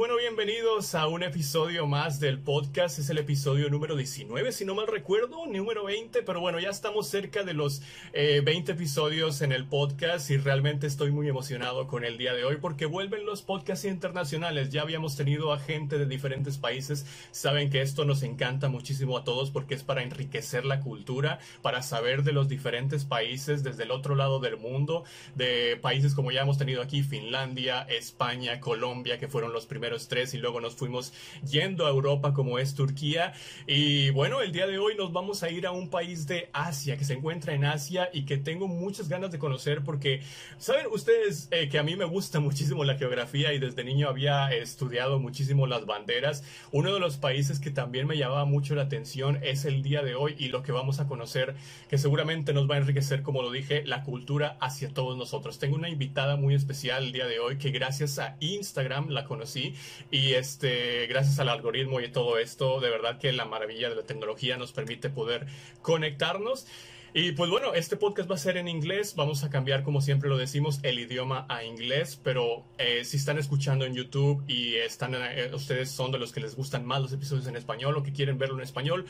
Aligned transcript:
Bueno, 0.00 0.16
bienvenidos 0.16 0.94
a 0.94 1.08
un 1.08 1.22
episodio 1.22 1.86
más 1.86 2.20
del 2.20 2.38
podcast. 2.38 2.98
Es 2.98 3.10
el 3.10 3.18
episodio 3.18 3.68
número 3.68 3.96
19, 3.96 4.50
si 4.50 4.64
no 4.64 4.74
mal 4.74 4.86
recuerdo, 4.86 5.44
número 5.44 5.84
20, 5.84 6.22
pero 6.22 6.40
bueno, 6.40 6.58
ya 6.58 6.70
estamos 6.70 7.06
cerca 7.06 7.42
de 7.42 7.52
los 7.52 7.82
20 8.14 8.50
eh, 8.50 8.74
episodios 8.74 9.42
en 9.42 9.52
el 9.52 9.66
podcast 9.66 10.30
y 10.30 10.38
realmente 10.38 10.86
estoy 10.86 11.10
muy 11.10 11.28
emocionado 11.28 11.86
con 11.86 12.06
el 12.06 12.16
día 12.16 12.32
de 12.32 12.46
hoy 12.46 12.56
porque 12.62 12.86
vuelven 12.86 13.26
los 13.26 13.42
podcasts 13.42 13.84
internacionales. 13.84 14.70
Ya 14.70 14.80
habíamos 14.80 15.18
tenido 15.18 15.52
a 15.52 15.58
gente 15.58 15.98
de 15.98 16.06
diferentes 16.06 16.56
países. 16.56 17.04
Saben 17.30 17.68
que 17.68 17.82
esto 17.82 18.06
nos 18.06 18.22
encanta 18.22 18.70
muchísimo 18.70 19.18
a 19.18 19.24
todos 19.24 19.50
porque 19.50 19.74
es 19.74 19.82
para 19.82 20.02
enriquecer 20.02 20.64
la 20.64 20.80
cultura, 20.80 21.40
para 21.60 21.82
saber 21.82 22.22
de 22.22 22.32
los 22.32 22.48
diferentes 22.48 23.04
países 23.04 23.62
desde 23.62 23.82
el 23.82 23.90
otro 23.90 24.14
lado 24.14 24.40
del 24.40 24.56
mundo, 24.56 25.04
de 25.34 25.78
países 25.82 26.14
como 26.14 26.32
ya 26.32 26.40
hemos 26.40 26.56
tenido 26.56 26.80
aquí, 26.80 27.02
Finlandia, 27.02 27.82
España, 27.82 28.60
Colombia, 28.60 29.18
que 29.18 29.28
fueron 29.28 29.52
los 29.52 29.66
primeros 29.66 29.89
tres 30.08 30.34
y 30.34 30.38
luego 30.38 30.60
nos 30.60 30.74
fuimos 30.74 31.12
yendo 31.48 31.86
a 31.86 31.90
Europa 31.90 32.32
como 32.32 32.58
es 32.58 32.74
Turquía. 32.74 33.32
Y 33.66 34.10
bueno, 34.10 34.40
el 34.40 34.52
día 34.52 34.66
de 34.66 34.78
hoy 34.78 34.94
nos 34.96 35.12
vamos 35.12 35.42
a 35.42 35.50
ir 35.50 35.66
a 35.66 35.72
un 35.72 35.90
país 35.90 36.26
de 36.26 36.48
Asia 36.52 36.96
que 36.96 37.04
se 37.04 37.14
encuentra 37.14 37.54
en 37.54 37.64
Asia 37.64 38.08
y 38.12 38.24
que 38.24 38.36
tengo 38.36 38.68
muchas 38.68 39.08
ganas 39.08 39.30
de 39.30 39.38
conocer 39.38 39.82
porque, 39.84 40.22
¿saben 40.58 40.86
ustedes 40.92 41.48
eh, 41.50 41.68
que 41.68 41.78
a 41.78 41.82
mí 41.82 41.96
me 41.96 42.04
gusta 42.04 42.40
muchísimo 42.40 42.84
la 42.84 42.96
geografía 42.96 43.52
y 43.52 43.58
desde 43.58 43.84
niño 43.84 44.08
había 44.08 44.52
estudiado 44.52 45.18
muchísimo 45.18 45.66
las 45.66 45.86
banderas? 45.86 46.44
Uno 46.72 46.92
de 46.94 47.00
los 47.00 47.16
países 47.16 47.60
que 47.60 47.70
también 47.70 48.06
me 48.06 48.16
llamaba 48.16 48.44
mucho 48.44 48.74
la 48.74 48.82
atención 48.82 49.38
es 49.42 49.64
el 49.64 49.82
día 49.82 50.02
de 50.02 50.14
hoy 50.14 50.34
y 50.38 50.48
lo 50.48 50.62
que 50.62 50.72
vamos 50.72 51.00
a 51.00 51.06
conocer, 51.06 51.54
que 51.88 51.98
seguramente 51.98 52.52
nos 52.52 52.70
va 52.70 52.76
a 52.76 52.78
enriquecer, 52.78 53.22
como 53.22 53.42
lo 53.42 53.50
dije, 53.50 53.84
la 53.84 54.02
cultura 54.02 54.56
hacia 54.60 54.88
todos 54.88 55.16
nosotros. 55.16 55.58
Tengo 55.58 55.76
una 55.76 55.88
invitada 55.88 56.36
muy 56.36 56.54
especial 56.54 57.04
el 57.04 57.12
día 57.12 57.26
de 57.26 57.38
hoy 57.38 57.58
que 57.58 57.70
gracias 57.70 58.18
a 58.18 58.36
Instagram 58.40 59.08
la 59.10 59.24
conocí 59.24 59.69
y 60.10 60.34
este, 60.34 61.06
gracias 61.06 61.38
al 61.38 61.48
algoritmo 61.48 62.00
y 62.00 62.08
todo 62.08 62.38
esto, 62.38 62.80
de 62.80 62.90
verdad 62.90 63.18
que 63.18 63.32
la 63.32 63.44
maravilla 63.44 63.88
de 63.88 63.96
la 63.96 64.02
tecnología 64.02 64.56
nos 64.56 64.72
permite 64.72 65.10
poder 65.10 65.46
conectarnos. 65.82 66.66
Y 67.12 67.32
pues 67.32 67.50
bueno, 67.50 67.74
este 67.74 67.96
podcast 67.96 68.30
va 68.30 68.36
a 68.36 68.38
ser 68.38 68.56
en 68.56 68.68
inglés. 68.68 69.14
Vamos 69.16 69.42
a 69.42 69.50
cambiar, 69.50 69.82
como 69.82 70.00
siempre 70.00 70.28
lo 70.28 70.38
decimos, 70.38 70.78
el 70.84 71.00
idioma 71.00 71.44
a 71.48 71.64
inglés. 71.64 72.20
Pero 72.22 72.64
eh, 72.78 73.04
si 73.04 73.16
están 73.16 73.36
escuchando 73.36 73.84
en 73.84 73.94
YouTube 73.94 74.44
y 74.46 74.76
están, 74.76 75.16
eh, 75.16 75.50
ustedes 75.52 75.90
son 75.90 76.12
de 76.12 76.18
los 76.18 76.30
que 76.32 76.40
les 76.40 76.54
gustan 76.54 76.86
más 76.86 77.02
los 77.02 77.12
episodios 77.12 77.48
en 77.48 77.56
español 77.56 77.96
o 77.96 78.04
que 78.04 78.12
quieren 78.12 78.38
verlo 78.38 78.54
en 78.54 78.62
español, 78.62 79.06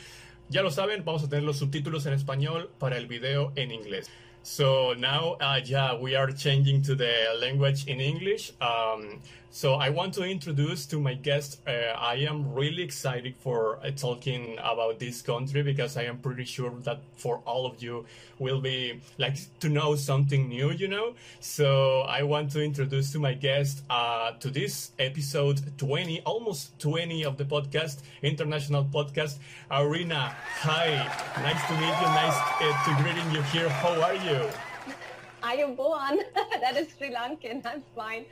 ya 0.49 0.63
lo 0.63 0.71
saben, 0.71 1.05
vamos 1.05 1.23
a 1.23 1.29
tener 1.29 1.43
los 1.43 1.59
subtítulos 1.59 2.07
en 2.07 2.13
español 2.13 2.71
para 2.79 2.97
el 2.97 3.05
video 3.05 3.53
en 3.55 3.71
inglés. 3.71 4.09
So 4.41 4.95
now, 4.95 5.37
uh, 5.39 5.61
yeah, 5.63 5.93
we 5.93 6.15
are 6.15 6.33
changing 6.33 6.81
to 6.83 6.95
the 6.95 7.13
language 7.39 7.87
in 7.87 8.01
English. 8.01 8.51
Um, 8.59 9.21
so 9.53 9.73
I 9.73 9.89
want 9.89 10.13
to 10.13 10.23
introduce 10.23 10.85
to 10.87 10.99
my 10.99 11.13
guest. 11.13 11.59
Uh, 11.67 11.71
I 11.97 12.15
am 12.15 12.53
really 12.53 12.83
excited 12.83 13.35
for 13.35 13.79
uh, 13.83 13.91
talking 13.91 14.57
about 14.63 14.97
this 14.97 15.21
country 15.21 15.61
because 15.61 15.97
I 15.97 16.03
am 16.03 16.19
pretty 16.19 16.45
sure 16.45 16.71
that 16.83 17.01
for 17.17 17.41
all 17.45 17.65
of 17.65 17.83
you 17.83 18.05
will 18.39 18.61
be 18.61 19.01
like 19.17 19.35
to 19.59 19.67
know 19.67 19.95
something 19.95 20.47
new, 20.47 20.71
you 20.71 20.87
know. 20.87 21.15
So 21.41 22.01
I 22.01 22.23
want 22.23 22.51
to 22.51 22.63
introduce 22.63 23.11
to 23.11 23.19
my 23.19 23.33
guest 23.33 23.83
uh, 23.89 24.31
to 24.39 24.49
this 24.49 24.91
episode 24.97 25.59
20, 25.77 26.21
almost 26.21 26.79
20 26.79 27.25
of 27.25 27.35
the 27.37 27.43
podcast, 27.43 28.03
international 28.23 28.85
podcast. 28.85 29.39
Arena. 29.69 30.33
hi, 30.61 30.95
nice 31.43 31.61
to 31.67 31.73
meet 31.73 31.95
you. 31.99 32.07
Nice 32.15 32.39
uh, 32.61 32.83
to 32.85 33.03
greeting 33.03 33.29
you 33.35 33.41
here. 33.51 33.67
How 33.67 34.01
are 34.01 34.15
you? 34.15 34.49
Ayubowan. 35.43 36.19
that 36.61 36.77
is 36.77 36.87
Sri 36.97 37.11
Lankan. 37.13 37.65
I'm 37.65 37.83
fine. 37.95 38.25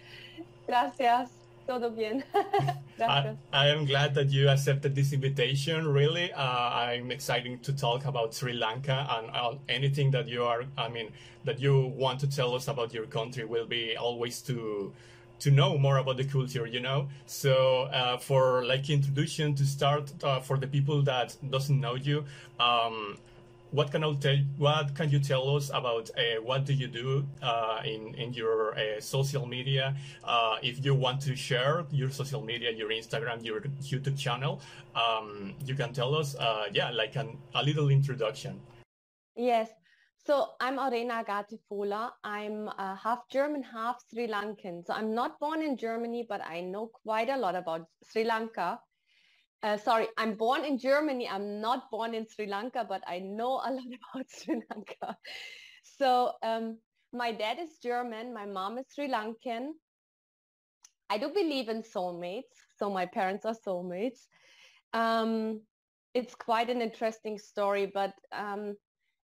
Gracias. 0.70 1.32
Todo 1.66 1.90
bien. 1.90 2.24
I, 3.00 3.36
I, 3.52 3.68
am 3.70 3.86
glad 3.86 4.14
that 4.14 4.30
you 4.30 4.50
accepted 4.50 4.94
this 4.94 5.14
invitation. 5.14 5.88
Really, 5.88 6.32
uh, 6.32 6.44
I'm 6.44 7.10
excited 7.10 7.64
to 7.64 7.74
talk 7.74 8.06
about 8.06 8.36
Sri 8.36 8.54
Lanka 8.54 9.08
and 9.10 9.32
uh, 9.32 9.56
anything 9.68 10.12
that 10.12 10.28
you 10.28 10.44
are. 10.44 10.66
I 10.78 10.90
mean, 10.90 11.10
that 11.44 11.60
you 11.60 11.88
want 11.98 12.20
to 12.20 12.28
tell 12.28 12.54
us 12.54 12.68
about 12.68 12.94
your 12.94 13.08
country 13.08 13.46
will 13.46 13.66
be 13.66 13.98
always 13.98 14.42
to 14.44 14.94
to 15.40 15.50
know 15.50 15.76
more 15.76 15.98
about 15.98 16.18
the 16.18 16.26
culture. 16.26 16.68
You 16.68 16.82
know, 16.82 17.08
so 17.26 17.90
uh, 17.92 18.18
for 18.18 18.64
like 18.64 18.92
introduction 18.92 19.56
to 19.56 19.66
start 19.66 20.12
uh, 20.24 20.40
for 20.40 20.58
the 20.58 20.68
people 20.68 21.02
that 21.02 21.36
doesn't 21.50 21.82
know 21.82 21.96
you. 21.96 22.26
Um, 22.60 23.18
what 23.72 23.92
can 23.92 24.04
I 24.04 24.14
tell? 24.16 24.38
What 24.58 24.96
can 24.96 25.10
you 25.10 25.20
tell 25.20 25.56
us 25.56 25.70
about 25.70 26.10
uh, 26.18 26.42
what 26.42 26.66
do 26.66 26.74
you 26.74 26.88
do 26.88 27.26
uh, 27.42 27.82
in 27.86 28.16
in 28.16 28.34
your 28.34 28.78
uh, 28.78 29.00
social 29.00 29.46
media? 29.46 29.96
Uh, 30.24 30.58
if 30.64 30.84
you 30.84 30.96
want 30.96 31.22
to 31.22 31.36
share 31.36 31.86
your 31.92 32.10
social 32.10 32.42
media, 32.42 32.72
your 32.72 32.90
Instagram, 32.90 33.46
your 33.46 33.62
YouTube 33.82 34.18
channel, 34.18 34.62
um, 34.96 35.54
you 35.66 35.76
can 35.76 35.94
tell 35.94 36.16
us. 36.16 36.36
Uh, 36.36 36.66
yeah, 36.74 36.90
like 36.90 37.16
an, 37.16 37.38
a 37.56 37.64
little 37.64 37.90
introduction. 37.90 38.60
Yes. 39.36 39.70
So 40.26 40.50
I'm 40.60 40.80
Arena 40.80 41.24
Gatifola. 41.28 42.12
I'm 42.24 42.70
half 42.78 43.28
German, 43.32 43.64
half 43.64 43.98
Sri 44.10 44.28
Lankan. 44.28 44.86
So 44.86 44.94
I'm 44.94 45.16
not 45.16 45.40
born 45.40 45.62
in 45.62 45.78
Germany, 45.78 46.26
but 46.28 46.42
I 46.46 46.62
know 46.62 46.88
quite 46.88 47.30
a 47.30 47.38
lot 47.38 47.56
about 47.56 47.88
Sri 48.12 48.26
Lanka 48.26 48.80
uh, 49.62 49.78
sorry, 49.78 50.08
I'm 50.18 50.36
born 50.36 50.64
in 50.64 50.78
Germany. 50.78 51.28
I'm 51.28 51.60
not 51.62 51.92
born 51.92 52.14
in 52.14 52.26
Sri 52.28 52.48
Lanka, 52.48 52.86
but 52.88 53.04
I 53.08 53.20
know 53.20 53.56
a 53.56 53.72
lot 53.78 53.86
about 53.86 54.26
Sri 54.30 54.62
Lanka. 54.70 55.18
So 55.84 56.32
um, 56.44 56.78
my 57.12 57.32
dad 57.32 57.58
is 57.60 57.78
German. 57.82 58.34
My 58.34 58.46
mom 58.46 58.78
is 58.78 58.86
Sri 58.94 59.10
Lankan. 59.10 59.72
I 61.10 61.18
do 61.18 61.30
believe 61.30 61.70
in 61.70 61.82
soulmates. 61.82 62.56
So 62.78 62.90
my 62.90 63.06
parents 63.06 63.46
are 63.46 63.56
soulmates. 63.68 64.28
Um, 64.94 65.62
it's 66.14 66.36
quite 66.36 66.70
an 66.70 66.82
interesting 66.82 67.38
story, 67.38 67.92
but 67.94 68.14
um, 68.32 68.76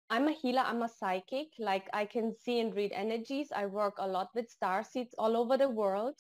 I'm 0.10 0.28
a 0.28 0.32
healer. 0.32 0.64
I'm 0.66 0.82
a 0.84 0.90
psychic. 0.90 1.48
Like 1.60 1.88
I 1.94 2.06
can 2.06 2.34
see 2.44 2.60
and 2.60 2.76
read 2.76 2.92
energies. 2.94 3.50
I 3.56 3.66
work 3.66 3.96
a 4.00 4.08
lot 4.08 4.30
with 4.34 4.50
star 4.50 4.84
seeds 4.84 5.14
all 5.18 5.38
over 5.38 5.58
the 5.58 5.70
world. 5.70 6.16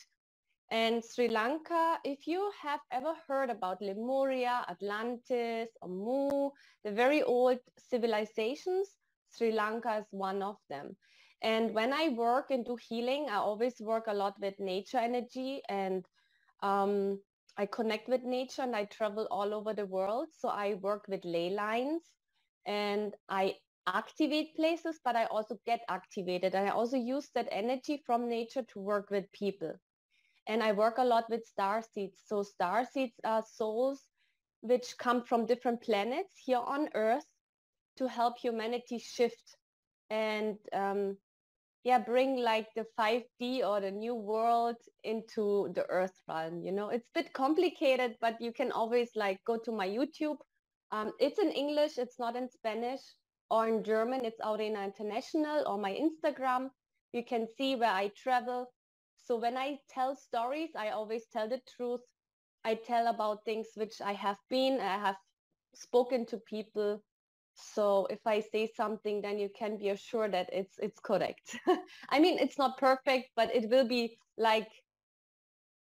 And 0.76 1.02
Sri 1.06 1.30
Lanka, 1.30 2.00
if 2.04 2.28
you 2.28 2.52
have 2.62 2.82
ever 2.92 3.14
heard 3.30 3.50
about 3.50 3.82
Lemuria, 3.82 4.66
Atlantis, 4.68 5.70
or 5.82 5.88
Mu, 5.88 6.50
the 6.84 6.92
very 6.92 7.24
old 7.24 7.60
civilizations, 7.78 8.90
Sri 9.30 9.54
Lanka 9.54 10.00
is 10.00 10.08
one 10.12 10.44
of 10.44 10.58
them. 10.70 10.98
And 11.42 11.74
when 11.74 11.94
I 11.94 12.10
work 12.10 12.52
into 12.52 12.76
healing, 12.90 13.28
I 13.30 13.36
always 13.36 13.80
work 13.80 14.08
a 14.08 14.14
lot 14.14 14.34
with 14.42 14.60
nature 14.60 14.98
energy 14.98 15.62
and 15.70 16.06
um, 16.62 17.22
I 17.56 17.68
connect 17.68 18.10
with 18.10 18.24
nature 18.24 18.64
and 18.64 18.76
I 18.76 18.84
travel 18.84 19.30
all 19.32 19.54
over 19.54 19.74
the 19.74 19.86
world. 19.86 20.28
So 20.38 20.50
I 20.50 20.74
work 20.74 21.06
with 21.08 21.24
ley 21.24 21.52
lines 21.52 22.04
and 22.66 23.16
I 23.30 23.56
activate 23.88 24.58
places, 24.58 25.00
but 25.06 25.16
I 25.16 25.24
also 25.28 25.58
get 25.66 25.86
activated. 25.88 26.54
And 26.54 26.68
I 26.68 26.72
also 26.72 26.98
use 26.98 27.30
that 27.34 27.48
energy 27.50 28.04
from 28.06 28.28
nature 28.28 28.64
to 28.74 28.80
work 28.80 29.10
with 29.10 29.32
people. 29.32 29.80
And 30.48 30.62
I 30.62 30.72
work 30.74 30.98
a 30.98 31.04
lot 31.04 31.30
with 31.30 31.46
star 31.46 31.82
seeds. 31.82 32.22
So 32.26 32.44
star 32.44 32.86
seeds 32.86 33.20
are 33.24 33.44
souls 33.44 34.08
which 34.62 34.98
come 34.98 35.24
from 35.24 35.46
different 35.46 35.82
planets 35.82 36.34
here 36.44 36.62
on 36.66 36.90
Earth 36.96 37.26
to 37.98 38.08
help 38.08 38.38
humanity 38.38 38.98
shift 39.00 39.58
and 40.10 40.58
um, 40.74 41.18
yeah, 41.84 42.00
bring 42.00 42.38
like 42.38 42.68
the 42.76 42.86
5D 43.00 43.64
or 43.64 43.80
the 43.80 43.92
new 43.92 44.16
world 44.16 44.76
into 45.04 45.72
the 45.76 45.86
Earth 45.88 46.20
realm. 46.28 46.62
You 46.64 46.72
know, 46.72 46.90
it's 46.90 47.08
a 47.16 47.22
bit 47.22 47.34
complicated, 47.34 48.16
but 48.20 48.42
you 48.42 48.52
can 48.52 48.72
always 48.72 49.12
like 49.16 49.40
go 49.46 49.58
to 49.64 49.72
my 49.72 49.88
YouTube. 49.88 50.38
Um, 50.92 51.12
it's 51.20 51.38
in 51.38 51.52
English, 51.52 52.00
it's 52.00 52.18
not 52.18 52.36
in 52.36 52.50
Spanish 52.50 53.02
or 53.52 53.68
in 53.68 53.84
German. 53.84 54.26
It's 54.26 54.42
Aurena 54.42 54.84
International 54.84 55.64
or 55.68 55.78
my 55.78 55.96
Instagram. 55.96 56.70
You 57.14 57.24
can 57.24 57.48
see 57.56 57.76
where 57.76 57.92
I 57.92 58.12
travel 58.18 58.68
so 59.26 59.38
when 59.38 59.58
I 59.58 59.80
tell 59.90 60.16
stories, 60.16 60.70
I 60.78 60.90
always 60.90 61.26
tell 61.34 61.50
the 61.50 61.60
truth. 61.76 62.02
I 62.64 62.76
tell 62.76 63.08
about 63.08 63.44
things 63.44 63.68
which 63.76 64.02
I 64.02 64.14
have 64.14 64.38
been, 64.50 64.80
I 64.80 64.98
have 64.98 65.18
spoken 65.74 66.26
to 66.28 66.38
people. 66.38 67.02
So 67.56 68.08
if 68.10 68.20
I 68.26 68.42
say 68.42 68.70
something, 68.76 69.22
then 69.22 69.40
you 69.40 69.50
can 69.58 69.78
be 69.78 69.90
assured 69.90 70.34
that 70.34 70.50
it's 70.52 70.78
it's 70.78 71.00
correct. 71.00 71.58
I 72.10 72.20
mean, 72.20 72.38
it's 72.40 72.58
not 72.58 72.78
perfect, 72.78 73.30
but 73.36 73.56
it 73.56 73.70
will 73.70 73.88
be 73.88 74.18
like 74.38 74.70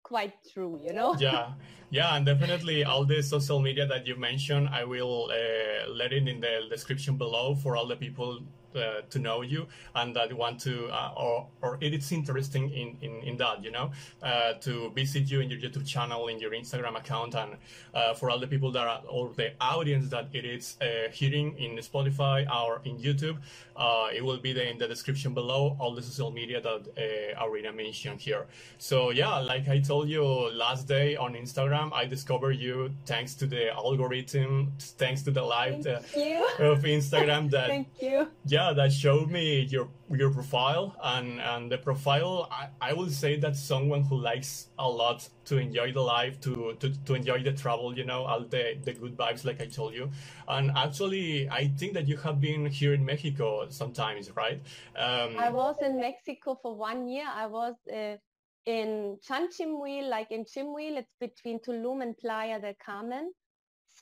quite 0.03 0.33
true, 0.53 0.79
you 0.83 0.93
know? 0.93 1.15
yeah, 1.17 1.53
yeah, 1.89 2.15
and 2.15 2.25
definitely 2.25 2.83
all 2.83 3.05
the 3.05 3.23
social 3.23 3.59
media 3.59 3.87
that 3.87 4.05
you 4.05 4.15
mentioned, 4.15 4.69
I 4.69 4.83
will 4.83 5.31
uh, 5.31 5.89
let 5.89 6.13
it 6.13 6.27
in 6.27 6.39
the 6.39 6.67
description 6.69 7.17
below 7.17 7.55
for 7.55 7.75
all 7.75 7.87
the 7.87 7.95
people 7.95 8.41
uh, 8.75 9.01
to 9.09 9.19
know 9.19 9.41
you 9.41 9.67
and 9.95 10.15
that 10.15 10.31
want 10.33 10.59
to 10.59 10.87
uh, 10.87 11.13
or 11.15 11.47
or 11.61 11.77
it's 11.81 12.11
interesting 12.11 12.69
in, 12.71 12.97
in 13.01 13.21
in 13.23 13.37
that 13.37 13.63
you 13.63 13.71
know 13.71 13.91
uh, 14.21 14.53
to 14.53 14.91
visit 14.91 15.29
you 15.29 15.41
in 15.41 15.49
your 15.49 15.59
youtube 15.59 15.85
channel 15.85 16.27
in 16.27 16.39
your 16.39 16.51
instagram 16.51 16.97
account 16.97 17.35
and 17.35 17.57
uh, 17.93 18.13
for 18.13 18.29
all 18.29 18.39
the 18.39 18.47
people 18.47 18.71
that 18.71 18.87
are 18.87 19.01
or 19.09 19.31
the 19.35 19.51
audience 19.59 20.09
that 20.09 20.27
it 20.33 20.45
is 20.45 20.77
uh, 20.81 21.09
hearing 21.11 21.57
in 21.57 21.77
spotify 21.77 22.47
or 22.53 22.81
in 22.85 22.97
youtube 22.97 23.37
uh, 23.75 24.07
it 24.13 24.23
will 24.23 24.37
be 24.37 24.53
there 24.53 24.67
in 24.67 24.77
the 24.77 24.87
description 24.87 25.33
below 25.33 25.75
all 25.79 25.93
the 25.93 26.01
social 26.01 26.31
media 26.31 26.61
that 26.61 26.87
uh, 26.97 27.45
Arena 27.45 27.71
mentioned 27.71 28.19
here. 28.19 28.45
So 28.77 29.09
yeah, 29.11 29.37
like 29.39 29.67
I 29.67 29.79
told 29.79 30.09
you 30.09 30.23
last 30.51 30.87
day 30.87 31.15
on 31.15 31.33
Instagram, 31.33 31.91
I 31.93 32.05
discovered 32.05 32.53
you 32.53 32.93
thanks 33.05 33.33
to 33.35 33.47
the 33.47 33.73
algorithm, 33.73 34.73
thanks 34.79 35.21
to 35.23 35.31
the 35.31 35.41
live 35.41 35.85
of 35.85 36.83
Instagram 36.83 37.49
that 37.51 37.67
Thank 37.73 37.87
you. 37.99 38.27
yeah 38.45 38.62
that 38.71 38.93
showed 38.93 39.29
me 39.31 39.61
your 39.61 39.89
your 40.11 40.29
profile 40.29 40.95
and 41.03 41.41
and 41.41 41.71
the 41.71 41.77
profile 41.77 42.47
I, 42.51 42.67
I 42.89 42.93
will 42.93 43.09
say 43.09 43.37
that 43.39 43.55
someone 43.55 44.03
who 44.03 44.15
likes 44.15 44.67
a 44.77 44.87
lot 44.87 45.27
to 45.45 45.57
enjoy 45.57 45.91
the 45.91 46.01
life 46.01 46.39
to, 46.41 46.75
to 46.79 46.87
to 47.05 47.15
enjoy 47.15 47.41
the 47.41 47.53
travel 47.53 47.97
you 47.97 48.05
know 48.05 48.23
all 48.23 48.41
the 48.41 48.77
the 48.83 48.93
good 48.93 49.17
vibes 49.17 49.43
like 49.43 49.59
i 49.59 49.65
told 49.65 49.93
you. 49.93 50.09
And 50.47 50.71
actually 50.77 51.49
i 51.49 51.67
think 51.79 51.93
that 51.93 52.07
you 52.07 52.17
have 52.17 52.39
been 52.39 52.67
here 52.67 52.93
in 52.93 53.03
mexico 53.03 53.67
sometimes 53.69 54.29
right? 54.35 54.61
Um, 54.95 55.35
i 55.37 55.49
was 55.49 55.75
in 55.81 55.99
mexico 55.99 56.57
for 56.61 56.75
one 56.75 57.07
year. 57.07 57.25
I 57.27 57.47
was 57.47 57.75
uh, 57.91 58.17
in 58.65 59.17
Chanchimuil, 59.27 60.09
like 60.09 60.31
in 60.31 60.45
Chemuyil, 60.45 60.97
it's 60.97 61.13
between 61.19 61.59
Tulum 61.59 62.01
and 62.01 62.17
Playa 62.17 62.59
del 62.59 62.75
Carmen. 62.83 63.33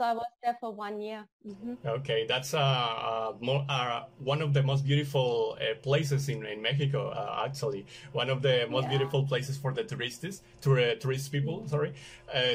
So 0.02 0.08
I 0.08 0.14
was 0.14 0.26
there 0.42 0.58
for 0.60 0.74
one 0.74 1.00
year. 1.00 1.28
Mm-hmm. 1.48 1.74
Okay, 1.86 2.26
that's 2.28 2.56
uh, 2.56 2.58
uh, 2.58 3.34
more, 3.40 3.64
uh, 3.70 4.06
one 4.18 4.42
of 4.42 4.52
the 4.52 4.64
most 4.64 4.84
beautiful 4.84 5.60
uh, 5.62 5.76
places 5.76 6.28
in, 6.28 6.44
in 6.44 6.60
Mexico. 6.60 7.10
Uh, 7.10 7.44
actually, 7.46 7.86
one 8.12 8.32
of 8.32 8.42
the 8.42 8.66
most 8.68 8.86
yeah. 8.86 8.98
beautiful 8.98 9.24
places 9.24 9.58
for 9.58 9.72
the 9.72 9.84
tourists, 9.84 10.42
to, 10.62 10.74
uh, 10.74 10.96
tourist 10.96 11.32
people. 11.32 11.60
Mm-hmm. 11.60 11.68
Sorry. 11.68 11.94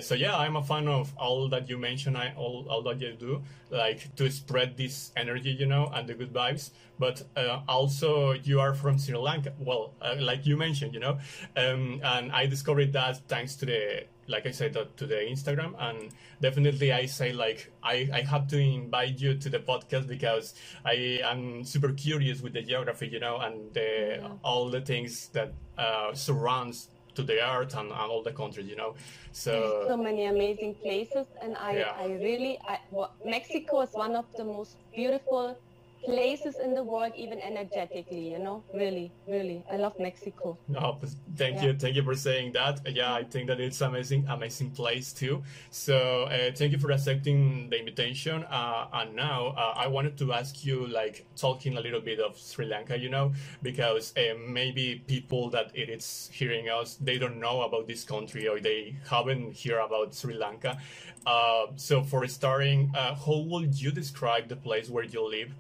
so 0.02 0.16
yeah, 0.16 0.36
I'm 0.36 0.56
a 0.56 0.62
fan 0.64 0.88
of 0.88 1.14
all 1.16 1.48
that 1.50 1.70
you 1.70 1.78
mentioned. 1.78 2.16
I, 2.16 2.34
all 2.36 2.66
all 2.68 2.82
that 2.82 3.00
you 3.00 3.12
do, 3.12 3.40
like 3.70 4.12
to 4.16 4.28
spread 4.28 4.76
this 4.76 5.12
energy, 5.16 5.52
you 5.52 5.66
know, 5.66 5.92
and 5.94 6.08
the 6.08 6.14
good 6.14 6.32
vibes. 6.32 6.70
But 6.98 7.22
also, 7.68 8.32
you 8.32 8.58
are 8.58 8.74
from 8.74 8.98
Sri 8.98 9.16
Lanka. 9.16 9.52
Well, 9.60 9.92
like 10.18 10.46
you 10.46 10.56
mentioned, 10.56 10.94
you 10.94 11.00
know, 11.00 11.18
um, 11.56 12.00
and 12.02 12.32
I 12.32 12.46
discovered 12.46 12.92
that 12.94 13.18
thanks 13.28 13.54
to 13.56 13.66
the 13.66 14.06
like 14.28 14.46
I 14.46 14.50
said, 14.50 14.74
to 14.74 15.06
the 15.06 15.14
Instagram. 15.14 15.74
And 15.78 16.10
definitely 16.40 16.92
I 16.92 17.06
say 17.06 17.32
like, 17.32 17.72
I, 17.82 18.08
I 18.12 18.20
have 18.22 18.46
to 18.48 18.58
invite 18.58 19.20
you 19.20 19.34
to 19.34 19.48
the 19.48 19.58
podcast 19.58 20.06
because 20.06 20.54
I 20.84 21.20
am 21.24 21.64
super 21.64 21.92
curious 21.92 22.40
with 22.40 22.52
the 22.52 22.62
geography, 22.62 23.08
you 23.08 23.20
know, 23.20 23.38
and 23.38 23.72
the, 23.72 24.18
yeah. 24.20 24.28
all 24.42 24.70
the 24.70 24.80
things 24.80 25.28
that 25.28 25.52
uh, 25.78 26.12
surrounds 26.14 26.88
to 27.16 27.22
the 27.22 27.42
earth 27.42 27.74
and, 27.76 27.90
and, 27.90 28.10
all 28.12 28.22
the 28.22 28.32
countries, 28.32 28.66
you 28.66 28.76
know. 28.76 28.94
So 29.32 29.86
so 29.88 29.96
many 29.96 30.26
amazing 30.26 30.74
places, 30.74 31.26
and 31.42 31.56
I 31.56 31.78
yeah. 31.78 31.92
I 31.98 32.06
really 32.06 32.58
I, 32.68 32.78
well, 32.90 33.14
Mexico 33.24 33.80
is 33.80 33.90
one 33.92 34.14
of 34.14 34.26
the 34.36 34.44
most 34.44 34.76
beautiful 34.94 35.58
places 36.06 36.56
in 36.62 36.74
the 36.74 36.82
world 36.82 37.12
even 37.16 37.40
energetically 37.40 38.30
you 38.32 38.38
know? 38.38 38.62
Really 38.72 39.12
really. 39.28 39.64
I 39.70 39.76
love 39.76 39.94
mexico. 39.98 40.56
No 40.68 40.98
thank 41.36 41.56
yeah. 41.56 41.64
you 41.64 41.72
thank 41.74 41.96
you 41.96 42.02
for 42.02 42.14
saying 42.14 42.52
that. 42.52 42.80
Yeah 42.86 43.12
i 43.12 43.24
think 43.24 43.48
that 43.48 43.60
it's 43.60 43.80
amazing 43.80 44.24
amazing 44.28 44.70
place 44.70 45.12
too. 45.12 45.42
So 45.70 46.24
uh, 46.24 46.52
thank 46.54 46.72
you 46.72 46.78
for 46.78 46.90
accepting 46.90 47.68
the 47.70 47.78
invitation. 47.78 48.44
Uh, 48.44 48.86
and 48.92 49.14
now 49.14 49.48
uh, 49.48 49.74
i 49.76 49.86
wanted 49.86 50.16
to 50.18 50.32
ask 50.32 50.64
you 50.64 50.86
like 50.86 51.26
talking 51.36 51.76
a 51.76 51.80
little 51.80 52.00
bit 52.00 52.20
of 52.20 52.38
sri 52.38 52.66
lanka 52.66 52.98
you 52.98 53.10
know? 53.10 53.32
Because 53.62 54.14
uh, 54.16 54.34
maybe 54.46 55.02
people 55.06 55.50
that 55.50 55.70
it 55.74 55.88
is 55.88 56.30
hearing 56.32 56.68
us 56.68 56.96
they 57.00 57.18
don't 57.18 57.38
know 57.40 57.62
about 57.62 57.86
this 57.86 58.04
country 58.04 58.48
or 58.48 58.60
they 58.60 58.96
haven't 59.10 59.58
heard 59.58 59.84
about 59.84 60.14
sri 60.14 60.34
lanka. 60.34 60.78
Uh, 61.26 61.66
so 61.76 62.02
for 62.02 62.26
starting 62.28 62.92
uh, 62.96 63.14
how 63.14 63.38
would 63.50 63.80
you 63.80 63.90
describe 63.90 64.48
the 64.48 64.56
place 64.56 64.88
where 64.88 65.04
you 65.04 65.28
live 65.28 65.52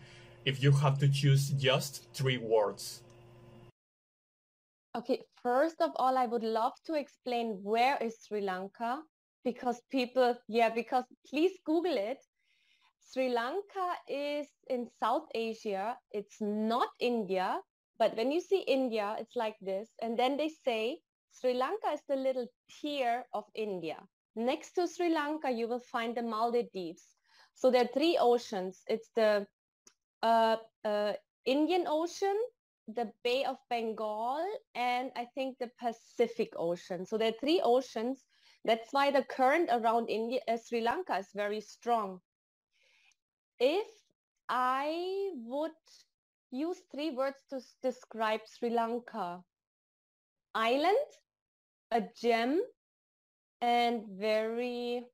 if 0.46 0.62
you 0.62 0.70
have 0.70 0.96
to 1.00 1.08
choose 1.08 1.50
just 1.50 2.06
three 2.14 2.38
words? 2.38 3.02
Okay, 4.96 5.20
first 5.42 5.82
of 5.82 5.90
all, 5.96 6.16
I 6.16 6.24
would 6.24 6.44
love 6.44 6.72
to 6.86 6.94
explain 6.94 7.58
where 7.62 7.98
is 7.98 8.16
Sri 8.26 8.40
Lanka 8.40 9.02
because 9.44 9.82
people, 9.90 10.34
yeah, 10.48 10.70
because 10.70 11.04
please 11.28 11.52
Google 11.66 11.96
it. 11.98 12.18
Sri 13.12 13.28
Lanka 13.28 13.88
is 14.08 14.46
in 14.70 14.88
South 14.98 15.26
Asia. 15.34 15.98
It's 16.12 16.36
not 16.40 16.88
India, 16.98 17.58
but 17.98 18.16
when 18.16 18.32
you 18.32 18.40
see 18.40 18.60
India, 18.60 19.16
it's 19.18 19.36
like 19.36 19.56
this. 19.60 19.90
And 20.00 20.18
then 20.18 20.36
they 20.36 20.50
say 20.64 20.98
Sri 21.30 21.54
Lanka 21.54 21.88
is 21.92 22.00
the 22.08 22.16
little 22.16 22.46
tear 22.80 23.26
of 23.34 23.44
India. 23.54 23.98
Next 24.34 24.72
to 24.72 24.88
Sri 24.88 25.12
Lanka, 25.12 25.50
you 25.50 25.68
will 25.68 25.84
find 25.92 26.16
the 26.16 26.22
Maldives. 26.22 27.04
So 27.54 27.70
there 27.70 27.84
are 27.84 27.92
three 27.92 28.18
oceans. 28.18 28.82
It's 28.86 29.10
the 29.14 29.46
uh, 30.22 30.56
uh, 30.84 31.12
Indian 31.44 31.84
Ocean, 31.86 32.36
the 32.88 33.10
Bay 33.24 33.44
of 33.44 33.56
Bengal, 33.68 34.44
and 34.74 35.10
I 35.16 35.26
think 35.34 35.58
the 35.58 35.70
Pacific 35.78 36.52
Ocean. 36.56 37.04
So 37.06 37.18
there 37.18 37.28
are 37.28 37.40
three 37.40 37.60
oceans. 37.62 38.24
That's 38.64 38.92
why 38.92 39.10
the 39.10 39.22
current 39.22 39.70
around 39.72 40.08
India, 40.08 40.40
uh, 40.48 40.56
Sri 40.56 40.80
Lanka 40.80 41.18
is 41.18 41.28
very 41.34 41.60
strong. 41.60 42.20
If 43.58 43.86
I 44.48 45.30
would 45.34 45.72
use 46.50 46.80
three 46.92 47.10
words 47.10 47.42
to 47.50 47.60
describe 47.82 48.40
Sri 48.46 48.70
Lanka, 48.70 49.42
island, 50.54 51.06
a 51.90 52.02
gem, 52.20 52.60
and 53.60 54.02
very, 54.08 55.04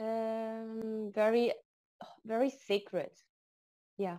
um, 0.00 1.12
very 1.14 1.52
very 2.24 2.50
sacred. 2.50 3.10
Yeah. 3.98 4.18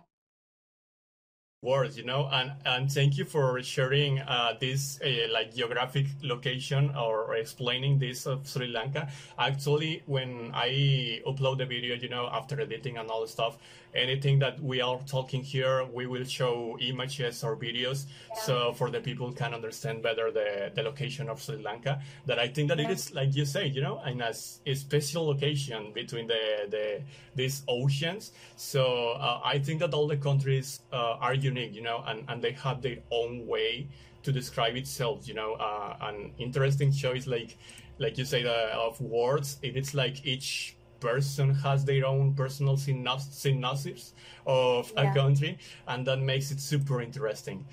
Words, 1.64 1.96
you 1.96 2.02
know, 2.02 2.28
and 2.32 2.50
and 2.66 2.90
thank 2.90 3.16
you 3.16 3.24
for 3.24 3.62
sharing 3.62 4.18
uh, 4.18 4.54
this 4.58 4.98
uh, 5.00 5.32
like 5.32 5.54
geographic 5.54 6.06
location 6.20 6.92
or 6.96 7.36
explaining 7.36 8.00
this 8.00 8.26
of 8.26 8.48
Sri 8.48 8.66
Lanka. 8.66 9.08
Actually, 9.38 10.02
when 10.06 10.50
I 10.54 11.22
upload 11.24 11.58
the 11.58 11.66
video, 11.66 11.94
you 11.94 12.08
know, 12.08 12.28
after 12.32 12.60
editing 12.60 12.98
and 12.98 13.08
all 13.08 13.20
the 13.20 13.28
stuff, 13.28 13.58
anything 13.94 14.40
that 14.40 14.60
we 14.60 14.80
are 14.80 14.98
talking 15.06 15.44
here, 15.44 15.84
we 15.84 16.06
will 16.06 16.24
show 16.24 16.76
images 16.80 17.44
or 17.44 17.54
videos, 17.54 18.06
yeah. 18.34 18.42
so 18.42 18.72
for 18.72 18.90
the 18.90 19.00
people 19.00 19.30
can 19.30 19.54
understand 19.54 20.02
better 20.02 20.32
the, 20.32 20.72
the 20.74 20.82
location 20.82 21.28
of 21.28 21.40
Sri 21.40 21.62
Lanka. 21.62 22.02
That 22.26 22.40
I 22.40 22.48
think 22.48 22.70
that 22.70 22.78
yeah. 22.78 22.88
it 22.88 22.90
is 22.90 23.14
like 23.14 23.36
you 23.36 23.44
say, 23.44 23.66
you 23.68 23.82
know, 23.82 24.02
in 24.04 24.20
a, 24.20 24.32
a 24.66 24.74
special 24.74 25.26
location 25.26 25.92
between 25.92 26.26
the 26.26 26.66
the 26.68 27.02
these 27.36 27.62
oceans. 27.68 28.32
So 28.56 29.12
uh, 29.12 29.40
I 29.44 29.60
think 29.60 29.78
that 29.78 29.94
all 29.94 30.08
the 30.08 30.16
countries 30.16 30.80
uh, 30.92 31.18
are 31.20 31.34
unique, 31.52 31.74
you 31.74 31.82
know, 31.82 32.02
and 32.06 32.24
and 32.28 32.42
they 32.42 32.52
have 32.52 32.82
their 32.82 32.98
own 33.10 33.46
way 33.46 33.88
to 34.22 34.32
describe 34.32 34.76
itself, 34.76 35.28
you 35.28 35.34
know. 35.34 35.54
Uh, 35.54 35.96
an 36.08 36.32
interesting 36.38 36.92
choice, 36.92 37.26
like 37.26 37.56
like 37.98 38.18
you 38.18 38.24
say, 38.24 38.42
the, 38.42 38.74
of 38.74 39.00
words. 39.00 39.58
It 39.62 39.76
is 39.76 39.94
like 39.94 40.24
each 40.24 40.76
person 41.00 41.52
has 41.54 41.84
their 41.84 42.06
own 42.06 42.34
personal 42.34 42.76
synopsis 42.76 44.14
of 44.46 44.92
yeah. 44.94 45.10
a 45.10 45.14
country, 45.14 45.58
and 45.88 46.06
that 46.06 46.20
makes 46.20 46.50
it 46.50 46.60
super 46.60 47.02
interesting. 47.02 47.66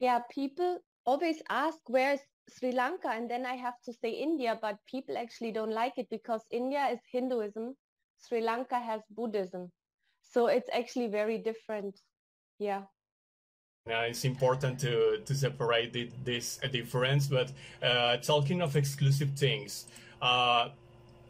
Yeah, 0.00 0.20
people 0.30 0.78
always 1.06 1.42
ask 1.48 1.78
where 1.88 2.12
is 2.14 2.20
Sri 2.48 2.72
Lanka, 2.72 3.08
and 3.08 3.30
then 3.30 3.46
I 3.46 3.54
have 3.54 3.80
to 3.86 3.92
say 3.92 4.10
India, 4.10 4.58
but 4.60 4.76
people 4.86 5.16
actually 5.16 5.52
don't 5.52 5.72
like 5.72 5.94
it 5.96 6.08
because 6.10 6.42
India 6.50 6.88
is 6.92 7.00
Hinduism, 7.10 7.74
Sri 8.18 8.40
Lanka 8.40 8.78
has 8.78 9.00
Buddhism, 9.10 9.70
so 10.22 10.46
it's 10.46 10.68
actually 10.72 11.08
very 11.08 11.38
different. 11.38 11.98
Yeah. 12.62 12.82
Yeah, 13.88 14.02
it's 14.02 14.24
important 14.24 14.78
to 14.80 15.18
to 15.26 15.34
separate 15.34 15.92
the, 15.92 16.08
this 16.22 16.60
difference. 16.70 17.26
But 17.26 17.50
uh, 17.82 18.18
talking 18.18 18.62
of 18.62 18.76
exclusive 18.76 19.30
things, 19.34 19.86
uh, 20.20 20.68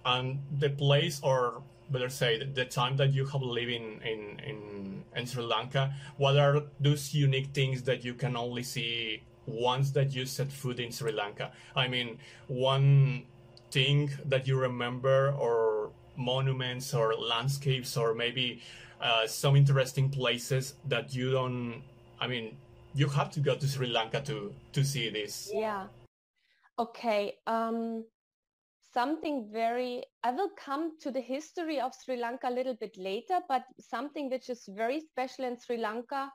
and 0.05 0.39
the 0.59 0.69
place 0.69 1.21
or 1.23 1.63
better 1.89 2.11
say 2.11 2.45
the, 2.45 2.65
time 2.67 2.97
that 2.97 3.13
you 3.13 3.25
have 3.27 3.43
lived 3.43 3.71
in, 3.71 4.01
in, 4.03 4.41
in, 4.47 5.05
in 5.15 5.27
Sri 5.27 5.43
Lanka, 5.43 5.95
what 6.17 6.37
are 6.39 6.63
those 6.81 7.15
unique 7.15 7.49
things 7.53 7.83
that 7.83 8.03
you 8.05 8.15
can 8.15 8.37
only 8.37 8.63
see 8.63 9.23
once 9.47 9.91
that 9.91 10.15
you 10.15 10.25
set 10.25 10.51
foot 10.51 10.81
in 10.81 10.91
Sri 10.91 11.13
Lanka? 11.13 11.53
I 11.77 11.89
mean, 11.89 12.19
one 12.49 13.25
thing 13.71 14.11
that 14.25 14.47
you 14.47 14.59
remember 14.59 15.33
or 15.33 15.91
monuments 16.17 16.95
or 16.95 17.15
landscapes 17.15 17.97
or 17.97 18.15
maybe 18.15 18.63
uh, 19.03 19.27
some 19.27 19.57
interesting 19.57 20.09
places 20.09 20.75
that 20.89 21.15
you 21.15 21.33
don't, 21.33 21.83
I 22.21 22.27
mean, 22.27 22.57
you 22.95 23.09
have 23.09 23.31
to 23.33 23.41
go 23.41 23.57
to 23.57 23.67
Sri 23.67 23.89
Lanka 23.89 24.21
to, 24.23 24.55
to 24.73 24.85
see 24.85 25.11
this. 25.11 25.51
Yeah. 25.53 25.87
Okay. 26.79 27.35
Um, 27.47 28.05
something 28.95 29.49
very, 29.53 30.05
I 30.23 30.31
will 30.31 30.51
come 30.57 30.99
to 31.01 31.11
the 31.11 31.21
history 31.21 31.81
of 31.81 31.93
Sri 32.05 32.17
Lanka 32.17 32.49
a 32.49 32.51
little 32.51 32.75
bit 32.75 32.97
later, 32.97 33.41
but 33.49 33.65
something 33.81 34.31
which 34.31 34.49
is 34.49 34.65
very 34.69 35.01
special 35.01 35.47
in 35.47 35.59
Sri 35.59 35.79
Lanka, 35.79 36.31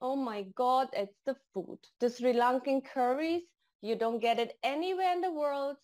oh 0.00 0.16
my 0.16 0.46
God, 0.56 0.88
it's 0.92 1.18
the 1.26 1.36
food. 1.52 1.78
The 2.00 2.10
Sri 2.10 2.32
Lankan 2.32 2.82
curries, 2.84 3.42
you 3.82 3.96
don't 3.96 4.18
get 4.18 4.38
it 4.38 4.58
anywhere 4.62 5.12
in 5.12 5.20
the 5.20 5.32
world. 5.32 5.76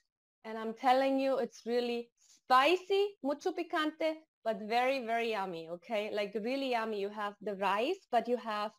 And 0.44 0.56
I'm 0.56 0.72
telling 0.72 1.20
you, 1.20 1.38
it's 1.38 1.62
really 1.66 2.08
spicy, 2.18 3.08
mucho 3.22 3.52
picante, 3.52 4.14
but 4.44 4.58
very, 4.68 5.04
very 5.04 5.30
yummy, 5.30 5.68
okay? 5.70 6.10
Like 6.12 6.34
really 6.34 6.70
yummy. 6.70 7.00
You 7.00 7.10
have 7.10 7.34
the 7.40 7.56
rice, 7.56 8.06
but 8.10 8.28
you 8.28 8.36
have 8.36 8.72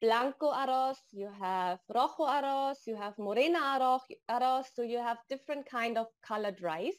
blanco 0.00 0.52
arroz, 0.52 0.98
you 1.12 1.30
have 1.40 1.78
rojo 1.94 2.26
arroz, 2.26 2.76
you 2.86 2.96
have 2.96 3.14
morena 3.18 3.58
arroz, 3.58 4.00
arroz, 4.30 4.64
so 4.74 4.82
you 4.82 4.98
have 4.98 5.18
different 5.30 5.66
kind 5.70 5.96
of 5.96 6.06
colored 6.26 6.60
rice, 6.60 6.98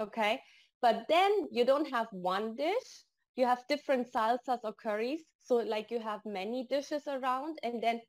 okay? 0.00 0.40
But 0.80 1.06
then 1.08 1.48
you 1.50 1.64
don't 1.64 1.90
have 1.90 2.06
one 2.12 2.54
dish, 2.54 3.04
you 3.38 3.46
have 3.46 3.62
different 3.68 4.12
salsas 4.12 4.58
or 4.64 4.72
curries. 4.72 5.22
So 5.42 5.56
like 5.56 5.90
you 5.90 6.00
have 6.00 6.20
many 6.26 6.66
dishes 6.68 7.04
around 7.06 7.58
and 7.62 7.82
then 7.82 8.00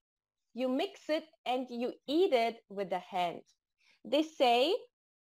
you 0.54 0.68
mix 0.68 1.02
it 1.08 1.24
and 1.46 1.68
you 1.70 1.94
eat 2.08 2.34
it 2.34 2.58
with 2.70 2.90
the 2.90 3.00
hand. 3.00 3.42
They 4.04 4.24
say 4.24 4.76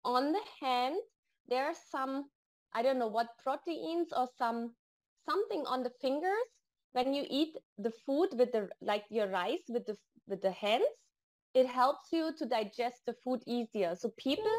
on 0.04 0.32
the 0.32 0.42
hand, 0.60 0.96
there 1.48 1.64
are 1.66 1.74
some, 1.90 2.24
I 2.74 2.82
don't 2.82 2.98
know 2.98 3.08
what 3.08 3.28
proteins 3.42 4.12
or 4.16 4.28
some 4.38 4.72
something 5.28 5.64
on 5.66 5.82
the 5.82 5.92
fingers 6.00 6.48
when 6.92 7.14
you 7.14 7.24
eat 7.28 7.56
the 7.78 7.92
food 8.04 8.28
with 8.32 8.52
the 8.52 8.68
like 8.80 9.04
your 9.10 9.28
rice 9.28 9.64
with 9.68 9.86
the 9.86 9.96
with 10.26 10.42
the 10.42 10.50
hands 10.52 10.84
it 11.54 11.66
helps 11.66 12.12
you 12.12 12.32
to 12.38 12.46
digest 12.46 13.02
the 13.06 13.14
food 13.22 13.42
easier. 13.46 13.94
So 13.94 14.10
people 14.16 14.50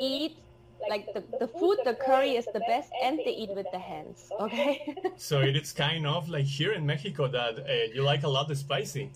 eat 0.00 0.38
like 0.86 1.06
the, 1.14 1.24
the 1.38 1.48
food 1.48 1.78
the 1.84 1.94
curry 1.94 2.36
is 2.36 2.46
the 2.52 2.60
best 2.60 2.90
and 3.02 3.20
they 3.24 3.30
eat 3.30 3.50
with 3.54 3.70
the 3.70 3.78
hands 3.78 4.32
okay? 4.38 4.80
So 5.16 5.40
it's 5.40 5.72
kind 5.72 6.06
of 6.06 6.28
like 6.28 6.44
here 6.44 6.72
in 6.72 6.84
mexico 6.84 7.28
that 7.28 7.58
uh, 7.58 7.94
you 7.94 8.02
like 8.02 8.24
a 8.24 8.28
lot 8.28 8.50
of 8.50 8.58
spicy 8.58 9.10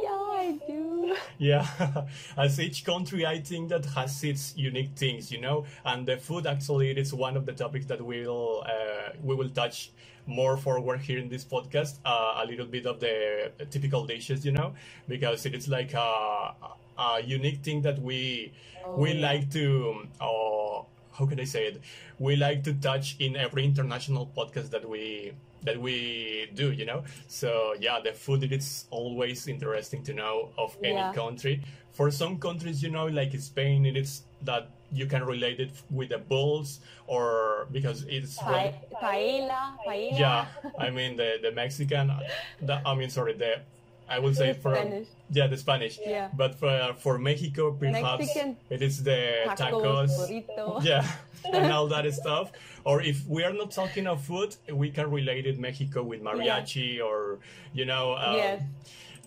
yeah 0.00 0.10
i 0.10 0.58
do. 0.66 1.16
Yeah. 1.38 1.66
As 2.36 2.60
each 2.60 2.84
country 2.84 3.26
i 3.26 3.40
think 3.40 3.68
that 3.70 3.84
has 3.86 4.22
its 4.24 4.54
unique 4.56 4.90
things 4.96 5.32
you 5.32 5.40
know? 5.40 5.64
And 5.84 6.06
the 6.06 6.16
food 6.16 6.46
actually 6.46 6.90
it 6.90 6.98
is 6.98 7.12
one 7.12 7.36
of 7.36 7.46
the 7.46 7.52
topics 7.52 7.86
that 7.86 8.00
we'll 8.00 8.62
uh, 8.66 9.10
we 9.22 9.34
will 9.34 9.50
touch 9.50 9.90
more 10.26 10.56
forward 10.56 11.00
here 11.00 11.18
in 11.18 11.28
this 11.28 11.44
podcast 11.44 11.98
uh, 12.04 12.42
a 12.42 12.46
little 12.46 12.66
bit 12.66 12.86
of 12.86 13.00
the 13.00 13.50
typical 13.70 14.06
dishes 14.06 14.44
you 14.44 14.52
know? 14.52 14.74
Because 15.08 15.44
it 15.46 15.54
is 15.54 15.68
like 15.68 15.94
a, 15.94 16.54
a 16.98 17.22
unique 17.24 17.62
thing 17.62 17.82
that 17.82 18.00
we 18.00 18.52
oh, 18.86 18.96
we 18.96 19.12
yeah. 19.12 19.28
like 19.28 19.50
to 19.50 20.06
uh, 20.20 20.82
how 21.12 21.26
can 21.26 21.38
i 21.40 21.44
say 21.44 21.66
it 21.66 21.80
we 22.18 22.36
like 22.36 22.62
to 22.62 22.72
touch 22.74 23.16
in 23.18 23.36
every 23.36 23.64
international 23.64 24.30
podcast 24.36 24.70
that 24.70 24.88
we 24.88 25.32
that 25.62 25.80
we 25.80 26.48
do 26.54 26.72
you 26.72 26.84
know 26.84 27.02
so 27.28 27.74
yeah 27.78 27.98
the 28.02 28.12
food 28.12 28.42
it 28.42 28.52
is 28.52 28.86
always 28.90 29.46
interesting 29.46 30.02
to 30.02 30.12
know 30.12 30.50
of 30.58 30.76
any 30.82 30.94
yeah. 30.94 31.12
country 31.12 31.62
for 31.92 32.10
some 32.10 32.38
countries 32.38 32.82
you 32.82 32.90
know 32.90 33.06
like 33.06 33.38
spain 33.38 33.86
it 33.86 33.96
is 33.96 34.22
that 34.42 34.70
you 34.92 35.06
can 35.06 35.24
relate 35.24 35.60
it 35.60 35.70
with 35.90 36.08
the 36.10 36.18
bulls 36.18 36.80
or 37.06 37.66
because 37.70 38.04
it's 38.08 38.36
pa- 38.36 38.72
paella, 39.00 39.76
paella. 39.86 40.18
yeah 40.18 40.46
i 40.78 40.90
mean 40.90 41.16
the 41.16 41.38
the 41.42 41.52
mexican 41.52 42.10
the, 42.62 42.80
i 42.86 42.94
mean 42.94 43.08
sorry 43.08 43.32
the 43.34 43.60
i 44.12 44.18
would 44.18 44.36
say 44.36 44.52
for 44.52 44.74
yeah 45.30 45.46
the 45.46 45.56
spanish 45.56 45.98
yeah 46.04 46.28
but 46.36 46.54
for 46.54 46.94
for 46.98 47.18
mexico 47.18 47.72
perhaps 47.72 48.20
Mexican 48.20 48.56
it 48.70 48.82
is 48.82 49.02
the 49.02 49.20
tacos, 49.60 50.12
tacos 50.28 50.84
yeah 50.90 51.06
and 51.52 51.72
all 51.72 51.88
that 51.88 52.06
stuff 52.12 52.52
or 52.84 53.02
if 53.02 53.26
we 53.26 53.42
are 53.42 53.52
not 53.52 53.70
talking 53.70 54.06
of 54.06 54.22
food 54.22 54.54
we 54.72 54.90
can 54.90 55.10
relate 55.10 55.46
it 55.46 55.58
mexico 55.58 56.02
with 56.02 56.22
mariachi 56.22 56.96
yeah. 56.96 57.02
or 57.02 57.38
you 57.72 57.84
know 57.84 58.14
um, 58.16 58.36
yes 58.36 58.62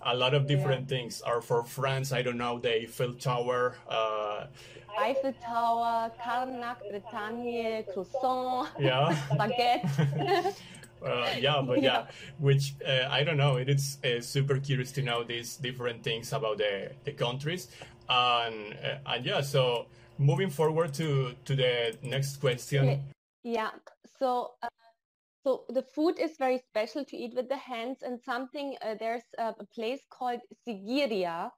a 0.06 0.16
lot 0.16 0.34
of 0.34 0.48
different 0.48 0.82
yeah. 0.82 0.98
things 0.98 1.22
are 1.22 1.42
for 1.42 1.64
France. 1.64 2.12
I 2.12 2.22
don't 2.22 2.38
know 2.38 2.60
the 2.60 2.84
Eiffel 2.84 3.14
Tower, 3.14 3.76
uh, 3.90 4.46
Eiffel 5.00 5.34
Tower, 5.44 6.12
Carnac, 6.24 6.80
Bretagne, 6.90 7.84
croissant, 7.92 8.70
yeah, 8.80 9.18
baguette. 9.32 10.56
Uh, 11.06 11.36
yeah, 11.40 11.62
but 11.62 11.82
yeah, 11.82 11.84
yeah. 11.84 12.06
which 12.40 12.76
uh, 12.86 13.08
I 13.10 13.24
don't 13.24 13.38
know. 13.38 13.58
It 13.58 13.70
is 13.70 13.98
uh, 14.04 14.22
super 14.22 14.60
curious 14.60 14.92
to 14.94 15.02
know 15.02 15.24
these 15.24 15.58
different 15.58 16.04
things 16.04 16.34
about 16.34 16.58
the, 16.58 16.92
the 17.04 17.12
countries, 17.12 17.68
and 18.10 18.76
uh, 18.84 19.14
and 19.14 19.26
yeah. 19.26 19.42
So 19.42 19.88
moving 20.18 20.50
forward 20.50 20.94
to 20.96 21.34
to 21.46 21.56
the 21.56 21.98
next 22.04 22.38
question. 22.38 23.04
Yeah. 23.44 23.72
So. 24.20 24.52
Uh, 24.62 24.70
so 25.46 25.66
the 25.70 25.84
food 25.84 26.18
is 26.18 26.38
very 26.40 26.58
special 26.58 27.06
to 27.06 27.16
eat 27.16 27.36
with 27.36 27.50
the 27.50 27.56
hands, 27.58 28.02
and 28.02 28.20
something 28.20 28.76
uh, 28.82 28.96
there's 29.00 29.30
a, 29.38 29.54
a 29.60 29.66
place 29.76 30.02
called 30.10 30.40
Sigiriya, 30.68 31.52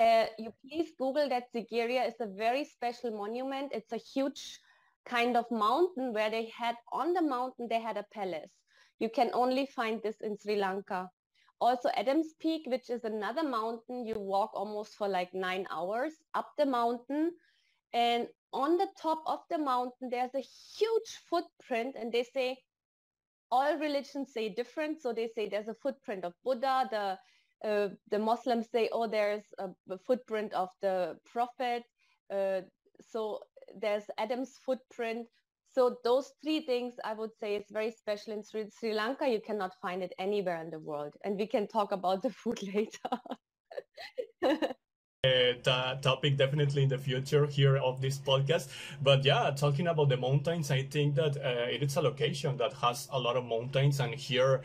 uh, 0.00 0.24
you 0.38 0.50
please 0.64 0.92
Google 0.98 1.28
that 1.28 1.52
Sigiriya 1.54 2.08
is 2.08 2.14
a 2.20 2.26
very 2.26 2.64
special 2.64 3.10
monument. 3.10 3.72
It's 3.74 3.92
a 3.92 3.98
huge 3.98 4.58
kind 5.04 5.36
of 5.36 5.44
mountain 5.50 6.14
where 6.14 6.30
they 6.30 6.50
had 6.56 6.76
on 6.90 7.12
the 7.12 7.20
mountain, 7.20 7.68
they 7.68 7.80
had 7.80 7.98
a 7.98 8.06
palace. 8.12 8.50
You 9.00 9.10
can 9.10 9.30
only 9.34 9.66
find 9.66 10.02
this 10.02 10.20
in 10.20 10.38
Sri 10.38 10.56
Lanka. 10.56 11.10
Also 11.60 11.90
Adams 11.96 12.34
Peak, 12.40 12.62
which 12.66 12.90
is 12.90 13.04
another 13.04 13.42
mountain, 13.42 14.06
you 14.06 14.14
walk 14.18 14.52
almost 14.54 14.94
for 14.94 15.08
like 15.08 15.34
nine 15.34 15.66
hours 15.70 16.14
up 16.34 16.52
the 16.56 16.66
mountain. 16.66 17.32
And 17.92 18.28
on 18.52 18.78
the 18.78 18.88
top 19.00 19.22
of 19.26 19.40
the 19.50 19.58
mountain, 19.58 20.10
there's 20.10 20.34
a 20.34 20.40
huge 20.78 21.18
footprint 21.28 21.96
and 21.98 22.12
they 22.12 22.22
say 22.24 22.58
all 23.50 23.76
religions 23.78 24.32
say 24.32 24.48
different. 24.48 25.00
So 25.02 25.12
they 25.12 25.28
say 25.28 25.48
there's 25.48 25.68
a 25.68 25.74
footprint 25.74 26.24
of 26.24 26.34
Buddha, 26.44 26.88
the 26.90 27.18
uh, 27.68 27.88
the 28.10 28.18
Muslims 28.18 28.70
say, 28.70 28.88
oh, 28.92 29.06
there's 29.06 29.44
a, 29.58 29.68
a 29.90 29.98
footprint 29.98 30.52
of 30.54 30.70
the 30.80 31.18
prophet. 31.26 31.84
Uh, 32.32 32.62
so 33.00 33.40
there's 33.80 34.04
Adam's 34.18 34.58
footprint. 34.64 35.26
So 35.72 35.96
those 36.02 36.32
three 36.42 36.62
things 36.62 36.94
I 37.04 37.14
would 37.14 37.30
say 37.38 37.56
is 37.56 37.64
very 37.70 37.92
special 37.92 38.32
in 38.32 38.42
Sri, 38.42 38.66
Sri 38.78 38.92
Lanka. 38.92 39.28
You 39.28 39.40
cannot 39.40 39.74
find 39.80 40.02
it 40.02 40.12
anywhere 40.18 40.60
in 40.60 40.70
the 40.70 40.80
world. 40.80 41.14
And 41.24 41.38
we 41.38 41.46
can 41.46 41.68
talk 41.68 41.92
about 41.92 42.22
the 42.22 42.30
food 42.30 42.60
later. 42.74 43.10
uh, 45.66 45.94
topic 45.96 46.36
definitely 46.36 46.82
in 46.82 46.88
the 46.88 46.98
future 46.98 47.46
here 47.46 47.76
of 47.76 48.00
this 48.00 48.18
podcast. 48.18 48.68
But 49.02 49.24
yeah, 49.24 49.50
talking 49.50 49.86
about 49.86 50.08
the 50.08 50.16
mountains, 50.16 50.70
I 50.70 50.82
think 50.82 51.14
that 51.16 51.36
uh, 51.36 51.66
it 51.70 51.82
is 51.82 51.96
a 51.96 52.02
location 52.02 52.56
that 52.56 52.72
has 52.74 53.08
a 53.12 53.18
lot 53.18 53.36
of 53.36 53.44
mountains, 53.44 54.00
and 54.00 54.14
here 54.14 54.62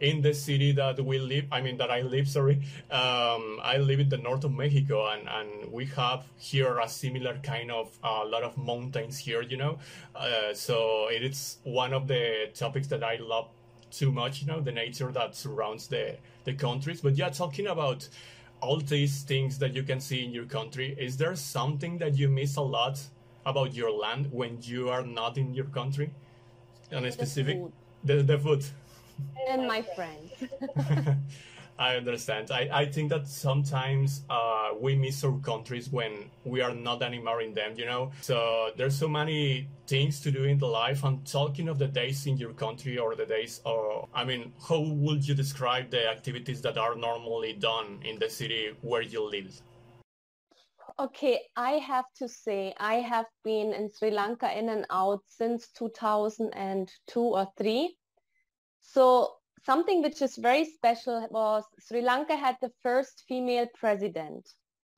in 0.00 0.22
the 0.22 0.32
city 0.32 0.72
that 0.72 1.04
we 1.04 1.18
live, 1.18 1.46
I 1.50 1.60
mean, 1.60 1.76
that 1.78 1.90
I 1.90 2.02
live, 2.02 2.28
sorry, 2.28 2.62
um, 2.90 3.60
I 3.62 3.78
live 3.78 4.00
in 4.00 4.08
the 4.08 4.18
north 4.18 4.44
of 4.44 4.52
Mexico 4.52 5.08
and, 5.08 5.28
and 5.28 5.72
we 5.72 5.86
have 5.86 6.24
here 6.36 6.78
a 6.78 6.88
similar 6.88 7.38
kind 7.42 7.70
of 7.70 7.90
a 8.04 8.06
uh, 8.06 8.26
lot 8.26 8.42
of 8.42 8.56
mountains 8.56 9.18
here, 9.18 9.42
you 9.42 9.56
know. 9.56 9.78
Uh, 10.14 10.54
so 10.54 11.08
it 11.08 11.22
is 11.22 11.58
one 11.64 11.92
of 11.92 12.06
the 12.06 12.50
topics 12.54 12.86
that 12.88 13.02
I 13.02 13.16
love 13.16 13.48
too 13.90 14.12
much, 14.12 14.42
you 14.42 14.46
know, 14.46 14.60
the 14.60 14.72
nature 14.72 15.10
that 15.12 15.34
surrounds 15.34 15.88
the, 15.88 16.16
the 16.44 16.52
countries. 16.52 17.00
But 17.00 17.16
yeah, 17.16 17.30
talking 17.30 17.66
about 17.66 18.08
all 18.60 18.78
these 18.78 19.22
things 19.22 19.58
that 19.58 19.74
you 19.74 19.82
can 19.82 20.00
see 20.00 20.24
in 20.24 20.32
your 20.32 20.44
country, 20.44 20.94
is 20.98 21.16
there 21.16 21.34
something 21.34 21.98
that 21.98 22.16
you 22.16 22.28
miss 22.28 22.56
a 22.56 22.60
lot 22.60 23.00
about 23.46 23.74
your 23.74 23.90
land 23.90 24.30
when 24.30 24.58
you 24.62 24.90
are 24.90 25.02
not 25.02 25.38
in 25.38 25.54
your 25.54 25.66
country? 25.66 26.10
On 26.92 27.04
a 27.04 27.12
specific, 27.12 27.58
the, 28.04 28.22
the 28.22 28.38
food 28.38 28.64
and 29.48 29.66
my 29.66 29.82
friend. 29.82 31.18
I 31.78 31.96
understand. 31.96 32.50
I, 32.50 32.68
I 32.72 32.86
think 32.86 33.10
that 33.10 33.28
sometimes 33.28 34.22
uh, 34.28 34.70
we 34.80 34.96
miss 34.96 35.22
our 35.22 35.38
countries 35.38 35.90
when 35.90 36.28
we 36.44 36.60
are 36.60 36.74
not 36.74 37.02
anymore 37.02 37.40
in 37.40 37.54
them, 37.54 37.74
you 37.76 37.86
know? 37.86 38.10
So 38.20 38.70
there's 38.76 38.98
so 38.98 39.06
many 39.06 39.68
things 39.86 40.20
to 40.22 40.32
do 40.32 40.44
in 40.44 40.58
the 40.58 40.66
life. 40.66 41.04
And 41.04 41.24
talking 41.24 41.68
of 41.68 41.78
the 41.78 41.86
days 41.86 42.26
in 42.26 42.36
your 42.36 42.52
country 42.52 42.98
or 42.98 43.14
the 43.14 43.26
days, 43.26 43.60
or 43.64 44.08
I 44.12 44.24
mean, 44.24 44.52
how 44.68 44.80
would 44.80 45.26
you 45.26 45.34
describe 45.34 45.90
the 45.90 46.10
activities 46.10 46.60
that 46.62 46.78
are 46.78 46.96
normally 46.96 47.52
done 47.52 48.00
in 48.04 48.18
the 48.18 48.28
city 48.28 48.72
where 48.80 49.02
you 49.02 49.22
live? 49.22 49.62
Okay, 50.98 51.38
I 51.54 51.72
have 51.72 52.06
to 52.16 52.28
say, 52.28 52.74
I 52.80 52.94
have 52.94 53.26
been 53.44 53.72
in 53.72 53.88
Sri 53.96 54.10
Lanka 54.10 54.50
in 54.58 54.68
and 54.68 54.84
out 54.90 55.20
since 55.28 55.68
2002 55.78 57.20
or 57.20 57.46
3 57.56 57.96
so 58.80 59.34
something 59.64 60.02
which 60.02 60.22
is 60.22 60.36
very 60.36 60.64
special 60.64 61.26
was 61.30 61.64
Sri 61.80 62.00
Lanka 62.00 62.36
had 62.36 62.56
the 62.60 62.72
first 62.82 63.24
female 63.28 63.66
president. 63.74 64.48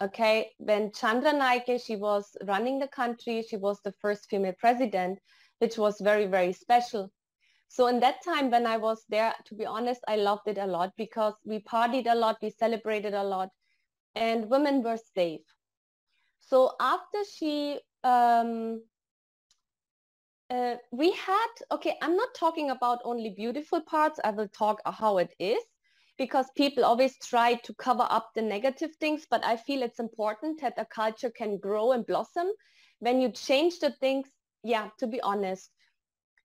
Okay, 0.02 0.50
when 0.58 0.92
Chandra 0.92 1.32
Naike, 1.32 1.84
she 1.84 1.96
was 1.96 2.36
running 2.46 2.78
the 2.78 2.88
country, 2.88 3.42
she 3.42 3.56
was 3.56 3.80
the 3.84 3.92
first 4.00 4.30
female 4.30 4.54
president, 4.58 5.18
which 5.58 5.76
was 5.76 6.00
very, 6.00 6.26
very 6.26 6.52
special. 6.52 7.10
So 7.68 7.86
in 7.86 8.00
that 8.00 8.24
time 8.24 8.50
when 8.50 8.66
I 8.66 8.78
was 8.78 9.04
there, 9.08 9.34
to 9.46 9.54
be 9.54 9.66
honest, 9.66 10.00
I 10.08 10.16
loved 10.16 10.48
it 10.48 10.58
a 10.58 10.66
lot 10.66 10.90
because 10.96 11.34
we 11.44 11.60
partied 11.60 12.10
a 12.10 12.14
lot, 12.16 12.38
we 12.42 12.50
celebrated 12.50 13.14
a 13.14 13.22
lot, 13.22 13.50
and 14.14 14.50
women 14.50 14.82
were 14.82 14.98
safe. 15.14 15.42
So 16.40 16.72
after 16.80 17.18
she, 17.32 17.78
um, 18.02 18.82
uh, 20.50 20.74
we 20.90 21.12
had, 21.12 21.48
okay, 21.70 21.96
I'm 22.02 22.16
not 22.16 22.34
talking 22.34 22.70
about 22.70 23.00
only 23.04 23.30
beautiful 23.30 23.80
parts. 23.80 24.18
I 24.24 24.30
will 24.30 24.48
talk 24.48 24.80
how 24.84 25.18
it 25.18 25.32
is 25.38 25.62
because 26.18 26.46
people 26.56 26.84
always 26.84 27.16
try 27.18 27.54
to 27.54 27.74
cover 27.74 28.06
up 28.10 28.30
the 28.34 28.42
negative 28.42 28.90
things, 28.96 29.26
but 29.30 29.44
I 29.44 29.56
feel 29.56 29.82
it's 29.82 30.00
important 30.00 30.60
that 30.60 30.74
a 30.76 30.84
culture 30.84 31.30
can 31.30 31.58
grow 31.58 31.92
and 31.92 32.04
blossom 32.04 32.48
when 32.98 33.20
you 33.20 33.30
change 33.30 33.78
the 33.78 33.92
things. 33.92 34.28
Yeah, 34.62 34.88
to 34.98 35.06
be 35.06 35.20
honest. 35.20 35.70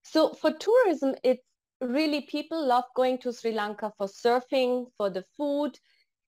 So 0.03 0.33
for 0.33 0.51
tourism, 0.53 1.15
it's 1.23 1.43
really 1.81 2.21
people 2.21 2.65
love 2.65 2.85
going 2.95 3.17
to 3.19 3.33
Sri 3.33 3.51
Lanka 3.51 3.91
for 3.97 4.07
surfing, 4.07 4.85
for 4.97 5.09
the 5.09 5.25
food. 5.35 5.77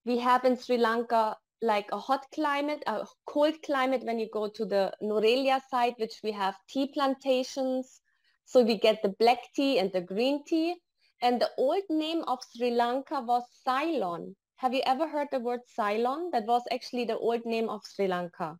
We 0.03 0.17
have 0.17 0.43
in 0.45 0.57
Sri 0.57 0.77
Lanka 0.77 1.37
like 1.61 1.87
a 1.91 1.97
hot 1.99 2.25
climate, 2.33 2.83
a 2.87 3.05
cold 3.25 3.55
climate 3.65 4.03
when 4.03 4.19
you 4.19 4.29
go 4.31 4.47
to 4.47 4.65
the 4.65 4.93
Nuwara 5.01 5.25
Eliya 5.25 5.61
side, 5.69 5.95
which 5.97 6.19
we 6.23 6.31
have 6.31 6.55
tea 6.69 6.91
plantations. 6.93 8.01
So 8.45 8.63
we 8.63 8.77
get 8.77 9.01
the 9.01 9.13
black 9.19 9.39
tea 9.55 9.79
and 9.79 9.91
the 9.91 10.01
green 10.01 10.43
tea. 10.45 10.75
And 11.21 11.41
the 11.41 11.49
old 11.57 11.83
name 11.89 12.23
of 12.27 12.39
Sri 12.55 12.71
Lanka 12.71 13.21
was 13.21 13.43
Ceylon. 13.65 14.35
Have 14.57 14.73
you 14.73 14.81
ever 14.85 15.07
heard 15.07 15.27
the 15.31 15.39
word 15.39 15.61
Ceylon? 15.67 16.29
That 16.31 16.45
was 16.45 16.61
actually 16.71 17.05
the 17.05 17.17
old 17.17 17.45
name 17.45 17.69
of 17.69 17.81
Sri 17.85 18.07
Lanka. 18.07 18.57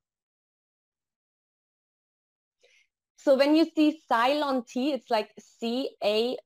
So 3.18 3.36
when 3.36 3.56
you 3.56 3.66
see 3.76 4.00
Ceylon 4.08 4.64
tea, 4.68 4.94
it's 4.94 5.10
like 5.10 5.30
C-A, 5.40 6.38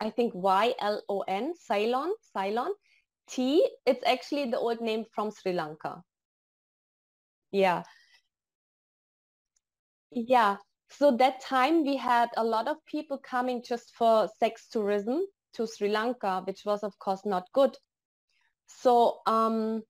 I 0.00 0.10
think 0.10 0.34
Y-L-O-N, 0.34 1.54
Ceylon, 1.56 2.12
Ceylon 2.32 2.72
tea. 3.28 3.68
It's 3.86 4.04
actually 4.06 4.50
the 4.50 4.58
old 4.58 4.80
name 4.80 5.04
from 5.14 5.30
Sri 5.30 5.52
Lanka. 5.52 6.02
Yeah. 7.50 7.84
Yeah. 10.10 10.56
So 10.88 11.16
that 11.16 11.40
time 11.40 11.84
we 11.84 11.96
had 11.96 12.30
a 12.36 12.44
lot 12.44 12.68
of 12.68 12.84
people 12.86 13.18
coming 13.18 13.62
just 13.62 13.94
for 13.94 14.28
sex 14.38 14.68
tourism 14.68 15.26
to 15.54 15.66
Sri 15.66 15.88
Lanka, 15.88 16.42
which 16.46 16.64
was 16.64 16.82
of 16.82 16.98
course 16.98 17.24
not 17.24 17.50
good. 17.52 17.76
So 18.66 19.20
um, 19.26 19.82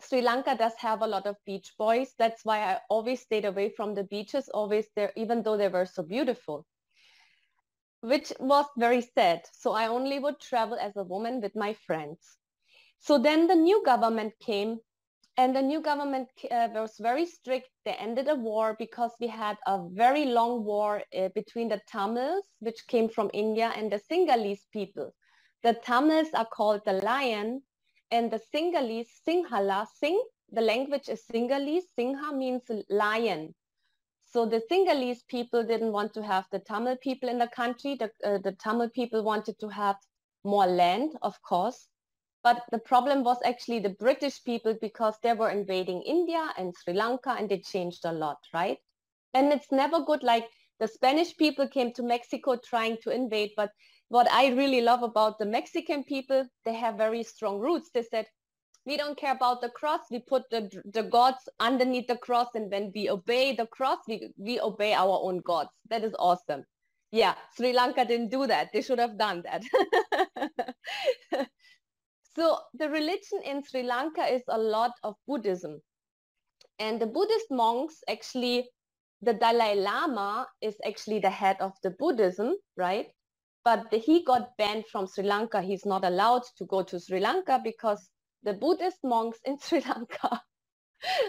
Sri 0.00 0.20
Lanka 0.22 0.56
does 0.56 0.74
have 0.78 1.02
a 1.02 1.06
lot 1.06 1.26
of 1.26 1.36
beach 1.46 1.74
boys. 1.78 2.14
That's 2.18 2.44
why 2.44 2.58
I 2.60 2.80
always 2.90 3.22
stayed 3.22 3.44
away 3.44 3.70
from 3.70 3.94
the 3.94 4.04
beaches, 4.04 4.48
always 4.48 4.86
there, 4.96 5.12
even 5.16 5.42
though 5.42 5.56
they 5.56 5.68
were 5.68 5.86
so 5.86 6.02
beautiful, 6.02 6.66
which 8.02 8.32
was 8.38 8.66
very 8.76 9.00
sad. 9.00 9.42
So 9.52 9.72
I 9.72 9.88
only 9.88 10.18
would 10.18 10.40
travel 10.40 10.78
as 10.78 10.96
a 10.96 11.04
woman 11.04 11.40
with 11.40 11.56
my 11.56 11.72
friends. 11.74 12.36
So 13.02 13.18
then 13.18 13.48
the 13.48 13.56
new 13.56 13.82
government 13.84 14.32
came 14.38 14.78
and 15.36 15.56
the 15.56 15.60
new 15.60 15.80
government 15.80 16.28
uh, 16.48 16.68
was 16.72 16.94
very 17.00 17.26
strict. 17.26 17.68
They 17.84 17.94
ended 17.94 18.28
a 18.28 18.36
war 18.36 18.76
because 18.78 19.10
we 19.18 19.26
had 19.26 19.56
a 19.66 19.80
very 19.90 20.26
long 20.26 20.64
war 20.64 21.02
uh, 21.18 21.30
between 21.34 21.68
the 21.68 21.80
Tamils, 21.90 22.44
which 22.60 22.86
came 22.86 23.08
from 23.08 23.28
India, 23.34 23.72
and 23.74 23.90
the 23.90 23.98
Sinhalese 23.98 24.66
people. 24.72 25.10
The 25.64 25.74
Tamils 25.74 26.28
are 26.34 26.46
called 26.46 26.82
the 26.84 26.92
lion, 26.92 27.62
and 28.12 28.30
the 28.30 28.40
Sinhalese, 28.54 29.08
Sinhala, 29.26 29.84
Sing, 29.98 30.22
the 30.52 30.60
language 30.60 31.08
is 31.08 31.24
Sinhalese. 31.32 31.88
Singha 31.96 32.32
means 32.32 32.62
lion. 32.88 33.52
So 34.26 34.46
the 34.46 34.62
Sinhalese 34.70 35.26
people 35.26 35.64
didn't 35.64 35.90
want 35.90 36.14
to 36.14 36.22
have 36.22 36.46
the 36.52 36.60
Tamil 36.60 36.96
people 37.02 37.28
in 37.28 37.38
the 37.38 37.48
country. 37.48 37.96
The, 37.96 38.10
uh, 38.24 38.38
the 38.38 38.52
Tamil 38.52 38.90
people 38.90 39.24
wanted 39.24 39.58
to 39.58 39.68
have 39.68 39.96
more 40.44 40.66
land, 40.66 41.16
of 41.22 41.40
course. 41.42 41.88
But 42.42 42.64
the 42.72 42.78
problem 42.78 43.22
was 43.24 43.38
actually 43.44 43.80
the 43.80 43.90
British 43.90 44.42
people 44.44 44.74
because 44.80 45.16
they 45.22 45.32
were 45.32 45.50
invading 45.50 46.02
India 46.02 46.52
and 46.56 46.74
Sri 46.76 46.94
Lanka 46.94 47.30
and 47.30 47.48
they 47.48 47.58
changed 47.58 48.04
a 48.04 48.12
lot, 48.12 48.38
right? 48.52 48.78
And 49.34 49.52
it's 49.52 49.70
never 49.70 50.00
good 50.00 50.22
like 50.22 50.48
the 50.80 50.88
Spanish 50.88 51.36
people 51.36 51.68
came 51.68 51.92
to 51.94 52.02
Mexico 52.02 52.56
trying 52.56 52.96
to 53.02 53.10
invade. 53.10 53.52
But 53.56 53.70
what 54.08 54.30
I 54.30 54.48
really 54.48 54.80
love 54.80 55.02
about 55.02 55.38
the 55.38 55.46
Mexican 55.46 56.02
people, 56.04 56.46
they 56.64 56.74
have 56.74 56.96
very 56.96 57.22
strong 57.22 57.60
roots. 57.60 57.90
They 57.94 58.02
said, 58.02 58.26
we 58.84 58.96
don't 58.96 59.16
care 59.16 59.32
about 59.32 59.60
the 59.60 59.70
cross. 59.70 60.00
We 60.10 60.18
put 60.18 60.42
the, 60.50 60.68
the 60.92 61.04
gods 61.04 61.48
underneath 61.60 62.08
the 62.08 62.16
cross. 62.16 62.48
And 62.54 62.70
when 62.70 62.90
we 62.94 63.08
obey 63.08 63.54
the 63.54 63.66
cross, 63.66 63.98
we, 64.08 64.32
we 64.36 64.58
obey 64.60 64.92
our 64.94 65.20
own 65.22 65.38
gods. 65.38 65.70
That 65.88 66.02
is 66.02 66.14
awesome. 66.18 66.64
Yeah, 67.12 67.34
Sri 67.56 67.72
Lanka 67.72 68.04
didn't 68.04 68.30
do 68.30 68.46
that. 68.48 68.70
They 68.72 68.82
should 68.82 68.98
have 68.98 69.16
done 69.18 69.44
that. 69.44 69.62
So 72.36 72.58
the 72.74 72.88
religion 72.88 73.42
in 73.44 73.62
Sri 73.62 73.82
Lanka 73.82 74.24
is 74.24 74.42
a 74.48 74.58
lot 74.58 74.92
of 75.02 75.16
Buddhism. 75.26 75.82
And 76.78 77.00
the 77.00 77.06
Buddhist 77.06 77.46
monks 77.50 77.96
actually, 78.08 78.70
the 79.20 79.34
Dalai 79.34 79.74
Lama 79.76 80.46
is 80.60 80.76
actually 80.84 81.20
the 81.20 81.30
head 81.30 81.56
of 81.60 81.72
the 81.82 81.90
Buddhism, 81.90 82.56
right? 82.76 83.08
But 83.64 83.90
the, 83.90 83.98
he 83.98 84.24
got 84.24 84.56
banned 84.56 84.84
from 84.90 85.06
Sri 85.06 85.24
Lanka. 85.24 85.60
He's 85.62 85.86
not 85.86 86.04
allowed 86.04 86.42
to 86.56 86.64
go 86.66 86.82
to 86.82 86.98
Sri 86.98 87.20
Lanka 87.20 87.60
because 87.62 88.08
the 88.42 88.54
Buddhist 88.54 88.98
monks 89.04 89.38
in 89.44 89.58
Sri 89.62 89.80
Lanka 89.80 90.42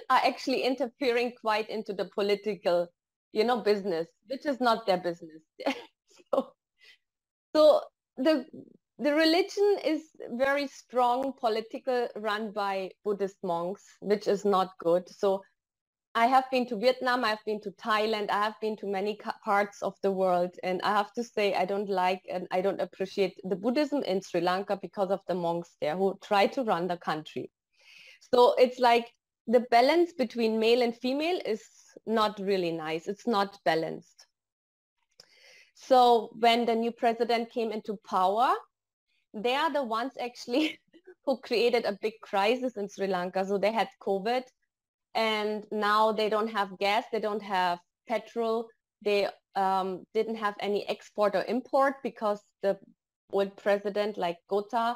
are 0.09 0.21
actually 0.25 0.63
interfering 0.63 1.33
quite 1.39 1.69
into 1.69 1.93
the 1.93 2.05
political, 2.15 2.87
you 3.33 3.43
know, 3.43 3.61
business, 3.61 4.07
which 4.27 4.45
is 4.45 4.59
not 4.61 4.87
their 4.87 4.97
business. 4.97 5.41
so, 6.33 6.53
so 7.55 7.81
the 8.17 8.45
the 9.03 9.13
religion 9.13 9.77
is 9.83 10.01
very 10.31 10.65
strong 10.67 11.33
political 11.39 12.07
run 12.15 12.51
by 12.51 12.89
buddhist 13.03 13.43
monks 13.43 13.83
which 13.99 14.27
is 14.27 14.45
not 14.45 14.77
good. 14.79 15.07
So 15.09 15.41
i 16.15 16.27
have 16.27 16.45
been 16.51 16.65
to 16.67 16.75
vietnam 16.81 17.23
i've 17.25 17.43
been 17.45 17.59
to 17.59 17.71
thailand 17.83 18.29
i 18.29 18.39
have 18.43 18.57
been 18.61 18.75
to 18.77 18.85
many 18.95 19.13
parts 19.43 19.81
of 19.81 19.95
the 20.03 20.11
world 20.11 20.51
and 20.63 20.81
i 20.83 20.91
have 20.95 21.11
to 21.13 21.23
say 21.23 21.45
i 21.55 21.65
don't 21.65 21.89
like 21.89 22.21
and 22.31 22.47
i 22.51 22.61
don't 22.61 22.81
appreciate 22.81 23.39
the 23.51 23.55
buddhism 23.55 24.03
in 24.03 24.21
sri 24.21 24.41
lanka 24.41 24.77
because 24.81 25.09
of 25.09 25.21
the 25.27 25.33
monks 25.33 25.71
there 25.81 25.97
who 25.97 26.13
try 26.23 26.45
to 26.47 26.63
run 26.63 26.87
the 26.87 26.97
country. 26.97 27.49
So 28.33 28.53
it's 28.65 28.79
like 28.79 29.09
the 29.47 29.61
balance 29.71 30.13
between 30.13 30.59
male 30.59 30.83
and 30.83 30.95
female 30.95 31.39
is 31.45 31.63
not 32.05 32.39
really 32.39 32.71
nice 32.71 33.07
it's 33.07 33.27
not 33.27 33.57
balanced. 33.65 34.27
So 35.73 36.29
when 36.39 36.65
the 36.65 36.75
new 36.75 36.91
president 36.91 37.51
came 37.51 37.71
into 37.71 37.97
power 38.07 38.53
they 39.33 39.55
are 39.55 39.71
the 39.71 39.83
ones 39.83 40.13
actually 40.19 40.79
who 41.25 41.37
created 41.37 41.85
a 41.85 41.97
big 42.01 42.13
crisis 42.21 42.77
in 42.77 42.87
Sri 42.89 43.07
Lanka. 43.07 43.45
So 43.45 43.57
they 43.57 43.71
had 43.71 43.87
COVID 44.01 44.43
and 45.15 45.65
now 45.71 46.11
they 46.11 46.29
don't 46.29 46.49
have 46.49 46.77
gas, 46.79 47.05
they 47.11 47.19
don't 47.19 47.41
have 47.41 47.79
petrol, 48.07 48.67
they 49.03 49.27
um, 49.55 50.03
didn't 50.13 50.35
have 50.35 50.55
any 50.59 50.87
export 50.89 51.35
or 51.35 51.43
import 51.47 51.95
because 52.03 52.39
the 52.61 52.77
old 53.31 53.55
president 53.57 54.17
like 54.17 54.37
Gota, 54.51 54.95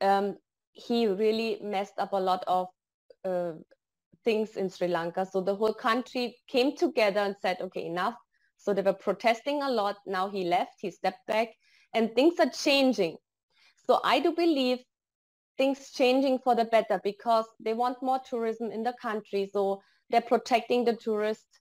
um, 0.00 0.36
he 0.72 1.06
really 1.06 1.58
messed 1.62 1.98
up 1.98 2.12
a 2.12 2.16
lot 2.16 2.44
of 2.46 2.68
uh, 3.24 3.52
things 4.24 4.56
in 4.56 4.68
Sri 4.68 4.88
Lanka. 4.88 5.26
So 5.26 5.40
the 5.40 5.54
whole 5.54 5.74
country 5.74 6.36
came 6.48 6.76
together 6.76 7.20
and 7.20 7.36
said, 7.40 7.58
okay, 7.60 7.86
enough. 7.86 8.14
So 8.58 8.74
they 8.74 8.82
were 8.82 8.92
protesting 8.92 9.62
a 9.62 9.70
lot. 9.70 9.96
Now 10.06 10.28
he 10.28 10.44
left, 10.44 10.74
he 10.80 10.90
stepped 10.90 11.26
back 11.26 11.48
and 11.94 12.14
things 12.14 12.38
are 12.38 12.50
changing. 12.50 13.16
So 13.86 14.00
I 14.04 14.20
do 14.20 14.32
believe 14.32 14.78
things 15.58 15.90
changing 15.92 16.38
for 16.40 16.54
the 16.54 16.64
better 16.64 17.00
because 17.02 17.46
they 17.60 17.74
want 17.74 18.02
more 18.02 18.20
tourism 18.28 18.70
in 18.70 18.82
the 18.82 18.94
country. 19.00 19.48
So 19.52 19.80
they're 20.10 20.20
protecting 20.20 20.84
the 20.84 20.96
tourists. 20.96 21.60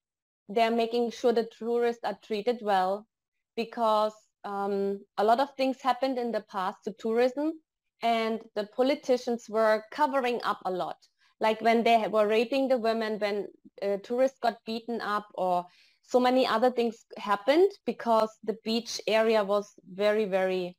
They're 0.50 0.72
making 0.72 1.12
sure 1.12 1.34
the 1.34 1.50
tourists 1.58 2.04
are 2.04 2.18
treated 2.24 2.60
well 2.62 3.08
because 3.56 4.14
um, 4.44 5.00
a 5.18 5.24
lot 5.24 5.40
of 5.40 5.50
things 5.56 5.82
happened 5.82 6.18
in 6.18 6.32
the 6.32 6.42
past 6.42 6.80
to 6.86 6.94
tourism 7.00 7.54
and 8.02 8.42
the 8.56 8.68
politicians 8.76 9.46
were 9.50 9.84
covering 9.92 10.42
up 10.44 10.60
a 10.66 10.72
lot. 10.72 10.98
Like 11.40 11.62
when 11.62 11.84
they 11.84 12.08
were 12.08 12.28
raping 12.28 12.68
the 12.68 12.78
women, 12.78 13.20
when 13.20 13.48
uh, 13.82 13.98
tourists 14.04 14.40
got 14.40 14.64
beaten 14.66 15.02
up 15.02 15.28
or 15.34 15.66
so 16.04 16.20
many 16.20 16.46
other 16.46 16.72
things 16.72 17.06
happened 17.18 17.72
because 17.86 18.30
the 18.44 18.58
beach 18.64 19.02
area 19.08 19.44
was 19.44 19.74
very, 19.92 20.26
very 20.26 20.78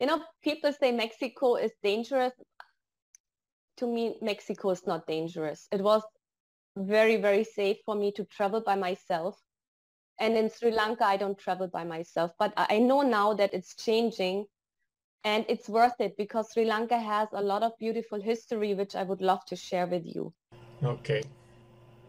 you 0.00 0.06
know, 0.06 0.22
people 0.42 0.72
say 0.72 0.92
Mexico 0.92 1.56
is 1.56 1.72
dangerous. 1.82 2.32
To 3.78 3.86
me, 3.86 4.16
Mexico 4.20 4.70
is 4.70 4.86
not 4.86 5.06
dangerous. 5.06 5.66
It 5.72 5.80
was 5.80 6.02
very, 6.76 7.16
very 7.16 7.44
safe 7.44 7.78
for 7.84 7.94
me 7.94 8.12
to 8.12 8.24
travel 8.24 8.60
by 8.60 8.76
myself. 8.76 9.38
And 10.20 10.36
in 10.36 10.50
Sri 10.50 10.72
Lanka, 10.72 11.04
I 11.04 11.16
don't 11.16 11.38
travel 11.38 11.68
by 11.68 11.84
myself. 11.84 12.32
But 12.38 12.52
I 12.56 12.78
know 12.78 13.02
now 13.02 13.34
that 13.34 13.54
it's 13.54 13.76
changing 13.76 14.46
and 15.24 15.44
it's 15.48 15.68
worth 15.68 16.00
it 16.00 16.16
because 16.16 16.52
Sri 16.52 16.64
Lanka 16.64 16.98
has 16.98 17.28
a 17.32 17.42
lot 17.42 17.62
of 17.62 17.72
beautiful 17.78 18.20
history, 18.20 18.74
which 18.74 18.96
I 18.96 19.04
would 19.04 19.20
love 19.20 19.44
to 19.46 19.56
share 19.56 19.86
with 19.86 20.04
you. 20.06 20.32
Okay 20.82 21.22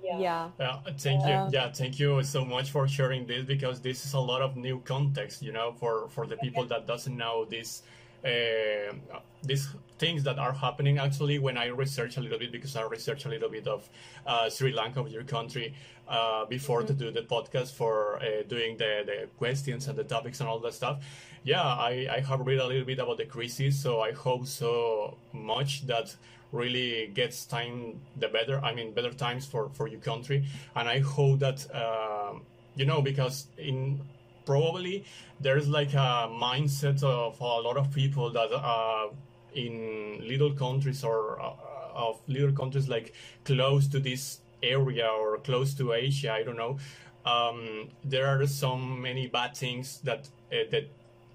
yeah. 0.04 0.50
Yeah. 0.60 0.80
Thank 0.98 1.24
you. 1.24 1.48
Yeah. 1.52 1.72
Thank 1.72 2.00
you 2.00 2.24
so 2.24 2.46
much 2.46 2.72
for 2.72 2.88
sharing 2.88 3.26
this 3.26 3.46
because 3.46 3.82
this 3.82 4.06
is 4.06 4.14
a 4.14 4.20
lot 4.20 4.42
of 4.42 4.56
new 4.56 4.80
context 4.82 5.42
you 5.42 5.52
know 5.52 5.74
for 5.74 6.08
for 6.10 6.26
the 6.26 6.38
people 6.38 6.66
that 6.66 6.88
doesn't 6.88 7.16
know 7.16 7.46
this 7.46 7.84
uh, 8.26 9.20
these 9.44 9.68
things 9.98 10.24
that 10.24 10.40
are 10.40 10.54
happening 10.54 10.98
actually 10.98 11.40
when 11.40 11.58
I 11.58 11.68
research 11.68 12.18
a 12.18 12.22
little 12.22 12.40
bit 12.40 12.52
because 12.52 12.76
I 12.76 12.84
research 12.84 13.26
a 13.26 13.30
little 13.30 13.50
bit 13.50 13.68
of 13.68 13.90
uh, 14.26 14.50
Sri 14.50 14.72
Lanka, 14.72 15.02
of 15.02 15.12
your 15.12 15.24
country, 15.24 15.74
uh, 16.08 16.46
before 16.46 16.80
mm-hmm. 16.80 16.88
to 16.88 16.94
do 16.94 17.12
the 17.12 17.22
podcast 17.22 17.74
for 17.74 18.22
uh, 18.22 18.44
doing 18.48 18.78
the, 18.78 19.04
the 19.06 19.28
questions 19.38 19.88
and 19.88 19.98
the 19.98 20.04
topics 20.04 20.40
and 20.40 20.50
all 20.50 20.60
that 20.60 20.74
stuff. 20.74 21.04
Yeah, 21.44 21.62
I, 21.62 22.08
I 22.12 22.20
have 22.20 22.42
read 22.46 22.60
a 22.60 22.68
little 22.68 22.86
bit 22.86 23.00
about 23.00 23.18
the 23.18 23.26
crisis, 23.26 23.78
so 23.82 24.02
I 24.02 24.12
hope 24.12 24.46
so 24.46 25.18
much 25.34 25.88
that 25.88 26.16
really 26.52 27.08
gets 27.14 27.46
time 27.46 28.00
the 28.18 28.28
better. 28.28 28.60
I 28.60 28.74
mean, 28.74 28.94
better 28.94 29.12
times 29.14 29.46
for 29.46 29.70
for 29.70 29.88
your 29.88 30.02
country, 30.02 30.46
and 30.76 30.90
I 30.90 31.00
hope 31.00 31.40
that 31.40 31.66
uh, 31.74 32.34
you 32.76 32.86
know 32.86 33.02
because 33.02 33.48
in 33.58 34.02
probably 34.50 35.06
there's 35.40 35.68
like 35.68 35.94
a 35.94 36.28
mindset 36.46 37.04
of 37.04 37.40
a 37.40 37.62
lot 37.68 37.78
of 37.78 37.92
people 37.94 38.32
that 38.32 38.52
are 38.52 39.10
in 39.54 40.20
little 40.28 40.52
countries 40.54 41.04
or 41.04 41.40
uh, 41.40 41.54
of 41.94 42.20
little 42.28 42.52
countries 42.52 42.90
like 42.90 43.14
close 43.46 43.88
to 43.88 44.00
this 44.00 44.42
area 44.64 45.08
or 45.08 45.38
close 45.38 45.76
to 45.76 45.94
Asia, 45.94 46.34
I 46.34 46.42
don't 46.44 46.58
know. 46.58 46.78
Um, 47.26 47.90
there 48.04 48.26
are 48.26 48.48
so 48.48 48.76
many 48.76 49.28
bad 49.28 49.56
things 49.56 50.00
that 50.04 50.28
uh, 50.52 50.66
that 50.72 50.86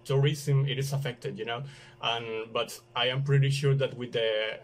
tourism 0.05 0.67
it 0.67 0.79
is 0.79 0.93
affected, 0.93 1.39
you 1.39 1.45
know. 1.45 1.63
And 2.03 2.53
but 2.53 2.81
I 2.97 3.09
am 3.15 3.23
pretty 3.23 3.51
sure 3.51 3.75
that 3.77 3.97
with 3.97 4.13
the, 4.13 4.59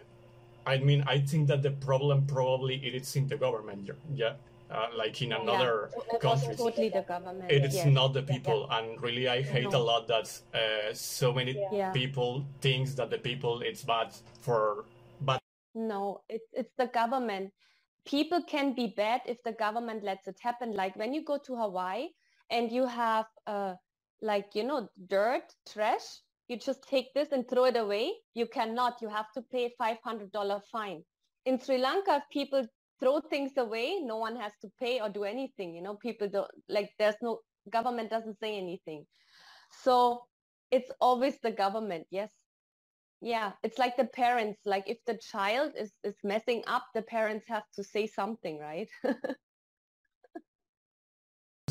I 0.65 0.77
mean, 0.77 1.05
I 1.07 1.19
think 1.19 1.47
that 1.47 1.61
the 1.61 1.71
problem 1.71 2.25
probably 2.27 2.75
it 2.85 2.95
is 2.95 3.15
in 3.15 3.27
the 3.27 3.37
government, 3.37 3.89
yeah 4.13 4.33
uh, 4.71 4.87
like 4.95 5.21
in 5.21 5.33
another 5.33 5.89
yeah. 5.91 6.19
countries. 6.19 6.57
Totally 6.57 6.89
the 6.89 7.01
government. 7.01 7.51
It 7.51 7.65
is 7.65 7.75
yes. 7.75 7.87
not 7.87 8.13
the 8.13 8.23
people, 8.23 8.67
yeah. 8.69 8.77
and 8.77 9.01
really, 9.01 9.27
I 9.27 9.41
hate 9.41 9.71
no. 9.71 9.79
a 9.79 9.83
lot 9.83 10.07
that 10.07 10.27
uh, 10.53 10.93
so 10.93 11.33
many 11.33 11.63
yeah. 11.71 11.91
people 11.91 12.45
thinks 12.61 12.93
that 12.95 13.09
the 13.09 13.17
people 13.17 13.61
it's 13.61 13.83
bad 13.83 14.13
for 14.41 14.85
bad. 15.21 15.39
No, 15.75 16.21
it's 16.29 16.49
it's 16.53 16.73
the 16.77 16.87
government. 16.87 17.51
People 18.05 18.41
can 18.43 18.73
be 18.73 18.87
bad 18.97 19.21
if 19.25 19.37
the 19.43 19.51
government 19.51 20.03
lets 20.03 20.27
it 20.27 20.37
happen. 20.41 20.73
Like 20.73 20.95
when 20.95 21.13
you 21.13 21.23
go 21.23 21.37
to 21.45 21.55
Hawaii 21.55 22.07
and 22.49 22.71
you 22.71 22.87
have 22.87 23.25
uh, 23.47 23.75
like 24.21 24.55
you 24.55 24.63
know 24.63 24.89
dirt, 25.07 25.43
trash. 25.71 26.07
You 26.47 26.57
just 26.57 26.83
take 26.83 27.13
this 27.13 27.31
and 27.31 27.47
throw 27.47 27.63
it 27.63 27.77
away. 27.77 28.11
You 28.33 28.45
cannot. 28.45 29.01
You 29.01 29.07
have 29.07 29.31
to 29.35 29.41
pay 29.41 29.73
five 29.77 29.97
hundred 30.03 30.31
dollar 30.33 30.59
fine. 30.71 31.03
In 31.45 31.59
Sri 31.59 31.77
Lanka, 31.77 32.17
if 32.17 32.23
people 32.29 32.65
throw 33.01 33.19
things 33.19 33.51
away 33.57 33.99
no 34.01 34.17
one 34.17 34.35
has 34.35 34.53
to 34.61 34.69
pay 34.79 35.01
or 35.01 35.09
do 35.09 35.23
anything 35.23 35.75
you 35.75 35.81
know? 35.81 35.95
People 35.95 36.29
don't 36.29 36.51
like 36.69 36.91
there's 36.99 37.15
no 37.21 37.39
government 37.69 38.09
doesn't 38.09 38.39
say 38.39 38.57
anything. 38.57 39.05
So 39.83 40.21
it's 40.71 40.91
always 41.01 41.37
the 41.43 41.51
government 41.51 42.07
yes. 42.11 42.31
Yeah 43.21 43.51
it's 43.63 43.77
like 43.77 43.97
the 43.97 44.05
parents 44.05 44.59
like 44.65 44.85
if 44.87 44.97
the 45.05 45.17
child 45.31 45.73
is 45.77 45.91
is 46.03 46.15
messing 46.23 46.63
up 46.67 46.85
the 46.95 47.01
parents 47.01 47.45
have 47.47 47.63
to 47.75 47.83
say 47.83 48.07
something 48.07 48.59
right? 48.59 48.89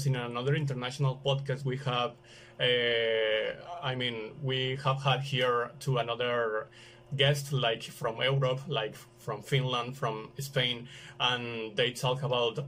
In 0.07 0.16
another 0.16 0.55
international 0.55 1.21
podcast 1.27 1.64
we 1.66 1.77
have 1.79 2.12
uh, 2.59 3.83
i 3.83 3.95
mean 3.95 4.33
we 4.43 4.79
have 4.83 5.03
had 5.03 5.21
here 5.21 5.71
to 5.81 5.99
another 5.99 6.69
guests 7.16 7.53
like 7.53 7.83
from 7.83 8.16
Europe, 8.20 8.61
like 8.68 8.94
from 9.18 9.42
Finland, 9.42 9.96
from 9.96 10.31
Spain, 10.38 10.88
and 11.18 11.77
they 11.77 11.90
talk 11.92 12.23
about 12.23 12.59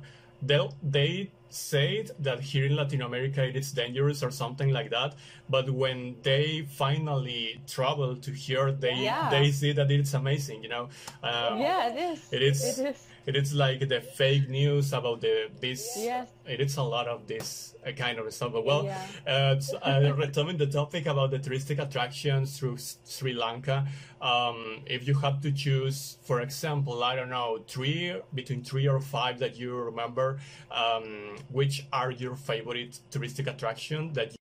they 0.42 0.68
they 0.82 1.30
say 1.48 2.06
that 2.18 2.40
here 2.40 2.64
in 2.64 2.74
Latin 2.74 3.02
America 3.02 3.44
it 3.44 3.56
is 3.56 3.72
dangerous 3.72 4.22
or 4.22 4.30
something 4.30 4.70
like 4.70 4.90
that. 4.90 5.14
But 5.48 5.70
when 5.70 6.16
they 6.22 6.66
finally 6.68 7.60
travel 7.66 8.16
to 8.16 8.30
here, 8.30 8.72
they 8.72 8.94
yeah. 8.94 9.28
they 9.30 9.50
see 9.52 9.72
that 9.72 9.90
it's 9.90 10.14
amazing. 10.14 10.62
You 10.62 10.68
know. 10.68 10.88
Um, 11.22 11.58
yeah, 11.58 11.88
it 11.88 11.96
is. 11.96 12.32
It 12.32 12.42
is. 12.42 12.78
It 12.78 12.86
is 12.86 13.06
it 13.26 13.36
is 13.36 13.54
like 13.54 13.88
the 13.88 14.00
fake 14.00 14.48
news 14.48 14.92
about 14.92 15.20
the 15.20 15.48
this 15.60 15.94
yes. 15.96 16.28
it 16.46 16.60
is 16.60 16.76
a 16.76 16.82
lot 16.82 17.06
of 17.06 17.26
this 17.26 17.74
uh, 17.86 17.92
kind 17.92 18.18
of 18.18 18.32
stuff 18.32 18.52
but 18.52 18.64
well 18.64 18.84
yeah. 18.84 19.06
uh, 19.26 19.60
uh, 19.82 20.12
returning 20.16 20.56
the 20.56 20.66
topic 20.66 21.06
about 21.06 21.30
the 21.30 21.38
touristic 21.38 21.78
attractions 21.78 22.58
through 22.58 22.76
sri 23.04 23.32
lanka 23.32 23.86
um, 24.20 24.82
if 24.86 25.06
you 25.06 25.14
have 25.14 25.40
to 25.40 25.52
choose 25.52 26.18
for 26.22 26.40
example 26.40 27.04
i 27.04 27.14
don't 27.14 27.30
know 27.30 27.58
three 27.68 28.14
between 28.34 28.62
three 28.62 28.88
or 28.88 29.00
five 29.00 29.38
that 29.38 29.56
you 29.56 29.74
remember 29.74 30.38
um, 30.70 31.36
which 31.50 31.86
are 31.92 32.10
your 32.10 32.34
favorite 32.34 32.98
touristic 33.10 33.46
attraction 33.46 34.12
that 34.12 34.34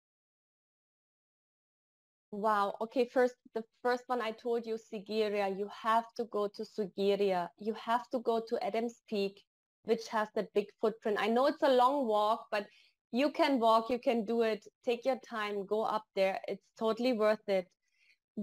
Wow. 2.32 2.76
Okay. 2.80 3.06
First, 3.06 3.34
the 3.54 3.64
first 3.82 4.04
one 4.06 4.20
I 4.22 4.30
told 4.32 4.64
you, 4.66 4.76
Sigiriya. 4.76 5.58
You 5.58 5.68
have 5.82 6.06
to 6.16 6.24
go 6.26 6.48
to 6.48 6.62
Sigiriya. 6.62 7.48
You 7.58 7.74
have 7.74 8.08
to 8.10 8.20
go 8.20 8.40
to 8.48 8.64
Adams 8.64 9.02
Peak, 9.08 9.42
which 9.84 10.06
has 10.08 10.28
that 10.34 10.52
big 10.54 10.66
footprint. 10.80 11.18
I 11.20 11.28
know 11.28 11.46
it's 11.46 11.62
a 11.62 11.68
long 11.74 12.06
walk, 12.06 12.46
but 12.52 12.66
you 13.10 13.32
can 13.32 13.58
walk. 13.58 13.90
You 13.90 13.98
can 13.98 14.24
do 14.26 14.42
it. 14.42 14.64
Take 14.84 15.04
your 15.04 15.18
time. 15.28 15.66
Go 15.66 15.82
up 15.82 16.04
there. 16.14 16.40
It's 16.46 16.66
totally 16.78 17.14
worth 17.14 17.48
it. 17.48 17.66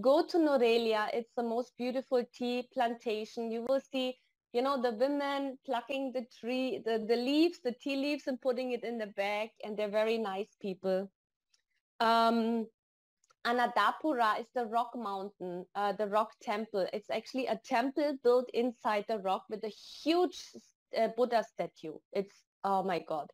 Go 0.01 0.25
to 0.27 0.37
Nuwara 0.37 0.67
Eliya. 0.79 1.09
It's 1.13 1.31
the 1.37 1.43
most 1.43 1.71
beautiful 1.77 2.23
tea 2.33 2.67
plantation. 2.73 3.49
You 3.49 3.65
will 3.69 3.79
see, 3.79 4.17
you 4.51 4.61
know, 4.61 4.81
the 4.81 4.91
women 4.91 5.57
plucking 5.65 6.11
the 6.11 6.25
tree, 6.39 6.81
the, 6.85 7.05
the 7.07 7.15
leaves, 7.15 7.59
the 7.63 7.73
tea 7.81 7.95
leaves 7.95 8.27
and 8.27 8.39
putting 8.41 8.73
it 8.73 8.83
in 8.83 8.97
the 8.97 9.07
bag. 9.07 9.51
And 9.63 9.77
they're 9.77 9.89
very 9.89 10.17
nice 10.17 10.49
people. 10.61 11.09
Um, 12.01 12.67
Anuradhapura 13.47 14.41
is 14.41 14.47
the 14.53 14.65
rock 14.65 14.91
mountain, 14.95 15.65
uh, 15.73 15.93
the 15.93 16.07
rock 16.07 16.31
temple. 16.41 16.85
It's 16.91 17.09
actually 17.09 17.47
a 17.47 17.59
temple 17.63 18.17
built 18.23 18.49
inside 18.53 19.05
the 19.07 19.19
rock 19.19 19.43
with 19.49 19.63
a 19.63 19.69
huge 20.03 20.37
uh, 20.97 21.07
Buddha 21.15 21.43
statue. 21.53 21.93
It's, 22.11 22.35
oh 22.65 22.83
my 22.83 22.99
God. 23.07 23.27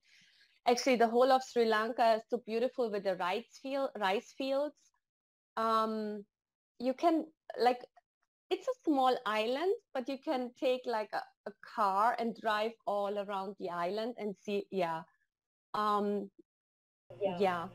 Actually, 0.67 0.97
the 0.97 1.07
whole 1.07 1.31
of 1.31 1.41
Sri 1.43 1.65
Lanka 1.65 2.15
is 2.17 2.21
so 2.29 2.37
beautiful 2.45 2.91
with 2.91 3.03
the 3.03 3.15
rice, 3.15 3.59
field, 3.61 3.89
rice 3.99 4.33
fields. 4.37 4.77
Um, 5.57 6.23
you 6.79 6.93
can, 6.93 7.25
like, 7.59 7.79
it's 8.49 8.67
a 8.67 8.79
small 8.85 9.17
island, 9.25 9.73
but 9.95 10.07
you 10.07 10.17
can 10.23 10.51
take 10.59 10.81
like 10.85 11.09
a, 11.13 11.21
a 11.49 11.53
car 11.75 12.15
and 12.19 12.35
drive 12.39 12.71
all 12.85 13.17
around 13.17 13.55
the 13.59 13.69
island 13.69 14.13
and 14.17 14.35
see, 14.45 14.67
yeah. 14.69 15.01
Um, 15.73 16.29
yeah 17.39 17.67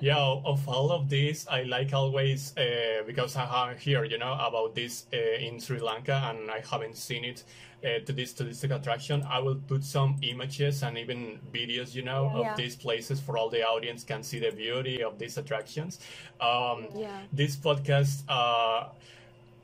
yeah 0.00 0.16
of 0.44 0.68
all 0.68 0.90
of 0.90 1.08
this 1.08 1.46
i 1.48 1.62
like 1.62 1.92
always 1.92 2.56
uh, 2.56 3.02
because 3.06 3.36
i 3.36 3.44
have 3.44 3.78
here 3.78 4.04
you 4.04 4.18
know 4.18 4.32
about 4.34 4.74
this 4.74 5.06
uh, 5.12 5.16
in 5.38 5.60
sri 5.60 5.78
lanka 5.78 6.22
and 6.30 6.50
i 6.50 6.62
haven't 6.70 6.96
seen 6.96 7.24
it 7.24 7.44
uh, 7.84 7.98
to 8.04 8.12
this 8.12 8.32
touristic 8.32 8.74
attraction 8.74 9.24
i 9.28 9.38
will 9.38 9.60
put 9.66 9.84
some 9.84 10.16
images 10.22 10.82
and 10.82 10.98
even 10.98 11.38
videos 11.52 11.94
you 11.94 12.02
know 12.02 12.30
yeah. 12.34 12.50
of 12.50 12.56
these 12.56 12.76
places 12.76 13.20
for 13.20 13.36
all 13.36 13.48
the 13.48 13.62
audience 13.62 14.04
can 14.04 14.22
see 14.22 14.38
the 14.38 14.50
beauty 14.50 15.02
of 15.02 15.18
these 15.18 15.38
attractions 15.38 16.00
um, 16.40 16.86
yeah. 16.94 17.20
this 17.32 17.56
podcast 17.56 18.22
uh, 18.28 18.88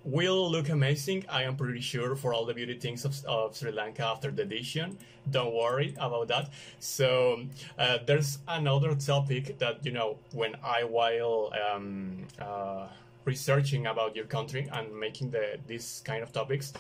will 0.05 0.51
look 0.51 0.69
amazing. 0.69 1.25
I 1.29 1.43
am 1.43 1.57
pretty 1.57 1.81
sure 1.81 2.17
for 2.17 2.33
all 2.33 2.45
the 2.45 2.55
beauty 2.55 2.79
things 2.79 3.05
of, 3.05 3.15
of 3.27 3.57
Sri 3.57 3.73
Lanka 3.73 4.05
after 4.05 4.31
the 4.31 4.43
edition. 4.43 4.99
Don't 5.31 5.55
worry 5.55 5.95
about 5.99 6.29
that. 6.29 6.51
So 6.79 7.45
uh, 7.79 7.99
there's 8.07 8.39
another 8.49 8.95
topic 8.95 9.59
that 9.59 9.85
you 9.85 9.93
know 9.93 10.19
when 10.33 10.57
I 10.65 10.85
while 10.85 11.53
um, 11.73 12.27
uh, 12.41 12.89
researching 13.25 13.87
about 13.87 14.17
your 14.17 14.25
country 14.25 14.69
and 14.73 14.95
making 14.99 15.31
the 15.31 15.59
these 15.67 16.03
kind 16.05 16.23
of 16.23 16.33
topics. 16.33 16.73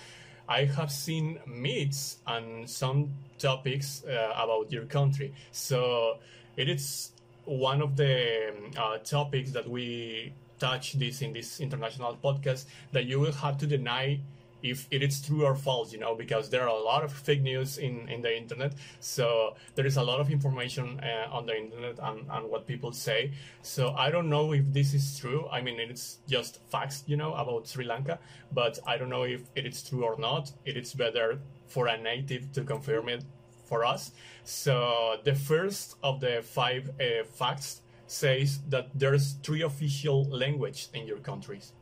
I 0.48 0.64
have 0.64 0.90
seen 0.90 1.38
myths 1.46 2.18
and 2.26 2.68
some 2.68 3.10
topics 3.38 4.02
uh, 4.04 4.32
about 4.34 4.72
your 4.72 4.86
country. 4.86 5.34
So 5.52 6.18
it 6.56 6.70
is 6.70 7.12
one 7.44 7.82
of 7.82 7.96
the 7.96 8.54
uh, 8.76 8.98
topics 8.98 9.50
that 9.50 9.68
we 9.68 10.32
touch 10.58 10.94
this 10.94 11.22
in 11.22 11.32
this 11.32 11.60
international 11.60 12.16
podcast 12.22 12.66
that 12.92 13.06
you 13.06 13.20
will 13.20 13.32
have 13.32 13.58
to 13.58 13.66
deny 13.66 14.20
if 14.62 14.86
it 14.90 15.02
is 15.02 15.20
true 15.20 15.44
or 15.44 15.54
false 15.54 15.92
you 15.92 15.98
know 15.98 16.14
because 16.14 16.50
there 16.50 16.62
are 16.62 16.68
a 16.68 16.82
lot 16.82 17.04
of 17.04 17.12
fake 17.12 17.42
news 17.42 17.78
in 17.78 18.08
in 18.08 18.22
the 18.22 18.36
internet. 18.36 18.72
So 19.00 19.54
there 19.74 19.86
is 19.86 19.96
a 19.96 20.02
lot 20.02 20.20
of 20.20 20.30
information 20.30 21.00
uh, 21.00 21.28
on 21.30 21.46
the 21.46 21.56
internet 21.56 21.98
and, 22.02 22.26
and 22.30 22.50
what 22.50 22.66
people 22.66 22.92
say. 22.92 23.32
So 23.62 23.94
i 23.96 24.10
don't 24.10 24.28
know 24.28 24.52
if 24.52 24.72
this 24.72 24.94
is 24.94 25.18
true. 25.18 25.46
I 25.50 25.60
mean 25.60 25.78
it's 25.78 26.18
just 26.28 26.60
facts 26.70 27.04
you 27.06 27.16
know 27.16 27.34
about 27.34 27.68
sri 27.68 27.84
lanka 27.84 28.18
but 28.52 28.78
i 28.86 28.96
don't 28.96 29.10
know 29.10 29.24
if 29.24 29.42
it 29.54 29.66
is 29.66 29.82
true 29.82 30.04
or 30.04 30.18
not. 30.18 30.50
It 30.64 30.76
is 30.76 30.92
better 30.94 31.38
for 31.66 31.86
a 31.86 31.96
native 31.96 32.50
to 32.52 32.62
confirm 32.64 33.08
it 33.08 33.24
for 33.64 33.84
us. 33.84 34.12
So 34.44 35.18
the 35.24 35.34
first 35.34 35.96
of 36.02 36.20
the 36.20 36.42
five 36.42 36.90
uh, 36.98 37.24
facts 37.24 37.82
says 38.08 38.60
that 38.68 38.88
there's 38.94 39.34
three 39.42 39.62
official 39.62 40.24
languages 40.30 40.88
in 40.94 41.06
your 41.06 41.18
countries, 41.18 41.72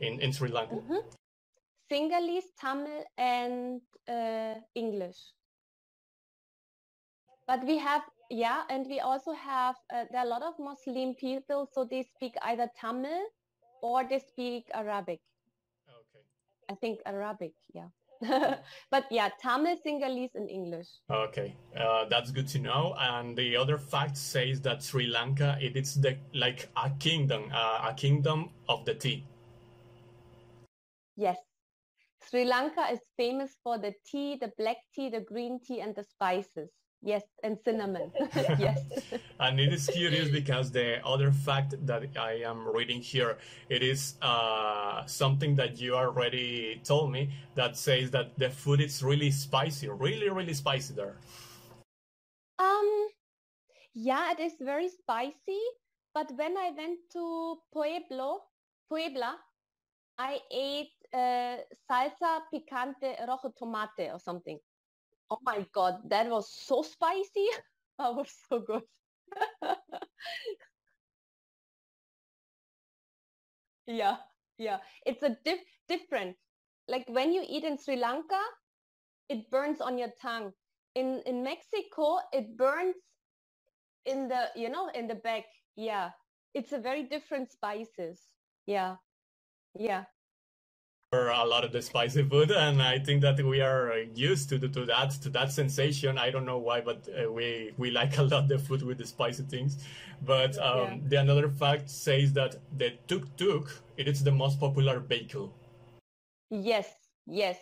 in, 0.00 0.20
in 0.20 0.32
Sri 0.32 0.48
Lanka. 0.48 0.76
Mm-hmm. 0.76 1.02
Sinhalese, 1.90 2.50
Tamil, 2.58 3.04
and 3.18 3.80
uh, 4.08 4.54
English. 4.74 5.18
But 7.46 7.66
we 7.66 7.76
have, 7.78 8.02
yeah, 8.30 8.62
and 8.70 8.86
we 8.86 9.00
also 9.00 9.32
have, 9.32 9.74
uh, 9.92 10.04
there 10.10 10.20
are 10.20 10.26
a 10.26 10.28
lot 10.28 10.42
of 10.42 10.54
Muslim 10.58 11.14
people, 11.14 11.68
so 11.70 11.84
they 11.84 12.04
speak 12.04 12.34
either 12.42 12.70
Tamil 12.80 13.26
or 13.82 14.04
they 14.08 14.20
speak 14.20 14.70
Arabic. 14.72 15.20
Okay. 15.88 16.24
I 16.70 16.74
think 16.76 17.00
Arabic, 17.04 17.52
yeah. 17.74 17.88
but 18.90 19.04
yeah, 19.10 19.28
Tamil, 19.40 19.76
Sinhalese, 19.84 20.34
and 20.34 20.48
English. 20.48 20.86
Okay, 21.10 21.56
uh, 21.76 22.04
that's 22.08 22.30
good 22.30 22.48
to 22.48 22.58
know. 22.58 22.94
And 22.98 23.36
the 23.36 23.56
other 23.56 23.78
fact 23.78 24.16
says 24.16 24.60
that 24.62 24.82
Sri 24.82 25.06
Lanka 25.06 25.58
it 25.60 25.76
is 25.76 26.00
the 26.00 26.16
like 26.34 26.68
a 26.76 26.90
kingdom, 26.98 27.50
uh, 27.52 27.88
a 27.90 27.94
kingdom 27.94 28.50
of 28.68 28.84
the 28.84 28.94
tea. 28.94 29.24
Yes, 31.16 31.38
Sri 32.28 32.44
Lanka 32.44 32.86
is 32.92 33.00
famous 33.16 33.58
for 33.62 33.78
the 33.78 33.92
tea, 34.06 34.36
the 34.40 34.52
black 34.56 34.78
tea, 34.94 35.10
the 35.10 35.20
green 35.20 35.58
tea, 35.60 35.80
and 35.80 35.94
the 35.94 36.04
spices. 36.04 36.70
Yes, 37.04 37.24
and 37.42 37.58
cinnamon. 37.64 38.12
yes. 38.58 38.80
and 39.40 39.58
it 39.58 39.72
is 39.72 39.88
curious 39.88 40.30
because 40.30 40.70
the 40.70 41.04
other 41.04 41.32
fact 41.32 41.74
that 41.84 42.04
I 42.16 42.42
am 42.46 42.68
reading 42.68 43.02
here, 43.02 43.38
it 43.68 43.82
is 43.82 44.14
uh, 44.22 45.04
something 45.06 45.56
that 45.56 45.80
you 45.80 45.96
already 45.96 46.80
told 46.84 47.10
me 47.10 47.30
that 47.56 47.76
says 47.76 48.12
that 48.12 48.38
the 48.38 48.50
food 48.50 48.80
is 48.80 49.02
really 49.02 49.32
spicy, 49.32 49.88
really, 49.88 50.30
really 50.30 50.54
spicy 50.54 50.94
there. 50.94 51.16
Um, 52.60 53.08
yeah, 53.94 54.30
it 54.30 54.38
is 54.38 54.52
very 54.60 54.88
spicy. 54.88 55.60
But 56.14 56.30
when 56.36 56.56
I 56.56 56.70
went 56.76 56.98
to 57.14 57.56
Pueblo, 57.72 58.42
Puebla, 58.88 59.38
I 60.18 60.38
ate 60.52 60.92
uh, 61.12 61.56
salsa 61.90 62.42
picante 62.52 63.16
rojo 63.26 63.52
tomate 63.58 64.12
or 64.12 64.20
something. 64.20 64.58
Oh 65.32 65.38
my 65.42 65.66
god, 65.72 66.10
that 66.10 66.28
was 66.30 66.48
so 66.52 66.82
spicy. 66.82 67.48
that 67.98 68.14
was 68.14 68.30
so 68.48 68.60
good. 68.60 68.82
yeah, 73.86 74.16
yeah. 74.58 74.78
It's 75.06 75.22
a 75.22 75.36
diff 75.44 75.60
different. 75.88 76.36
Like 76.88 77.08
when 77.08 77.32
you 77.32 77.44
eat 77.46 77.64
in 77.64 77.78
Sri 77.78 77.96
Lanka, 77.96 78.40
it 79.28 79.50
burns 79.50 79.80
on 79.80 79.98
your 79.98 80.12
tongue. 80.22 80.52
In 80.94 81.22
in 81.26 81.42
Mexico, 81.42 82.18
it 82.32 82.56
burns 82.56 82.96
in 84.04 84.28
the 84.28 84.50
you 84.56 84.68
know 84.68 84.88
in 84.88 85.06
the 85.08 85.14
back. 85.14 85.44
Yeah, 85.76 86.12
it's 86.54 86.72
a 86.72 86.78
very 86.78 87.04
different 87.04 87.50
spices. 87.50 88.32
Yeah, 88.66 88.96
yeah 89.74 90.04
a 91.12 91.46
lot 91.46 91.62
of 91.62 91.72
the 91.72 91.82
spicy 91.82 92.22
food 92.22 92.50
and 92.50 92.80
i 92.80 92.98
think 92.98 93.20
that 93.20 93.38
we 93.44 93.60
are 93.60 93.98
used 94.14 94.48
to, 94.48 94.58
to 94.58 94.86
that 94.86 95.10
to 95.10 95.28
that 95.28 95.52
sensation. 95.52 96.16
I 96.16 96.30
don't 96.30 96.46
know 96.46 96.58
why 96.58 96.80
but 96.80 97.06
uh, 97.08 97.30
we 97.30 97.72
we 97.76 97.90
like 97.90 98.16
a 98.22 98.22
lot 98.22 98.48
the 98.48 98.58
food 98.58 98.82
with 98.82 98.98
the 98.98 99.06
spicy 99.06 99.42
things. 99.42 99.84
But 100.24 100.56
um, 100.58 100.78
yeah. 100.78 100.98
the 101.08 101.16
another 101.20 101.48
fact 101.48 101.90
says 101.90 102.32
that 102.34 102.56
the 102.78 102.90
tuk-tuk 103.08 103.82
it 103.96 104.08
is 104.08 104.24
the 104.24 104.30
most 104.30 104.58
popular 104.58 105.00
vehicle 105.00 105.52
yes 106.50 106.88
yes. 107.26 107.58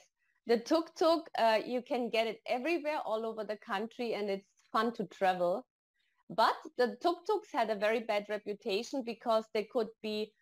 The 0.47 0.59
tuk-tuk 0.59 1.29
uh, 1.39 1.59
you 1.65 1.83
can 1.83 2.09
get 2.11 2.27
it 2.27 2.41
everywhere 2.47 3.01
all 3.05 3.27
over 3.27 3.45
the 3.45 3.57
country 3.57 4.15
and 4.15 4.31
it's 4.31 4.47
fun 4.73 4.93
to 4.95 5.05
travel. 5.07 5.67
But 6.29 6.57
the 6.79 6.97
tuk-tuks 7.03 7.49
had 7.53 7.71
a 7.71 7.75
very 7.75 8.01
bad 8.01 8.27
reputation 8.29 9.03
because 9.05 9.45
they 9.55 9.65
could 9.65 9.89
be 10.03 10.33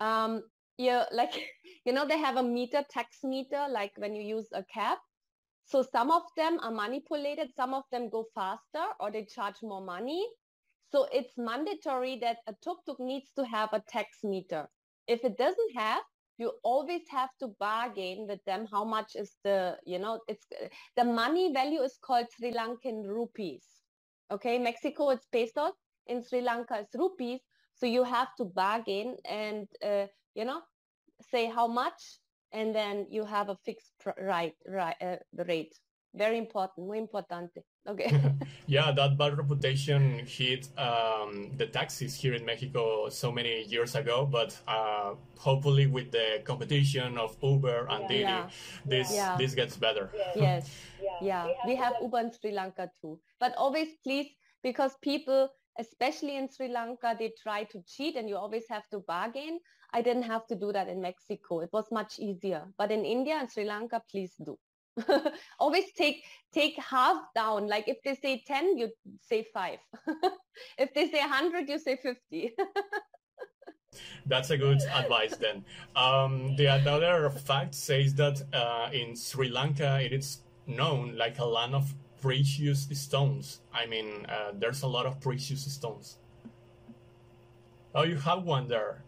um, 0.00 0.42
yeah, 0.78 1.04
like, 1.12 1.34
you 1.84 1.92
know, 1.92 2.06
they 2.06 2.18
have 2.18 2.36
a 2.36 2.42
meter, 2.42 2.84
tax 2.90 3.18
meter, 3.24 3.66
like 3.70 3.92
when 3.96 4.14
you 4.14 4.22
use 4.22 4.48
a 4.52 4.64
cab. 4.64 4.98
So 5.64 5.82
some 5.82 6.10
of 6.10 6.22
them 6.36 6.58
are 6.62 6.70
manipulated, 6.70 7.50
some 7.54 7.74
of 7.74 7.84
them 7.92 8.08
go 8.08 8.24
faster 8.34 8.86
or 9.00 9.10
they 9.10 9.24
charge 9.26 9.56
more 9.62 9.82
money. 9.82 10.26
So 10.90 11.06
it's 11.12 11.36
mandatory 11.36 12.18
that 12.20 12.38
a 12.46 12.54
tuk-tuk 12.64 12.98
needs 12.98 13.32
to 13.36 13.44
have 13.44 13.74
a 13.74 13.82
tax 13.86 14.24
meter. 14.24 14.66
If 15.06 15.24
it 15.24 15.36
doesn't 15.36 15.74
have, 15.74 16.02
you 16.38 16.52
always 16.62 17.02
have 17.10 17.30
to 17.40 17.48
bargain 17.60 18.26
with 18.26 18.42
them 18.46 18.66
how 18.72 18.84
much 18.84 19.16
is 19.16 19.36
the, 19.44 19.76
you 19.84 19.98
know, 19.98 20.20
it's 20.28 20.46
the 20.96 21.04
money 21.04 21.52
value 21.52 21.82
is 21.82 21.98
called 22.00 22.26
Sri 22.34 22.52
Lankan 22.52 23.06
rupees. 23.06 23.66
Okay, 24.30 24.58
Mexico 24.58 25.10
it's 25.10 25.26
pesos, 25.26 25.72
in 26.06 26.22
Sri 26.22 26.40
Lanka 26.40 26.78
it's 26.80 26.94
rupees. 26.94 27.40
So 27.74 27.86
you 27.86 28.04
have 28.04 28.28
to 28.36 28.44
bargain 28.44 29.16
and 29.28 29.68
uh, 29.84 30.06
you 30.38 30.44
know, 30.44 30.60
say 31.32 31.46
how 31.46 31.66
much, 31.66 32.00
and 32.52 32.72
then 32.72 33.06
you 33.10 33.24
have 33.24 33.48
a 33.48 33.56
fixed 33.64 33.92
pr- 34.00 34.22
right, 34.22 34.54
right, 34.68 34.94
uh, 35.02 35.16
rate. 35.48 35.74
Very 36.14 36.38
important, 36.38 36.86
muy 36.86 36.98
importante. 36.98 37.64
Okay. 37.86 38.10
yeah, 38.66 38.92
that 38.92 39.18
bad 39.18 39.36
reputation 39.36 40.20
hit 40.24 40.68
um, 40.78 41.50
the 41.58 41.66
taxis 41.66 42.14
here 42.14 42.34
in 42.34 42.44
Mexico 42.44 43.08
so 43.10 43.30
many 43.30 43.64
years 43.64 43.94
ago, 43.94 44.26
but 44.30 44.56
uh, 44.66 45.14
hopefully 45.36 45.86
with 45.86 46.10
the 46.12 46.40
competition 46.44 47.18
of 47.18 47.36
Uber 47.42 47.86
and 47.90 48.02
yeah. 48.02 48.08
Didi, 48.08 48.22
yeah. 48.22 48.48
this 48.86 49.12
yeah. 49.12 49.36
this 49.36 49.54
gets 49.54 49.76
better. 49.76 50.10
Yes. 50.34 50.70
yeah. 51.20 51.46
We 51.66 51.76
have 51.76 51.94
Uber 52.00 52.20
in 52.20 52.30
Sri 52.32 52.52
Lanka 52.52 52.90
too, 53.02 53.20
but 53.38 53.54
always 53.56 53.88
please 54.02 54.28
because 54.62 54.92
people 55.02 55.50
especially 55.78 56.36
in 56.36 56.48
Sri 56.48 56.68
Lanka, 56.68 57.16
they 57.18 57.32
try 57.42 57.64
to 57.64 57.82
cheat 57.86 58.16
and 58.16 58.28
you 58.28 58.36
always 58.36 58.64
have 58.68 58.88
to 58.88 59.00
bargain. 59.00 59.60
I 59.92 60.02
didn't 60.02 60.24
have 60.24 60.46
to 60.48 60.54
do 60.54 60.72
that 60.72 60.88
in 60.88 61.00
Mexico. 61.00 61.60
It 61.60 61.70
was 61.72 61.86
much 61.90 62.18
easier. 62.18 62.64
But 62.76 62.90
in 62.90 63.04
India 63.04 63.36
and 63.36 63.50
Sri 63.50 63.64
Lanka, 63.64 64.02
please 64.10 64.34
do. 64.44 64.58
always 65.60 65.92
take 65.92 66.24
take 66.52 66.76
half 66.78 67.22
down. 67.34 67.68
Like 67.68 67.88
if 67.88 68.02
they 68.02 68.14
say 68.16 68.42
10, 68.46 68.78
you 68.78 68.90
say 69.20 69.46
5. 69.54 69.78
if 70.78 70.92
they 70.94 71.08
say 71.10 71.20
100, 71.20 71.68
you 71.68 71.78
say 71.78 71.96
50. 71.96 72.54
That's 74.26 74.50
a 74.50 74.58
good 74.58 74.82
advice 74.82 75.36
then. 75.36 75.64
Um, 75.96 76.56
the 76.56 76.68
other 76.68 77.30
fact 77.30 77.74
says 77.74 78.14
that 78.14 78.42
uh, 78.52 78.90
in 78.92 79.16
Sri 79.16 79.48
Lanka, 79.48 80.00
it 80.02 80.12
is 80.12 80.42
known 80.66 81.16
like 81.16 81.38
a 81.38 81.44
land 81.44 81.74
of 81.74 81.94
precious 82.20 82.88
stones. 82.92 83.60
I 83.72 83.86
mean, 83.86 84.26
uh, 84.28 84.52
there's 84.54 84.82
a 84.82 84.86
lot 84.86 85.06
of 85.06 85.20
precious 85.20 85.64
stones. 85.72 86.18
Oh, 87.94 88.04
you 88.04 88.16
have 88.16 88.44
one 88.44 88.68
there. 88.68 89.02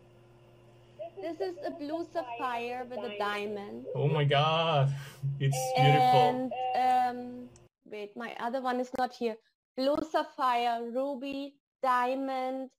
This 1.21 1.41
is 1.41 1.57
a 1.67 1.71
blue 1.71 2.07
sapphire 2.13 2.87
with 2.89 2.99
a 2.99 3.19
diamond. 3.19 3.85
Oh 3.95 4.09
my 4.09 4.25
god, 4.25 4.89
it's 5.39 5.59
beautiful. 5.77 6.21
And 6.33 6.53
um, 6.81 7.49
wait, 7.85 8.17
my 8.17 8.35
other 8.41 8.63
one 8.63 8.81
is 8.81 8.91
not 8.97 9.13
here. 9.13 9.37
Blue 9.77 9.99
sapphire, 10.11 10.81
ruby, 10.91 11.55
diamond, 11.83 12.71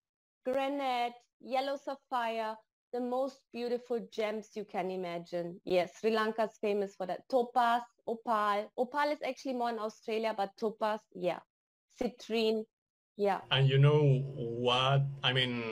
granite, 0.44 1.14
yellow 1.40 1.78
sapphire, 1.78 2.56
the 2.92 3.00
most 3.00 3.40
beautiful 3.54 4.00
gems 4.12 4.50
you 4.56 4.66
can 4.66 4.92
imagine. 4.92 5.60
Yes, 5.66 5.92
Sri 6.00 6.12
Lanka 6.12 6.44
is 6.44 6.58
famous 6.60 6.96
for 6.96 7.06
that. 7.06 7.28
Topaz, 7.30 7.84
opal. 8.08 8.72
Opal 8.78 9.12
is 9.12 9.20
actually 9.26 9.54
more 9.54 9.70
in 9.70 9.80
Australia, 9.80 10.34
but 10.36 10.52
topaz, 10.58 11.00
yeah. 11.14 11.40
Citrine, 12.00 12.66
yeah. 13.18 13.42
And 13.52 13.70
you 13.70 13.78
know 13.78 14.24
what? 14.36 15.04
I 15.24 15.34
mean, 15.34 15.64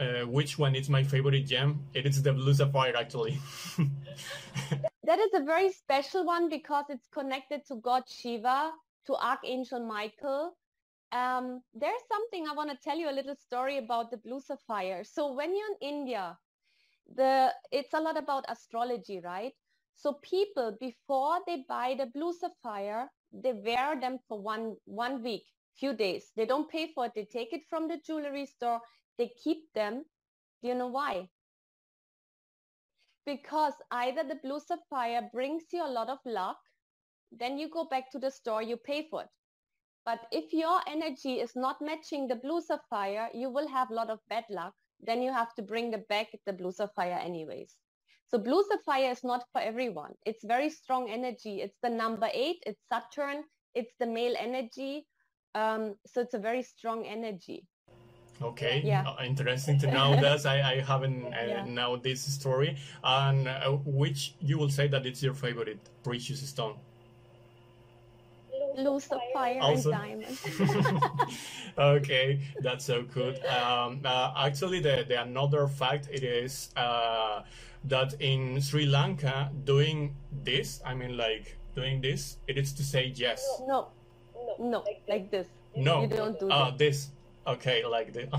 uh, 0.00 0.26
which 0.26 0.58
one 0.58 0.74
is 0.74 0.88
my 0.88 1.02
favorite 1.02 1.46
gem? 1.46 1.84
It 1.94 2.06
is 2.06 2.22
the 2.22 2.32
blue 2.32 2.54
sapphire, 2.54 2.96
actually. 2.96 3.38
that 5.04 5.18
is 5.18 5.30
a 5.34 5.44
very 5.44 5.72
special 5.72 6.24
one 6.24 6.48
because 6.48 6.84
it's 6.88 7.06
connected 7.12 7.66
to 7.68 7.76
God 7.76 8.04
Shiva, 8.08 8.72
to 9.06 9.14
Archangel 9.14 9.86
Michael. 9.86 10.56
Um, 11.12 11.62
there's 11.74 12.02
something 12.10 12.46
I 12.48 12.54
want 12.54 12.70
to 12.70 12.76
tell 12.82 12.98
you 12.98 13.08
a 13.08 13.14
little 13.14 13.36
story 13.36 13.78
about 13.78 14.10
the 14.10 14.16
blue 14.16 14.40
sapphire. 14.40 15.04
So 15.04 15.32
when 15.32 15.54
you're 15.56 15.76
in 15.80 15.96
India, 15.96 16.36
the 17.12 17.52
it's 17.72 17.94
a 17.94 18.00
lot 18.00 18.16
about 18.16 18.44
astrology, 18.48 19.20
right? 19.20 19.52
So 19.94 20.14
people 20.22 20.76
before 20.80 21.40
they 21.46 21.64
buy 21.68 21.94
the 21.98 22.06
blue 22.06 22.32
sapphire, 22.32 23.10
they 23.32 23.52
wear 23.52 24.00
them 24.00 24.18
for 24.28 24.40
one 24.40 24.76
one 24.84 25.22
week, 25.22 25.44
few 25.76 25.94
days. 25.94 26.32
They 26.36 26.46
don't 26.46 26.70
pay 26.70 26.92
for 26.94 27.06
it. 27.06 27.12
They 27.14 27.26
take 27.26 27.52
it 27.52 27.62
from 27.68 27.88
the 27.88 27.98
jewelry 28.06 28.46
store. 28.46 28.80
They 29.18 29.30
keep 29.42 29.72
them. 29.74 30.04
Do 30.62 30.68
you 30.68 30.74
know 30.74 30.88
why? 30.88 31.28
Because 33.26 33.74
either 33.90 34.24
the 34.24 34.36
blue 34.42 34.60
sapphire 34.60 35.28
brings 35.32 35.64
you 35.72 35.84
a 35.84 35.88
lot 35.88 36.10
of 36.10 36.18
luck, 36.26 36.58
then 37.32 37.58
you 37.58 37.68
go 37.70 37.84
back 37.86 38.10
to 38.12 38.18
the 38.18 38.30
store, 38.30 38.62
you 38.62 38.76
pay 38.76 39.08
for 39.08 39.22
it. 39.22 39.28
But 40.04 40.26
if 40.32 40.52
your 40.52 40.80
energy 40.86 41.40
is 41.40 41.56
not 41.56 41.80
matching 41.80 42.28
the 42.28 42.36
blue 42.36 42.60
sapphire, 42.60 43.30
you 43.34 43.50
will 43.50 43.68
have 43.68 43.90
a 43.90 43.94
lot 43.94 44.10
of 44.10 44.20
bad 44.28 44.44
luck 44.50 44.74
then 45.00 45.22
you 45.22 45.32
have 45.32 45.54
to 45.54 45.62
bring 45.62 45.90
the 45.90 46.04
back 46.08 46.28
the 46.46 46.52
blue 46.52 46.72
sapphire 46.72 47.18
anyways. 47.20 47.74
So 48.28 48.38
blue 48.38 48.64
sapphire 48.68 49.10
is 49.10 49.22
not 49.22 49.44
for 49.52 49.60
everyone. 49.60 50.14
It's 50.24 50.44
very 50.44 50.70
strong 50.70 51.10
energy. 51.10 51.60
It's 51.60 51.76
the 51.82 51.90
number 51.90 52.28
eight. 52.32 52.62
It's 52.66 52.80
Saturn. 52.90 53.44
It's 53.74 53.92
the 54.00 54.06
male 54.06 54.34
energy. 54.38 55.06
Um, 55.54 55.94
so 56.06 56.22
it's 56.22 56.34
a 56.34 56.38
very 56.38 56.62
strong 56.62 57.04
energy. 57.06 57.66
Okay, 58.42 58.82
yeah. 58.84 59.04
Uh, 59.06 59.22
interesting 59.24 59.78
to 59.78 59.86
know 59.86 60.16
that. 60.20 60.44
I, 60.46 60.72
I 60.72 60.80
haven't 60.80 61.26
uh, 61.26 61.36
yeah. 61.46 61.64
know 61.64 61.96
this 61.96 62.22
story. 62.22 62.76
And 63.02 63.46
uh, 63.46 63.70
which 63.84 64.34
you 64.40 64.58
will 64.58 64.70
say 64.70 64.88
that 64.88 65.06
it's 65.06 65.22
your 65.22 65.34
favorite 65.34 65.78
precious 66.02 66.40
stone? 66.48 66.76
Blue 68.74 69.00
sapphire 69.00 69.60
Also- 69.60 69.92
and 69.92 70.22
diamond. 70.22 70.38
okay, 71.78 72.40
that's 72.60 72.84
so 72.84 73.02
good. 73.02 73.44
Um, 73.46 74.00
uh, 74.04 74.32
actually, 74.36 74.80
the, 74.80 75.04
the 75.08 75.22
another 75.22 75.66
fact 75.68 76.08
it 76.10 76.22
is 76.22 76.70
uh, 76.76 77.42
that 77.84 78.14
in 78.20 78.60
Sri 78.60 78.86
Lanka, 78.86 79.50
doing 79.64 80.14
this, 80.44 80.80
I 80.84 80.94
mean, 80.94 81.16
like 81.16 81.56
doing 81.74 82.00
this, 82.00 82.38
it 82.48 82.58
is 82.58 82.72
to 82.74 82.82
say 82.82 83.12
yes. 83.14 83.44
no, 83.66 83.88
no, 84.34 84.56
no, 84.70 84.84
like 85.08 85.30
this. 85.30 85.46
No. 85.76 86.02
You 86.02 86.08
don't 86.08 86.38
do 86.38 86.48
that. 86.48 86.78
this. 86.78 87.10
Okay, 87.46 87.84
like 87.84 88.12
this. 88.12 88.30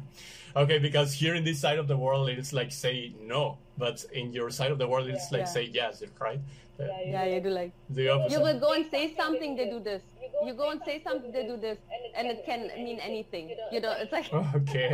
okay, 0.56 0.78
because 0.78 1.12
here 1.12 1.34
in 1.34 1.44
this 1.44 1.60
side 1.60 1.78
of 1.78 1.86
the 1.86 1.96
world, 1.96 2.28
it's 2.28 2.52
like 2.52 2.72
say 2.72 3.14
no, 3.20 3.58
but 3.78 4.04
in 4.12 4.32
your 4.32 4.50
side 4.50 4.70
of 4.72 4.78
the 4.78 4.88
world, 4.88 5.06
it's 5.08 5.30
like 5.32 5.40
Yeah. 5.46 5.56
say 5.56 5.64
yes, 5.80 6.02
right? 6.20 6.40
The, 6.76 6.84
Yeah, 7.06 7.24
you 7.24 7.40
do 7.40 7.50
like. 7.50 7.72
the 7.90 8.08
opposite. 8.10 8.32
You 8.32 8.40
will 8.44 8.58
go 8.60 8.72
and 8.72 8.84
say 8.90 9.14
something, 9.16 9.56
they 9.56 9.68
do 9.70 9.80
this. 9.80 10.02
You 10.46 10.54
go 10.54 10.70
and 10.70 10.80
say 10.84 11.02
something, 11.02 11.32
they 11.32 11.44
do 11.52 11.56
this, 11.56 11.78
and 12.16 12.28
it 12.28 12.44
can 12.44 12.60
mean 12.86 12.98
anything. 13.00 13.46
You 13.72 13.80
know, 13.80 13.92
it's 13.98 14.12
like. 14.12 14.30
Okay. 14.60 14.90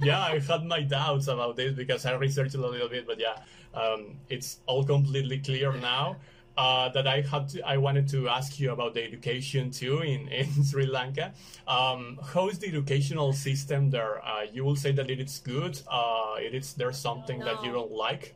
yeah, 0.00 0.20
I 0.20 0.38
had 0.38 0.64
my 0.64 0.80
doubts 0.82 1.28
about 1.28 1.56
this 1.56 1.72
because 1.74 2.06
I 2.06 2.12
researched 2.14 2.54
a 2.54 2.58
little 2.58 2.88
bit, 2.88 3.06
but 3.06 3.18
yeah, 3.20 3.36
um, 3.74 4.16
it's 4.28 4.58
all 4.66 4.84
completely 4.84 5.38
clear 5.38 5.72
now. 5.72 6.16
Uh, 6.56 6.90
that 6.90 7.06
I 7.06 7.22
had 7.22 7.48
to, 7.48 7.62
I 7.62 7.78
wanted 7.78 8.06
to 8.08 8.28
ask 8.28 8.60
you 8.60 8.72
about 8.72 8.92
the 8.92 9.02
education 9.02 9.70
too 9.70 10.00
in, 10.00 10.28
in 10.40 10.64
Sri 10.64 10.84
Lanka. 10.84 11.32
Um, 11.66 12.18
how 12.34 12.48
is 12.48 12.58
the 12.58 12.68
educational 12.68 13.32
system 13.32 13.88
there? 13.88 14.22
Uh, 14.22 14.42
you 14.52 14.64
will 14.64 14.76
say 14.76 14.92
that 14.92 15.10
it 15.10 15.20
is 15.20 15.38
good. 15.38 15.80
Uh, 15.90 16.34
it 16.38 16.54
is 16.54 16.74
there 16.74 16.92
something 16.92 17.38
that 17.40 17.64
you 17.64 17.72
don't 17.72 17.92
like? 17.92 18.34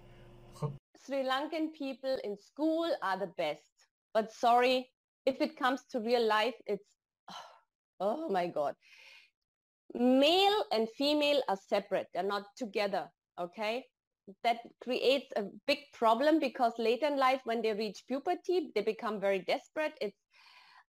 Sri 1.05 1.23
Lankan 1.23 1.73
people 1.75 2.17
in 2.25 2.37
school 2.39 2.91
are 3.03 3.19
the 3.19 3.31
best. 3.37 3.63
But 4.15 4.33
sorry, 4.33 4.89
if 5.27 5.41
it 5.41 5.57
comes 5.57 5.83
to 5.91 6.01
real 6.01 6.25
life, 6.27 6.55
it's, 6.67 6.89
oh 8.01 8.29
my 8.31 8.47
God. 8.47 8.75
Male 9.95 10.65
and 10.73 10.89
female 10.97 11.43
are 11.49 11.59
separate. 11.69 12.07
They're 12.15 12.23
not 12.23 12.45
together. 12.57 13.11
Okay. 13.39 13.85
That 14.43 14.59
creates 14.83 15.31
a 15.37 15.45
big 15.67 15.79
problem 15.93 16.39
because 16.41 16.73
later 16.79 17.07
in 17.07 17.19
life, 17.19 17.41
when 17.45 17.61
they 17.63 17.75
reach 17.75 18.05
puberty, 18.09 18.71
they 18.75 18.83
become 18.83 19.21
very 19.21 19.41
desperate. 19.41 19.93
It's 20.01 20.19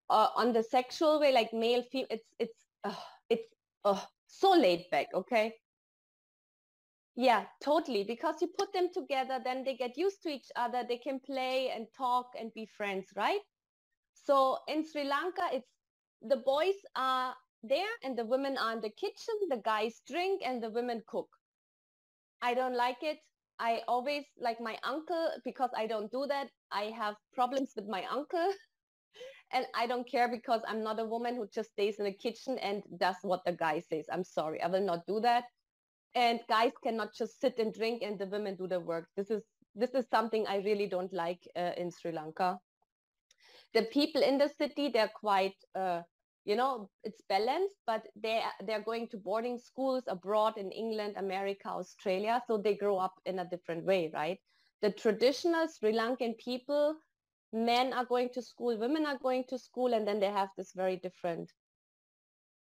uh, 0.10 0.28
on 0.36 0.54
the 0.54 0.64
sexual 0.64 1.20
way, 1.20 1.34
like 1.34 1.52
male, 1.52 1.84
female, 1.92 2.08
it's, 2.10 2.28
it's, 2.40 2.66
uh, 2.84 2.96
it's 3.30 3.48
uh, 3.84 4.00
so 4.28 4.52
laid 4.52 4.86
back. 4.92 5.08
Okay. 5.14 5.54
Yeah, 7.16 7.46
totally. 7.64 8.04
Because 8.04 8.36
you 8.42 8.50
put 8.58 8.74
them 8.74 8.90
together, 8.94 9.40
then 9.44 9.64
they 9.64 9.76
get 9.76 9.98
used 9.98 10.22
to 10.24 10.30
each 10.30 10.48
other. 10.56 10.84
They 10.88 10.98
can 10.98 11.20
play 11.20 11.72
and 11.76 11.88
talk 11.98 12.28
and 12.40 12.54
be 12.54 12.66
friends, 12.66 13.08
right? 13.16 13.40
So 14.14 14.60
in 14.68 14.86
Sri 14.90 15.06
Lanka, 15.06 15.44
it's 15.52 15.70
the 16.22 16.38
boys 16.38 16.76
are 16.96 17.34
there 17.64 17.92
and 18.04 18.18
the 18.18 18.26
women 18.26 18.58
are 18.58 18.74
in 18.74 18.82
the 18.82 18.90
kitchen. 18.90 19.36
The 19.50 19.62
guys 19.64 20.02
drink 20.08 20.42
and 20.44 20.62
the 20.62 20.70
women 20.70 21.02
cook. 21.08 21.30
I 22.46 22.54
don't 22.54 22.76
like 22.76 23.02
it. 23.02 23.18
I 23.60 23.82
always 23.88 24.26
like 24.48 24.60
my 24.60 24.78
uncle 24.84 25.30
because 25.44 25.72
I 25.76 25.88
don't 25.88 26.12
do 26.12 26.26
that. 26.28 26.48
I 26.72 26.86
have 27.02 27.16
problems 27.34 27.74
with 27.76 27.88
my 27.88 28.04
uncle. 28.20 28.52
And 29.54 29.66
I 29.76 29.86
don't 29.88 30.10
care 30.10 30.28
because 30.28 30.62
I'm 30.68 30.84
not 30.84 31.00
a 31.00 31.06
woman 31.06 31.36
who 31.36 31.48
just 31.54 31.70
stays 31.72 32.00
in 32.00 32.06
the 32.06 32.12
kitchen 32.12 32.58
and 32.58 32.82
does 32.98 33.16
what 33.22 33.42
the 33.46 33.54
guy 33.54 33.80
says. 33.80 34.06
I'm 34.12 34.24
sorry. 34.24 34.60
I 34.62 34.68
will 34.68 34.86
not 34.86 35.06
do 35.08 35.20
that 35.22 35.46
and 36.16 36.40
guys 36.48 36.72
cannot 36.82 37.14
just 37.14 37.40
sit 37.40 37.60
and 37.60 37.74
drink 37.74 38.02
and 38.02 38.18
the 38.18 38.26
women 38.26 38.56
do 38.56 38.68
the 38.68 38.80
work 38.80 39.08
this 39.16 39.30
is 39.30 39.44
this 39.76 39.92
is 39.94 40.06
something 40.10 40.46
i 40.48 40.58
really 40.58 40.88
don't 40.88 41.14
like 41.14 41.42
uh, 41.58 41.72
in 41.78 41.92
sri 41.92 42.12
lanka 42.12 42.58
the 43.74 43.84
people 43.92 44.24
in 44.24 44.38
the 44.38 44.50
city 44.58 44.90
they're 44.90 45.12
quite 45.14 45.56
uh, 45.76 46.02
you 46.46 46.56
know 46.56 46.90
it's 47.04 47.22
balanced 47.28 47.76
but 47.88 48.08
they 48.16 48.42
they're 48.66 48.84
going 48.84 49.08
to 49.08 49.18
boarding 49.18 49.58
schools 49.58 50.04
abroad 50.08 50.58
in 50.58 50.72
england 50.72 51.16
america 51.18 51.68
australia 51.70 52.42
so 52.48 52.58
they 52.58 52.76
grow 52.76 52.98
up 52.98 53.16
in 53.26 53.40
a 53.40 53.50
different 53.50 53.84
way 53.84 54.12
right? 54.14 54.40
The 54.82 54.92
traditional 54.92 55.68
sri 55.68 55.92
lankan 55.94 56.38
people 56.38 56.96
men 57.52 57.94
are 57.94 58.06
going 58.06 58.30
to 58.34 58.42
school 58.42 58.78
women 58.78 59.06
are 59.06 59.18
going 59.18 59.46
to 59.50 59.58
school 59.58 59.94
and 59.94 60.08
then 60.08 60.20
they 60.20 60.32
have 60.32 60.50
this 60.58 60.74
very 60.74 60.98
different 60.98 61.52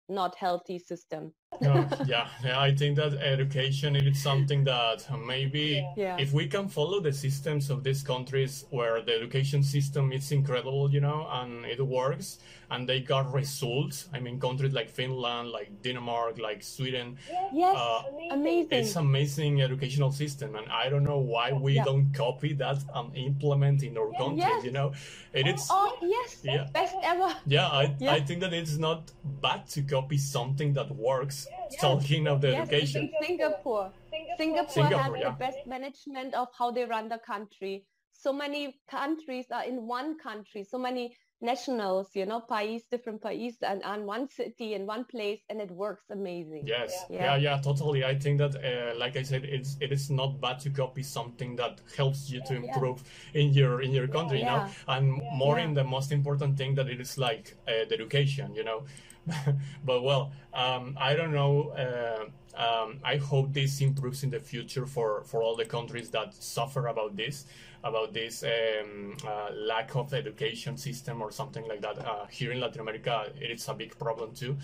not 0.09 0.35
healthy 0.35 0.79
system 0.79 1.33
No, 1.61 1.87
yeah, 2.05 2.27
yeah, 2.43 2.59
I 2.59 2.75
think 2.75 2.97
that 2.97 3.13
education 3.13 3.95
is 3.95 4.21
something 4.21 4.63
that 4.65 5.05
maybe 5.25 5.87
Yeah. 5.95 6.17
if 6.19 6.33
we 6.33 6.47
can 6.47 6.67
follow 6.67 6.99
the 6.99 7.13
systems 7.13 7.69
of 7.69 7.83
these 7.83 8.03
countries 8.03 8.65
where 8.71 9.01
the 9.01 9.13
education 9.15 9.63
system 9.63 10.11
is 10.11 10.31
incredible, 10.31 10.91
you 10.91 10.99
know, 11.01 11.27
and 11.31 11.65
it 11.65 11.79
works 11.85 12.39
and 12.71 12.89
they 12.89 12.99
got 12.99 13.31
results. 13.33 14.09
I 14.13 14.19
mean, 14.19 14.39
countries 14.39 14.73
like 14.73 14.89
Finland, 14.89 15.49
like 15.51 15.69
Denmark, 15.83 16.39
like 16.39 16.61
Sweden, 16.63 17.17
yes 17.53 17.75
Uh, 17.77 18.01
amazing 18.31 18.79
it's 18.79 18.95
amazing 18.95 19.61
educational 19.61 20.11
system, 20.11 20.55
and 20.55 20.65
I 20.71 20.89
don't 20.89 21.03
know 21.03 21.19
why 21.33 21.51
we 21.53 21.73
Yeah. 21.73 21.85
don't 21.85 22.11
copy 22.17 22.53
that 22.55 22.77
and 22.95 23.15
implement 23.15 23.83
in 23.83 23.97
our 23.97 24.11
countries. 24.17 24.49
Yes. 24.55 24.65
You 24.65 24.71
know, 24.71 24.91
it 25.33 25.45
is. 25.47 25.67
Oh 25.69 25.91
yes, 26.01 26.39
Yeah. 26.43 26.67
best 26.73 26.95
ever. 27.03 27.29
Yeah, 27.47 27.67
I, 27.81 27.95
Yeah. 27.99 28.17
I 28.17 28.19
think 28.25 28.39
that 28.41 28.53
it's 28.53 28.77
not 28.77 28.99
bad 29.23 29.61
to 29.73 29.81
copy 29.83 30.17
something 30.17 30.73
that 30.75 30.89
works. 31.09 31.34
Talking 31.79 32.27
of 32.27 32.41
the 32.41 32.51
Yes, 32.51 32.69
education. 32.69 33.01
in 33.19 33.27
Singapore. 33.27 33.91
Singapore, 34.37 34.69
Singapore, 34.69 35.01
has 35.03 35.11
yeah. 35.19 35.29
the 35.29 35.35
best 35.45 35.57
management 35.65 36.33
of 36.33 36.47
how 36.57 36.71
they 36.71 36.85
run 36.85 37.09
the 37.09 37.19
country. 37.25 37.85
So 38.13 38.31
many 38.31 38.79
countries 38.89 39.45
are 39.51 39.63
in 39.65 39.87
one 39.87 40.17
country. 40.17 40.63
So 40.63 40.77
many 40.77 41.15
nationals, 41.41 42.07
you 42.13 42.25
know, 42.25 42.39
pais, 42.39 42.83
different 42.89 43.21
pais, 43.21 43.57
and 43.61 43.83
on 43.83 44.05
one 44.05 44.27
city 44.29 44.73
in 44.73 44.85
one 44.85 45.03
place, 45.05 45.41
and 45.49 45.59
it 45.61 45.69
works 45.71 46.05
amazing. 46.09 46.63
Yes, 46.65 47.05
Yeah. 47.09 47.23
yeah, 47.25 47.35
yeah, 47.47 47.61
totally. 47.61 48.03
I 48.05 48.15
think 48.17 48.37
that, 48.39 48.55
uh, 48.55 48.97
like 48.97 49.15
I 49.17 49.23
said, 49.23 49.43
it's 49.43 49.77
it 49.81 49.91
is 49.91 50.09
not 50.09 50.39
bad 50.39 50.59
to 50.61 50.69
copy 50.69 51.03
something 51.03 51.55
that 51.57 51.81
helps 51.97 52.29
you 52.31 52.41
to 52.49 52.55
improve 52.55 53.03
in 53.33 53.47
your 53.53 53.81
in 53.81 53.91
your 53.91 54.07
country, 54.07 54.39
you 54.39 54.45
know, 54.45 54.63
Yeah. 54.65 54.95
and 54.95 55.21
more 55.43 55.57
Yeah. 55.59 55.65
in 55.67 55.73
the 55.73 55.83
most 55.83 56.11
important 56.11 56.57
thing 56.57 56.75
that 56.75 56.87
it 56.87 56.99
is 56.99 57.17
like 57.17 57.45
uh, 57.67 57.85
the 57.89 57.95
education, 57.95 58.55
you 58.55 58.63
know. 58.63 58.85
but 59.85 60.03
well, 60.03 60.31
um, 60.53 60.97
I 60.99 61.15
don't 61.15 61.33
know. 61.33 61.69
Uh, 61.69 62.25
um, 62.57 62.99
I 63.03 63.17
hope 63.17 63.53
this 63.53 63.81
improves 63.81 64.23
in 64.23 64.29
the 64.29 64.39
future 64.39 64.85
for 64.85 65.23
for 65.25 65.41
all 65.41 65.55
the 65.55 65.65
countries 65.65 66.09
that 66.11 66.33
suffer 66.33 66.87
about 66.87 67.15
this, 67.15 67.45
about 67.83 68.13
this 68.13 68.43
um, 68.43 69.17
uh, 69.27 69.49
lack 69.53 69.95
of 69.95 70.13
education 70.13 70.77
system 70.77 71.21
or 71.21 71.31
something 71.31 71.67
like 71.67 71.81
that. 71.81 71.97
Uh, 71.97 72.25
here 72.27 72.51
in 72.51 72.59
Latin 72.59 72.81
America, 72.81 73.31
it 73.39 73.51
is 73.51 73.67
a 73.67 73.73
big 73.73 73.97
problem 73.97 74.33
too. 74.33 74.57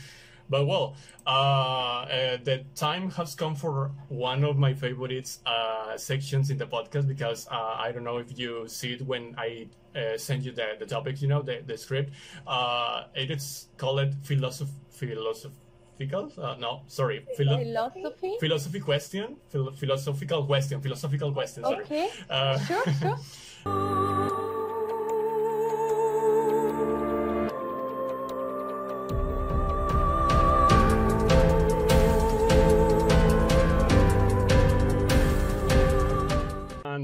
But 0.50 0.66
well, 0.68 0.96
uh, 1.26 1.30
uh, 1.30 2.38
the 2.44 2.64
time 2.76 3.10
has 3.12 3.36
come 3.36 3.56
for 3.56 3.92
one 4.10 4.44
of 4.44 4.58
my 4.58 4.74
favorites 4.74 5.40
uh, 5.46 5.98
sections 5.98 6.50
in 6.50 6.58
the 6.58 6.66
podcast 6.66 7.08
because 7.08 7.48
uh, 7.52 7.76
I 7.78 7.92
don't 7.92 8.04
know 8.04 8.18
if 8.18 8.38
you 8.38 8.68
see 8.68 8.94
it 8.94 9.02
when 9.02 9.36
I 9.38 9.68
uh, 9.96 10.18
send 10.18 10.44
you 10.44 10.52
the, 10.52 10.76
the 10.80 10.86
topic, 10.86 11.22
you 11.22 11.28
know, 11.28 11.42
the, 11.42 11.62
the 11.66 11.78
script. 11.78 12.12
Uh, 12.48 13.04
it 13.16 13.32
is 13.32 13.68
called 13.78 14.16
philosoph- 14.24 14.70
philosophical. 14.90 16.32
Uh, 16.38 16.56
no, 16.60 16.82
sorry, 16.88 17.26
philo- 17.38 17.58
Philosophy. 17.64 18.38
philosophy 18.40 18.80
question, 18.80 19.38
phil- 19.50 19.72
philosophical 19.74 20.46
question, 20.46 20.82
philosophical 20.82 21.32
question. 21.32 21.64
Sorry. 21.64 21.84
Okay. 21.86 22.10
Uh, 22.30 22.58
Sure, 22.60 22.84
sure. 23.00 23.18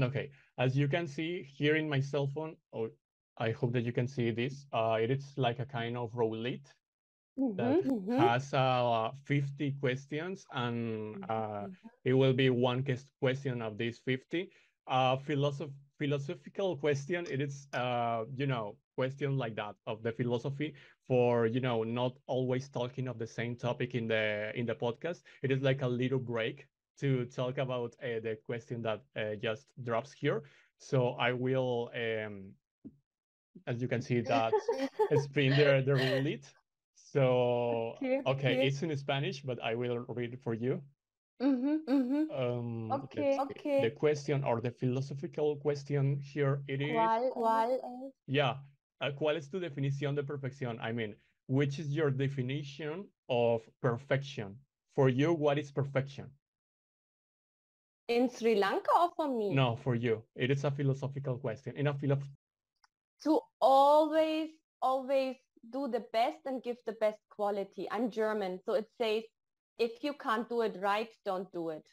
okay, 0.08 0.30
as 0.58 0.76
you 0.76 0.88
can 0.88 1.06
see 1.06 1.42
here 1.44 1.76
in 1.76 1.88
my 1.88 2.00
cell 2.00 2.26
phone, 2.26 2.56
or 2.72 2.90
I 3.38 3.50
hope 3.52 3.72
that 3.72 3.84
you 3.84 3.92
can 3.92 4.08
see 4.08 4.30
this. 4.30 4.66
Uh, 4.72 4.98
it 5.00 5.10
is 5.10 5.38
like 5.38 5.60
a 5.60 5.66
kind 5.66 5.96
of 5.96 6.14
roulette 6.16 6.74
that 7.56 7.76
Mhm, 7.76 7.82
mhm. 7.84 8.28
has 8.28 8.52
uh, 8.54 9.10
50 9.24 9.72
questions, 9.72 10.46
and 10.52 11.24
uh, 11.28 11.66
it 12.04 12.14
will 12.14 12.32
be 12.34 12.50
one 12.50 12.84
question 13.20 13.62
of 13.62 13.78
these 13.78 13.98
50. 13.98 14.50
Uh, 14.86 15.16
philosoph- 15.16 15.72
philosophical 15.98 16.76
question. 16.76 17.26
It 17.30 17.40
is, 17.40 17.68
uh, 17.72 18.24
you 18.36 18.46
know, 18.46 18.76
question 18.96 19.36
like 19.36 19.56
that 19.56 19.76
of 19.86 20.02
the 20.02 20.12
philosophy 20.12 20.74
for 21.06 21.46
you 21.46 21.60
know 21.60 21.84
not 21.84 22.18
always 22.26 22.68
talking 22.68 23.08
of 23.08 23.18
the 23.18 23.26
same 23.26 23.56
topic 23.56 23.94
in 23.94 24.08
the 24.08 24.52
in 24.54 24.66
the 24.66 24.74
podcast. 24.74 25.22
It 25.42 25.50
is 25.52 25.62
like 25.62 25.82
a 25.82 25.88
little 25.88 26.20
break 26.20 26.66
to 26.98 27.24
talk 27.26 27.58
about 27.58 27.94
uh, 28.02 28.20
the 28.20 28.36
question 28.46 28.82
that 28.82 29.02
uh, 29.16 29.36
just 29.36 29.68
drops 29.82 30.12
here. 30.12 30.42
So 30.78 31.10
I 31.18 31.32
will, 31.32 31.90
um, 31.94 32.54
as 33.66 33.80
you 33.82 33.88
can 33.88 34.02
see, 34.02 34.20
that 34.22 34.52
it's 35.10 35.26
been 35.26 35.56
there 35.56 35.82
the 35.82 35.94
the 35.94 35.96
roulette. 35.96 36.54
So 36.94 37.94
Okay, 37.96 38.20
okay, 38.26 38.66
it's 38.66 38.82
in 38.82 38.96
Spanish, 38.96 39.42
but 39.42 39.62
I 39.62 39.74
will 39.74 40.04
read 40.08 40.34
it 40.34 40.40
for 40.40 40.54
you. 40.54 40.82
Mhm, 41.40 41.84
mhm. 41.86 42.30
Um, 42.30 42.92
Okay, 42.92 43.38
okay. 43.38 43.82
The 43.82 43.90
question 43.90 44.44
or 44.44 44.60
the 44.60 44.70
philosophical 44.70 45.56
question 45.56 46.16
here 46.20 46.62
it 46.68 46.80
is. 46.80 46.92
¿Cuál, 46.94 47.30
cuál 47.30 47.70
es? 47.72 48.12
Yeah. 48.26 48.56
uh, 49.00 49.12
¿cuál 49.12 49.36
es 49.36 49.48
tu 49.48 49.60
definición 49.60 50.14
de 50.14 50.22
perfección? 50.22 50.78
I 50.80 50.92
mean, 50.92 51.14
which 51.46 51.78
is 51.78 51.94
your 51.94 52.10
definition 52.10 53.08
of 53.28 53.62
perfection? 53.80 54.58
For 54.94 55.08
you, 55.08 55.32
what 55.32 55.58
is 55.58 55.70
perfection? 55.70 56.30
In 58.08 58.30
Sri 58.30 58.54
Lanka 58.54 58.90
or 58.98 59.10
for 59.14 59.28
me? 59.28 59.54
No, 59.54 59.76
for 59.76 59.94
you. 59.94 60.22
It 60.34 60.50
is 60.50 60.64
a 60.64 60.70
philosophical 60.70 61.38
question. 61.38 61.76
In 61.76 61.86
a 61.86 61.94
philo- 61.94 62.18
to 63.24 63.40
always, 63.60 64.50
always 64.80 65.36
do 65.70 65.88
the 65.88 66.04
best 66.12 66.38
and 66.46 66.62
give 66.62 66.76
the 66.86 66.92
best 66.92 67.18
quality. 67.30 67.86
I'm 67.90 68.10
German, 68.10 68.60
so 68.64 68.74
it 68.74 68.88
says, 68.96 69.24
if 69.78 70.02
you 70.02 70.14
can't 70.14 70.48
do 70.48 70.62
it 70.62 70.76
right, 70.80 71.08
don't 71.24 71.50
do 71.52 71.68
it. 71.70 71.86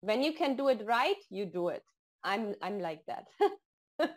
When 0.00 0.22
you 0.22 0.32
can 0.32 0.56
do 0.56 0.68
it 0.68 0.84
right, 0.84 1.22
you 1.30 1.46
do 1.46 1.68
it. 1.68 1.84
I'm 2.24 2.54
I'm 2.62 2.80
like 2.80 3.04
that. 3.06 3.28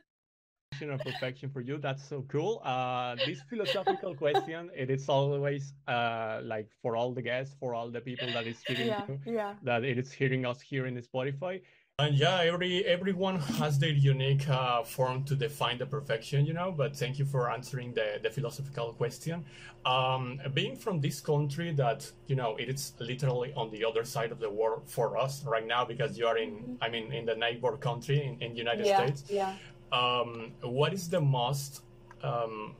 of 0.82 1.00
perfection 1.00 1.50
for 1.50 1.62
you. 1.62 1.78
That's 1.78 2.04
so 2.08 2.24
cool. 2.28 2.62
Uh 2.64 3.16
this 3.26 3.42
philosophical 3.50 4.16
question 4.16 4.70
it 4.76 4.90
is 4.90 5.08
always 5.10 5.74
uh 5.88 6.40
like 6.44 6.70
for 6.82 6.96
all 6.96 7.14
the 7.14 7.22
guests 7.22 7.56
for 7.60 7.74
all 7.74 7.90
the 7.90 8.02
people 8.02 8.28
that 8.34 8.46
is 8.48 8.58
hearing 8.68 8.88
yeah, 8.88 9.02
you, 9.08 9.20
yeah. 9.26 9.54
that 9.64 9.84
it 9.84 9.98
is 9.98 10.12
hearing 10.12 10.46
us 10.46 10.62
here 10.62 10.86
in 10.86 10.96
spotify. 11.02 11.62
And 11.98 12.18
yeah 12.18 12.42
every 12.42 12.86
everyone 12.86 13.40
has 13.40 13.80
their 13.80 13.90
unique 13.90 14.50
uh, 14.50 14.84
form 14.84 15.24
to 15.26 15.36
define 15.36 15.78
the 15.78 15.86
perfection 15.86 16.46
you 16.46 16.54
know 16.54 16.70
but 16.72 16.96
thank 16.96 17.18
you 17.20 17.26
for 17.26 17.50
answering 17.50 17.94
the 17.94 18.20
the 18.22 18.30
philosophical 18.30 18.94
question. 18.94 19.46
Um 19.86 20.42
being 20.54 20.76
from 20.76 21.00
this 21.00 21.22
country 21.22 21.72
that 21.74 22.12
you 22.28 22.36
know 22.36 22.58
it 22.58 22.68
is 22.70 22.94
literally 23.00 23.54
on 23.56 23.70
the 23.72 23.86
other 23.86 24.04
side 24.04 24.32
of 24.32 24.40
the 24.40 24.50
world 24.50 24.84
for 24.88 25.18
us 25.18 25.46
right 25.46 25.66
now 25.66 25.86
because 25.86 26.18
you 26.18 26.28
are 26.28 26.38
in 26.38 26.52
mm-hmm. 26.52 26.84
i 26.86 26.90
mean 26.90 27.14
in 27.14 27.26
the 27.26 27.36
neighbor 27.36 27.78
country 27.78 28.18
in, 28.28 28.34
in 28.42 28.56
united 28.56 28.86
yeah, 28.86 28.98
states. 28.98 29.24
yeah 29.30 29.54
um, 29.96 30.52
what 30.62 30.94
is 30.94 31.10
the 31.10 31.22
most 31.22 31.82
um, 32.24 32.76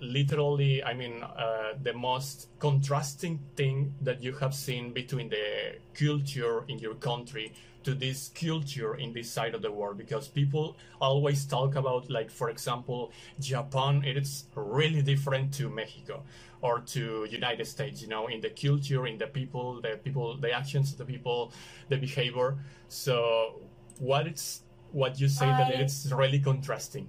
literally 0.00 0.82
i 0.84 0.94
mean 0.94 1.22
uh, 1.22 1.72
the 1.82 1.92
most 1.92 2.48
contrasting 2.58 3.38
thing 3.56 3.92
that 4.00 4.22
you 4.22 4.32
have 4.32 4.54
seen 4.54 4.92
between 4.92 5.28
the 5.28 5.46
culture 5.94 6.64
in 6.68 6.78
your 6.78 6.94
country 6.94 7.52
to 7.84 7.94
this 7.94 8.30
culture 8.34 8.96
in 8.96 9.12
this 9.12 9.30
side 9.30 9.54
of 9.54 9.62
the 9.62 9.72
world? 9.72 9.96
Because 9.96 10.28
people 10.28 10.76
always 11.00 11.44
talk 11.46 11.74
about 11.74 12.10
like 12.10 12.30
for 12.30 12.50
example 12.50 13.12
japan 13.40 14.02
it 14.04 14.16
is 14.16 14.44
really 14.54 15.00
different 15.00 15.54
to 15.54 15.68
mexico 15.70 16.22
or 16.60 16.80
to 16.80 17.26
united 17.30 17.66
states 17.66 18.02
you 18.02 18.08
know 18.08 18.26
in 18.26 18.40
the 18.40 18.50
culture 18.50 19.06
in 19.06 19.16
the 19.16 19.26
people 19.26 19.80
the 19.80 19.98
people 20.04 20.36
the 20.36 20.52
actions 20.52 20.92
of 20.92 20.98
the 20.98 21.04
people 21.04 21.52
the 21.88 21.96
behavior. 21.96 22.56
So 22.88 23.60
what 23.98 24.26
is 24.26 24.62
what 24.92 25.20
you 25.20 25.28
say 25.28 25.46
I, 25.46 25.58
that 25.58 25.80
it's 25.80 26.10
really 26.12 26.40
contrasting. 26.40 27.08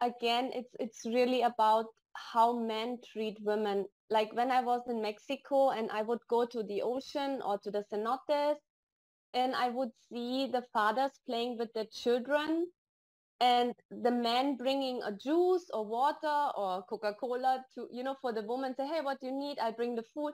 Again 0.00 0.50
it's 0.54 0.74
it's 0.78 1.06
really 1.06 1.42
about 1.42 1.86
how 2.32 2.58
men 2.58 2.98
treat 3.12 3.38
women. 3.42 3.86
Like 4.08 4.32
when 4.34 4.52
i 4.52 4.62
was 4.62 4.82
in 4.88 5.02
mexico 5.02 5.70
and 5.70 5.90
i 5.90 6.00
would 6.00 6.20
go 6.28 6.46
to 6.46 6.62
the 6.62 6.80
ocean 6.82 7.40
or 7.44 7.58
to 7.58 7.72
the 7.72 7.82
cenotes 7.92 8.54
and 9.34 9.56
i 9.56 9.68
would 9.68 9.90
see 10.08 10.46
the 10.46 10.62
fathers 10.72 11.10
playing 11.26 11.58
with 11.58 11.72
their 11.74 11.90
children 11.92 12.66
and 13.40 13.74
the 13.90 14.10
men 14.10 14.56
bringing 14.56 15.02
a 15.02 15.12
juice 15.12 15.66
or 15.72 15.84
water 15.84 16.50
or 16.56 16.82
coca-cola 16.88 17.62
to 17.74 17.86
you 17.92 18.02
know 18.02 18.16
for 18.20 18.32
the 18.32 18.42
woman 18.42 18.74
say 18.76 18.86
hey 18.86 19.00
what 19.02 19.20
do 19.20 19.26
you 19.26 19.38
need? 19.38 19.58
I 19.58 19.70
bring 19.72 19.94
the 19.94 20.04
food. 20.14 20.32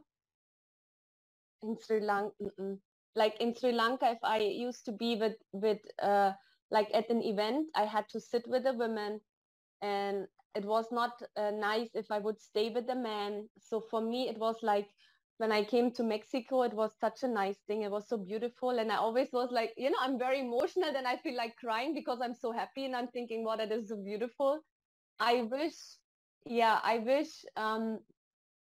In 1.62 1.76
sri 1.84 2.00
lanka 2.00 2.32
like 3.14 3.36
in 3.40 3.54
sri 3.54 3.72
lanka 3.72 4.10
if 4.10 4.18
i 4.22 4.38
used 4.38 4.84
to 4.84 4.92
be 4.92 5.16
with 5.16 5.36
with 5.52 5.78
uh, 6.00 6.32
like 6.72 6.88
at 6.94 7.10
an 7.10 7.22
event 7.22 7.68
i 7.76 7.84
had 7.84 8.08
to 8.08 8.20
sit 8.20 8.48
with 8.48 8.64
the 8.64 8.72
women 8.74 9.20
and 9.82 10.26
it 10.54 10.64
was 10.64 10.86
not 10.92 11.22
uh, 11.36 11.50
nice 11.50 11.90
if 11.94 12.10
i 12.10 12.18
would 12.18 12.40
stay 12.40 12.70
with 12.70 12.86
the 12.86 12.94
man. 12.94 13.48
So 13.58 13.80
for 13.80 14.00
me 14.00 14.28
it 14.28 14.38
was 14.38 14.56
like 14.62 14.88
when 15.38 15.52
i 15.52 15.64
came 15.64 15.90
to 15.92 16.02
mexico 16.04 16.62
it 16.62 16.74
was 16.74 16.92
such 17.00 17.22
a 17.22 17.28
nice 17.28 17.58
thing. 17.66 17.82
It 17.82 17.90
was 17.90 18.08
so 18.08 18.18
beautiful. 18.18 18.78
And 18.78 18.92
i 18.92 18.96
always 18.96 19.28
was 19.32 19.50
like 19.50 19.72
you 19.76 19.90
know 19.90 19.98
i'm 20.00 20.18
very 20.18 20.40
emotional 20.40 20.94
and 20.96 21.06
i 21.08 21.16
feel 21.16 21.36
like 21.36 21.56
crying 21.56 21.94
because 21.94 22.20
i'm 22.22 22.34
so 22.34 22.52
happy 22.52 22.84
and 22.86 22.96
i'm 22.96 23.08
thinking 23.08 23.44
wow 23.44 23.56
that 23.56 23.72
is 23.72 23.88
so 23.88 23.96
beautiful. 23.96 24.60
I 25.20 25.42
wish 25.42 25.74
yeah 26.46 26.80
i 26.82 26.98
wish 26.98 27.44
um, 27.56 28.00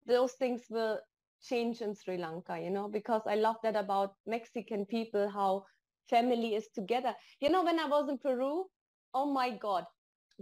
those 0.07 0.33
things 0.33 0.63
will 0.69 0.99
change 1.41 1.81
in 1.81 1.93
sri 1.95 2.17
lanka 2.17 2.59
you 2.59 2.71
know 2.71 2.87
because 2.89 3.21
i 3.27 3.35
love 3.35 3.57
that 3.63 3.75
about 3.75 4.15
mexican 4.25 4.85
people 4.85 5.29
how 5.29 5.63
family 6.09 6.55
is 6.55 6.67
together. 6.73 7.13
You 7.39 7.49
know, 7.49 7.63
when 7.63 7.79
I 7.79 7.87
was 7.87 8.09
in 8.09 8.17
Peru, 8.17 8.65
oh 9.13 9.31
my 9.31 9.49
God, 9.49 9.85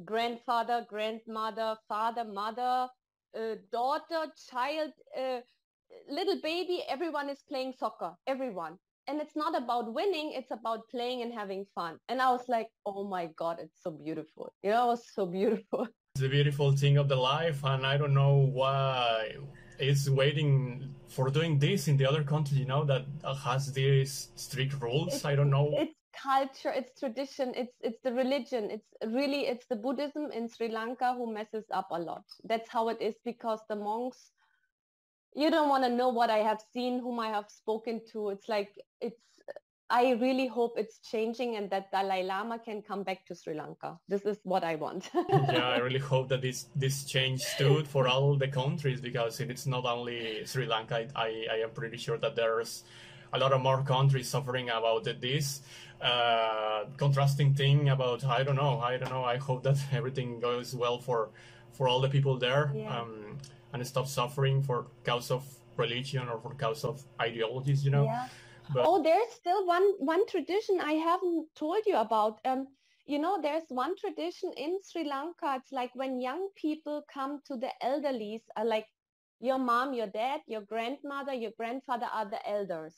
grandfather, 0.03 0.85
grandmother, 0.89 1.75
father, 1.87 2.25
mother, 2.25 2.87
uh, 3.37 3.55
daughter, 3.71 4.31
child, 4.49 4.91
uh, 5.17 5.39
little 6.09 6.39
baby, 6.41 6.83
everyone 6.89 7.29
is 7.29 7.43
playing 7.47 7.73
soccer, 7.77 8.13
everyone. 8.27 8.77
And 9.07 9.21
it's 9.21 9.35
not 9.35 9.55
about 9.55 9.93
winning, 9.93 10.31
it's 10.33 10.51
about 10.51 10.81
playing 10.89 11.21
and 11.21 11.31
having 11.31 11.65
fun. 11.75 11.97
And 12.09 12.21
I 12.21 12.31
was 12.31 12.45
like, 12.47 12.67
oh 12.87 13.07
my 13.07 13.29
God, 13.37 13.59
it's 13.61 13.83
so 13.83 13.91
beautiful. 13.91 14.53
You 14.63 14.71
know, 14.71 14.85
it 14.85 14.87
was 14.87 15.03
so 15.13 15.25
beautiful. 15.27 15.87
It's 16.15 16.23
a 16.23 16.29
beautiful 16.29 16.71
thing 16.71 16.97
of 16.97 17.07
the 17.07 17.15
life. 17.15 17.63
And 17.63 17.85
I 17.85 17.97
don't 17.97 18.13
know 18.13 18.49
why 18.51 19.35
is 19.79 20.09
waiting 20.09 20.93
for 21.07 21.29
doing 21.29 21.59
this 21.59 21.87
in 21.87 21.97
the 21.97 22.05
other 22.05 22.23
country, 22.23 22.57
you 22.57 22.65
know, 22.65 22.83
that 22.85 23.05
has 23.43 23.71
these 23.73 24.29
strict 24.35 24.81
rules. 24.81 25.15
It's, 25.15 25.25
I 25.25 25.35
don't 25.35 25.49
know. 25.49 25.71
It's 25.73 25.93
culture, 26.21 26.71
it's 26.71 26.97
tradition, 26.99 27.53
it's 27.55 27.75
it's 27.81 27.99
the 28.03 28.13
religion. 28.13 28.69
It's 28.71 28.87
really 29.05 29.47
it's 29.47 29.65
the 29.67 29.75
Buddhism 29.75 30.31
in 30.31 30.47
Sri 30.49 30.69
Lanka 30.69 31.13
who 31.13 31.33
messes 31.33 31.65
up 31.71 31.87
a 31.91 31.99
lot. 31.99 32.23
That's 32.43 32.69
how 32.69 32.89
it 32.89 33.01
is 33.01 33.15
because 33.23 33.59
the 33.69 33.75
monks 33.75 34.31
you 35.35 35.51
don't 35.51 35.69
want 35.69 35.83
to 35.83 35.89
know 35.89 36.09
what 36.09 36.29
I 36.29 36.37
have 36.37 36.61
seen, 36.73 36.99
whom 36.99 37.19
I 37.19 37.27
have 37.27 37.49
spoken 37.49 38.01
to. 38.13 38.29
It's 38.29 38.47
like 38.47 38.71
it's 39.01 39.21
I 39.89 40.11
really 40.13 40.47
hope 40.47 40.77
it's 40.77 40.97
changing 40.99 41.57
and 41.57 41.69
that 41.69 41.91
Dalai 41.91 42.23
Lama 42.23 42.57
can 42.57 42.81
come 42.81 43.03
back 43.03 43.25
to 43.27 43.35
Sri 43.35 43.53
Lanka. 43.53 43.99
This 44.07 44.23
is 44.23 44.39
what 44.43 44.63
I 44.63 44.75
want. 44.75 45.11
yeah, 45.29 45.67
I 45.67 45.77
really 45.77 45.99
hope 45.99 46.27
that 46.29 46.41
this 46.41 46.65
this 46.75 47.03
change 47.03 47.41
stood 47.41 47.87
for 47.87 48.07
all 48.07 48.35
the 48.35 48.47
countries 48.47 48.99
because 48.99 49.39
it's 49.39 49.67
not 49.67 49.85
only 49.85 50.43
Sri 50.45 50.65
Lanka. 50.65 51.07
I, 51.15 51.45
I 51.51 51.57
am 51.57 51.69
pretty 51.69 51.97
sure 51.97 52.17
that 52.17 52.35
there's 52.35 52.83
a 53.31 53.37
lot 53.37 53.53
of 53.53 53.61
more 53.61 53.83
countries 53.83 54.27
suffering 54.27 54.69
about 54.69 55.03
this 55.21 55.61
uh, 56.01 56.85
contrasting 56.97 57.53
thing 57.53 57.89
about 57.89 58.25
I 58.25 58.41
don't 58.41 58.55
know. 58.55 58.79
I 58.79 58.97
don't 58.97 59.11
know. 59.11 59.23
I 59.23 59.37
hope 59.37 59.61
that 59.63 59.77
everything 59.91 60.39
goes 60.39 60.73
well 60.73 60.97
for 60.97 61.29
for 61.73 61.87
all 61.87 62.01
the 62.01 62.09
people 62.09 62.37
there 62.39 62.71
yeah. 62.73 63.01
um, 63.01 63.37
and 63.71 63.85
stop 63.85 64.07
suffering 64.07 64.63
for 64.63 64.87
cause 65.03 65.29
of 65.29 65.43
religion 65.77 66.27
or 66.27 66.39
for 66.39 66.55
cause 66.55 66.83
of 66.83 67.03
ideologies. 67.21 67.85
You 67.85 67.91
know. 67.91 68.05
Yeah 68.05 68.27
but... 68.73 68.85
Oh, 68.85 69.01
there's 69.01 69.31
still 69.33 69.65
one 69.65 69.93
one 69.99 70.25
tradition 70.27 70.79
I 70.81 70.93
haven't 70.93 71.47
told 71.55 71.79
you 71.85 71.97
about. 71.97 72.39
Um, 72.45 72.67
you 73.05 73.19
know, 73.19 73.39
there's 73.41 73.63
one 73.69 73.95
tradition 73.97 74.51
in 74.57 74.79
Sri 74.83 75.03
Lanka. 75.03 75.55
It's 75.57 75.71
like 75.71 75.91
when 75.93 76.19
young 76.19 76.49
people 76.55 77.03
come 77.13 77.39
to 77.47 77.55
the 77.55 77.69
elderlies, 77.83 78.41
uh, 78.57 78.65
like 78.65 78.87
your 79.39 79.59
mom, 79.59 79.93
your 79.93 80.07
dad, 80.07 80.41
your 80.47 80.61
grandmother, 80.61 81.33
your 81.33 81.51
grandfather 81.57 82.07
are 82.11 82.29
the 82.29 82.47
elders. 82.49 82.95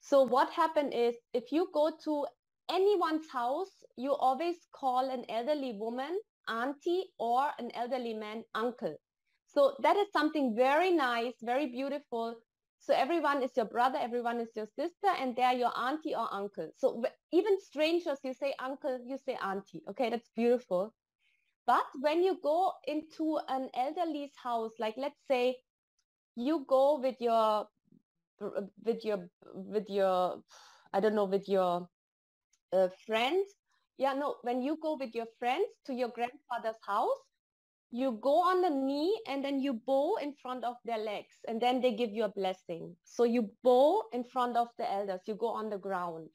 So 0.00 0.22
what 0.22 0.50
happened 0.50 0.92
is 0.94 1.14
if 1.32 1.52
you 1.52 1.68
go 1.72 1.90
to 2.04 2.26
anyone's 2.70 3.28
house, 3.30 3.84
you 3.96 4.14
always 4.14 4.56
call 4.72 5.10
an 5.10 5.24
elderly 5.28 5.76
woman 5.78 6.18
auntie 6.48 7.04
or 7.18 7.50
an 7.58 7.70
elderly 7.74 8.14
man 8.14 8.44
uncle. 8.54 8.96
So 9.46 9.76
that 9.82 9.96
is 9.96 10.12
something 10.12 10.54
very 10.54 10.90
nice, 10.92 11.34
very 11.42 11.66
beautiful 11.66 12.36
so 12.90 12.96
everyone 12.96 13.40
is 13.40 13.56
your 13.56 13.66
brother, 13.66 13.98
everyone 14.02 14.40
is 14.40 14.48
your 14.56 14.66
sister, 14.66 15.10
and 15.16 15.36
they're 15.36 15.52
your 15.52 15.70
auntie 15.78 16.14
or 16.14 16.26
uncle. 16.32 16.68
So 16.76 17.04
even 17.32 17.60
strangers, 17.60 18.18
you 18.24 18.34
say 18.34 18.52
uncle, 18.58 18.98
you 19.06 19.16
say 19.16 19.38
auntie. 19.40 19.82
Okay, 19.90 20.10
that's 20.10 20.28
beautiful. 20.34 20.92
But 21.68 21.84
when 22.00 22.24
you 22.24 22.38
go 22.42 22.72
into 22.88 23.38
an 23.48 23.68
elderly's 23.78 24.32
house, 24.42 24.72
like 24.80 24.94
let's 24.96 25.20
say 25.28 25.58
you 26.34 26.64
go 26.68 26.98
with 26.98 27.14
your 27.20 27.68
with 28.84 29.04
your 29.04 29.28
with 29.54 29.88
your 29.88 30.42
I 30.92 30.98
don't 30.98 31.14
know 31.14 31.26
with 31.26 31.48
your 31.48 31.88
uh, 32.72 32.88
friends. 33.06 33.46
Yeah, 33.98 34.14
no. 34.14 34.36
When 34.42 34.62
you 34.62 34.78
go 34.82 34.96
with 34.98 35.14
your 35.14 35.26
friends 35.38 35.68
to 35.86 35.94
your 35.94 36.08
grandfather's 36.08 36.80
house, 36.84 37.22
you 37.90 38.12
go 38.22 38.42
on 38.42 38.62
the 38.62 38.70
knee 38.70 39.20
and 39.26 39.44
then 39.44 39.60
you 39.60 39.74
bow 39.74 40.16
in 40.16 40.32
front 40.34 40.64
of 40.64 40.76
their 40.84 40.98
legs 40.98 41.36
and 41.48 41.60
then 41.60 41.80
they 41.80 41.94
give 41.94 42.10
you 42.12 42.24
a 42.24 42.28
blessing. 42.32 42.96
So 43.04 43.24
you 43.24 43.50
bow 43.62 44.04
in 44.12 44.24
front 44.24 44.56
of 44.56 44.68
the 44.78 44.90
elders, 44.90 45.22
you 45.26 45.34
go 45.34 45.48
on 45.48 45.70
the 45.70 45.78
ground. 45.78 46.30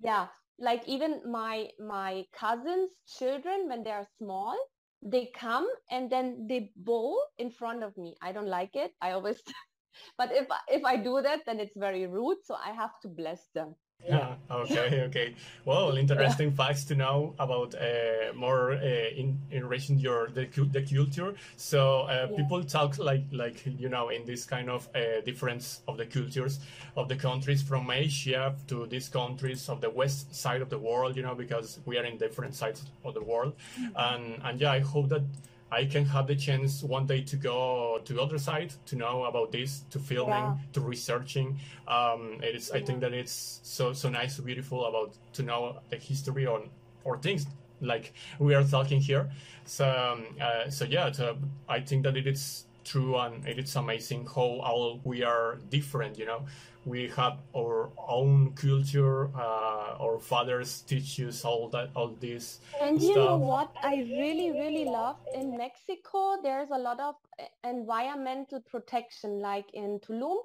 Yeah, 0.00 0.28
like 0.58 0.86
even 0.88 1.22
my 1.30 1.70
my 1.78 2.26
cousins' 2.32 2.90
children 3.06 3.68
when 3.68 3.82
they 3.84 3.90
are 3.92 4.06
small, 4.18 4.56
they 5.02 5.26
come 5.34 5.68
and 5.90 6.10
then 6.10 6.46
they 6.48 6.72
bow 6.76 7.16
in 7.38 7.50
front 7.50 7.82
of 7.82 7.96
me. 7.96 8.16
I 8.22 8.32
don't 8.32 8.48
like 8.48 8.74
it. 8.74 8.92
I 9.00 9.12
always 9.12 9.42
but 10.18 10.32
if 10.32 10.48
if 10.68 10.84
I 10.84 10.96
do 10.96 11.20
that 11.22 11.44
then 11.46 11.60
it's 11.60 11.76
very 11.76 12.06
rude, 12.06 12.38
so 12.44 12.54
I 12.54 12.72
have 12.72 12.98
to 13.02 13.08
bless 13.08 13.48
them. 13.54 13.76
Yeah. 14.04 14.34
okay. 14.50 15.02
Okay. 15.02 15.34
Well, 15.64 15.96
interesting 15.96 16.52
facts 16.52 16.84
to 16.84 16.94
know 16.94 17.34
about 17.38 17.74
uh, 17.74 18.32
more 18.34 18.72
uh, 18.72 18.80
in 19.16 19.38
enriching 19.50 19.98
your 19.98 20.28
the, 20.28 20.46
the 20.72 20.82
culture. 20.82 21.34
So 21.56 22.02
uh, 22.02 22.28
yeah. 22.30 22.36
people 22.36 22.62
talk 22.64 22.98
like 22.98 23.24
like 23.32 23.62
you 23.66 23.88
know 23.88 24.08
in 24.10 24.24
this 24.24 24.44
kind 24.44 24.70
of 24.70 24.88
uh, 24.94 25.20
difference 25.24 25.80
of 25.88 25.96
the 25.96 26.06
cultures 26.06 26.60
of 26.96 27.08
the 27.08 27.16
countries 27.16 27.62
from 27.62 27.90
Asia 27.90 28.54
to 28.68 28.86
these 28.86 29.08
countries 29.08 29.68
of 29.68 29.80
the 29.80 29.90
west 29.90 30.34
side 30.34 30.62
of 30.62 30.70
the 30.70 30.78
world. 30.78 31.16
You 31.16 31.22
know 31.22 31.34
because 31.34 31.80
we 31.84 31.98
are 31.98 32.04
in 32.04 32.16
different 32.18 32.54
sides 32.54 32.84
of 33.04 33.14
the 33.14 33.22
world, 33.22 33.54
mm 33.54 33.86
-hmm. 33.86 34.12
and 34.12 34.24
and 34.42 34.60
yeah, 34.60 34.76
I 34.76 34.80
hope 34.80 35.08
that 35.08 35.22
I 35.70 35.84
can 35.84 36.04
have 36.06 36.26
the 36.26 36.36
chance 36.36 36.82
one 36.82 37.06
day 37.06 37.22
to 37.22 37.36
go 37.36 38.00
to 38.04 38.12
the 38.12 38.22
other 38.22 38.38
side 38.38 38.72
to 38.86 38.96
know 38.96 39.24
about 39.24 39.50
this, 39.50 39.82
to 39.90 39.98
filming, 39.98 40.34
yeah. 40.34 40.56
to 40.74 40.80
researching. 40.80 41.58
Um, 41.88 42.40
it 42.42 42.54
is. 42.54 42.70
Yeah. 42.72 42.80
I 42.80 42.84
think 42.84 43.00
that 43.00 43.12
it's 43.12 43.60
so 43.62 43.92
so 43.92 44.08
nice, 44.08 44.38
beautiful 44.38 44.84
about 44.86 45.14
to 45.32 45.42
know 45.42 45.80
the 45.90 45.96
history 45.96 46.46
on 46.46 46.70
or 47.04 47.18
things 47.18 47.46
like 47.80 48.12
we 48.38 48.54
are 48.54 48.64
talking 48.64 49.00
here. 49.00 49.30
So 49.64 49.88
um, 49.88 50.26
uh, 50.40 50.70
so 50.70 50.84
yeah, 50.84 51.10
so 51.10 51.36
I 51.68 51.80
think 51.80 52.04
that 52.04 52.16
it 52.16 52.26
is 52.26 52.65
true 52.86 53.18
and 53.18 53.46
it 53.46 53.58
is 53.58 53.74
amazing 53.76 54.26
how 54.26 54.60
all 54.68 55.00
we 55.04 55.22
are 55.22 55.58
different. 55.70 56.18
You 56.18 56.26
know, 56.26 56.46
we 56.84 57.08
have 57.16 57.38
our 57.54 57.90
own 57.98 58.52
culture. 58.54 59.28
Uh, 59.36 60.04
our 60.04 60.18
fathers 60.18 60.82
teach 60.82 61.20
us 61.20 61.44
all 61.44 61.68
that, 61.70 61.90
all 61.94 62.14
this. 62.20 62.60
And 62.80 63.00
stuff. 63.00 63.08
you 63.08 63.16
know 63.16 63.36
what 63.36 63.72
I 63.82 63.96
really, 63.96 64.52
really 64.52 64.84
love 64.84 65.16
in 65.34 65.56
Mexico? 65.56 66.36
There's 66.42 66.70
a 66.70 66.78
lot 66.78 67.00
of 67.00 67.16
environmental 67.64 68.60
protection, 68.70 69.40
like 69.40 69.66
in 69.74 69.98
Tulum. 70.00 70.36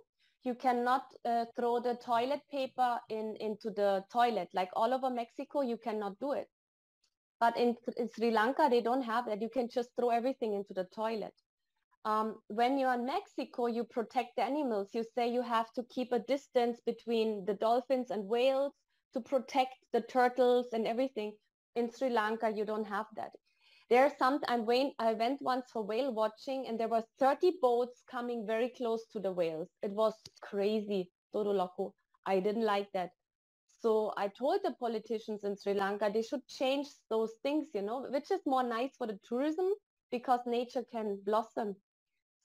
You 0.44 0.56
cannot 0.56 1.04
uh, 1.24 1.46
throw 1.56 1.80
the 1.80 1.96
toilet 2.04 2.42
paper 2.52 3.00
in 3.10 3.36
into 3.40 3.70
the 3.70 4.04
toilet. 4.12 4.50
Like 4.56 4.70
all 4.76 4.92
over 4.92 5.12
Mexico, 5.12 5.62
you 5.62 5.78
cannot 5.78 6.20
do 6.20 6.32
it. 6.32 6.50
But 7.40 7.58
in, 7.58 7.76
in 7.98 8.10
Sri 8.16 8.32
Lanka, 8.32 8.68
they 8.70 8.82
don't 8.82 9.04
have 9.04 9.26
that. 9.28 9.42
You 9.42 9.50
can 9.50 9.68
just 9.70 9.90
throw 9.96 10.10
everything 10.10 10.54
into 10.54 10.74
the 10.74 10.86
toilet 10.96 11.34
um, 12.06 12.36
when 12.48 12.80
you're 12.80 12.94
in 12.94 13.06
Mexico, 13.06 13.68
you 13.68 13.84
protect 13.84 14.36
the 14.36 14.44
animals. 14.44 14.90
You 14.94 15.04
say 15.16 15.28
you 15.28 15.42
have 15.44 15.72
to 15.74 15.84
keep 15.84 16.12
a 16.12 16.20
distance 16.20 16.80
between 16.86 17.46
the 17.46 17.54
dolphins 17.54 18.10
and 18.10 18.28
whales 18.28 18.74
to 19.14 19.22
protect 19.22 19.76
the 19.94 20.02
turtles 20.02 20.68
and 20.74 20.88
everything. 20.88 21.34
In 21.76 21.92
Sri 21.92 22.10
Lanka, 22.10 22.52
you 22.52 22.66
don't 22.66 22.88
have 22.88 23.06
that. 23.16 23.32
There's 23.90 24.14
some, 24.18 24.40
I 24.48 24.58
went, 24.58 24.94
I 25.00 25.14
went 25.14 25.42
once 25.42 25.70
for 25.72 25.84
whale 25.84 26.14
watching 26.14 26.66
and 26.68 26.80
there 26.80 26.88
were 26.88 27.04
30 27.20 27.58
boats 27.62 28.04
coming 28.10 28.48
very 28.48 28.70
close 28.70 29.06
to 29.12 29.20
the 29.20 29.32
whales. 29.32 29.68
It 29.84 29.92
was 29.92 30.16
crazy, 30.42 31.12
todo 31.34 31.52
loco. 31.52 31.94
I 32.26 32.40
didn't 32.40 32.66
like 32.66 32.92
that. 32.94 33.12
So 33.82 34.14
I 34.18 34.28
told 34.30 34.62
the 34.64 34.74
politicians 34.80 35.44
in 35.44 35.58
Sri 35.58 35.74
Lanka 35.74 36.10
they 36.14 36.22
should 36.22 36.48
change 36.48 36.88
those 37.10 37.34
things, 37.44 37.68
you 37.74 37.82
know, 37.82 38.08
which 38.10 38.32
is 38.32 38.42
more 38.46 38.64
nice 38.64 38.96
for 38.98 39.08
the 39.08 39.20
tourism 39.28 39.68
because 40.10 40.40
nature 40.46 40.84
can 40.92 41.20
blossom 41.26 41.76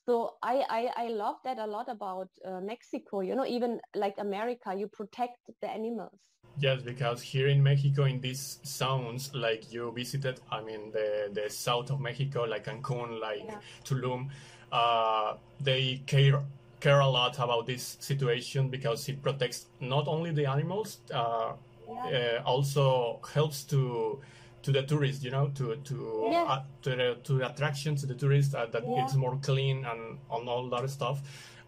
so 0.06 0.34
I, 0.42 0.62
I, 0.70 1.04
I 1.04 1.08
love 1.08 1.36
that 1.44 1.58
a 1.58 1.66
lot 1.66 1.88
about 1.88 2.28
uh, 2.46 2.60
Mexico, 2.60 3.20
you 3.20 3.34
know, 3.34 3.44
even 3.44 3.80
like 3.94 4.14
America, 4.18 4.72
you 4.74 4.86
protect 4.86 5.38
the 5.60 5.68
animals. 5.68 6.20
Yes, 6.58 6.80
because 6.82 7.20
here 7.20 7.48
in 7.48 7.62
Mexico, 7.62 8.04
in 8.04 8.20
these 8.20 8.60
zones, 8.64 9.30
like 9.34 9.70
you 9.72 9.92
visited, 9.92 10.40
I 10.50 10.62
mean, 10.62 10.92
the, 10.92 11.28
the 11.32 11.50
south 11.50 11.90
of 11.90 12.00
Mexico, 12.00 12.44
like 12.44 12.64
Cancun, 12.64 13.20
like 13.20 13.42
yeah. 13.44 13.58
Tulum, 13.84 14.28
uh, 14.72 15.34
they 15.60 16.02
care 16.06 16.42
care 16.78 17.00
a 17.00 17.08
lot 17.08 17.38
about 17.38 17.66
this 17.66 17.96
situation 18.00 18.68
because 18.68 19.08
it 19.08 19.20
protects 19.22 19.66
not 19.80 20.06
only 20.06 20.30
the 20.30 20.46
animals, 20.46 20.98
uh, 21.12 21.52
yeah. 21.88 22.40
Uh, 22.40 22.42
also 22.44 23.20
helps 23.32 23.64
to 23.64 24.20
to 24.66 24.72
the 24.72 24.82
tourists, 24.82 25.22
you 25.22 25.30
know, 25.30 25.46
to 25.54 25.76
to 25.76 26.28
yeah. 26.32 26.42
uh, 26.42 26.62
to 26.82 26.90
the 26.90 27.18
to 27.22 27.38
the 27.38 27.48
attraction 27.48 27.94
to 27.94 28.04
the 28.04 28.14
tourists 28.14 28.52
uh, 28.52 28.66
that 28.72 28.82
yeah. 28.84 29.04
it's 29.04 29.14
more 29.14 29.38
clean 29.40 29.84
and, 29.86 30.18
and 30.32 30.48
all 30.48 30.68
that 30.68 30.90
stuff. 30.90 31.20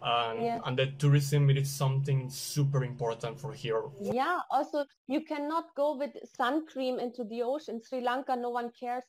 And, 0.03 0.43
yeah. 0.43 0.59
and 0.65 0.77
the 0.77 0.87
tourism 0.99 1.49
it 1.51 1.59
is 1.59 1.71
something 1.71 2.29
super 2.29 2.83
important 2.85 3.39
for 3.39 3.53
here. 3.53 3.83
Yeah. 4.01 4.41
Also, 4.51 4.85
you 5.07 5.21
cannot 5.25 5.67
go 5.77 5.97
with 5.97 6.11
sun 6.37 6.67
cream 6.67 6.99
into 6.99 7.23
the 7.25 7.43
ocean. 7.43 7.81
Sri 7.89 8.01
Lanka, 8.01 8.35
no 8.35 8.51
one 8.51 8.71
cares. 8.79 9.05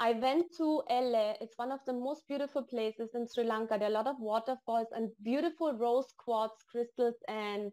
I 0.00 0.12
went 0.12 0.46
to 0.58 0.82
Ella. 0.90 1.34
It's 1.40 1.56
one 1.56 1.72
of 1.72 1.80
the 1.86 1.94
most 1.94 2.28
beautiful 2.28 2.62
places 2.62 3.10
in 3.14 3.26
Sri 3.26 3.44
Lanka. 3.44 3.78
There 3.78 3.88
are 3.88 3.90
a 3.90 4.00
lot 4.00 4.06
of 4.06 4.16
waterfalls 4.18 4.88
and 4.92 5.08
beautiful 5.22 5.72
rose 5.78 6.12
quartz 6.18 6.62
crystals 6.70 7.16
and 7.28 7.72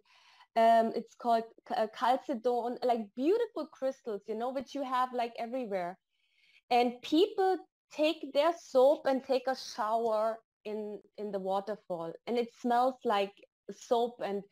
um, 0.56 0.92
it's 0.96 1.16
called 1.16 1.44
uh, 1.76 1.88
chalcedon, 1.98 2.78
like 2.84 3.14
beautiful 3.16 3.68
crystals, 3.68 4.24
you 4.28 4.36
know, 4.36 4.52
which 4.52 4.76
you 4.76 4.84
have 4.84 5.14
like 5.14 5.34
everywhere. 5.40 6.00
And 6.70 7.02
people 7.02 7.58
take 7.92 8.34
their 8.34 8.54
soap 8.54 9.06
and 9.06 9.24
take 9.24 9.48
a 9.48 9.56
shower 9.56 10.40
in 10.66 11.00
in 11.18 11.32
the 11.32 11.40
waterfall, 11.40 12.14
and 12.28 12.38
it 12.38 12.54
smells 12.54 12.96
like 13.06 13.34
soap. 13.72 14.16
And 14.24 14.44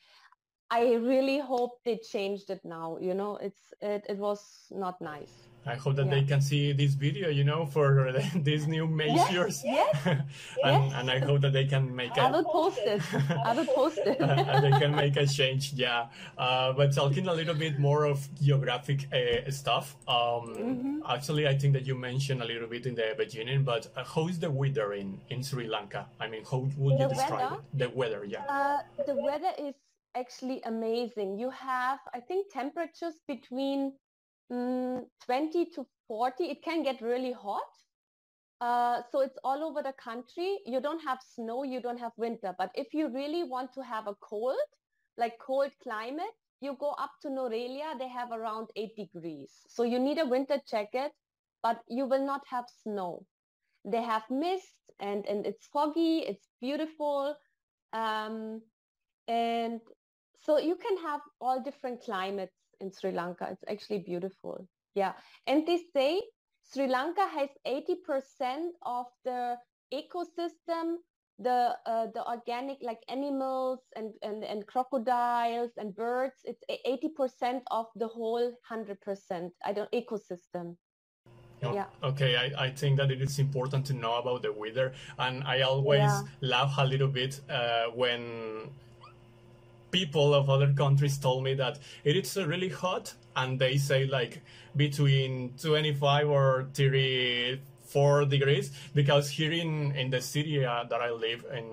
I 0.71 0.93
really 0.95 1.39
hope 1.39 1.79
they 1.85 1.97
changed 1.97 2.49
it 2.49 2.61
now. 2.65 2.97
You 2.99 3.13
know, 3.15 3.37
it's 3.37 3.73
it, 3.81 4.05
it 4.09 4.17
was 4.17 4.67
not 4.71 5.01
nice. 5.01 5.48
I 5.69 5.75
hope 5.75 5.95
that 5.97 6.07
yeah. 6.07 6.15
they 6.15 6.23
can 6.23 6.41
see 6.41 6.73
this 6.73 6.93
video, 6.93 7.29
you 7.29 7.43
know, 7.43 7.65
for 7.65 8.11
these 8.35 8.67
new 8.67 8.87
measures. 8.87 9.61
Yes, 9.63 9.97
yes, 10.05 10.05
and, 10.63 10.85
yes. 10.85 10.93
and 10.95 11.11
I 11.11 11.19
hope 11.19 11.41
that 11.41 11.53
they 11.53 11.65
can 11.65 11.95
make 11.95 12.17
I 12.17 12.31
will 12.31 12.43
post 12.43 12.79
it. 12.79 13.01
I 13.45 13.53
will 13.53 13.65
post 13.65 13.99
it. 13.99 14.19
and 14.19 14.63
they 14.65 14.79
can 14.79 14.95
make 14.95 15.15
a 15.17 15.27
change, 15.27 15.73
yeah. 15.73 16.07
Uh, 16.37 16.73
but 16.73 16.93
talking 16.93 17.27
a 17.27 17.33
little 17.33 17.55
bit 17.55 17.79
more 17.79 18.05
of 18.05 18.27
geographic 18.41 19.07
uh, 19.13 19.49
stuff. 19.51 19.95
Um, 20.07 20.15
mm-hmm. 20.15 20.99
Actually, 21.07 21.47
I 21.47 21.57
think 21.57 21.73
that 21.73 21.85
you 21.85 21.95
mentioned 21.95 22.41
a 22.41 22.45
little 22.45 22.67
bit 22.67 22.85
in 22.85 22.95
the 22.95 23.13
beginning, 23.17 23.63
but 23.63 23.87
uh, 23.95 24.03
how 24.03 24.27
is 24.27 24.39
the 24.39 24.49
weather 24.49 24.93
in, 24.93 25.19
in 25.29 25.43
Sri 25.43 25.67
Lanka? 25.67 26.07
I 26.19 26.27
mean, 26.27 26.43
how 26.49 26.67
would 26.77 26.97
the 26.97 27.03
you 27.03 27.09
describe 27.09 27.51
weather? 27.51 27.55
it? 27.55 27.79
The 27.79 27.89
weather, 27.89 28.25
yeah. 28.25 28.43
Uh, 28.49 28.79
the 29.05 29.15
weather 29.15 29.51
is 29.59 29.75
actually 30.15 30.61
amazing. 30.65 31.37
You 31.37 31.49
have, 31.51 31.99
I 32.13 32.19
think, 32.19 32.51
temperatures 32.51 33.15
between 33.27 33.93
mm, 34.51 35.03
20 35.25 35.65
to 35.75 35.85
40. 36.07 36.43
It 36.45 36.63
can 36.63 36.83
get 36.83 37.01
really 37.01 37.31
hot. 37.33 37.61
Uh, 38.61 39.01
so 39.11 39.21
it's 39.21 39.37
all 39.43 39.63
over 39.63 39.81
the 39.81 39.93
country. 39.93 40.59
You 40.65 40.81
don't 40.81 41.01
have 41.01 41.19
snow, 41.35 41.63
you 41.63 41.81
don't 41.81 41.99
have 41.99 42.11
winter. 42.17 42.53
But 42.57 42.71
if 42.75 42.93
you 42.93 43.09
really 43.09 43.43
want 43.43 43.73
to 43.73 43.81
have 43.81 44.07
a 44.07 44.15
cold, 44.21 44.57
like 45.17 45.37
cold 45.39 45.71
climate, 45.81 46.33
you 46.61 46.75
go 46.79 46.89
up 46.91 47.11
to 47.21 47.29
Nuwara 47.29 47.55
Eliya, 47.55 47.97
they 47.97 48.09
have 48.09 48.31
around 48.31 48.67
8 48.75 48.95
degrees. 48.97 49.51
So 49.69 49.83
you 49.83 49.97
need 49.97 50.19
a 50.19 50.25
winter 50.25 50.59
jacket, 50.69 51.11
but 51.63 51.81
you 51.87 52.05
will 52.05 52.25
not 52.25 52.41
have 52.49 52.65
snow. 52.83 53.25
They 53.85 54.01
have 54.01 54.23
mist 54.29 54.75
and, 54.99 55.25
and 55.25 55.45
it's 55.45 55.67
foggy, 55.67 56.19
it's 56.19 56.49
beautiful. 56.59 57.33
Um, 57.93 58.61
and 59.29 59.79
so 60.41 60.57
you 60.57 60.75
can 60.75 60.97
have 60.97 61.21
all 61.39 61.61
different 61.61 62.01
climates 62.01 62.58
in 62.81 62.91
Sri 62.91 63.11
Lanka. 63.11 63.47
It's 63.51 63.63
actually 63.69 63.99
beautiful. 63.99 64.67
Yeah. 64.95 65.13
And 65.47 65.67
they 65.67 65.79
say 65.93 66.21
Sri 66.71 66.87
Lanka 66.87 67.27
has 67.27 67.49
80% 67.65 68.69
of 68.85 69.05
the 69.25 69.57
ecosystem, 69.93 70.97
the 71.39 71.75
uh, 71.85 72.07
the 72.13 72.23
organic 72.27 72.77
like 72.81 72.99
animals 73.07 73.79
and, 73.95 74.13
and, 74.21 74.43
and 74.43 74.67
crocodiles 74.67 75.71
and 75.77 75.95
birds. 75.95 76.35
It's 76.43 76.63
80% 76.69 77.61
of 77.71 77.87
the 77.95 78.07
whole 78.07 78.51
100% 78.71 79.49
I 79.65 79.73
don't 79.73 79.91
ecosystem. 79.91 80.75
Oh, 81.61 81.73
yeah. 81.73 81.85
Okay, 82.03 82.37
I, 82.37 82.65
I 82.65 82.69
think 82.69 82.97
that 82.97 83.11
it 83.11 83.21
is 83.21 83.37
important 83.37 83.85
to 83.87 83.93
know 83.93 84.15
about 84.17 84.43
the 84.43 84.53
weather, 84.53 84.93
and 85.17 85.43
I 85.43 85.61
always 85.61 85.99
yeah. 85.99 86.21
laugh 86.39 86.75
a 86.77 86.85
little 86.85 87.09
bit 87.09 87.41
uh, 87.49 87.87
when 87.93 88.69
people 89.91 90.33
of 90.33 90.49
other 90.49 90.73
countries 90.73 91.17
told 91.17 91.43
me 91.43 91.53
that 91.55 91.79
it 92.03 92.15
is 92.15 92.35
really 92.37 92.69
hot 92.69 93.13
and 93.35 93.59
they 93.59 93.77
say 93.77 94.05
like 94.05 94.41
between 94.75 95.53
25 95.61 96.29
or 96.29 96.67
34 96.73 98.25
degrees 98.25 98.71
because 98.93 99.29
here 99.29 99.51
in, 99.51 99.91
in 99.95 100.09
the 100.09 100.21
city 100.21 100.65
uh, 100.65 100.83
that 100.89 101.01
I 101.01 101.11
live 101.11 101.45
in 101.53 101.65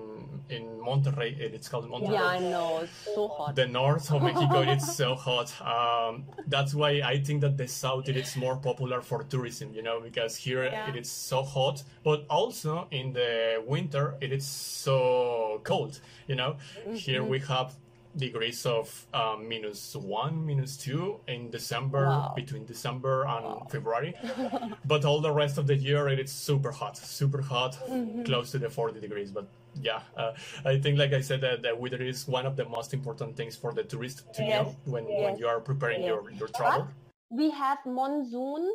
in 0.49 0.63
Monterrey 0.79 1.37
it's 1.37 1.67
called 1.67 1.89
Monterrey 1.89 2.13
yeah 2.13 2.25
I 2.25 2.39
know 2.39 2.79
it's 2.83 3.15
so 3.15 3.27
hot 3.27 3.55
the 3.55 3.67
north 3.67 4.11
of 4.11 4.23
Mexico 4.23 4.61
it's 4.61 4.95
so 4.95 5.13
hot 5.15 5.49
um, 5.61 6.23
that's 6.47 6.73
why 6.73 7.01
I 7.03 7.19
think 7.19 7.41
that 7.41 7.57
the 7.57 7.67
south 7.67 8.07
it 8.07 8.15
is 8.15 8.35
more 8.37 8.55
popular 8.55 9.01
for 9.01 9.23
tourism 9.23 9.73
you 9.73 9.83
know 9.83 9.99
because 9.99 10.37
here 10.37 10.63
yeah. 10.63 10.89
it 10.89 10.95
is 10.95 11.09
so 11.09 11.43
hot 11.43 11.83
but 12.03 12.25
also 12.29 12.87
in 12.91 13.11
the 13.11 13.61
winter 13.67 14.15
it 14.21 14.31
is 14.31 14.45
so 14.45 15.59
cold 15.65 15.99
you 16.27 16.35
know 16.35 16.55
mm-hmm. 16.79 16.93
here 16.95 17.23
we 17.23 17.39
have 17.39 17.75
degrees 18.17 18.65
of 18.65 19.05
um, 19.13 19.47
minus 19.47 19.95
one, 19.95 20.45
minus 20.45 20.77
two 20.77 21.19
in 21.27 21.49
December, 21.49 22.07
wow. 22.07 22.33
between 22.35 22.65
December 22.65 23.25
and 23.25 23.45
wow. 23.45 23.67
February. 23.69 24.13
but 24.85 25.05
all 25.05 25.21
the 25.21 25.31
rest 25.31 25.57
of 25.57 25.67
the 25.67 25.75
year, 25.75 26.07
it 26.07 26.19
is 26.19 26.31
super 26.31 26.71
hot, 26.71 26.97
super 26.97 27.41
hot, 27.41 27.77
mm-hmm. 27.89 28.23
close 28.23 28.51
to 28.51 28.59
the 28.59 28.69
40 28.69 28.99
degrees. 28.99 29.31
But 29.31 29.47
yeah, 29.81 30.01
uh, 30.15 30.33
I 30.65 30.79
think, 30.79 30.97
like 30.97 31.13
I 31.13 31.21
said, 31.21 31.41
that 31.41 31.61
the 31.61 31.75
weather 31.75 32.01
is 32.01 32.27
one 32.27 32.45
of 32.45 32.55
the 32.55 32.65
most 32.65 32.93
important 32.93 33.37
things 33.37 33.55
for 33.55 33.73
the 33.73 33.83
tourist 33.83 34.25
to 34.33 34.43
yes. 34.43 34.65
know 34.65 34.75
when, 34.85 35.07
yes. 35.07 35.23
when 35.23 35.37
you 35.37 35.47
are 35.47 35.59
preparing 35.59 36.01
yes. 36.01 36.07
your, 36.07 36.31
your 36.31 36.47
travel. 36.49 36.87
But 37.29 37.37
we 37.37 37.51
have 37.51 37.79
monsoon, 37.85 38.73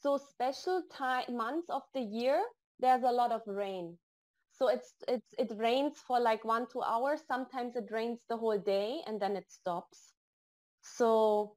so 0.00 0.18
special 0.18 0.82
time 0.92 1.36
months 1.36 1.68
of 1.70 1.82
the 1.94 2.00
year, 2.00 2.42
there's 2.80 3.02
a 3.04 3.12
lot 3.12 3.32
of 3.32 3.42
rain. 3.46 3.96
So 4.62 4.68
it's 4.68 4.94
it's 5.08 5.34
it 5.38 5.52
rains 5.58 5.98
for 6.06 6.20
like 6.20 6.44
one 6.44 6.68
two 6.72 6.82
hours. 6.82 7.22
Sometimes 7.26 7.74
it 7.74 7.90
rains 7.90 8.20
the 8.28 8.36
whole 8.36 8.60
day 8.60 9.02
and 9.08 9.20
then 9.20 9.34
it 9.34 9.50
stops. 9.50 10.14
So 10.82 11.56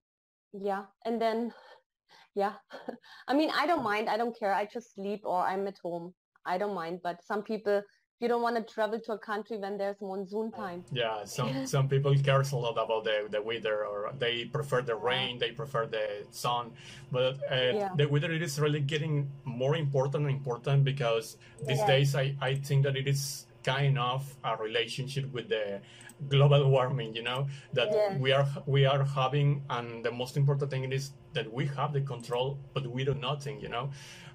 yeah, 0.53 0.86
and 1.06 1.22
then 1.22 1.53
yeah, 2.36 2.53
I 3.28 3.36
mean 3.36 3.51
I 3.51 3.68
don't 3.68 3.84
mind. 3.84 4.10
I 4.10 4.18
don't 4.18 4.36
care. 4.39 4.56
I 4.56 4.66
just 4.66 4.95
sleep 4.95 5.22
or 5.24 5.45
I'm 5.45 5.68
at 5.68 5.78
home. 5.84 6.16
I 6.47 6.58
don't 6.58 6.74
mind. 6.74 7.01
But 7.03 7.24
some 7.24 7.43
people 7.43 7.84
you 8.20 8.28
don't 8.28 8.41
want 8.41 8.55
to 8.55 8.74
travel 8.74 8.99
to 8.99 9.11
a 9.13 9.18
country 9.18 9.57
when 9.57 9.78
there's 9.78 9.99
monsoon 10.01 10.51
time. 10.51 10.84
Yeah, 10.91 11.24
some 11.26 11.66
some 11.66 11.88
people 11.89 12.16
care 12.16 12.41
a 12.41 12.55
lot 12.55 12.78
about 12.78 13.03
the, 13.03 13.28
the 13.30 13.41
weather, 13.41 13.86
or 13.86 14.13
they 14.18 14.45
prefer 14.45 14.82
the 14.82 14.95
rain, 14.95 15.38
they 15.38 15.51
prefer 15.51 15.86
the 15.86 16.26
sun. 16.32 16.72
But 17.11 17.36
uh, 17.51 17.55
yeah. 17.55 17.89
the 17.95 18.07
weather 18.07 18.32
it 18.32 18.41
is 18.41 18.59
really 18.59 18.80
getting 18.80 19.30
more 19.43 19.76
important 19.76 20.26
and 20.26 20.34
important 20.34 20.84
because 20.84 21.38
these 21.68 21.80
yeah. 21.80 21.88
days 21.88 22.16
I, 22.16 22.36
I 22.41 22.55
think 22.55 22.84
that 22.84 22.95
it 22.95 23.07
is 23.07 23.47
kind 23.63 23.97
of 23.97 24.24
a 24.43 24.55
relationship 24.57 25.32
with 25.34 25.49
the 25.49 25.82
global 26.30 26.70
warming 26.70 27.13
you 27.13 27.24
know 27.24 27.47
that 27.74 27.89
yeah. 27.91 28.18
we 28.18 28.32
are 28.32 28.47
we 28.66 28.86
are 28.86 29.03
having 29.03 29.61
and 29.70 30.05
the 30.05 30.11
most 30.11 30.38
important 30.38 30.72
thing 30.72 30.89
is 30.91 31.11
that 31.34 31.51
we 31.51 31.66
have 31.66 31.91
the 31.91 31.99
control 31.99 32.57
but 32.74 32.88
we 32.88 33.03
do 33.03 33.13
nothing 33.16 33.59
you 33.59 33.68
know 33.68 33.89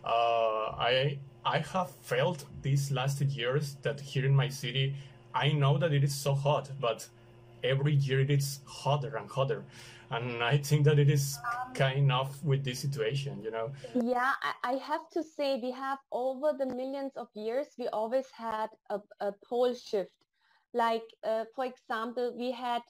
uh, 0.04 0.74
i 0.76 1.18
I 1.44 1.58
have 1.58 1.90
felt 1.90 2.44
these 2.62 2.90
last 2.90 3.20
years 3.22 3.76
that 3.82 4.00
here 4.00 4.26
in 4.26 4.34
my 4.34 4.48
city, 4.48 4.94
I 5.34 5.52
know 5.52 5.78
that 5.78 5.92
it 5.92 6.04
is 6.04 6.14
so 6.14 6.34
hot, 6.34 6.70
but 6.80 7.08
every 7.64 7.94
year 7.94 8.20
it 8.20 8.30
is 8.30 8.60
hotter 8.66 9.16
and 9.16 9.28
hotter. 9.28 9.64
And 10.10 10.42
I 10.42 10.58
think 10.58 10.84
that 10.84 10.98
it 10.98 11.08
is 11.08 11.38
um, 11.44 11.72
kind 11.72 12.12
of 12.12 12.44
with 12.44 12.64
this 12.64 12.80
situation, 12.80 13.42
you 13.42 13.50
know? 13.50 13.70
Yeah, 13.94 14.32
I 14.64 14.74
have 14.74 15.08
to 15.12 15.22
say 15.22 15.60
we 15.62 15.70
have 15.70 15.98
over 16.12 16.52
the 16.52 16.66
millions 16.66 17.12
of 17.16 17.28
years, 17.34 17.68
we 17.78 17.88
always 17.88 18.26
had 18.36 18.68
a, 18.90 19.00
a 19.20 19.32
pole 19.48 19.72
shift. 19.72 20.10
Like, 20.74 21.04
uh, 21.24 21.44
for 21.54 21.64
example, 21.64 22.34
we 22.36 22.50
had 22.52 22.82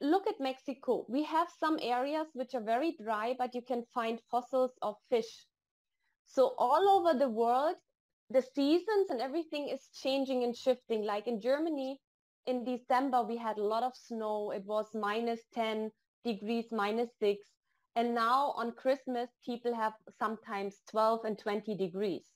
look 0.00 0.28
at 0.28 0.38
Mexico. 0.38 1.04
We 1.08 1.24
have 1.24 1.48
some 1.58 1.78
areas 1.82 2.28
which 2.34 2.54
are 2.54 2.60
very 2.60 2.94
dry, 3.02 3.34
but 3.36 3.54
you 3.54 3.62
can 3.62 3.82
find 3.92 4.20
fossils 4.30 4.72
of 4.80 4.94
fish 5.10 5.47
so 6.28 6.54
all 6.58 6.88
over 6.88 7.18
the 7.18 7.28
world, 7.28 7.76
the 8.30 8.42
seasons 8.42 9.08
and 9.08 9.20
everything 9.20 9.68
is 9.68 9.88
changing 10.02 10.44
and 10.44 10.54
shifting. 10.54 11.02
Like 11.04 11.26
in 11.26 11.40
Germany, 11.40 11.98
in 12.46 12.64
December, 12.64 13.22
we 13.22 13.38
had 13.38 13.56
a 13.56 13.64
lot 13.64 13.82
of 13.82 13.96
snow. 13.96 14.50
It 14.50 14.64
was 14.66 14.86
minus 14.94 15.40
10 15.54 15.90
degrees, 16.24 16.66
minus 16.70 17.08
6. 17.18 17.40
And 17.96 18.14
now 18.14 18.52
on 18.56 18.72
Christmas, 18.72 19.30
people 19.44 19.74
have 19.74 19.94
sometimes 20.18 20.76
12 20.90 21.24
and 21.24 21.38
20 21.38 21.74
degrees. 21.76 22.26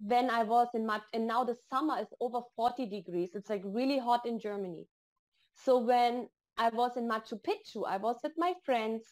Then 0.00 0.30
I 0.30 0.44
was 0.44 0.68
in 0.72 0.86
Mat, 0.86 1.02
and 1.12 1.26
now 1.26 1.44
the 1.44 1.56
summer 1.68 1.98
is 2.00 2.08
over 2.20 2.40
40 2.56 2.86
degrees. 2.86 3.30
It's 3.34 3.50
like 3.50 3.62
really 3.64 3.98
hot 3.98 4.24
in 4.24 4.40
Germany. 4.40 4.86
So 5.54 5.78
when 5.78 6.28
I 6.56 6.70
was 6.70 6.96
in 6.96 7.06
Machu 7.06 7.38
Picchu, 7.42 7.86
I 7.86 7.98
was 7.98 8.16
with 8.22 8.32
my 8.38 8.54
friends 8.64 9.02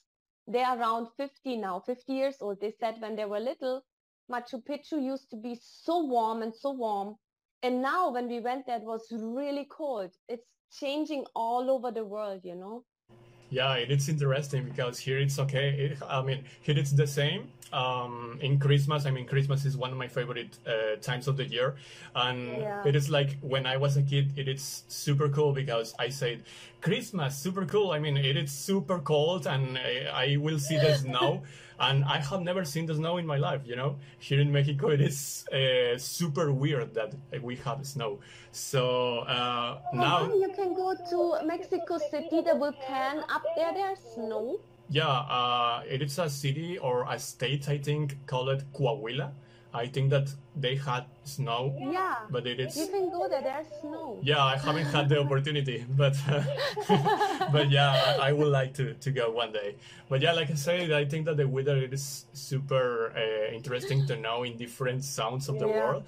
they're 0.49 0.78
around 0.78 1.09
50 1.16 1.57
now, 1.59 1.80
50 1.80 2.12
years 2.12 2.36
old. 2.40 2.61
They 2.61 2.72
said 2.80 2.96
when 3.01 3.16
they 3.16 3.26
were 3.26 3.38
little, 3.38 3.82
Machu 4.30 4.62
Picchu 4.64 5.03
used 5.03 5.30
to 5.30 5.36
be 5.36 5.59
so 5.61 6.05
warm 6.05 6.42
and 6.42 6.55
so 6.55 6.72
warm. 6.72 7.16
And 7.62 7.82
now 7.82 8.11
when 8.11 8.28
we 8.28 8.40
went 8.40 8.66
there, 8.66 8.78
it 8.78 8.84
was 8.84 9.07
really 9.11 9.66
cold. 9.70 10.11
It's 10.28 10.46
changing 10.80 11.24
all 11.34 11.70
over 11.70 11.90
the 11.90 12.05
world, 12.05 12.40
you 12.44 12.55
know? 12.55 12.84
Yeah, 13.51 13.74
it's 13.74 14.09
interesting 14.09 14.64
because 14.64 14.99
here 14.99 15.18
it's 15.18 15.38
okay. 15.38 15.70
It, 15.70 15.99
I 16.07 16.20
mean, 16.20 16.44
here 16.61 16.78
it's 16.78 16.92
the 16.92 17.07
same. 17.07 17.49
Um, 17.72 18.38
in 18.42 18.59
Christmas, 18.59 19.07
I 19.07 19.11
mean, 19.11 19.26
Christmas 19.26 19.64
is 19.64 19.76
one 19.76 19.90
of 19.90 19.96
my 19.96 20.09
favorite 20.09 20.59
uh, 20.66 20.96
times 21.01 21.28
of 21.28 21.36
the 21.36 21.44
year, 21.44 21.76
and 22.14 22.59
yeah. 22.59 22.82
it 22.84 22.94
is 22.94 23.09
like 23.09 23.38
when 23.40 23.66
I 23.66 23.76
was 23.76 23.96
a 23.96 24.03
kid, 24.03 24.32
it 24.36 24.49
is 24.49 24.84
super 24.88 25.28
cool 25.28 25.53
because 25.53 25.94
I 25.99 26.09
said, 26.11 26.42
"Christmas, 26.81 27.37
super 27.37 27.64
cool." 27.64 27.91
I 27.93 27.99
mean, 27.99 28.16
it 28.16 28.37
is 28.37 28.51
super 28.51 28.99
cold, 28.99 29.47
and 29.47 29.79
I, 29.79 30.33
I 30.33 30.37
will 30.37 30.59
see 30.59 30.76
the 30.76 30.95
snow. 30.97 31.43
and 31.81 32.05
I 32.05 32.18
have 32.18 32.43
never 32.43 32.64
seen 32.64 32.87
the 32.87 32.95
snow 32.95 33.18
in 33.18 33.26
my 33.26 33.37
life. 33.37 33.62
You 33.64 33.76
know, 33.76 33.97
here 34.18 34.41
in 34.41 34.51
Mexico, 34.51 34.89
it 34.89 35.01
is 35.01 35.45
uh, 35.53 35.97
super 35.99 36.53
weird 36.53 36.95
that 36.95 37.14
we 37.43 37.57
have 37.57 37.87
snow. 37.87 38.20
So 38.53 39.20
uh, 39.20 39.79
now 39.93 40.26
you 40.26 40.53
can 40.55 40.74
go 40.74 40.95
to 41.11 41.47
Mexico 41.47 41.99
City, 41.99 42.41
the 42.43 42.55
volcano 42.59 43.22
up 43.29 43.45
there. 43.57 43.72
There's 43.72 43.99
snow. 44.14 44.59
Yeah, 44.91 45.07
uh, 45.07 45.83
it 45.87 46.01
is 46.03 46.18
a 46.18 46.31
city 46.31 46.79
or 46.79 47.07
a 47.11 47.18
state, 47.18 47.68
I 47.68 47.79
think, 47.79 48.16
called 48.26 48.64
Coahuila. 48.72 49.31
I 49.75 49.87
think 49.87 50.11
that 50.11 50.29
they 50.57 50.77
had 50.77 51.05
snow. 51.25 51.77
Yeah. 51.79 52.16
But 52.31 52.47
it 52.47 52.59
is. 52.59 52.77
You 52.77 52.87
can 52.87 53.11
go 53.11 53.29
there. 53.29 53.43
There's 53.43 53.66
snow. 53.81 54.19
Yeah, 54.23 54.43
I 54.43 54.57
haven't 54.57 54.87
had 54.87 55.09
the 55.09 55.21
opportunity, 55.21 55.85
but 55.97 56.16
but 57.53 57.71
yeah, 57.71 58.16
I, 58.19 58.29
I, 58.29 58.33
would 58.33 58.49
like 58.49 58.75
to, 58.75 58.95
to 58.95 59.11
go 59.11 59.31
one 59.31 59.53
day. 59.53 59.77
But 60.09 60.23
yeah, 60.23 60.33
like 60.33 60.51
I 60.51 60.55
said, 60.55 60.91
I 60.93 61.05
think 61.05 61.27
that 61.27 61.37
the 61.37 61.47
weather 61.47 61.77
is 61.77 62.25
super 62.33 63.12
uh, 63.14 63.55
interesting 63.55 64.07
to 64.07 64.16
know 64.16 64.43
in 64.45 64.57
different 64.57 65.05
sounds 65.05 65.49
of 65.49 65.59
the 65.59 65.69
yeah. 65.69 65.75
world. 65.75 66.05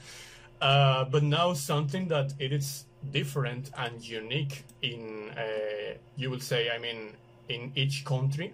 Uh, 0.61 1.05
but 1.05 1.23
now 1.23 1.53
something 1.55 2.09
that 2.09 2.35
it 2.39 2.53
is 2.53 2.85
different 3.13 3.71
and 3.79 4.07
unique 4.07 4.65
in, 4.83 5.31
uh, 5.31 5.95
you 6.17 6.31
will 6.31 6.41
say, 6.41 6.71
I 6.71 6.79
mean, 6.79 7.13
in 7.49 7.73
each 7.75 8.05
country 8.05 8.53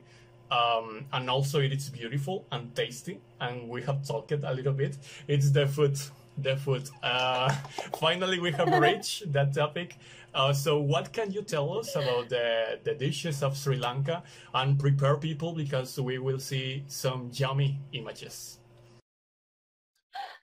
um, 0.51 1.07
and 1.13 1.29
also 1.29 1.61
it 1.61 1.73
is 1.73 1.89
beautiful 1.89 2.45
and 2.53 2.75
tasty 2.75 3.21
and 3.41 3.69
we 3.69 3.83
have 3.83 4.07
talked 4.07 4.33
a 4.33 4.53
little 4.53 4.73
bit. 4.73 4.97
It's 5.29 5.51
the 5.51 5.67
food 5.67 5.99
the 6.39 6.57
food. 6.57 6.89
Uh, 7.03 7.51
finally 7.99 8.39
we 8.39 8.53
have 8.53 8.69
reached 8.81 9.33
that 9.33 9.55
topic. 9.55 9.97
Uh, 10.35 10.53
so 10.53 10.79
what 10.79 11.13
can 11.13 11.33
you 11.33 11.43
tell 11.43 11.79
us 11.79 11.97
about 11.97 12.29
the, 12.29 12.79
the 12.85 12.95
dishes 12.95 13.43
of 13.43 13.57
sri 13.57 13.77
lanka? 13.77 14.23
And 14.55 14.79
prepare 14.79 15.17
people 15.17 15.53
because 15.55 15.99
we 15.99 16.19
will 16.19 16.39
see 16.39 16.85
some 16.89 17.31
yummy 17.33 17.79
images. 17.93 18.59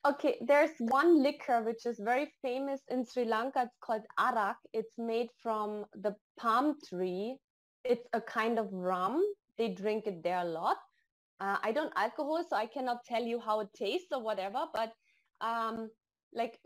Okay 0.06 0.36
there's 0.42 0.72
one 0.80 1.24
liquor 1.24 1.64
which 1.64 1.86
is 1.86 1.98
very 2.00 2.34
famous 2.42 2.82
in 2.90 3.06
sri 3.06 3.26
lanka. 3.26 3.64
It's 3.64 3.78
called 3.82 4.04
arak. 4.18 4.58
It's 4.74 4.98
made 4.98 5.28
from 5.42 5.86
the 5.94 6.16
palm 6.40 6.76
tree. 6.90 7.38
It's 7.86 8.08
a 8.14 8.22
kind 8.22 8.60
of 8.60 8.68
rum 8.72 9.24
they 9.58 9.70
drink 9.70 10.08
it 10.08 10.24
there 10.24 10.40
a 10.40 10.46
lot. 10.46 10.78
Uh, 11.40 11.58
I 11.62 11.72
don't 11.72 11.94
alcohol, 11.96 12.44
so 12.48 12.56
I 12.56 12.68
cannot 12.68 13.04
tell 13.06 13.24
you 13.24 13.40
how 13.40 13.60
it 13.62 13.70
tastes 13.76 14.08
or 14.12 14.22
whatever. 14.22 14.66
But 14.74 14.94
um, 15.42 15.90
like 16.34 16.60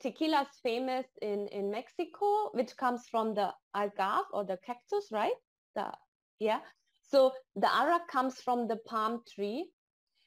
tequila 0.00 0.42
is 0.42 0.60
famous 0.62 1.06
in 1.22 1.48
in 1.48 1.70
Mexico, 1.70 2.50
which 2.52 2.76
comes 2.76 3.08
from 3.10 3.34
the 3.34 3.52
agave 3.74 4.26
or 4.32 4.44
the 4.44 4.58
cactus, 4.66 5.08
right? 5.12 5.34
The 5.74 5.92
yeah. 6.38 6.60
So 7.02 7.32
the 7.56 7.68
arak 7.74 8.08
comes 8.08 8.40
from 8.40 8.68
the 8.68 8.76
palm 8.76 9.22
tree. 9.34 9.70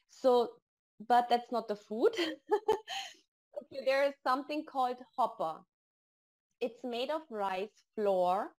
So, 0.09 0.49
but 1.07 1.27
that's 1.29 1.51
not 1.51 1.67
the 1.67 1.75
food. 1.75 2.13
okay, 2.17 3.85
there 3.85 4.03
is 4.03 4.13
something 4.23 4.65
called 4.65 4.97
hopper. 5.17 5.61
It's 6.59 6.83
made 6.83 7.11
of 7.11 7.21
rice 7.29 7.83
flour 7.95 8.56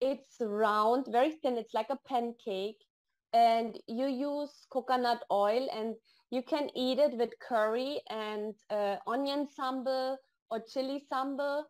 it's 0.00 0.36
round, 0.40 1.06
very 1.10 1.32
thin. 1.42 1.56
It's 1.56 1.74
like 1.74 1.90
a 1.90 1.98
pancake. 2.06 2.84
And 3.32 3.78
you 3.86 4.06
use 4.06 4.66
coconut 4.72 5.22
oil 5.30 5.68
and 5.72 5.94
you 6.30 6.42
can 6.42 6.70
eat 6.74 6.98
it 6.98 7.14
with 7.16 7.30
curry 7.46 8.00
and 8.08 8.54
uh, 8.70 8.96
onion 9.06 9.46
sambal 9.58 10.16
or 10.50 10.60
chili 10.60 11.04
sambal. 11.12 11.64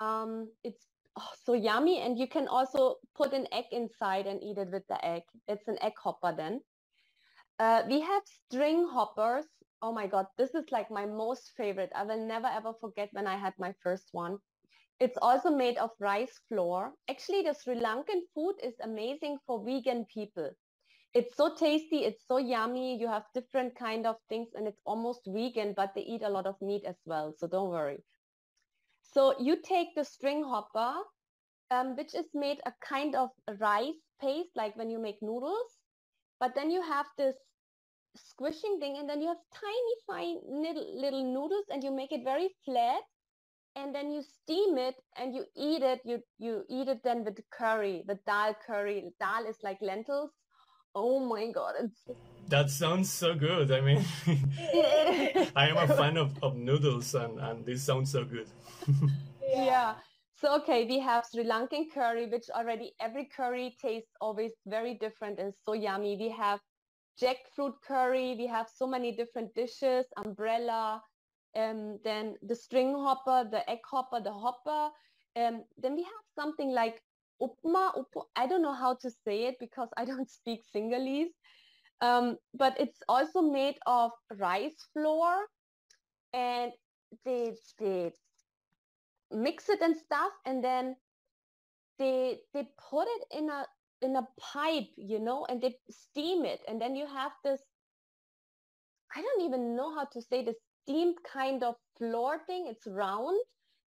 Um, 0.00 0.48
it's 0.64 0.86
oh, 1.16 1.30
so 1.44 1.52
yummy. 1.54 2.00
And 2.00 2.18
you 2.18 2.26
can 2.26 2.48
also 2.48 2.96
put 3.14 3.32
an 3.32 3.46
egg 3.52 3.66
inside 3.70 4.26
and 4.26 4.42
eat 4.42 4.58
it 4.58 4.70
with 4.72 4.82
the 4.88 5.04
egg. 5.04 5.22
It's 5.46 5.68
an 5.68 5.78
egg 5.80 5.92
hopper 6.02 6.34
then. 6.36 6.60
Uh, 7.58 7.82
we 7.88 8.00
have 8.00 8.22
string 8.24 8.86
hoppers. 8.90 9.46
Oh 9.82 9.92
my 9.92 10.06
God, 10.06 10.26
this 10.36 10.54
is 10.54 10.64
like 10.72 10.90
my 10.90 11.06
most 11.06 11.52
favorite. 11.56 11.92
I 11.94 12.02
will 12.02 12.26
never 12.26 12.48
ever 12.48 12.72
forget 12.80 13.10
when 13.12 13.26
I 13.26 13.36
had 13.36 13.52
my 13.58 13.72
first 13.82 14.08
one. 14.12 14.38
It's 14.98 15.18
also 15.20 15.50
made 15.50 15.76
of 15.78 15.90
rice 16.00 16.40
flour. 16.48 16.92
Actually, 17.08 17.42
the 17.42 17.54
Sri 17.54 17.76
Lankan 17.76 18.22
food 18.34 18.54
is 18.62 18.74
amazing 18.82 19.38
for 19.46 19.62
vegan 19.64 20.06
people. 20.12 20.50
It's 21.14 21.36
so 21.36 21.54
tasty, 21.54 22.04
it's 22.04 22.26
so 22.26 22.38
yummy. 22.38 22.98
You 22.98 23.08
have 23.08 23.24
different 23.34 23.76
kind 23.78 24.06
of 24.06 24.16
things 24.28 24.48
and 24.54 24.66
it's 24.66 24.80
almost 24.84 25.22
vegan, 25.26 25.74
but 25.76 25.94
they 25.94 26.02
eat 26.02 26.22
a 26.22 26.30
lot 26.30 26.46
of 26.46 26.60
meat 26.60 26.84
as 26.84 26.96
well. 27.04 27.34
So 27.36 27.46
don't 27.46 27.70
worry. 27.70 28.02
So 29.02 29.38
you 29.40 29.56
take 29.62 29.94
the 29.94 30.04
string 30.04 30.44
hopper 30.44 30.94
um, 31.70 31.96
which 31.96 32.14
is 32.14 32.26
made 32.34 32.58
a 32.66 32.72
kind 32.80 33.14
of 33.14 33.30
rice 33.60 34.00
paste, 34.20 34.50
like 34.54 34.76
when 34.76 34.90
you 34.90 34.98
make 34.98 35.16
noodles. 35.22 35.78
But 36.38 36.54
then 36.54 36.70
you 36.70 36.82
have 36.82 37.06
this 37.16 37.34
squishing 38.16 38.78
thing, 38.78 38.96
and 38.98 39.08
then 39.08 39.20
you 39.20 39.28
have 39.28 39.38
tiny, 39.54 39.94
fine 40.06 40.38
little, 40.48 41.00
little 41.00 41.24
noodles, 41.24 41.64
and 41.70 41.82
you 41.82 41.90
make 41.90 42.12
it 42.12 42.24
very 42.24 42.54
flat, 42.64 43.02
and 43.76 43.94
then 43.94 44.10
you 44.10 44.22
steam 44.22 44.78
it 44.78 44.96
and 45.16 45.34
you 45.34 45.44
eat 45.54 45.82
it. 45.82 46.00
You 46.04 46.20
you 46.38 46.64
eat 46.68 46.88
it 46.88 47.02
then 47.04 47.24
with 47.24 47.38
curry, 47.52 48.04
the 48.06 48.18
dal 48.26 48.56
curry. 48.66 49.12
Dal 49.20 49.46
is 49.46 49.58
like 49.62 49.78
lentils. 49.80 50.30
Oh 50.94 51.20
my 51.20 51.52
god, 51.52 51.74
it's 51.78 52.08
that 52.48 52.70
sounds 52.70 53.10
so 53.10 53.34
good. 53.34 53.70
I 53.70 53.80
mean, 53.80 54.04
I 55.56 55.68
am 55.68 55.76
a 55.76 55.88
fan 56.00 56.16
of, 56.16 56.32
of 56.42 56.56
noodles, 56.56 57.14
and, 57.14 57.38
and 57.40 57.66
this 57.66 57.82
sounds 57.82 58.10
so 58.10 58.24
good. 58.24 58.48
yeah. 59.42 59.64
yeah. 59.64 59.94
So, 60.38 60.54
okay, 60.56 60.84
we 60.84 60.98
have 61.00 61.24
Sri 61.32 61.44
Lankan 61.44 61.86
curry, 61.92 62.26
which 62.26 62.44
already 62.54 62.92
every 63.00 63.28
curry 63.34 63.74
tastes 63.80 64.10
always 64.20 64.52
very 64.66 64.94
different 64.94 65.38
and 65.38 65.52
so 65.64 65.72
yummy. 65.72 66.16
We 66.20 66.28
have 66.30 66.60
jackfruit 67.20 67.72
curry. 67.86 68.36
We 68.38 68.46
have 68.46 68.68
so 68.72 68.86
many 68.86 69.16
different 69.16 69.54
dishes, 69.54 70.04
umbrella, 70.22 71.00
um, 71.56 71.98
then 72.04 72.36
the 72.42 72.54
string 72.54 72.94
hopper, 72.94 73.48
the 73.50 73.68
egg 73.68 73.80
hopper, 73.90 74.20
the 74.20 74.32
hopper. 74.32 74.90
Um, 75.36 75.64
then 75.78 75.96
we 75.96 76.02
have 76.02 76.24
something 76.34 76.70
like 76.72 77.02
upma. 77.42 78.04
I 78.36 78.46
don't 78.46 78.62
know 78.62 78.74
how 78.74 78.94
to 78.94 79.10
say 79.10 79.46
it 79.46 79.56
because 79.60 79.88
I 79.96 80.04
don't 80.04 80.30
speak 80.38 80.62
Sinhalese. 80.74 81.32
Um, 82.00 82.36
but 82.54 82.78
it's 82.78 83.00
also 83.08 83.40
made 83.40 83.76
of 83.86 84.10
rice 84.38 84.76
flour 84.92 85.46
and 86.34 86.72
they, 87.24 87.54
they 87.78 88.12
mix 89.32 89.68
it 89.68 89.80
and 89.80 89.96
stuff 89.96 90.32
and 90.44 90.62
then 90.62 90.96
they 91.98 92.38
they 92.52 92.68
put 92.90 93.08
it 93.08 93.38
in 93.38 93.48
a 93.50 93.66
in 94.02 94.16
a 94.16 94.26
pipe 94.38 94.88
you 94.96 95.18
know 95.18 95.46
and 95.48 95.62
they 95.62 95.74
steam 95.90 96.44
it 96.44 96.60
and 96.68 96.80
then 96.80 96.94
you 96.94 97.06
have 97.06 97.32
this 97.42 97.60
i 99.16 99.22
don't 99.22 99.42
even 99.42 99.74
know 99.74 99.94
how 99.94 100.04
to 100.04 100.20
say 100.20 100.44
this 100.44 100.56
steamed 100.86 101.22
kind 101.24 101.64
of 101.64 101.76
flour 101.98 102.38
thing. 102.46 102.66
It's 102.68 102.86
round. 102.86 103.40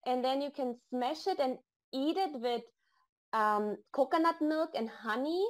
And 0.05 0.23
then 0.25 0.41
you 0.41 0.51
can 0.51 0.75
smash 0.89 1.27
it 1.27 1.39
and 1.39 1.59
eat 1.93 2.17
it 2.17 2.39
with 2.41 2.63
um, 3.33 3.77
coconut 3.91 4.41
milk 4.41 4.71
and 4.75 4.89
honey. 4.89 5.45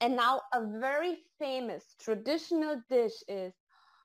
And 0.00 0.16
now 0.16 0.42
a 0.52 0.64
very 0.66 1.16
famous 1.38 1.94
traditional 2.00 2.82
dish 2.88 3.22
is 3.28 3.54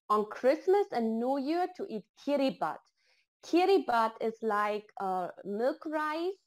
on 0.10 0.26
christmas 0.26 0.88
and 0.91 1.20
new 1.20 1.38
year 1.38 1.68
to 1.78 1.86
eat 1.89 2.06
kiribat 2.26 2.80
Kiribat 3.43 4.14
is 4.22 4.41
like 4.43 4.91
uh, 5.02 5.30
milk 5.45 5.86
rice, 5.86 6.38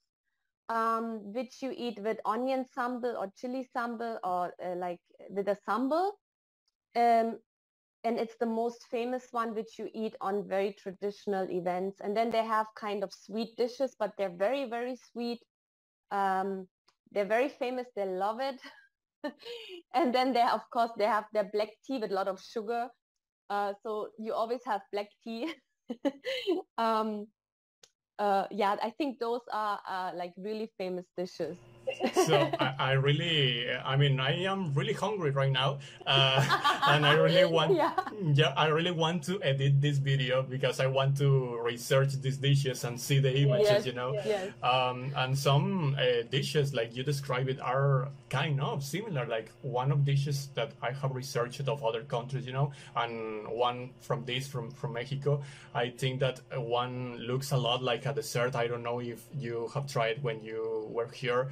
um, 0.68 1.32
which 1.32 1.62
you 1.62 1.72
eat 1.76 1.98
with 2.00 2.20
onion 2.24 2.64
sambal 2.64 3.16
or 3.18 3.32
chili 3.36 3.68
sambal 3.74 4.18
or 4.24 4.55
uh, 4.64 4.74
like 4.76 5.00
with 5.30 5.48
a 5.48 5.57
sambal. 5.68 6.12
Um, 6.96 7.40
and 8.05 8.18
it's 8.18 8.36
the 8.38 8.46
most 8.46 8.86
famous 8.90 9.28
one 9.32 9.55
which 9.55 9.78
you 9.78 9.88
eat 9.94 10.14
on 10.20 10.46
very 10.48 10.72
traditional 10.74 11.50
events. 11.50 12.00
And 12.00 12.16
then 12.16 12.30
they 12.30 12.44
have 12.44 12.66
kind 12.76 13.02
of 13.02 13.12
sweet 13.12 13.57
dishes, 13.57 13.96
but 13.98 14.12
they're 14.18 14.36
very, 14.36 14.68
very 14.68 14.96
sweet. 14.96 15.40
Um, 16.11 16.68
they're 17.12 17.24
very 17.24 17.48
famous. 17.48 17.86
They 17.96 18.07
love 18.07 18.40
it. 18.40 18.61
and 19.94 20.14
then 20.14 20.32
they, 20.32 20.42
of 20.42 20.62
course, 20.70 20.90
they 20.98 21.05
have 21.07 21.24
their 21.32 21.48
black 21.52 21.70
tea 21.86 21.98
with 21.98 22.12
a 22.12 22.14
lot 22.14 22.28
of 22.28 22.40
sugar. 22.40 22.88
Uh, 23.50 23.72
so 23.82 24.09
you 24.18 24.32
always 24.32 24.61
have 24.64 24.80
black 24.92 25.09
tea 25.22 25.52
um, 26.78 27.26
uh, 28.18 28.46
yeah, 28.50 28.76
I 28.82 28.90
think 28.90 29.18
those 29.18 29.40
are 29.52 29.80
uh, 29.88 30.12
like 30.14 30.32
really 30.36 30.70
famous 30.78 31.07
dishes. 31.16 31.59
So 32.26 32.51
I, 32.59 32.74
I, 32.78 32.92
really, 32.92 33.66
I 33.84 33.97
mean, 33.97 34.20
I 34.20 34.42
am 34.45 34.72
really 34.74 34.92
hungry 34.92 35.30
right 35.30 35.51
now, 35.51 35.78
uh, 36.07 36.45
and 36.88 37.07
I 37.07 37.14
really 37.14 37.45
want, 37.51 37.74
yeah. 37.74 37.92
yeah, 38.32 38.55
I 38.57 38.66
really 38.66 38.90
want 38.90 39.24
to 39.24 39.42
edit 39.42 39.80
this 39.80 39.99
video 39.99 40.42
because 40.42 40.80
I 40.80 40.86
want 40.86 41.16
to 41.18 41.59
research 41.62 42.14
these 42.14 42.38
dishes 42.38 42.84
and 42.84 43.01
see 43.01 43.18
the 43.18 43.36
images, 43.36 43.68
yes, 43.70 43.86
you 43.86 43.92
know. 43.92 44.14
Yes. 44.14 44.53
Um, 44.62 45.12
and 45.16 45.36
some 45.36 45.97
uh, 45.99 46.22
dishes, 46.30 46.74
like 46.74 46.95
you 46.97 47.03
describe 47.03 47.49
it, 47.49 47.61
are 47.61 48.09
kind 48.30 48.61
of 48.61 48.82
similar. 48.82 49.26
Like 49.26 49.51
one 49.62 49.92
of 49.92 50.05
dishes 50.05 50.49
that 50.55 50.72
I 50.82 50.92
have 50.92 51.14
researched 51.14 51.68
of 51.68 51.84
other 51.84 52.03
countries, 52.03 52.47
you 52.47 52.53
know, 52.53 52.72
and 52.97 53.47
one 53.49 53.90
from 54.01 54.24
this 54.24 54.47
from 54.47 54.70
from 54.70 54.95
Mexico. 54.95 55.42
I 55.74 55.90
think 55.90 56.20
that 56.20 56.40
one 56.57 57.16
looks 57.18 57.53
a 57.53 57.57
lot 57.57 57.82
like 57.82 58.07
a 58.07 58.12
dessert. 58.12 58.55
I 58.55 58.66
don't 58.66 58.82
know 58.82 59.01
if 59.01 59.24
you 59.36 59.70
have 59.74 59.86
tried 59.86 60.22
when 60.22 60.42
you 60.42 60.88
were 60.90 61.09
here. 61.09 61.51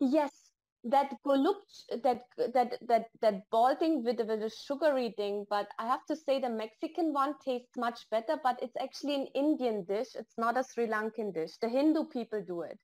Yes, 0.00 0.50
that 0.84 1.10
gulab, 1.24 1.56
that 2.02 2.24
that 2.52 2.78
that 2.86 3.08
that 3.20 3.50
ball 3.50 3.74
thing 3.76 4.04
with 4.04 4.18
with 4.20 4.40
the 4.40 4.50
sugary 4.50 5.10
thing. 5.16 5.46
But 5.48 5.68
I 5.78 5.86
have 5.86 6.04
to 6.06 6.16
say 6.16 6.40
the 6.40 6.50
Mexican 6.50 7.12
one 7.12 7.34
tastes 7.38 7.76
much 7.76 8.08
better. 8.10 8.38
But 8.42 8.62
it's 8.62 8.76
actually 8.80 9.14
an 9.14 9.26
Indian 9.34 9.84
dish. 9.84 10.14
It's 10.14 10.36
not 10.38 10.56
a 10.56 10.64
Sri 10.64 10.86
Lankan 10.86 11.32
dish. 11.32 11.56
The 11.58 11.68
Hindu 11.68 12.04
people 12.06 12.42
do 12.42 12.62
it. 12.62 12.78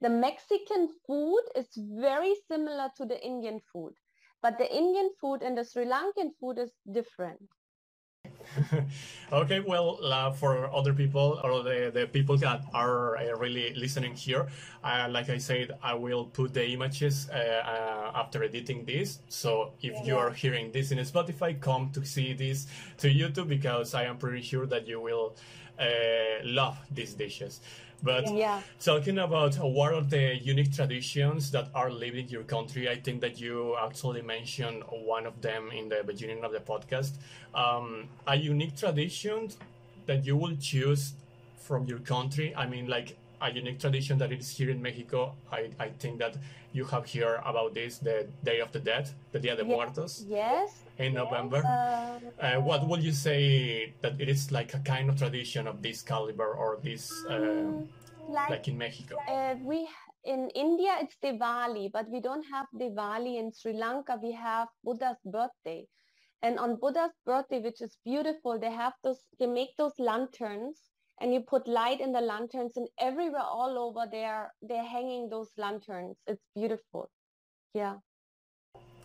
The 0.00 0.10
Mexican 0.10 0.88
food 1.06 1.42
is 1.54 1.68
very 1.76 2.34
similar 2.48 2.90
to 2.96 3.06
the 3.06 3.20
Indian 3.24 3.60
food, 3.72 3.94
but 4.42 4.58
the 4.58 4.70
Indian 4.74 5.10
food 5.20 5.42
and 5.42 5.56
the 5.56 5.64
Sri 5.64 5.86
Lankan 5.86 6.32
food 6.40 6.58
is 6.58 6.72
different. 6.90 7.48
okay, 9.32 9.60
well, 9.60 9.98
uh, 10.02 10.32
for 10.32 10.72
other 10.74 10.92
people 10.92 11.40
or 11.42 11.62
the, 11.62 11.90
the 11.92 12.06
people 12.06 12.36
that 12.38 12.62
are 12.72 13.16
uh, 13.16 13.36
really 13.36 13.74
listening 13.74 14.14
here, 14.14 14.48
uh, 14.82 15.08
like 15.10 15.28
I 15.30 15.38
said, 15.38 15.72
I 15.82 15.94
will 15.94 16.24
put 16.26 16.54
the 16.54 16.66
images 16.68 17.28
uh, 17.30 17.36
uh, 17.36 18.18
after 18.18 18.42
editing 18.42 18.84
this. 18.84 19.20
So 19.28 19.72
if 19.82 19.92
yeah. 19.94 20.04
you 20.04 20.16
are 20.18 20.30
hearing 20.30 20.72
this 20.72 20.90
in 20.90 20.98
Spotify, 20.98 21.60
come 21.60 21.90
to 21.92 22.04
see 22.04 22.32
this 22.32 22.66
to 22.98 23.08
YouTube 23.08 23.48
because 23.48 23.94
I 23.94 24.04
am 24.04 24.18
pretty 24.18 24.42
sure 24.42 24.66
that 24.66 24.86
you 24.86 25.00
will 25.00 25.36
uh, 25.78 25.84
love 26.44 26.78
these 26.90 27.14
dishes. 27.14 27.60
But 28.04 28.30
yeah. 28.34 28.60
talking 28.78 29.18
about 29.18 29.54
what 29.56 29.94
are 29.94 30.02
the 30.02 30.36
unique 30.36 30.72
traditions 30.74 31.50
that 31.52 31.68
are 31.74 31.90
living 31.90 32.26
in 32.26 32.30
your 32.30 32.42
country, 32.42 32.88
I 32.88 32.96
think 32.96 33.22
that 33.22 33.40
you 33.40 33.76
actually 33.80 34.20
mentioned 34.20 34.82
one 34.90 35.24
of 35.26 35.40
them 35.40 35.70
in 35.72 35.88
the 35.88 36.04
beginning 36.04 36.44
of 36.44 36.52
the 36.52 36.60
podcast. 36.60 37.12
Um, 37.54 38.08
a 38.26 38.36
unique 38.36 38.76
tradition 38.76 39.48
that 40.06 40.26
you 40.26 40.36
will 40.36 40.56
choose 40.56 41.14
from 41.56 41.86
your 41.86 42.00
country. 42.00 42.54
I 42.54 42.66
mean, 42.66 42.88
like 42.88 43.16
a 43.40 43.50
unique 43.50 43.80
tradition 43.80 44.18
that 44.18 44.32
is 44.32 44.50
here 44.50 44.70
in 44.70 44.82
Mexico. 44.82 45.34
I, 45.50 45.70
I 45.80 45.88
think 45.88 46.18
that 46.18 46.36
you 46.72 46.84
have 46.84 47.10
heard 47.10 47.40
about 47.44 47.72
this, 47.72 47.98
the 47.98 48.26
Day 48.44 48.60
of 48.60 48.70
the 48.72 48.80
Dead, 48.80 49.08
the 49.32 49.38
Dia 49.38 49.56
de 49.56 49.64
Muertos. 49.64 50.24
Yes. 50.28 50.83
In 50.98 51.12
yes, 51.12 51.24
November. 51.24 51.62
Uh, 51.66 52.18
uh, 52.40 52.60
what 52.60 52.86
would 52.86 53.02
you 53.02 53.12
say 53.12 53.94
that 54.00 54.20
it 54.20 54.28
is 54.28 54.52
like 54.52 54.74
a 54.74 54.78
kind 54.80 55.10
of 55.10 55.16
tradition 55.16 55.66
of 55.66 55.82
this 55.82 56.02
caliber 56.02 56.54
or 56.54 56.78
this, 56.82 57.10
mm, 57.28 57.86
like, 58.28 58.50
like, 58.50 58.68
in 58.68 58.78
Mexico? 58.78 59.16
Uh, 59.28 59.56
we 59.62 59.88
in 60.24 60.50
India 60.54 60.96
it's 61.00 61.16
Diwali, 61.22 61.90
but 61.92 62.08
we 62.08 62.20
don't 62.20 62.44
have 62.44 62.66
Diwali 62.74 63.38
in 63.38 63.52
Sri 63.52 63.72
Lanka. 63.72 64.18
We 64.22 64.32
have 64.32 64.68
Buddha's 64.84 65.18
birthday. 65.24 65.86
And 66.42 66.58
on 66.58 66.76
Buddha's 66.76 67.16
birthday, 67.26 67.60
which 67.60 67.80
is 67.80 67.96
beautiful, 68.04 68.58
they 68.58 68.70
have 68.70 68.92
those, 69.02 69.20
they 69.38 69.46
make 69.46 69.70
those 69.78 69.98
lanterns 69.98 70.78
and 71.20 71.32
you 71.32 71.40
put 71.40 71.66
light 71.68 72.00
in 72.00 72.12
the 72.12 72.20
lanterns 72.20 72.76
and 72.76 72.88
everywhere 72.98 73.42
all 73.42 73.78
over 73.78 74.06
they're 74.10 74.52
they're 74.62 74.84
hanging 74.84 75.28
those 75.28 75.50
lanterns 75.56 76.16
it's 76.26 76.42
beautiful 76.54 77.08
yeah 77.72 77.94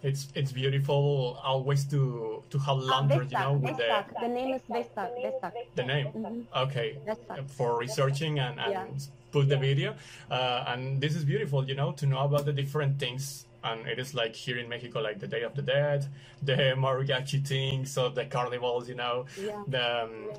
it's 0.01 0.27
it's 0.35 0.51
beautiful 0.51 1.39
always 1.43 1.83
to 1.85 2.41
to 2.49 2.57
have 2.57 2.77
ah, 2.77 2.91
lanterns 2.91 3.31
you 3.31 3.39
know 3.39 3.53
with 3.53 3.77
the 3.77 4.05
the 4.21 4.27
name 4.27 4.55
is 4.55 4.61
the 5.75 5.83
name 5.83 6.07
mm-hmm. 6.07 6.41
okay 6.55 6.97
for 7.47 7.77
researching 7.77 8.39
and, 8.39 8.59
and 8.59 8.71
yeah. 8.71 9.31
put 9.31 9.49
the 9.49 9.57
video 9.57 9.93
uh, 10.31 10.63
and 10.67 11.01
this 11.01 11.15
is 11.15 11.25
beautiful 11.25 11.67
you 11.67 11.75
know 11.75 11.91
to 11.91 12.05
know 12.05 12.19
about 12.19 12.45
the 12.45 12.53
different 12.53 12.97
things 12.97 13.45
and 13.63 13.87
it 13.87 13.99
is 13.99 14.13
like 14.13 14.35
here 14.35 14.57
in 14.57 14.69
Mexico, 14.69 15.01
like 15.01 15.19
the 15.19 15.27
Day 15.27 15.43
of 15.43 15.53
the 15.53 15.61
Dead, 15.61 16.07
the 16.41 16.53
mariachi 16.77 17.45
things, 17.45 17.91
so 17.91 18.07
the 18.07 18.25
carnivals, 18.25 18.87
you 18.87 18.95
know, 18.95 19.25
yeah. 19.37 19.61
the 19.67 20.03
um, 20.03 20.29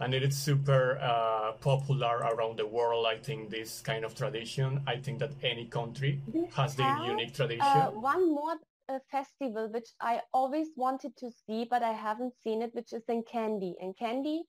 and 0.00 0.14
it 0.14 0.22
is 0.22 0.36
super 0.36 0.98
uh, 1.02 1.52
popular 1.60 2.18
around 2.18 2.56
the 2.56 2.66
world. 2.66 3.06
I 3.06 3.16
think 3.16 3.50
this 3.50 3.80
kind 3.80 4.04
of 4.04 4.14
tradition. 4.14 4.80
I 4.86 4.96
think 4.96 5.18
that 5.18 5.32
any 5.42 5.64
country 5.66 6.20
has 6.54 6.76
their 6.76 6.96
unique 7.04 7.34
tradition. 7.34 7.66
Uh, 7.66 7.90
one 7.90 8.32
more 8.32 8.54
uh, 8.88 8.98
festival 9.10 9.70
which 9.72 9.88
I 10.00 10.20
always 10.32 10.68
wanted 10.76 11.16
to 11.18 11.30
see, 11.46 11.66
but 11.68 11.82
I 11.82 11.92
haven't 11.92 12.34
seen 12.42 12.62
it, 12.62 12.74
which 12.74 12.92
is 12.92 13.02
in 13.08 13.22
Kandy. 13.22 13.74
In 13.80 13.94
Kandy, 13.94 14.40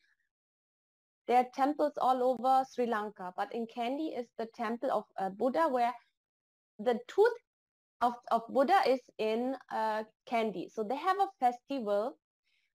there 1.28 1.38
are 1.38 1.48
temples 1.54 1.94
all 1.98 2.24
over 2.24 2.64
Sri 2.74 2.86
Lanka, 2.86 3.34
but 3.38 3.54
in 3.54 3.68
Kandy 3.68 4.18
is 4.18 4.28
the 4.38 4.48
temple 4.56 4.92
of 4.92 5.04
uh, 5.20 5.30
Buddha, 5.30 5.68
where 5.70 5.94
the 6.80 7.00
tooth 7.08 7.34
of, 8.02 8.14
of 8.32 8.42
Buddha 8.50 8.82
is 8.88 9.02
in 9.18 9.56
uh, 9.72 10.04
Kandy. 10.30 10.72
So 10.72 10.84
they 10.84 10.96
have 10.96 11.18
a 11.20 11.28
festival 11.40 12.18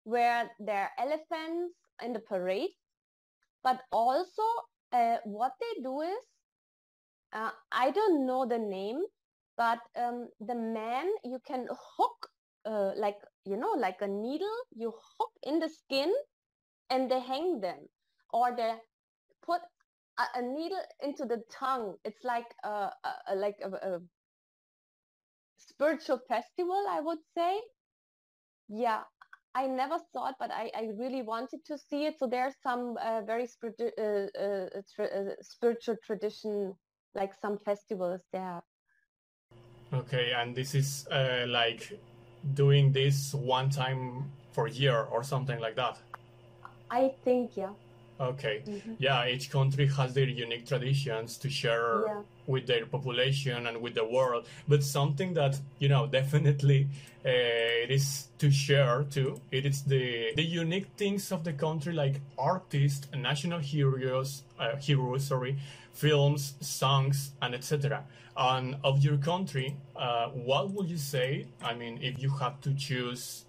where 0.05 0.51
there 0.61 0.83
are 0.83 0.91
elephants 0.99 1.75
in 2.03 2.13
the 2.13 2.21
parade, 2.21 2.71
but 3.63 3.81
also 3.91 4.43
uh, 4.93 5.17
what 5.25 5.53
they 5.61 5.83
do 5.83 6.03
is 6.03 6.25
uh, 7.33 7.51
I 7.73 7.91
don't 7.91 8.27
know 8.27 8.47
the 8.47 8.59
name, 8.59 9.03
but 9.57 9.79
um, 9.97 10.29
the 10.41 10.55
man 10.55 11.07
you 11.25 11.39
can 11.47 11.67
hook 11.97 12.29
uh, 12.67 12.93
like 12.97 13.17
you 13.45 13.57
know 13.57 13.73
like 13.79 14.01
a 14.01 14.09
needle 14.09 14.59
you 14.75 14.93
hook 15.19 15.31
in 15.43 15.59
the 15.61 15.69
skin 15.69 16.13
and 16.91 17.11
they 17.11 17.21
hang 17.21 17.61
them 17.61 17.81
or 18.33 18.55
they 18.57 18.75
put 19.45 19.61
a, 20.19 20.25
a 20.39 20.43
needle 20.43 20.83
into 21.03 21.25
the 21.25 21.43
tongue 21.51 21.97
it's 22.05 22.25
like 22.25 22.47
a, 22.65 22.91
a, 23.29 23.35
like 23.37 23.57
a, 23.63 23.71
a 23.71 24.01
spiritual 25.57 26.19
festival 26.29 26.87
i 26.89 27.01
would 27.01 27.19
say 27.37 27.61
yeah 28.69 29.03
I 29.57 29.69
never 29.69 29.99
saw 30.13 30.31
it, 30.31 30.37
but 30.41 30.51
I, 30.51 30.71
I 30.77 30.91
really 30.99 31.23
wanted 31.23 31.61
to 31.67 31.79
see 31.79 32.07
it. 32.07 32.19
So 32.19 32.27
there's 32.27 32.55
some 32.63 32.97
uh, 33.01 33.23
very 33.23 33.47
spiritu- 33.47 33.93
uh, 33.97 34.27
uh, 34.37 34.69
tra- 34.95 35.07
uh, 35.07 35.35
spiritual 35.43 35.97
tradition, 36.05 36.75
like 37.15 37.33
some 37.41 37.59
festivals 37.59 38.21
there. 38.33 38.63
Okay, 39.95 40.33
and 40.33 40.57
this 40.57 40.75
is 40.75 41.07
uh, 41.09 41.45
like 41.47 41.99
doing 42.55 42.93
this 42.93 43.33
one 43.33 43.71
time 43.71 44.33
for 44.51 44.67
year 44.67 45.03
or 45.03 45.23
something 45.23 45.61
like 45.61 45.77
that. 45.77 45.99
I 46.91 47.13
think, 47.25 47.57
yeah. 47.57 47.71
Okay. 48.21 48.63
Mm-hmm. 48.67 48.95
Yeah, 48.99 49.27
each 49.27 49.51
country 49.51 49.87
has 49.89 50.15
their 50.15 50.29
unique 50.29 50.67
traditions 50.67 51.37
to 51.39 51.51
share 51.51 52.05
yeah. 52.07 52.21
with 52.47 52.67
their 52.67 52.87
population 52.87 53.67
and 53.67 53.81
with 53.81 53.95
the 53.95 54.05
world. 54.05 54.47
But 54.69 54.85
something 54.85 55.35
that 55.35 55.59
you 55.79 55.89
know 55.89 56.07
definitely 56.07 56.89
uh, 57.25 57.85
it 57.85 57.91
is 57.91 58.29
to 58.39 58.51
share 58.51 59.05
too. 59.05 59.41
It 59.51 59.67
is 59.67 59.83
the 59.83 60.33
the 60.37 60.45
unique 60.45 60.87
things 60.97 61.33
of 61.33 61.43
the 61.43 61.53
country, 61.53 61.93
like 61.93 62.21
artists, 62.39 63.09
national 63.17 63.59
heroes, 63.59 64.43
uh, 64.61 64.77
heroes, 64.77 65.27
sorry, 65.27 65.57
films, 65.93 66.55
songs, 66.61 67.33
and 67.43 67.55
etc. 67.55 68.05
And 68.37 68.77
of 68.85 69.03
your 69.03 69.17
country, 69.17 69.77
uh, 69.97 70.29
what 70.31 70.71
would 70.71 70.89
you 70.89 70.99
say? 70.99 71.47
I 71.63 71.75
mean, 71.75 71.99
if 72.03 72.21
you 72.21 72.31
have 72.31 72.61
to 72.63 72.75
choose 72.75 73.45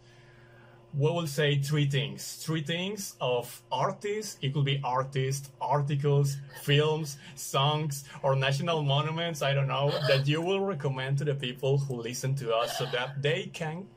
we 0.98 1.12
will 1.12 1.28
say 1.28 1.60
three 1.60 1.88
things. 1.89 2.36
Three 2.46 2.64
things 2.64 3.16
of 3.20 3.62
artists. 3.72 4.38
It 4.41 4.54
could 4.54 4.66
be 4.66 4.80
artists, 4.84 5.50
articles, 5.60 6.38
films, 6.64 7.18
songs, 7.36 8.06
or 8.24 8.36
national 8.36 8.82
monuments. 8.84 9.41
I 9.41 9.54
don't 9.54 9.68
know 9.68 9.91
that 10.08 10.28
you 10.28 10.41
will 10.41 10.62
recommend 10.62 11.18
to 11.20 11.26
the 11.26 11.36
people 11.36 11.78
who 11.78 11.96
listen 11.96 12.36
to 12.36 12.56
us 12.56 12.78
so 12.78 12.86
that 12.93 13.22
they 13.22 13.50
can, 13.54 13.88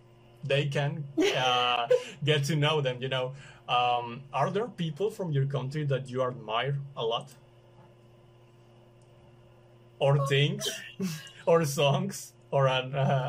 they 0.43 0.67
can 0.67 1.05
uh, 1.37 1.87
get 2.25 2.45
to 2.45 2.57
know 2.57 2.81
them. 2.81 3.01
You 3.01 3.09
know, 3.09 3.33
um, 3.69 4.23
are 4.33 4.51
there 4.51 4.67
people 4.67 5.11
from 5.11 5.31
your 5.31 5.47
country 5.47 5.85
that 5.85 6.11
you 6.11 6.23
admire 6.23 6.79
a 6.97 7.05
lot, 7.05 7.33
or 10.01 10.27
things, 10.27 10.69
or 11.47 11.65
songs? 11.65 12.33
or 12.51 12.67
uh, 12.67 12.81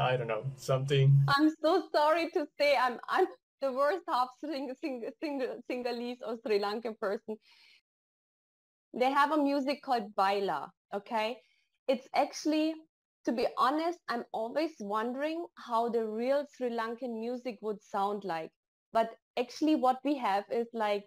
I 0.10 0.16
don't 0.18 0.28
know 0.28 0.46
something. 0.56 1.14
I'm 1.28 1.54
so 1.62 1.84
sorry 1.92 2.30
to 2.32 2.48
say 2.58 2.78
I'm 2.78 2.98
I'm 3.10 3.28
the 3.62 3.72
worst 3.72 4.04
half 4.08 4.30
single, 4.40 4.76
single, 4.76 5.10
single, 5.20 5.62
Sinhalese 5.70 6.20
or 6.26 6.38
Sri 6.46 6.60
Lankan 6.60 6.98
person. 7.00 7.36
They 8.94 9.12
have 9.12 9.32
a 9.32 9.38
music 9.38 9.82
called 9.84 10.16
Baila, 10.16 10.72
okay? 10.94 11.38
It's 11.88 12.08
actually, 12.16 12.74
to 13.26 13.32
be 13.32 13.48
honest, 13.58 14.00
I'm 14.08 14.24
always 14.34 14.72
wondering 14.80 15.46
how 15.58 15.90
the 15.90 16.06
real 16.06 16.46
Sri 16.56 16.70
Lankan 16.70 17.20
music 17.20 17.60
would 17.62 17.84
sound 17.84 18.24
like. 18.24 18.52
But 18.92 19.12
actually 19.38 19.76
what 19.76 19.98
we 20.04 20.18
have 20.18 20.46
is 20.52 20.68
like, 20.74 21.06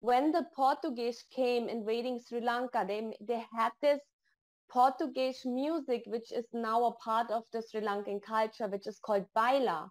when 0.00 0.32
the 0.32 0.46
Portuguese 0.54 1.24
came 1.34 1.68
invading 1.68 2.20
Sri 2.26 2.40
Lanka, 2.40 2.84
they, 2.86 3.16
they 3.20 3.44
had 3.56 3.72
this 3.82 4.00
Portuguese 4.70 5.42
music, 5.44 6.02
which 6.06 6.32
is 6.32 6.46
now 6.52 6.84
a 6.84 6.94
part 6.96 7.30
of 7.30 7.42
the 7.52 7.62
Sri 7.62 7.80
Lankan 7.80 8.22
culture, 8.22 8.68
which 8.68 8.86
is 8.86 8.98
called 8.98 9.24
Baila 9.34 9.90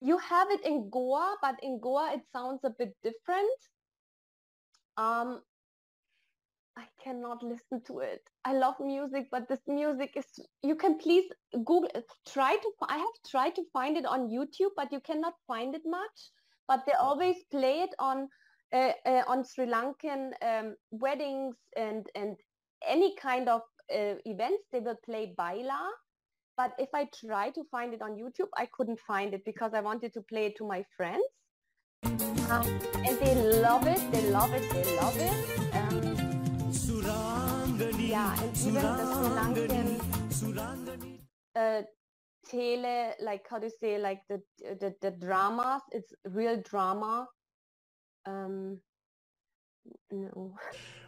you 0.00 0.18
have 0.18 0.48
it 0.50 0.64
in 0.64 0.88
Goa, 0.90 1.36
but 1.42 1.56
in 1.62 1.80
Goa 1.80 2.12
it 2.14 2.20
sounds 2.32 2.60
a 2.64 2.70
bit 2.70 2.94
different. 3.02 3.58
Um, 4.96 5.40
I 6.76 6.84
cannot 7.02 7.42
listen 7.42 7.82
to 7.88 7.98
it. 7.98 8.20
I 8.44 8.52
love 8.52 8.74
music, 8.78 9.26
but 9.32 9.48
this 9.48 9.60
music 9.66 10.12
is, 10.14 10.26
you 10.62 10.76
can 10.76 10.98
please 10.98 11.24
Google, 11.52 11.90
try 12.32 12.54
to, 12.54 12.72
I 12.88 12.98
have 12.98 13.16
tried 13.28 13.56
to 13.56 13.62
find 13.72 13.96
it 13.96 14.06
on 14.06 14.28
YouTube, 14.28 14.70
but 14.76 14.92
you 14.92 15.00
cannot 15.00 15.34
find 15.46 15.74
it 15.74 15.82
much. 15.84 16.30
But 16.68 16.84
they 16.86 16.92
always 16.92 17.36
play 17.50 17.80
it 17.80 17.90
on, 17.98 18.28
uh, 18.72 18.92
uh, 19.06 19.22
on 19.26 19.44
Sri 19.44 19.66
Lankan 19.66 20.30
um, 20.42 20.76
weddings 20.92 21.56
and, 21.76 22.06
and 22.14 22.36
any 22.86 23.16
kind 23.16 23.48
of 23.48 23.62
uh, 23.92 24.14
events, 24.24 24.64
they 24.70 24.80
will 24.80 24.98
play 25.04 25.34
Baila 25.36 25.90
but 26.58 26.72
if 26.76 26.88
I 26.92 27.08
try 27.24 27.50
to 27.50 27.62
find 27.70 27.94
it 27.94 28.02
on 28.02 28.16
YouTube, 28.16 28.50
I 28.56 28.66
couldn't 28.66 28.98
find 28.98 29.32
it 29.32 29.44
because 29.44 29.72
I 29.74 29.80
wanted 29.80 30.12
to 30.14 30.20
play 30.20 30.46
it 30.46 30.56
to 30.56 30.66
my 30.66 30.84
friends. 30.96 31.24
Um, 32.02 32.66
and 33.06 33.16
they 33.20 33.34
love 33.62 33.86
it, 33.86 34.00
they 34.10 34.28
love 34.30 34.52
it, 34.52 34.68
they 34.72 34.96
love 34.96 35.16
it. 35.16 35.34
Um, 35.76 36.18
yeah, 37.96 38.42
and 38.42 38.56
even 38.58 38.82
the 38.82 40.34
Sri 40.34 40.52
Lankan 40.52 41.18
uh, 41.54 41.82
tele, 42.48 43.14
like 43.22 43.46
how 43.48 43.58
to 43.58 43.70
say, 43.70 43.98
like 43.98 44.22
the, 44.28 44.42
the, 44.80 44.94
the 45.00 45.10
dramas, 45.12 45.82
it's 45.92 46.12
real 46.24 46.60
drama. 46.62 47.28
Um, 48.26 48.80
no. 50.10 50.54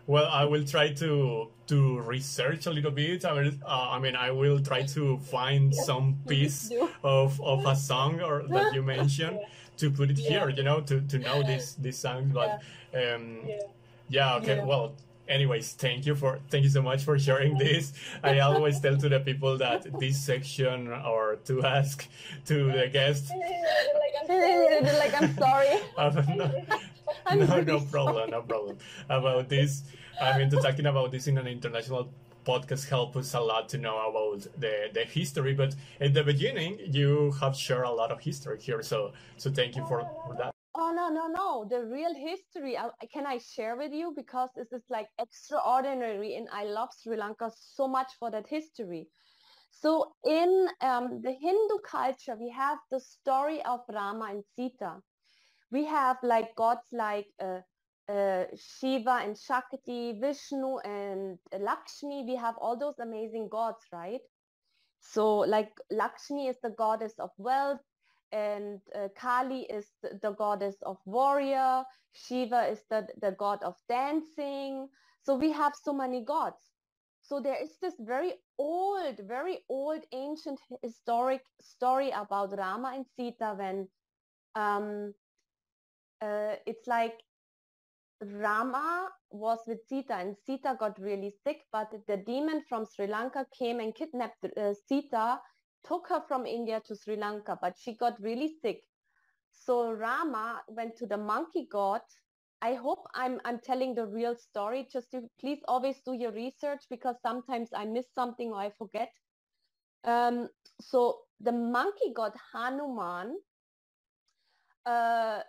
Well, 0.06 0.26
I 0.26 0.44
will 0.44 0.64
try 0.64 0.92
to 0.94 1.48
to 1.68 2.00
research 2.00 2.66
a 2.66 2.70
little 2.70 2.90
bit. 2.90 3.24
I 3.24 3.42
mean, 3.42 3.60
uh, 3.64 3.88
I 3.90 3.98
mean, 4.00 4.16
I 4.16 4.30
will 4.32 4.58
try 4.60 4.82
to 4.82 5.18
find 5.18 5.72
some 5.74 6.18
piece 6.26 6.72
of, 7.04 7.40
of 7.40 7.64
a 7.64 7.76
song 7.76 8.20
or 8.20 8.42
that 8.48 8.74
you 8.74 8.82
mentioned 8.82 9.38
to 9.76 9.90
put 9.90 10.10
it 10.10 10.18
here. 10.18 10.48
You 10.48 10.64
know, 10.64 10.80
to, 10.80 11.00
to 11.00 11.18
know 11.18 11.42
this 11.42 11.74
this 11.74 11.98
song. 11.98 12.30
But 12.34 12.60
um, 12.94 13.38
yeah, 14.08 14.34
okay. 14.36 14.62
Well, 14.64 14.94
anyways, 15.28 15.72
thank 15.72 16.04
you 16.06 16.14
for 16.14 16.40
thank 16.50 16.64
you 16.64 16.70
so 16.70 16.82
much 16.82 17.04
for 17.04 17.18
sharing 17.18 17.56
this. 17.56 17.92
I 18.22 18.40
always 18.40 18.80
tell 18.80 18.96
to 18.96 19.08
the 19.08 19.20
people 19.20 19.56
that 19.58 19.86
this 19.98 20.20
section 20.20 20.88
or 20.88 21.36
to 21.46 21.64
ask 21.64 22.06
to 22.46 22.72
the 22.72 22.88
guest. 22.88 23.30
like 24.98 25.22
I'm 25.22 25.36
sorry. 25.36 25.80
no, 27.34 27.60
no 27.60 27.80
problem, 27.80 28.30
no 28.30 28.42
problem. 28.42 28.78
About 29.08 29.48
this, 29.48 29.84
I 30.20 30.38
mean, 30.38 30.50
to 30.50 30.56
talking 30.56 30.86
about 30.86 31.10
this 31.10 31.26
in 31.26 31.38
an 31.38 31.46
international 31.46 32.10
podcast 32.44 32.88
help 32.88 33.16
us 33.16 33.34
a 33.34 33.40
lot 33.40 33.68
to 33.68 33.78
know 33.78 33.96
about 34.08 34.46
the, 34.58 34.88
the 34.92 35.04
history. 35.04 35.54
But 35.54 35.74
at 36.00 36.14
the 36.14 36.24
beginning, 36.24 36.78
you 36.84 37.32
have 37.40 37.56
shared 37.56 37.84
a 37.84 37.90
lot 37.90 38.10
of 38.10 38.20
history 38.20 38.58
here, 38.60 38.82
so 38.82 39.12
so 39.36 39.50
thank 39.50 39.76
you 39.76 39.84
for, 39.86 40.00
for 40.26 40.34
that. 40.38 40.52
Oh 40.76 40.92
no 40.94 41.08
no 41.08 41.26
no! 41.26 41.66
The 41.68 41.84
real 41.84 42.14
history 42.14 42.78
I, 42.78 42.88
can 43.12 43.26
I 43.26 43.38
share 43.38 43.76
with 43.76 43.92
you 43.92 44.12
because 44.16 44.50
this 44.56 44.72
is 44.72 44.82
like 44.88 45.08
extraordinary, 45.18 46.36
and 46.36 46.48
I 46.52 46.64
love 46.64 46.90
Sri 47.02 47.16
Lanka 47.16 47.50
so 47.56 47.88
much 47.88 48.12
for 48.18 48.30
that 48.30 48.46
history. 48.48 49.08
So 49.70 50.12
in 50.24 50.68
um, 50.80 51.20
the 51.22 51.32
Hindu 51.32 51.78
culture, 51.84 52.36
we 52.38 52.50
have 52.50 52.78
the 52.90 53.00
story 53.00 53.62
of 53.64 53.80
Rama 53.88 54.26
and 54.30 54.44
Sita 54.56 55.00
we 55.70 55.84
have 55.86 56.16
like 56.22 56.54
gods 56.56 56.86
like 56.92 57.26
uh, 57.40 57.60
uh, 58.10 58.44
Shiva 58.56 59.20
and 59.22 59.38
Shakti, 59.38 60.18
Vishnu 60.20 60.78
and 60.78 61.38
Lakshmi. 61.58 62.24
We 62.26 62.36
have 62.36 62.56
all 62.58 62.76
those 62.76 62.98
amazing 62.98 63.48
gods, 63.50 63.84
right? 63.92 64.20
So 65.00 65.38
like 65.38 65.72
Lakshmi 65.90 66.48
is 66.48 66.56
the 66.62 66.70
goddess 66.70 67.14
of 67.18 67.30
wealth 67.38 67.80
and 68.32 68.80
uh, 68.94 69.08
Kali 69.16 69.62
is 69.62 69.86
the, 70.02 70.32
goddess 70.32 70.76
of 70.82 70.98
warrior. 71.04 71.84
Shiva 72.12 72.66
is 72.68 72.80
the, 72.90 73.06
the 73.20 73.32
god 73.32 73.62
of 73.62 73.76
dancing. 73.88 74.88
So 75.22 75.36
we 75.36 75.52
have 75.52 75.72
so 75.80 75.92
many 75.92 76.24
gods. 76.24 76.62
So 77.22 77.40
there 77.40 77.60
is 77.62 77.76
this 77.80 77.94
very 78.00 78.34
old, 78.58 79.20
very 79.26 79.58
old 79.68 80.02
ancient 80.12 80.58
historic 80.82 81.42
story 81.60 82.10
about 82.10 82.56
Rama 82.56 82.92
and 82.96 83.06
Sita 83.16 83.54
when 83.56 83.88
um, 84.56 85.14
uh, 86.22 86.56
it's 86.66 86.86
like 86.86 87.14
Rama 88.22 89.08
was 89.30 89.60
with 89.66 89.78
Sita 89.88 90.14
and 90.14 90.36
Sita 90.44 90.76
got 90.78 90.98
really 90.98 91.32
sick, 91.42 91.62
but 91.72 91.90
the 92.06 92.18
demon 92.18 92.62
from 92.68 92.84
Sri 92.84 93.06
Lanka 93.06 93.46
came 93.58 93.80
and 93.80 93.94
kidnapped 93.94 94.44
uh, 94.56 94.74
Sita, 94.88 95.40
took 95.84 96.08
her 96.08 96.22
from 96.28 96.46
India 96.46 96.82
to 96.86 96.94
Sri 96.94 97.16
Lanka, 97.16 97.58
but 97.62 97.76
she 97.78 97.96
got 97.96 98.20
really 98.20 98.52
sick. 98.60 98.82
So 99.50 99.92
Rama 99.92 100.62
went 100.68 100.96
to 100.96 101.06
the 101.06 101.16
monkey 101.16 101.66
god. 101.70 102.02
I 102.62 102.74
hope 102.74 103.06
I'm, 103.14 103.40
I'm 103.46 103.58
telling 103.60 103.94
the 103.94 104.06
real 104.06 104.36
story. 104.36 104.86
Just 104.92 105.10
to 105.12 105.22
please 105.40 105.60
always 105.66 105.96
do 106.04 106.12
your 106.12 106.32
research 106.32 106.82
because 106.90 107.16
sometimes 107.22 107.70
I 107.74 107.86
miss 107.86 108.06
something 108.14 108.50
or 108.50 108.58
I 108.60 108.70
forget. 108.76 109.10
Um, 110.04 110.48
so 110.80 111.20
the 111.40 111.52
monkey 111.52 112.12
god 112.14 112.32
Hanuman 112.52 113.36
uh, 114.84 115.40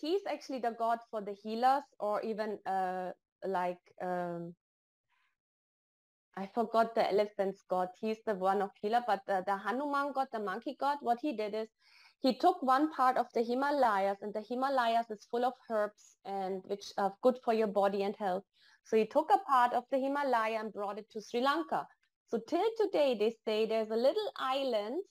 he's 0.00 0.22
actually 0.28 0.60
the 0.60 0.74
god 0.78 0.98
for 1.10 1.20
the 1.20 1.34
healers 1.42 1.84
or 2.00 2.20
even 2.22 2.58
uh, 2.66 3.10
like 3.46 3.80
um, 4.02 4.54
I 6.36 6.46
forgot 6.46 6.94
the 6.94 7.10
elephant's 7.10 7.62
god. 7.68 7.88
He's 8.00 8.18
the 8.24 8.34
one 8.34 8.62
of 8.62 8.70
healer, 8.80 9.02
but 9.06 9.20
the, 9.26 9.42
the 9.46 9.56
Hanuman 9.56 10.12
god, 10.14 10.28
the 10.32 10.38
monkey 10.38 10.76
god, 10.80 10.98
what 11.02 11.18
he 11.20 11.36
did 11.36 11.54
is 11.54 11.68
he 12.20 12.38
took 12.38 12.62
one 12.62 12.90
part 12.92 13.18
of 13.18 13.26
the 13.34 13.42
Himalayas 13.42 14.22
and 14.22 14.32
the 14.32 14.40
Himalayas 14.48 15.10
is 15.10 15.26
full 15.30 15.44
of 15.44 15.52
herbs 15.70 16.16
and 16.24 16.62
which 16.64 16.92
are 16.96 17.14
good 17.22 17.38
for 17.44 17.52
your 17.52 17.66
body 17.66 18.02
and 18.02 18.16
health. 18.16 18.44
So 18.84 18.96
he 18.96 19.06
took 19.06 19.30
a 19.30 19.38
part 19.50 19.74
of 19.74 19.84
the 19.90 19.98
Himalaya 19.98 20.60
and 20.60 20.72
brought 20.72 20.98
it 20.98 21.10
to 21.10 21.20
Sri 21.20 21.40
Lanka. 21.40 21.86
So 22.28 22.38
till 22.48 22.68
today, 22.80 23.16
they 23.18 23.36
say 23.44 23.66
there's 23.66 23.90
a 23.90 23.96
little 23.96 24.32
island 24.36 25.02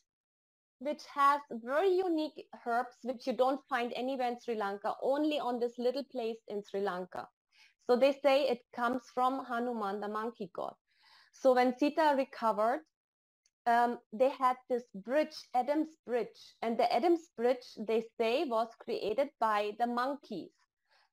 which 0.81 1.03
has 1.13 1.41
very 1.51 1.93
unique 1.93 2.47
herbs 2.65 2.95
which 3.03 3.27
you 3.27 3.33
don't 3.33 3.61
find 3.69 3.93
anywhere 3.95 4.29
in 4.29 4.39
Sri 4.39 4.55
Lanka, 4.55 4.95
only 5.03 5.39
on 5.39 5.59
this 5.59 5.77
little 5.77 6.03
place 6.11 6.39
in 6.47 6.63
Sri 6.67 6.81
Lanka. 6.81 7.27
So 7.85 7.95
they 7.95 8.13
say 8.23 8.47
it 8.47 8.61
comes 8.75 9.03
from 9.13 9.45
Hanuman, 9.45 9.99
the 10.01 10.07
monkey 10.07 10.49
god. 10.55 10.73
So 11.33 11.53
when 11.53 11.77
Sita 11.77 12.15
recovered, 12.17 12.81
um, 13.67 13.99
they 14.11 14.29
had 14.29 14.55
this 14.69 14.83
bridge, 14.95 15.35
Adam's 15.53 15.95
Bridge. 16.05 16.55
And 16.63 16.77
the 16.79 16.91
Adam's 16.91 17.29
Bridge, 17.37 17.65
they 17.87 18.03
say, 18.17 18.45
was 18.45 18.69
created 18.79 19.29
by 19.39 19.71
the 19.79 19.87
monkeys. 19.87 20.51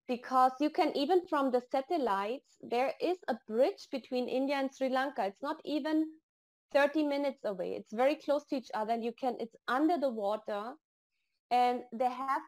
Because 0.06 0.52
you 0.60 0.70
can, 0.70 0.96
even 0.96 1.26
from 1.28 1.50
the 1.50 1.62
satellites, 1.70 2.56
there 2.62 2.94
is 3.00 3.18
a 3.28 3.36
bridge 3.46 3.88
between 3.92 4.28
India 4.28 4.56
and 4.56 4.74
Sri 4.74 4.88
Lanka. 4.88 5.26
It's 5.26 5.42
not 5.42 5.60
even 5.66 6.06
30 6.72 7.04
minutes 7.04 7.44
away. 7.44 7.74
It's 7.74 7.92
very 7.92 8.16
close 8.16 8.44
to 8.46 8.56
each 8.56 8.70
other. 8.74 8.92
And 8.92 9.04
you 9.04 9.12
can, 9.12 9.36
it's 9.40 9.56
under 9.68 9.98
the 9.98 10.10
water. 10.10 10.74
And 11.50 11.82
they 11.92 12.10
have 12.10 12.42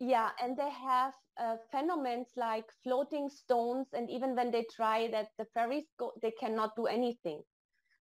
yeah, 0.00 0.30
and 0.42 0.56
they 0.56 0.70
have 0.70 1.14
uh, 1.38 1.56
phenomena 1.70 2.24
like 2.36 2.66
floating 2.82 3.28
stones, 3.28 3.88
and 3.92 4.10
even 4.10 4.36
when 4.36 4.50
they 4.50 4.64
try 4.74 5.08
that, 5.10 5.28
the 5.38 5.46
ferries 5.54 5.86
go, 5.98 6.12
they 6.22 6.32
cannot 6.32 6.76
do 6.76 6.86
anything. 6.86 7.42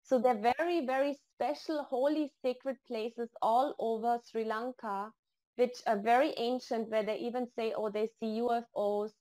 So 0.03 0.19
they're 0.19 0.53
very, 0.59 0.87
very 0.87 1.15
special, 1.35 1.85
holy, 1.85 2.33
sacred 2.43 2.77
places 2.87 3.31
all 3.43 3.75
over 3.79 4.19
Sri 4.25 4.45
Lanka, 4.45 5.13
which 5.57 5.83
are 5.87 5.99
very 5.99 6.35
ancient, 6.39 6.91
where 6.91 7.03
they 7.05 7.19
even 7.19 7.47
say, 7.57 7.73
oh, 7.77 7.91
they 7.91 8.09
see 8.21 8.41
UFOs. 8.41 9.13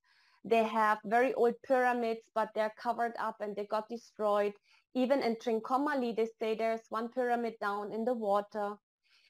They 0.47 0.63
have 0.63 0.99
very 1.03 1.33
old 1.33 1.55
pyramids, 1.63 2.21
but 2.35 2.49
they're 2.53 2.73
covered 2.77 3.15
up 3.17 3.41
and 3.41 3.55
they 3.55 3.65
got 3.65 3.89
destroyed. 3.89 4.53
Even 4.93 5.23
in 5.23 5.37
Trincomalee, 5.37 6.15
they 6.15 6.27
say 6.39 6.53
there's 6.53 6.85
one 6.89 7.09
pyramid 7.09 7.55
down 7.59 7.91
in 7.91 8.05
the 8.05 8.13
water. 8.13 8.75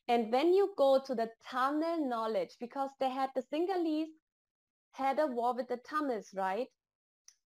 And 0.09 0.29
when 0.29 0.53
you 0.53 0.73
go 0.77 0.99
to 0.99 1.15
the 1.15 1.31
Tamil 1.49 2.05
knowledge, 2.05 2.57
because 2.59 2.89
they 2.99 3.09
had 3.09 3.29
the 3.33 3.43
Sinhalese 3.43 4.11
had 4.91 5.17
a 5.19 5.27
war 5.27 5.55
with 5.55 5.69
the 5.69 5.77
Tamils, 5.77 6.33
right? 6.35 6.67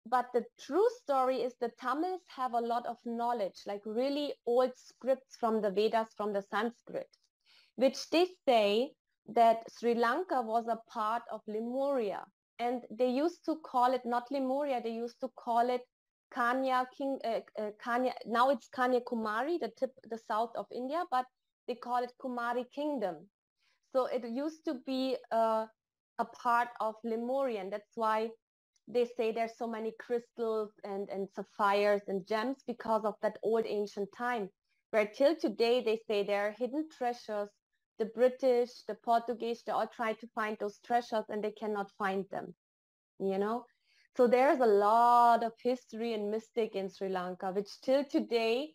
But 0.08 0.34
the 0.34 0.44
true 0.60 0.90
story 1.04 1.44
is 1.44 1.54
the 1.60 1.70
Tamils 1.80 2.24
have 2.36 2.54
a 2.54 2.60
lot 2.60 2.88
of 2.88 2.98
knowledge, 3.06 3.62
like 3.68 3.86
really 3.86 4.34
old 4.48 4.76
scripts 4.76 5.36
from 5.38 5.62
the 5.62 5.70
Vedas, 5.70 6.10
from 6.18 6.34
the 6.34 6.42
Sanskrit, 6.42 7.16
which 7.76 8.10
they 8.10 8.28
say 8.48 8.96
that 9.28 9.72
Sri 9.72 9.94
Lanka 9.94 10.42
was 10.42 10.68
a 10.68 10.82
part 10.90 11.22
of 11.32 11.42
Lemuria. 11.48 12.26
And 12.62 12.84
they 13.00 13.10
used 13.10 13.44
to 13.46 13.56
call 13.72 13.94
it 13.94 14.06
not 14.06 14.32
Lemuria, 14.32 14.82
they 14.84 14.92
used 15.06 15.20
to 15.22 15.30
call 15.36 15.70
it 15.70 15.82
Kanya 16.32 16.86
King, 16.96 17.20
uh, 17.26 17.42
uh, 17.60 17.72
Kanya. 17.84 18.14
Now 18.26 18.50
it's 18.52 18.70
Kanyakumari, 18.70 19.60
the 19.60 19.72
tip, 19.80 19.92
the 20.10 20.20
south 20.30 20.52
of 20.56 20.68
India, 20.72 21.04
but 21.10 21.26
they 21.68 21.76
call 21.76 22.04
it 22.04 22.14
Kumari 22.22 22.66
Kingdom. 22.72 23.16
So 23.94 24.06
it 24.06 24.24
used 24.28 24.64
to 24.66 24.76
be 24.86 25.18
uh, 25.32 25.66
a 26.20 26.26
part 26.26 26.70
of 26.80 26.96
Lemurian. 27.04 27.70
That's 27.72 27.96
why 27.96 28.30
they 28.88 29.06
say 29.06 29.32
there's 29.32 29.58
so 29.58 29.68
many 29.68 29.94
crystals 30.00 30.72
and, 30.84 31.10
and 31.10 31.28
sapphires 31.36 32.04
and 32.08 32.28
gems 32.28 32.58
because 32.68 33.06
of 33.06 33.16
that 33.22 33.38
old 33.44 33.66
ancient 33.66 34.10
time. 34.18 34.50
Where 34.92 35.08
till 35.08 35.36
today 35.36 35.84
they 35.84 36.00
say 36.08 36.24
there 36.24 36.48
are 36.48 36.56
hidden 36.58 36.88
treasures. 36.98 37.50
The 38.02 38.08
British, 38.08 38.82
the 38.88 38.96
Portuguese, 38.96 39.62
they 39.62 39.72
all 39.72 39.86
try 39.86 40.14
to 40.14 40.28
find 40.34 40.58
those 40.58 40.80
treasures 40.80 41.26
and 41.30 41.44
they 41.44 41.52
cannot 41.52 41.92
find 42.00 42.26
them. 42.32 42.56
You 43.20 43.38
know? 43.38 43.66
So 44.18 44.26
there's 44.26 44.60
a 44.60 44.66
lot 44.66 45.44
of 45.44 45.54
history 45.62 46.16
and 46.16 46.32
mystic 46.32 46.76
in 46.76 46.90
Sri 46.90 47.10
Lanka, 47.10 47.52
which 47.52 47.70
till 47.82 48.04
today 48.04 48.74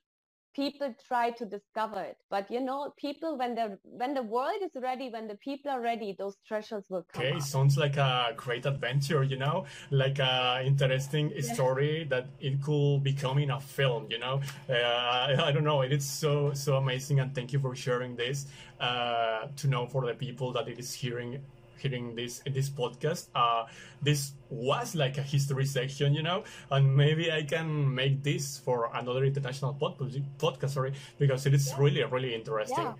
people 0.57 0.95
try 1.07 1.31
to 1.31 1.45
discover 1.45 2.01
it 2.01 2.17
but 2.31 2.51
you 2.51 2.61
know 2.61 2.93
people 2.97 3.37
when 3.37 3.55
the 3.55 3.79
when 3.85 4.15
the 4.15 4.23
world 4.23 4.61
is 4.65 4.71
ready 4.83 5.11
when 5.11 5.29
the 5.29 5.35
people 5.37 5.71
are 5.71 5.83
ready 5.83 6.17
those 6.19 6.37
treasures 6.49 6.85
will 6.89 7.05
come 7.13 7.23
okay 7.23 7.37
up. 7.37 7.43
sounds 7.43 7.77
like 7.77 7.99
a 7.99 8.33
great 8.37 8.65
adventure 8.65 9.23
you 9.23 9.37
know 9.37 9.67
like 9.91 10.19
a 10.19 10.63
interesting 10.65 11.31
yeah. 11.31 11.53
story 11.53 12.07
that 12.09 12.27
it 12.41 12.63
could 12.63 13.03
become 13.03 13.37
in 13.39 13.51
a 13.51 13.61
film 13.61 14.07
you 14.11 14.19
know 14.19 14.41
uh, 14.71 14.73
I, 14.73 15.49
I, 15.49 15.53
don't 15.53 15.65
know 15.65 15.83
it 15.83 15.93
is 15.93 16.07
so 16.07 16.55
so 16.55 16.77
amazing 16.77 17.21
and 17.21 17.35
thank 17.35 17.53
you 17.53 17.61
for 17.61 17.77
sharing 17.77 18.17
this 18.17 18.47
uh, 18.81 19.49
to 19.57 19.69
know 19.69 19.87
for 19.87 20.07
the 20.07 20.15
people 20.15 20.53
that 20.53 20.69
it 20.69 20.79
is 20.79 20.93
hearing 20.95 21.39
hearing 21.79 22.15
this 22.15 22.43
this 22.47 22.71
podcast. 22.71 23.29
Uh, 23.35 23.67
this 24.03 24.33
was 24.51 24.95
like 24.95 25.19
a 25.19 25.23
history 25.23 25.67
section, 25.67 26.15
you 26.15 26.23
know, 26.23 26.45
and 26.71 26.97
maybe 26.97 27.31
I 27.31 27.43
can 27.43 27.95
make 27.95 28.23
this 28.23 28.59
for 28.59 28.91
another 28.95 29.25
international 29.25 29.75
podcast, 29.75 30.23
podcast 30.39 30.71
sorry, 30.71 30.93
because 31.19 31.47
it 31.47 31.55
is 31.55 31.69
yeah. 31.69 31.83
really 31.83 32.05
really 32.05 32.35
interesting. 32.35 32.85
Yeah. 32.85 32.95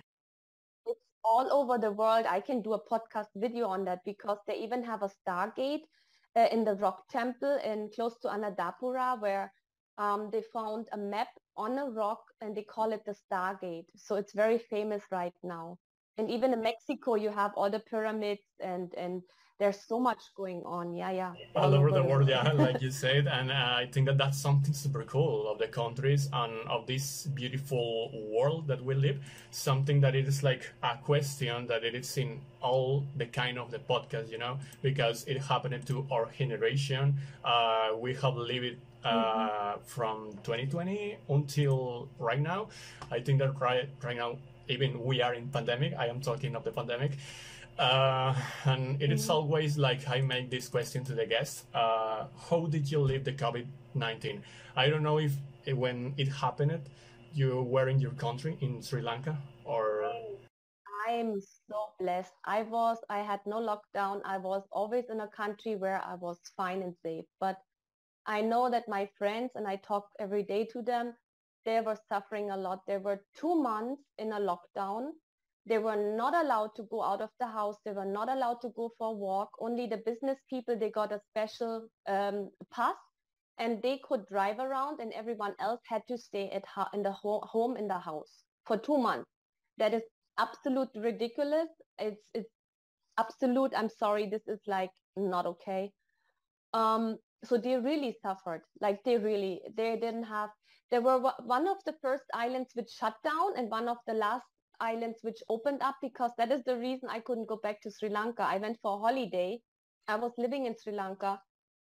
It's 0.85 1.01
all 1.23 1.51
over 1.51 1.77
the 1.77 1.91
world. 1.91 2.25
I 2.27 2.39
can 2.39 2.61
do 2.61 2.73
a 2.73 2.79
podcast 2.79 3.27
video 3.35 3.67
on 3.67 3.85
that 3.85 3.99
because 4.05 4.39
they 4.47 4.55
even 4.55 4.83
have 4.83 5.03
a 5.03 5.09
Stargate 5.09 5.83
uh, 6.35 6.47
in 6.51 6.63
the 6.63 6.75
Rock 6.75 7.09
Temple 7.09 7.59
in 7.63 7.89
close 7.93 8.17
to 8.21 8.27
Anuradhapura 8.27 9.21
where 9.21 9.51
um, 9.97 10.29
they 10.31 10.43
found 10.53 10.87
a 10.93 10.97
map 10.97 11.29
on 11.55 11.77
a 11.79 11.89
rock 11.89 12.21
and 12.41 12.55
they 12.55 12.63
call 12.63 12.93
it 12.93 13.03
the 13.05 13.15
Stargate. 13.15 13.87
So 13.95 14.15
it's 14.15 14.33
very 14.33 14.59
famous 14.59 15.03
right 15.11 15.33
now 15.43 15.77
and 16.17 16.29
even 16.29 16.53
in 16.53 16.61
Mexico, 16.61 17.15
you 17.15 17.29
have 17.29 17.51
all 17.55 17.69
the 17.69 17.79
pyramids 17.79 18.41
and 18.59 18.93
and 18.95 19.21
there's 19.59 19.79
so 19.87 19.99
much 19.99 20.19
going 20.35 20.61
on. 20.65 20.93
Yeah, 20.93 21.11
yeah. 21.11 21.33
All, 21.55 21.65
all 21.65 21.75
over, 21.75 21.91
the 21.91 22.03
world, 22.03 22.29
yeah, 22.29 22.51
like 22.51 22.81
you 22.81 22.91
said, 22.91 23.27
and 23.27 23.51
uh, 23.51 23.55
I 23.55 23.89
think 23.91 24.05
that 24.05 24.17
that's 24.17 24.39
something 24.39 24.73
super 24.73 25.03
cool 25.03 25.49
of 25.51 25.57
the 25.57 25.67
countries 25.67 26.29
and 26.31 26.53
of 26.69 26.85
this 26.85 27.25
beautiful 27.33 28.11
world 28.31 28.67
that 28.67 28.83
we 28.83 28.93
live. 28.93 29.19
Something 29.49 29.99
that 30.01 30.15
it 30.15 30.27
is 30.27 30.43
like 30.43 30.71
a 30.83 30.97
question 30.97 31.65
that 31.67 31.83
it 31.83 31.95
is 31.95 32.17
in 32.17 32.39
all 32.61 33.03
the 33.15 33.25
kind 33.25 33.57
of 33.57 33.71
the 33.71 33.79
podcast, 33.79 34.29
you 34.29 34.37
know, 34.37 34.59
because 34.83 35.23
it 35.25 35.41
happened 35.41 35.85
to 35.87 36.05
our 36.11 36.29
generation. 36.37 37.15
Uh, 37.43 37.89
we 37.97 38.13
have 38.15 38.35
lived 38.35 38.77
uh, 39.03 39.09
mm-hmm. 39.09 39.81
from 39.85 40.33
2020 40.43 41.17
until 41.29 42.09
right 42.19 42.39
now. 42.39 42.67
I 43.11 43.21
think 43.21 43.39
that 43.39 43.59
right, 43.59 43.89
right 44.03 44.17
now 44.17 44.37
even 44.69 45.03
we 45.03 45.21
are 45.21 45.33
in 45.33 45.47
pandemic. 45.49 45.93
I 45.97 46.07
am 46.07 46.21
talking 46.21 46.55
of 46.55 46.63
the 46.63 46.71
pandemic. 46.71 47.11
Uh, 47.77 48.33
and 48.65 49.01
it 49.01 49.11
is 49.11 49.23
mm-hmm. 49.23 49.31
always 49.33 49.77
like 49.77 50.07
I 50.09 50.21
make 50.21 50.49
this 50.49 50.67
question 50.67 51.03
to 51.05 51.13
the 51.13 51.25
guests. 51.25 51.65
Uh, 51.73 52.25
how 52.49 52.65
did 52.65 52.89
you 52.91 52.99
live 52.99 53.23
the 53.23 53.33
COVID-19? 53.33 54.41
I 54.75 54.89
don't 54.89 55.03
know 55.03 55.19
if 55.19 55.33
when 55.67 56.13
it 56.17 56.27
happened, 56.27 56.79
you 57.33 57.61
were 57.61 57.87
in 57.89 57.99
your 57.99 58.13
country 58.13 58.57
in 58.61 58.81
Sri 58.81 59.01
Lanka 59.01 59.37
or... 59.63 60.09
I'm 61.07 61.39
so 61.39 61.93
blessed. 61.99 62.33
I 62.45 62.63
was, 62.63 62.97
I 63.09 63.19
had 63.19 63.39
no 63.45 63.57
lockdown. 63.57 64.21
I 64.25 64.37
was 64.37 64.63
always 64.71 65.05
in 65.09 65.21
a 65.21 65.27
country 65.27 65.75
where 65.75 66.01
I 66.03 66.15
was 66.15 66.37
fine 66.57 66.81
and 66.81 66.93
safe. 67.01 67.23
But 67.39 67.57
I 68.25 68.41
know 68.41 68.69
that 68.69 68.89
my 68.89 69.07
friends, 69.17 69.51
and 69.55 69.65
I 69.65 69.77
talk 69.77 70.09
every 70.19 70.43
day 70.43 70.65
to 70.73 70.81
them, 70.81 71.13
they 71.67 71.81
were 71.81 71.97
suffering 72.07 72.49
a 72.49 72.57
lot. 72.57 72.79
They 72.87 72.97
were 72.97 73.19
two 73.37 73.61
months 73.61 74.01
in 74.17 74.31
a 74.31 74.39
lockdown. 74.39 75.09
They 75.65 75.79
were 75.79 75.97
not 76.15 76.33
allowed 76.33 76.71
to 76.77 76.83
go 76.89 77.03
out 77.03 77.21
of 77.21 77.29
the 77.41 77.47
house. 77.47 77.75
They 77.83 77.91
were 77.91 78.05
not 78.05 78.29
allowed 78.29 78.61
to 78.61 78.69
go 78.69 78.89
for 78.97 79.09
a 79.09 79.11
walk. 79.11 79.49
Only 79.59 79.85
the 79.85 79.97
business 79.97 80.37
people, 80.49 80.79
they 80.79 80.89
got 80.89 81.11
a 81.11 81.19
special 81.29 81.89
um, 82.07 82.49
pass 82.73 82.95
and 83.59 83.81
they 83.83 83.99
could 84.07 84.25
drive 84.27 84.59
around 84.59 85.01
and 85.01 85.11
everyone 85.11 85.55
else 85.59 85.81
had 85.89 86.03
to 86.07 86.17
stay 86.17 86.49
at 86.51 86.63
in 86.93 87.03
the 87.03 87.11
ho- 87.11 87.43
home 87.43 87.75
in 87.75 87.89
the 87.89 87.99
house 87.99 88.45
for 88.65 88.77
two 88.77 88.97
months. 88.97 89.29
That 89.77 89.93
is 89.93 90.03
absolute 90.37 90.89
ridiculous. 90.95 91.67
It's, 91.99 92.29
it's 92.33 92.53
absolute. 93.17 93.73
I'm 93.75 93.89
sorry. 93.89 94.29
This 94.29 94.47
is 94.47 94.61
like 94.67 94.91
not 95.17 95.45
okay. 95.45 95.91
Um, 96.73 97.17
so 97.43 97.57
they 97.57 97.75
really 97.75 98.15
suffered. 98.21 98.61
Like 98.79 99.03
they 99.03 99.17
really, 99.17 99.59
they 99.75 99.97
didn't 99.97 100.23
have 100.23 100.49
there 100.91 101.01
were 101.01 101.19
one 101.43 101.67
of 101.67 101.77
the 101.85 101.95
first 102.01 102.23
islands 102.33 102.71
which 102.73 102.89
shut 102.89 103.15
down 103.23 103.57
and 103.57 103.69
one 103.69 103.87
of 103.87 103.97
the 104.07 104.13
last 104.13 104.45
islands 104.79 105.19
which 105.21 105.41
opened 105.49 105.81
up 105.81 105.95
because 106.01 106.31
that 106.37 106.51
is 106.51 106.63
the 106.63 106.77
reason 106.77 107.09
I 107.09 107.19
couldn't 107.19 107.47
go 107.47 107.57
back 107.57 107.81
to 107.81 107.91
Sri 107.91 108.09
Lanka. 108.09 108.43
I 108.43 108.57
went 108.57 108.77
for 108.81 108.95
a 108.95 108.99
holiday. 108.99 109.59
I 110.07 110.15
was 110.15 110.31
living 110.37 110.65
in 110.65 110.75
Sri 110.81 110.93
Lanka 110.93 111.39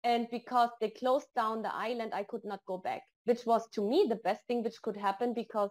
and 0.04 0.28
because 0.30 0.68
they 0.80 0.90
closed 0.90 1.28
down 1.34 1.62
the 1.62 1.74
island, 1.74 2.12
I 2.14 2.24
could 2.24 2.44
not 2.44 2.60
go 2.66 2.78
back, 2.78 3.02
which 3.24 3.46
was 3.46 3.66
to 3.70 3.88
me 3.88 4.06
the 4.08 4.16
best 4.16 4.42
thing 4.46 4.62
which 4.62 4.80
could 4.82 4.96
happen 4.96 5.32
because 5.32 5.70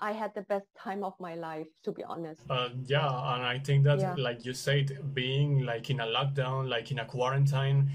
I 0.00 0.12
had 0.12 0.34
the 0.34 0.42
best 0.42 0.66
time 0.76 1.04
of 1.04 1.12
my 1.20 1.34
life, 1.34 1.68
to 1.84 1.92
be 1.92 2.02
honest. 2.02 2.42
Uh, 2.50 2.70
yeah, 2.86 3.06
and 3.34 3.44
I 3.44 3.60
think 3.60 3.84
that, 3.84 4.00
yeah. 4.00 4.14
like 4.18 4.44
you 4.44 4.52
said, 4.52 5.14
being 5.14 5.64
like 5.64 5.90
in 5.90 6.00
a 6.00 6.06
lockdown, 6.06 6.68
like 6.68 6.90
in 6.90 6.98
a 6.98 7.04
quarantine, 7.04 7.90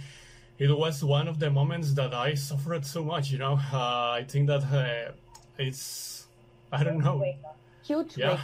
it 0.60 0.78
was 0.78 1.04
one 1.04 1.28
of 1.28 1.40
the 1.40 1.50
moments 1.50 1.94
that 1.94 2.14
I 2.14 2.34
suffered 2.36 2.86
so 2.86 3.04
much. 3.04 3.32
You 3.32 3.40
know, 3.40 3.60
uh, 3.74 4.12
I 4.20 4.26
think 4.28 4.48
that 4.48 4.64
uh, 4.64 5.12
it's 5.58 6.28
I 6.72 6.84
don't 6.84 7.00
know. 7.00 7.24
Huge 7.84 8.18
Yeah. 8.18 8.40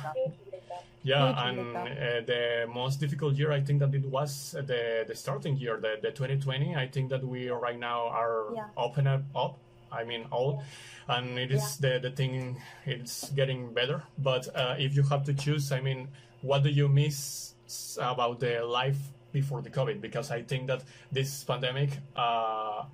Yeah, 1.03 1.27
Huge 1.27 1.59
and 1.59 1.77
uh, 1.77 2.21
the 2.25 2.65
most 2.73 2.99
difficult 2.99 3.35
year, 3.35 3.51
I 3.51 3.61
think 3.61 3.79
that 3.79 3.93
it 3.93 4.05
was 4.05 4.55
the 4.57 5.03
the 5.07 5.13
starting 5.13 5.55
year, 5.57 5.77
the, 5.77 5.99
the 6.01 6.09
2020. 6.11 6.75
I 6.75 6.87
think 6.87 7.09
that 7.11 7.23
we 7.23 7.49
right 7.49 7.77
now 7.77 8.07
are 8.07 8.45
Yeah. 8.55 8.65
open 8.75 9.05
up, 9.05 9.21
up. 9.35 9.57
I 9.91 10.03
mean, 10.03 10.25
all, 10.31 10.63
and 11.07 11.37
it 11.37 11.51
is 11.51 11.77
the 11.77 11.99
the 12.01 12.09
thing. 12.09 12.57
It's 12.85 13.29
getting 13.31 13.71
better. 13.73 14.01
But 14.17 14.47
uh, 14.55 14.75
if 14.79 14.95
you 14.95 15.03
have 15.03 15.23
to 15.25 15.33
choose, 15.33 15.71
I 15.71 15.79
mean, 15.79 16.07
what 16.41 16.63
do 16.63 16.69
you 16.69 16.87
miss 16.89 17.53
about 17.99 18.39
the 18.39 18.63
life 18.65 18.97
before 19.39 19.61
the 19.61 19.73
COVID? 19.79 19.97
Because 20.07 20.27
I 20.31 20.41
think 20.41 20.67
that 20.71 20.81
this 21.11 21.43
pandemic. 21.43 21.91
Uh, 22.15 22.85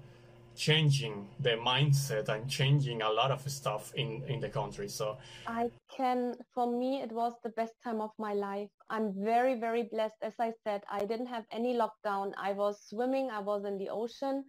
changing 0.55 1.27
the 1.39 1.55
mindset 1.71 2.27
and 2.29 2.41
changing 2.49 3.01
a 3.01 3.09
lot 3.09 3.31
of 3.31 3.41
stuff 3.49 3.83
in 3.95 4.21
in 4.27 4.39
the 4.45 4.49
country 4.49 4.87
so 4.87 5.17
I 5.47 5.71
can, 5.97 6.35
for 6.53 6.67
me, 6.79 7.01
it 7.01 7.11
was 7.11 7.33
the 7.43 7.53
best 7.61 7.73
time 7.83 8.01
of 8.01 8.11
my 8.17 8.33
life. 8.33 8.69
I'm 8.89 9.13
very, 9.31 9.55
very 9.59 9.83
blessed. 9.83 10.19
As 10.21 10.33
I 10.39 10.51
said, 10.63 10.81
I 10.89 10.99
didn't 11.05 11.27
have 11.27 11.45
any 11.51 11.73
lockdown. 11.83 12.33
I 12.37 12.51
was 12.53 12.75
swimming, 12.89 13.29
I 13.31 13.39
was 13.39 13.65
in 13.65 13.77
the 13.77 13.89
ocean. 13.89 14.43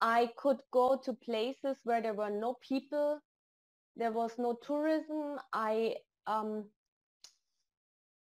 I 0.00 0.30
could 0.36 0.60
go 0.72 1.00
to 1.04 1.12
places 1.12 1.76
where 1.84 2.00
there 2.02 2.14
were 2.14 2.30
no 2.30 2.56
people. 2.66 3.20
There 3.96 4.12
was 4.12 4.32
no 4.38 4.56
tourism. 4.66 5.38
I, 5.52 5.96
um, 6.26 6.64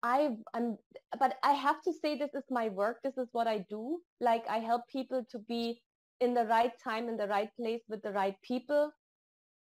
I, 0.05 0.29
I'm, 0.53 0.77
but 1.19 1.37
I 1.43 1.53
have 1.53 1.81
to 1.83 1.93
say 1.93 2.17
this 2.17 2.35
is 2.35 2.45
my 2.51 2.69
work. 2.69 2.99
This 3.03 3.17
is 3.17 3.29
what 3.33 3.47
I 3.47 3.59
do. 3.69 4.01
Like 4.21 4.43
I 4.49 4.59
help 4.59 4.83
people 4.89 5.25
to 5.31 5.39
be 5.39 5.81
in 6.21 6.35
the 6.35 6.45
right 6.45 6.73
time, 6.83 7.09
in 7.09 7.17
the 7.17 7.27
right 7.27 7.49
place 7.59 7.83
with 7.89 8.03
the 8.03 8.13
right 8.13 8.35
people 8.43 8.91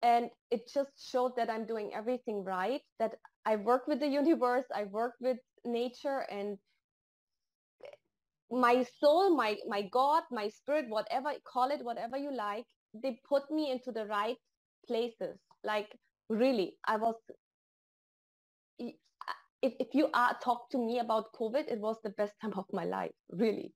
and 0.02 0.30
it 0.52 0.62
just 0.74 0.92
showed 1.12 1.36
that 1.38 1.50
I'm 1.50 1.66
doing 1.66 1.92
everything 1.94 2.44
right, 2.44 2.82
that 3.00 3.16
I 3.46 3.58
work 3.58 3.88
with 3.88 4.00
the 4.00 4.08
universe, 4.08 4.66
I 4.74 4.86
work 4.86 5.16
with 5.20 5.38
nature 5.66 6.20
and 6.20 6.58
my 8.52 8.86
soul, 9.00 9.36
my, 9.36 9.58
my 9.68 9.84
God, 9.92 10.24
my 10.32 10.50
spirit, 10.50 10.88
whatever, 10.90 11.34
call 11.52 11.72
it 11.72 11.84
whatever 11.84 12.18
you 12.18 12.34
like, 12.36 12.66
they 12.94 13.20
put 13.28 13.52
me 13.52 13.72
into 13.72 13.92
the 13.92 14.06
right 14.08 14.38
places. 14.88 15.40
Like 15.64 15.90
really, 16.30 16.78
I 16.88 16.98
was, 16.98 17.16
if, 19.64 19.74
if 19.80 19.88
you 19.94 20.10
are 20.14 20.38
talk 20.44 20.70
to 20.72 20.78
me 20.78 21.00
about 21.00 21.34
COVID, 21.34 21.72
it 21.72 21.80
was 21.80 21.98
the 22.04 22.10
best 22.10 22.34
time 22.42 22.54
of 22.58 22.66
my 22.74 22.84
life, 22.84 23.16
really. 23.32 23.74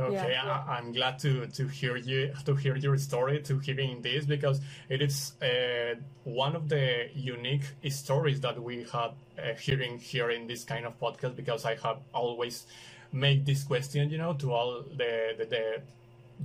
Okay, 0.00 0.32
Yeah. 0.32 0.64
I, 0.66 0.78
I'm 0.78 0.92
glad 0.92 1.18
to 1.20 1.46
to 1.46 1.68
hear 1.68 1.96
you 1.96 2.32
to 2.46 2.54
hear 2.54 2.76
your 2.76 2.96
story, 2.96 3.42
to 3.42 3.58
hearing 3.58 4.00
this 4.02 4.24
because 4.24 4.60
it 4.88 5.02
is 5.02 5.34
uh, 5.42 5.94
one 6.24 6.56
of 6.56 6.68
the 6.68 7.10
unique 7.14 7.66
stories 7.90 8.40
that 8.40 8.60
we 8.60 8.86
have 8.92 9.12
uh, 9.38 9.54
hearing 9.60 9.98
here 9.98 10.30
in 10.30 10.46
this 10.46 10.64
kind 10.64 10.86
of 10.86 10.98
podcast. 10.98 11.36
Because 11.36 11.66
I 11.66 11.74
have 11.76 11.98
always 12.14 12.66
made 13.12 13.44
this 13.44 13.64
question, 13.64 14.08
you 14.10 14.18
know, 14.18 14.32
to 14.34 14.52
all 14.52 14.82
the 14.96 15.34
the, 15.38 15.44
the 15.44 15.64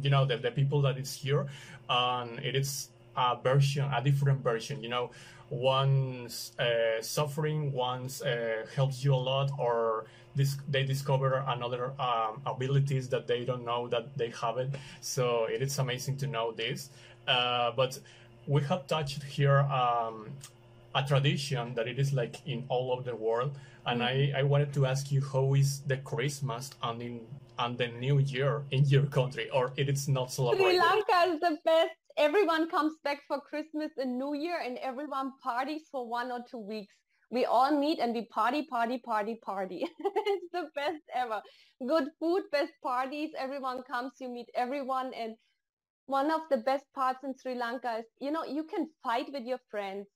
you 0.03 0.09
know 0.09 0.25
the, 0.25 0.37
the 0.37 0.51
people 0.51 0.81
that 0.81 0.97
is 0.97 1.13
here, 1.13 1.47
and 1.89 2.39
it 2.39 2.53
is 2.53 2.89
a 3.17 3.37
version, 3.41 3.89
a 3.93 4.01
different 4.01 4.43
version, 4.43 4.81
you 4.81 4.89
know. 4.89 5.11
One's 5.49 6.51
uh, 6.59 7.01
suffering, 7.01 7.71
one's 7.71 8.21
uh, 8.21 8.65
helps 8.75 9.03
you 9.03 9.13
a 9.13 9.15
lot, 9.15 9.49
or 9.57 10.05
this, 10.35 10.57
they 10.69 10.83
discover 10.83 11.43
another 11.47 11.93
um, 11.99 12.41
abilities 12.45 13.07
that 13.09 13.27
they 13.27 13.45
don't 13.45 13.65
know 13.65 13.87
that 13.87 14.17
they 14.17 14.29
have 14.41 14.57
it. 14.57 14.69
So 14.99 15.45
it 15.45 15.61
is 15.61 15.79
amazing 15.79 16.17
to 16.17 16.27
know 16.27 16.51
this. 16.51 16.89
Uh, 17.27 17.71
but 17.71 17.97
we 18.45 18.61
have 18.63 18.87
touched 18.87 19.23
here 19.23 19.59
um, 19.59 20.29
a 20.93 21.03
tradition 21.03 21.73
that 21.75 21.87
it 21.87 21.97
is 21.97 22.11
like 22.13 22.35
in 22.45 22.65
all 22.67 22.91
over 22.91 23.03
the 23.03 23.15
world, 23.15 23.51
and 23.85 24.03
I, 24.03 24.33
I 24.35 24.43
wanted 24.43 24.73
to 24.73 24.85
ask 24.85 25.11
you 25.11 25.21
how 25.21 25.53
is 25.53 25.79
the 25.87 25.97
Christmas 25.97 26.71
and 26.83 27.01
in 27.01 27.21
and 27.59 27.77
the 27.77 27.87
New 27.87 28.19
Year 28.19 28.63
in 28.71 28.85
your 28.85 29.05
country, 29.07 29.49
or 29.49 29.71
it 29.77 29.89
is 29.89 30.07
not 30.07 30.31
celebrated? 30.31 30.79
Sri 30.79 30.79
celebrated? 30.79 31.07
Lanka 31.09 31.33
is 31.33 31.39
the 31.39 31.57
best. 31.65 32.06
Everyone 32.17 32.67
comes 32.67 32.93
back 33.03 33.19
for 33.27 33.39
Christmas 33.39 33.91
and 33.97 34.17
New 34.17 34.33
Year 34.33 34.59
and 34.65 34.79
everyone 34.79 35.33
parties 35.43 35.83
for 35.91 36.09
one 36.09 36.31
or 36.31 36.39
two 36.49 36.57
weeks. 36.57 36.95
We 37.29 37.45
all 37.45 37.77
meet 37.79 37.99
and 37.99 38.11
we 38.15 38.25
party, 38.25 38.63
party, 38.63 38.97
party, 38.97 39.39
party. 39.45 39.85
it's 39.99 40.51
the 40.51 40.67
best 40.73 41.03
ever. 41.13 41.43
Good 41.87 42.09
food, 42.19 42.43
best 42.51 42.73
parties. 42.81 43.29
Everyone 43.37 43.83
comes, 43.83 44.13
you 44.19 44.29
meet 44.29 44.49
everyone. 44.55 45.13
And 45.13 45.35
one 46.07 46.31
of 46.31 46.41
the 46.49 46.57
best 46.57 46.85
parts 46.95 47.23
in 47.23 47.35
Sri 47.39 47.53
Lanka 47.53 47.97
is, 47.99 48.05
you 48.19 48.31
know, 48.31 48.43
you 48.45 48.63
can 48.63 48.87
fight 49.03 49.27
with 49.31 49.43
your 49.43 49.59
friends, 49.69 50.07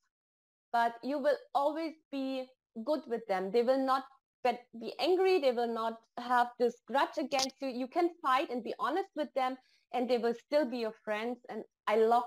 but 0.73 0.95
you 1.03 1.19
will 1.19 1.37
always 1.53 1.93
be 2.11 2.47
good 2.83 3.01
with 3.05 3.21
them. 3.27 3.51
They 3.51 3.61
will 3.61 3.85
not 3.85 4.05
get, 4.43 4.61
be 4.79 4.93
angry. 4.99 5.39
They 5.39 5.51
will 5.51 5.71
not 5.71 5.97
have 6.17 6.47
this 6.57 6.77
grudge 6.87 7.19
against 7.19 7.57
you. 7.61 7.67
You 7.67 7.87
can 7.87 8.09
fight 8.23 8.49
and 8.49 8.63
be 8.63 8.73
honest 8.79 9.09
with 9.15 9.31
them 9.35 9.55
and 9.93 10.09
they 10.09 10.17
will 10.17 10.33
still 10.33 10.69
be 10.69 10.77
your 10.77 10.93
friends. 11.03 11.37
And 11.49 11.63
I 11.87 11.95
love 11.97 12.23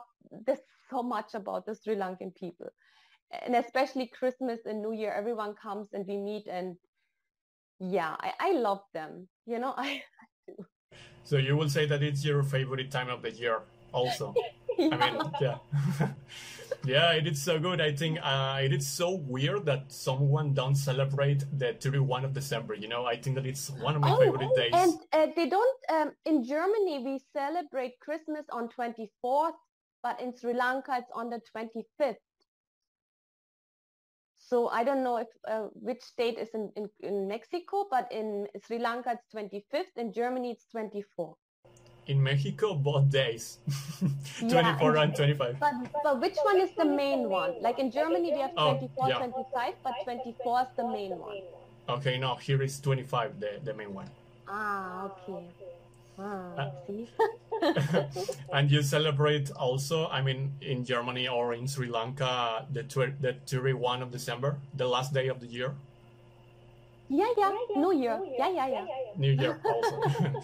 this 0.46 0.60
so 0.90 1.02
much 1.02 1.34
about 1.34 1.66
the 1.66 1.74
Sri 1.74 1.96
Lankan 1.96 2.34
people. 2.34 2.68
And 3.44 3.56
especially 3.56 4.10
Christmas 4.18 4.60
and 4.64 4.80
New 4.80 4.92
Year, 4.92 5.12
everyone 5.12 5.54
comes 5.54 5.88
and 5.92 6.06
we 6.06 6.16
meet 6.16 6.46
and 6.46 6.76
yeah, 7.80 8.14
I, 8.20 8.32
I 8.40 8.52
love 8.52 8.80
them. 8.92 9.28
You 9.46 9.58
know, 9.58 9.74
I 9.76 10.02
do. 10.46 10.54
So 11.24 11.36
you 11.38 11.56
will 11.56 11.70
say 11.70 11.86
that 11.86 12.02
it's 12.02 12.24
your 12.24 12.42
favorite 12.42 12.90
time 12.90 13.08
of 13.08 13.22
the 13.22 13.30
year, 13.30 13.60
also. 13.92 14.34
I 14.92 15.10
mean, 15.10 15.20
yeah. 15.40 15.58
yeah, 16.86 17.12
it 17.12 17.26
is 17.26 17.42
so 17.42 17.58
good. 17.58 17.80
I 17.80 17.92
think 17.92 18.18
uh, 18.22 18.58
it 18.62 18.72
is 18.72 18.86
so 18.86 19.14
weird 19.14 19.66
that 19.66 19.92
someone 19.92 20.54
don't 20.54 20.74
celebrate 20.74 21.44
the 21.58 21.74
31 21.74 22.24
of 22.24 22.32
December. 22.32 22.74
You 22.74 22.88
know, 22.88 23.06
I 23.06 23.16
think 23.16 23.36
that 23.36 23.46
it's 23.46 23.70
one 23.70 23.96
of 23.96 24.02
my 24.02 24.10
Oh, 24.10 24.18
favorite 24.18 24.54
days. 24.56 24.72
And 24.72 24.94
uh, 25.12 25.26
they 25.34 25.48
don't, 25.48 25.78
um, 25.90 26.12
in 26.26 26.44
Germany, 26.44 27.02
we 27.04 27.20
celebrate 27.32 27.98
Christmas 28.00 28.44
on 28.52 28.68
24th, 28.68 29.54
but 30.02 30.20
in 30.20 30.36
Sri 30.36 30.54
Lanka, 30.54 30.96
it's 30.98 31.10
on 31.14 31.30
the 31.30 31.40
25th. 31.56 32.16
So 34.38 34.68
I 34.68 34.84
don't 34.84 35.02
know 35.02 35.16
if 35.16 35.28
uh, 35.48 35.68
which 35.72 36.02
state 36.02 36.38
is 36.38 36.50
in, 36.52 36.70
in, 36.76 36.88
in 37.00 37.26
Mexico, 37.26 37.86
but 37.90 38.12
in 38.12 38.46
Sri 38.66 38.78
Lanka, 38.78 39.16
it's 39.16 39.34
25th. 39.34 39.96
In 39.96 40.12
Germany, 40.12 40.50
it's 40.50 40.66
24th. 40.74 41.36
In 42.06 42.22
Mexico, 42.22 42.74
both 42.74 43.08
days, 43.10 43.58
Yeah, 44.42 44.76
24 44.76 44.96
and- 44.96 44.98
and 44.98 45.16
25. 45.16 45.56
But, 45.58 45.74
but 46.02 46.20
which 46.20 46.36
one 46.44 46.60
is 46.60 46.70
the 46.76 46.84
main 46.84 47.28
one? 47.30 47.54
Like 47.62 47.78
in 47.78 47.90
Germany, 47.90 48.32
we 48.32 48.40
have 48.40 48.52
Oh, 48.56 48.72
24, 48.76 49.08
yeah. 49.08 49.16
25, 49.18 49.74
but 49.82 49.94
24 50.04 50.60
is 50.60 50.66
the 50.76 50.86
main 50.88 51.18
one. 51.18 51.40
Okay, 51.88 52.18
no, 52.18 52.34
here 52.36 52.62
is 52.62 52.78
25, 52.80 53.40
the, 53.40 53.50
the 53.64 53.72
main 53.74 53.92
one. 53.94 54.08
Ah, 54.48 55.08
okay. 55.08 55.44
Ah, 56.18 56.54
Uh, 56.56 56.70
and 58.52 58.70
you 58.70 58.82
celebrate 58.82 59.50
also, 59.52 60.06
I 60.08 60.20
mean, 60.22 60.52
in 60.60 60.84
Germany 60.84 61.26
or 61.28 61.54
in 61.54 61.66
Sri 61.66 61.88
Lanka, 61.88 62.66
the, 62.72 62.82
tw- 62.84 63.16
the 63.20 63.32
31 63.46 64.02
of 64.02 64.10
December, 64.12 64.56
the 64.76 64.86
last 64.86 65.12
day 65.14 65.28
of 65.28 65.40
the 65.40 65.46
year. 65.46 65.72
Yeah, 67.08 67.32
yeah, 67.36 67.52
New 67.76 67.92
Year. 67.92 68.20
Yeah, 68.38 68.48
yeah, 68.48 68.66
yeah. 68.66 68.86
New 69.16 69.32
Year 69.32 69.60
also. 69.64 70.02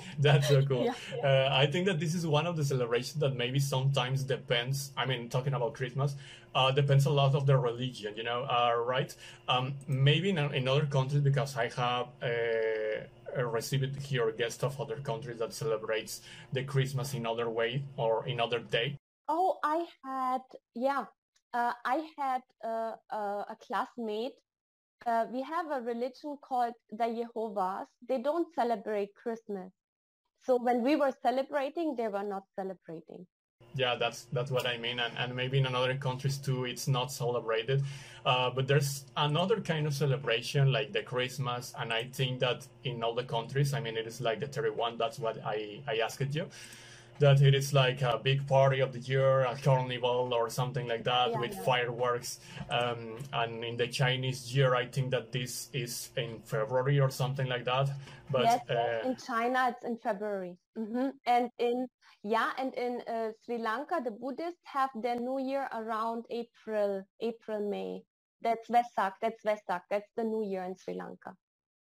That's 0.19 0.49
so 0.49 0.63
cool. 0.63 0.85
Yeah. 0.85 0.95
Uh, 1.23 1.49
I 1.53 1.67
think 1.67 1.87
that 1.87 1.99
this 1.99 2.15
is 2.15 2.27
one 2.27 2.47
of 2.47 2.57
the 2.57 2.65
celebrations 2.65 3.21
that 3.21 3.37
maybe 3.37 3.59
sometimes 3.59 4.23
depends. 4.25 4.93
I 4.97 5.07
mean, 5.07 5.29
talking 5.29 5.55
about 5.55 5.75
Christmas, 5.75 6.17
uh, 6.55 6.71
depends 6.71 7.07
a 7.07 7.11
lot 7.11 7.35
of 7.35 7.47
the 7.47 7.57
religion, 7.57 8.15
you 8.17 8.25
know, 8.25 8.45
uh, 8.45 8.75
right? 8.77 9.15
Um, 9.49 9.75
maybe 9.87 10.31
in, 10.31 10.39
in 10.39 10.69
other 10.69 10.87
countries, 10.87 11.23
because 11.23 11.57
I 11.57 11.69
have 11.77 12.09
uh, 12.23 12.27
uh, 13.39 13.45
received 13.45 13.97
here 14.03 14.31
guests 14.33 14.63
of 14.63 14.81
other 14.81 14.97
countries 14.97 15.39
that 15.39 15.53
celebrates 15.53 16.21
the 16.53 16.65
Christmas 16.65 17.15
in 17.15 17.27
other 17.27 17.49
way 17.49 17.85
or 17.97 18.27
in 18.27 18.41
other 18.41 18.59
day. 18.59 18.99
Oh, 19.29 19.59
I 19.63 19.87
had, 20.05 20.43
yeah, 20.75 21.05
uh, 21.55 21.73
I 21.85 22.07
had 22.19 22.43
uh, 22.65 22.95
uh, 23.11 23.45
a 23.49 23.57
classmate. 23.61 24.33
Uh, 25.07 25.25
we 25.33 25.43
have 25.43 25.71
a 25.71 25.81
religion 25.81 26.37
called 26.43 26.75
the 26.91 27.07
Jehovah's. 27.07 27.87
They 28.07 28.19
don't 28.19 28.47
celebrate 28.55 29.15
Christmas. 29.15 29.73
So 30.45 30.59
when 30.63 30.83
we 30.83 30.97
were 30.97 31.13
celebrating, 31.23 31.97
they 31.97 32.09
were 32.09 32.23
not 32.23 32.43
celebrating. 32.55 33.27
Yeah, 33.75 33.95
that's 33.95 34.27
that's 34.33 34.51
what 34.51 34.67
I 34.67 34.79
mean, 34.79 34.99
and, 34.99 35.17
and 35.17 35.35
maybe 35.37 35.59
in 35.59 35.67
other 35.67 35.95
countries 35.95 36.39
too, 36.39 36.65
it's 36.65 36.89
not 36.89 37.13
celebrated. 37.13 37.85
Uh, 38.27 38.51
but 38.51 38.67
there's 38.67 39.05
another 39.17 39.61
kind 39.61 39.87
of 39.87 39.95
celebration 39.95 40.73
like 40.73 40.93
the 40.93 41.03
Christmas, 41.03 41.73
and 41.79 41.93
I 41.93 42.05
think 42.13 42.41
that 42.41 42.67
in 42.83 43.05
all 43.05 43.15
the 43.15 43.23
countries, 43.23 43.73
I 43.73 43.81
mean, 43.81 43.97
it 43.97 44.07
is 44.09 44.21
like 44.21 44.41
the 44.41 44.49
31. 44.49 44.99
That's 44.99 45.21
what 45.21 45.39
I 45.45 45.83
I 45.87 45.99
asked 45.99 46.35
you. 46.35 46.49
That 47.21 47.43
it 47.43 47.55
is 47.55 47.73
like 47.73 48.03
a 48.03 48.19
big 48.23 48.47
party 48.49 48.81
of 48.81 48.93
the 48.93 48.99
year, 49.01 49.43
a 49.43 49.57
carnival 49.57 50.35
or 50.35 50.51
something 50.51 50.89
like 50.89 51.05
that 51.05 51.31
Yeah, 51.31 51.41
with 51.41 51.55
yeah. 51.55 51.63
fireworks. 51.65 52.41
Um, 52.71 53.19
and 53.33 53.65
in 53.65 53.77
the 53.77 53.89
Chinese 53.89 54.55
year, 54.55 54.75
I 54.75 54.87
think 54.87 55.11
that 55.13 55.33
this 55.33 55.69
is 55.73 56.11
in 56.17 56.41
February 56.45 57.01
or 57.01 57.11
something 57.11 57.47
like 57.49 57.65
that. 57.67 57.91
But 58.31 58.45
yes, 58.45 58.61
uh, 58.71 59.09
in 59.09 59.17
China 59.17 59.69
it's 59.71 59.85
in 59.85 59.97
February. 59.99 60.57
hmm 60.77 61.11
And 61.27 61.51
in 61.59 61.87
yeah, 62.25 62.51
and 62.59 62.75
in 62.75 63.03
uh, 63.09 63.31
Sri 63.45 63.59
Lanka 63.59 64.01
the 64.05 64.11
Buddhists 64.13 64.63
have 64.65 64.91
their 64.95 65.17
New 65.17 65.39
Year 65.41 65.69
around 65.73 66.25
April, 66.31 67.05
April, 67.21 67.71
May. 67.71 68.03
That's 68.43 68.69
Vesak. 68.69 69.13
That's 69.23 69.43
Vesak. 69.45 69.83
That's 69.91 70.11
the 70.17 70.25
New 70.25 70.45
Year 70.45 70.65
in 70.65 70.77
Sri 70.77 70.95
Lanka. 70.95 71.35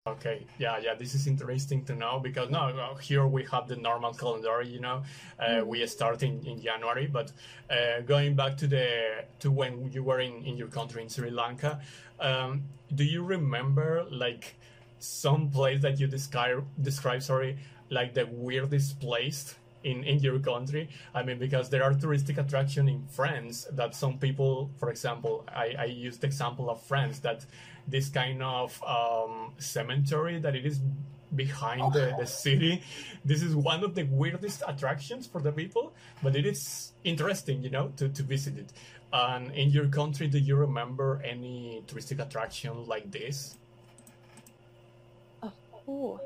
Okay, 0.09 0.47
yeah, 0.57 0.79
yeah, 0.79 0.95
this 0.95 1.13
is 1.13 1.27
interesting 1.27 1.85
to 1.85 1.93
know 1.93 2.19
because 2.19 2.49
now 2.49 2.95
here 2.95 3.27
we 3.27 3.43
have 3.51 3.67
the 3.67 3.75
normal 3.75 4.11
calendar, 4.11 4.63
you 4.63 4.79
know, 4.79 5.03
uh, 5.39 5.63
we 5.63 5.85
start 5.85 6.23
in, 6.23 6.43
in 6.47 6.59
January, 6.59 7.05
but 7.05 7.31
uh, 7.69 8.01
going 8.01 8.35
back 8.35 8.57
to 8.57 8.67
the 8.67 9.25
to 9.39 9.51
when 9.51 9.91
you 9.91 10.03
were 10.03 10.19
in, 10.19 10.43
in 10.45 10.57
your 10.57 10.67
country 10.67 11.03
in 11.03 11.09
Sri 11.09 11.29
Lanka, 11.29 11.79
um, 12.19 12.63
do 12.95 13.03
you 13.03 13.23
remember 13.23 14.03
like 14.09 14.55
some 14.97 15.51
place 15.51 15.81
that 15.83 15.99
you 15.99 16.07
describe 16.07 16.65
describe 16.81 17.21
sorry 17.21 17.57
like 17.89 18.15
the 18.15 18.25
weirdest 18.25 18.99
place 18.99 19.55
in 19.83 20.03
in 20.03 20.17
your 20.19 20.39
country? 20.39 20.89
I 21.13 21.21
mean 21.21 21.37
because 21.37 21.69
there 21.69 21.83
are 21.83 21.93
touristic 21.93 22.39
attraction 22.39 22.89
in 22.89 23.05
france 23.07 23.67
that 23.71 23.93
some 23.93 24.17
people 24.17 24.71
for 24.77 24.89
example 24.89 25.45
i 25.55 25.75
i 25.77 25.85
used 25.85 26.21
the 26.21 26.27
example 26.27 26.69
of 26.69 26.81
france 26.81 27.19
that 27.19 27.45
this 27.89 28.09
kind 28.09 28.41
of 28.43 28.81
um 28.83 29.53
cemetery 29.57 30.39
that 30.39 30.55
it 30.55 30.65
is 30.65 30.79
behind 31.35 31.93
the, 31.93 32.15
the 32.17 32.25
city 32.25 32.81
this 33.23 33.43
is 33.43 33.55
one 33.55 33.83
of 33.83 33.93
the 33.93 34.03
weirdest 34.03 34.63
attractions 34.67 35.27
for 35.27 35.39
the 35.39 35.51
people 35.51 35.93
but 36.23 36.35
it 36.35 36.45
is 36.45 36.93
interesting 37.03 37.61
you 37.61 37.69
know 37.69 37.89
to, 37.97 38.09
to 38.09 38.23
visit 38.23 38.57
it 38.57 38.73
and 39.13 39.51
in 39.53 39.69
your 39.69 39.87
country 39.87 40.27
do 40.27 40.39
you 40.39 40.55
remember 40.55 41.21
any 41.23 41.83
touristic 41.85 42.19
attraction 42.19 42.87
like 42.87 43.11
this 43.11 43.57
Oh. 45.89 46.19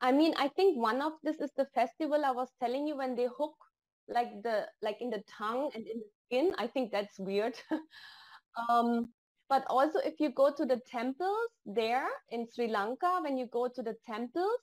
I 0.00 0.12
mean, 0.12 0.34
I 0.36 0.48
think 0.48 0.76
one 0.76 1.00
of 1.00 1.12
this 1.22 1.40
is 1.40 1.50
the 1.56 1.66
festival 1.74 2.24
I 2.24 2.32
was 2.32 2.48
telling 2.60 2.86
you 2.86 2.96
when 2.96 3.14
they 3.14 3.26
hook 3.26 3.54
like 4.08 4.42
the 4.42 4.66
like 4.82 4.98
in 5.00 5.10
the 5.10 5.22
tongue 5.38 5.70
and 5.74 5.86
in 5.86 6.00
the 6.00 6.10
skin. 6.26 6.54
I 6.58 6.66
think 6.66 6.90
that's 6.90 7.18
weird. 7.18 7.54
um, 8.68 9.08
but 9.54 9.64
also 9.70 10.00
if 10.00 10.18
you 10.18 10.30
go 10.30 10.50
to 10.52 10.64
the 10.66 10.80
temples 10.90 11.50
there 11.64 12.08
in 12.30 12.44
Sri 12.52 12.66
Lanka, 12.66 13.20
when 13.22 13.38
you 13.38 13.46
go 13.46 13.68
to 13.68 13.82
the 13.84 13.94
temples, 14.04 14.60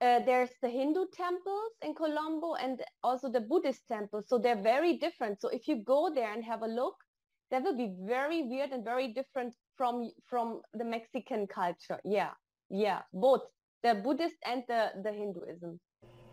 uh, 0.00 0.18
there's 0.26 0.50
the 0.62 0.68
Hindu 0.68 1.04
temples 1.14 1.72
in 1.82 1.94
Colombo 1.94 2.54
and 2.54 2.82
also 3.04 3.30
the 3.30 3.40
Buddhist 3.40 3.82
temples. 3.86 4.24
So 4.26 4.36
they're 4.36 4.64
very 4.74 4.96
different. 4.96 5.40
So 5.40 5.48
if 5.48 5.68
you 5.68 5.76
go 5.84 6.12
there 6.12 6.32
and 6.32 6.44
have 6.44 6.62
a 6.62 6.66
look, 6.66 6.96
that 7.52 7.62
will 7.62 7.76
be 7.76 7.94
very 8.16 8.42
weird 8.42 8.70
and 8.70 8.84
very 8.84 9.08
different 9.18 9.54
from 9.76 10.10
from 10.30 10.60
the 10.74 10.84
Mexican 10.84 11.46
culture. 11.46 12.00
Yeah, 12.04 12.32
yeah, 12.70 13.02
both 13.12 13.42
the 13.84 13.94
Buddhist 13.94 14.38
and 14.44 14.64
the 14.66 14.90
the 15.04 15.12
Hinduism. 15.12 15.78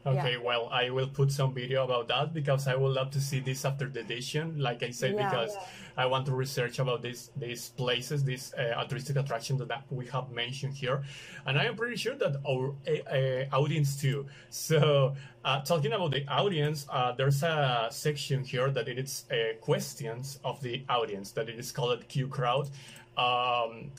Okay, 0.06 0.38
well, 0.38 0.70
I 0.72 0.92
will 0.92 1.08
put 1.08 1.32
some 1.32 1.52
video 1.54 1.84
about 1.84 2.08
that 2.10 2.32
because 2.34 2.68
I 2.68 2.76
would 2.76 2.94
love 2.94 3.10
to 3.12 3.20
see 3.20 3.40
this 3.40 3.66
after 3.66 3.88
the 3.90 4.02
edition. 4.02 4.60
Like 4.60 4.84
I 4.84 4.92
said, 4.92 5.16
Yeah. 5.16 5.30
because 5.30 5.56
I 5.98 6.06
want 6.06 6.26
to 6.28 6.34
research 6.34 6.78
about 6.80 7.02
these 7.02 7.32
these 7.36 7.70
places, 7.70 8.24
these 8.24 8.54
uh, 8.54 8.86
touristic 8.88 9.16
attractions 9.16 9.62
that 9.66 9.84
we 9.90 10.06
have 10.08 10.30
mentioned 10.32 10.74
here, 10.76 11.04
and 11.48 11.58
I 11.58 11.66
am 11.66 11.76
pretty 11.76 11.96
sure 11.96 12.16
that 12.16 12.34
our 12.48 12.76
uh, 12.88 12.92
uh, 13.18 13.62
audience 13.62 13.96
too. 14.00 14.28
So, 14.50 15.16
uh, 15.44 15.62
talking 15.62 15.94
about 15.94 16.12
the 16.12 16.28
audience, 16.28 16.86
uh, 16.92 17.14
there's 17.14 17.42
a 17.42 17.88
section 17.90 18.44
here 18.44 18.70
that 18.72 18.88
it 18.88 19.00
is 19.00 19.26
uh, 19.32 19.58
questions 19.62 20.40
of 20.44 20.62
the 20.62 20.84
audience 20.88 21.32
that 21.32 21.50
it 21.50 21.58
is 21.58 21.72
called 21.72 22.08
Q 22.10 22.28
Crowd. 22.28 22.70
Um, 23.18 23.92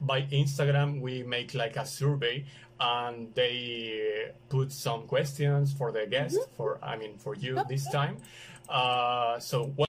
by 0.00 0.22
Instagram, 0.32 1.00
we 1.02 1.22
make 1.22 1.52
like 1.54 1.76
a 1.76 1.84
survey 1.84 2.46
and 2.80 3.34
they 3.34 4.32
put 4.48 4.72
some 4.72 5.06
questions 5.06 5.72
for 5.72 5.92
the 5.92 6.06
guest, 6.06 6.38
for 6.56 6.78
I 6.82 6.96
mean 6.96 7.18
for 7.18 7.34
you 7.34 7.60
this 7.68 7.88
time. 7.90 8.16
Uh, 8.68 9.38
so 9.38 9.72
what? 9.76 9.88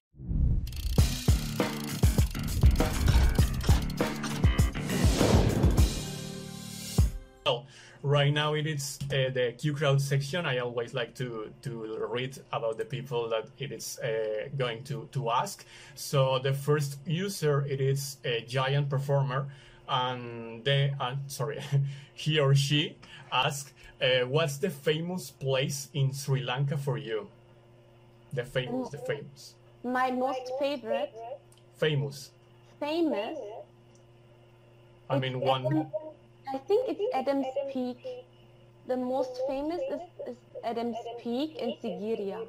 Well, 7.45 7.65
right 8.03 8.34
now 8.34 8.53
it 8.53 8.68
is 8.68 8.99
uh, 9.05 9.30
the 9.34 9.53
Q 9.57 9.73
crowd 9.73 10.01
section. 10.01 10.45
I 10.45 10.59
always 10.59 10.93
like 10.93 11.15
to 11.15 11.51
to 11.61 12.05
read 12.09 12.38
about 12.51 12.77
the 12.77 12.85
people 12.85 13.30
that 13.30 13.47
it 13.57 13.72
is 13.72 13.99
uh, 13.99 14.49
going 14.57 14.84
to 14.85 15.07
to 15.11 15.30
ask. 15.30 15.65
So 15.95 16.39
the 16.39 16.53
first 16.53 16.99
user 17.05 17.65
it 17.68 17.80
is 17.80 18.18
a 18.26 18.41
giant 18.41 18.89
performer, 18.89 19.47
and 19.91 20.63
they 20.63 20.93
uh, 20.99 21.15
sorry, 21.27 21.59
he 22.15 22.39
or 22.39 22.55
she 22.55 22.97
ask, 23.31 23.73
uh, 24.01 24.26
"What's 24.26 24.57
the 24.57 24.69
famous 24.72 25.30
place 25.31 25.89
in 25.93 26.13
Sri 26.13 26.41
Lanka 26.41 26.77
for 26.77 26.97
you?" 26.97 27.27
The 28.34 28.45
famous, 28.45 28.89
the 28.89 28.97
famous, 28.97 29.55
My 29.84 30.11
most 30.11 30.53
favorite, 30.57 31.11
famous. 31.77 32.31
famous, 32.80 33.38
I 35.09 35.19
mean 35.19 35.41
one. 35.41 35.91
I 36.53 36.57
think 36.57 36.89
it's 36.89 37.01
Adam's 37.13 37.47
Peak. 37.73 38.26
The 38.88 38.97
most 38.97 39.41
famous 39.47 39.81
is, 39.89 40.01
is 40.27 40.38
Adam's 40.63 40.97
Peak 41.19 41.55
in 41.57 41.73
Sigiriya. 41.73 42.39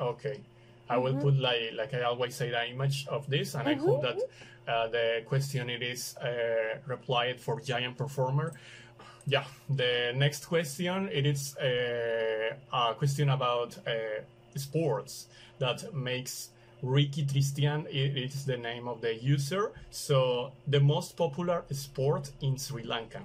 Okay. 0.00 0.40
I 0.88 0.98
will 0.98 1.14
put 1.14 1.36
like 1.38 1.72
like 1.74 1.94
I 1.94 2.02
always 2.02 2.34
say 2.34 2.50
the 2.50 2.68
image 2.68 3.06
of 3.08 3.28
this, 3.28 3.54
and 3.54 3.68
I 3.68 3.74
hope 3.74 4.02
that 4.02 4.18
uh, 4.68 4.88
the 4.88 5.22
question 5.26 5.70
it 5.70 5.82
is 5.82 6.16
uh, 6.18 6.78
replied 6.86 7.40
for 7.40 7.60
giant 7.60 7.96
performer. 7.96 8.52
Yeah. 9.26 9.44
The 9.70 10.12
next 10.14 10.46
question 10.46 11.08
it 11.12 11.26
is 11.26 11.56
uh, 11.56 12.56
a 12.72 12.94
question 12.94 13.30
about 13.30 13.78
uh, 13.86 14.22
sports 14.56 15.28
that 15.58 15.94
makes 15.94 16.50
Ricky 16.82 17.24
Tristian. 17.24 17.86
It 17.86 18.34
is 18.34 18.44
the 18.44 18.56
name 18.56 18.88
of 18.88 19.00
the 19.00 19.14
user. 19.14 19.72
So 19.90 20.52
the 20.66 20.80
most 20.80 21.16
popular 21.16 21.64
sport 21.70 22.32
in 22.40 22.58
Sri 22.58 22.82
Lanka. 22.82 23.22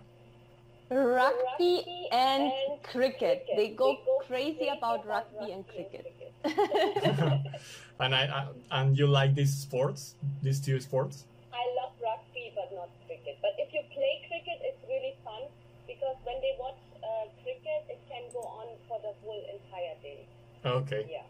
Rugby 0.90 1.84
and 2.12 2.52
cricket. 2.84 3.46
They 3.56 3.70
go 3.70 3.98
crazy 4.28 4.70
about 4.70 5.06
rugby 5.06 5.52
and 5.52 5.68
cricket. 5.68 6.17
and 8.00 8.16
I, 8.16 8.24
I 8.26 8.48
and 8.72 8.98
you 8.98 9.08
like 9.08 9.36
these 9.36 9.54
sports, 9.54 10.16
these 10.42 10.60
two 10.60 10.80
sports. 10.80 11.26
I 11.54 11.64
love 11.82 11.94
rugby, 12.02 12.52
but 12.56 12.72
not 12.76 12.90
cricket. 13.08 13.38
But 13.42 13.56
if 13.58 13.74
you 13.74 13.82
play 13.94 14.22
cricket, 14.28 14.60
it's 14.62 14.82
really 14.88 15.16
fun 15.24 15.50
because 15.88 16.16
when 16.24 16.40
they 16.42 16.56
watch 16.60 16.80
uh, 17.04 17.28
cricket, 17.44 17.86
it 17.90 18.00
can 18.10 18.24
go 18.34 18.40
on 18.40 18.68
for 18.88 19.00
the 19.02 19.14
whole 19.24 19.44
entire 19.52 19.96
day. 20.02 20.26
Okay. 20.66 21.06
Yeah, 21.10 21.24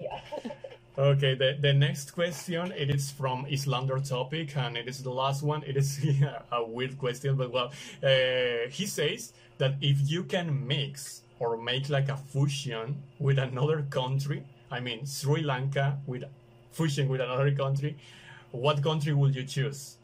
yeah. 0.00 0.50
Okay, 0.96 1.34
the, 1.34 1.56
the 1.60 1.72
next 1.72 2.12
question 2.12 2.70
it 2.70 2.88
is 2.88 3.10
from 3.10 3.46
Islander 3.50 3.98
topic 3.98 4.56
and 4.56 4.76
it 4.76 4.86
is 4.86 5.02
the 5.02 5.10
last 5.10 5.42
one. 5.42 5.64
It 5.64 5.76
is 5.76 5.98
a 6.52 6.64
weird 6.64 6.98
question, 6.98 7.34
but 7.34 7.50
well, 7.50 7.72
uh, 8.00 8.68
he 8.70 8.86
says 8.86 9.32
that 9.58 9.74
if 9.80 10.08
you 10.08 10.22
can 10.22 10.68
mix 10.68 11.22
or 11.38 11.56
make 11.56 11.88
like 11.88 12.08
a 12.08 12.16
fusion 12.16 13.02
with 13.18 13.38
another 13.38 13.82
country, 13.90 14.44
I 14.70 14.80
mean 14.80 15.06
Sri 15.06 15.42
Lanka 15.42 15.98
with 16.06 16.24
fusion 16.72 17.08
with 17.08 17.20
another 17.20 17.52
country, 17.52 17.96
what 18.50 18.82
country 18.82 19.12
would 19.12 19.34
you 19.34 19.44
choose? 19.44 19.96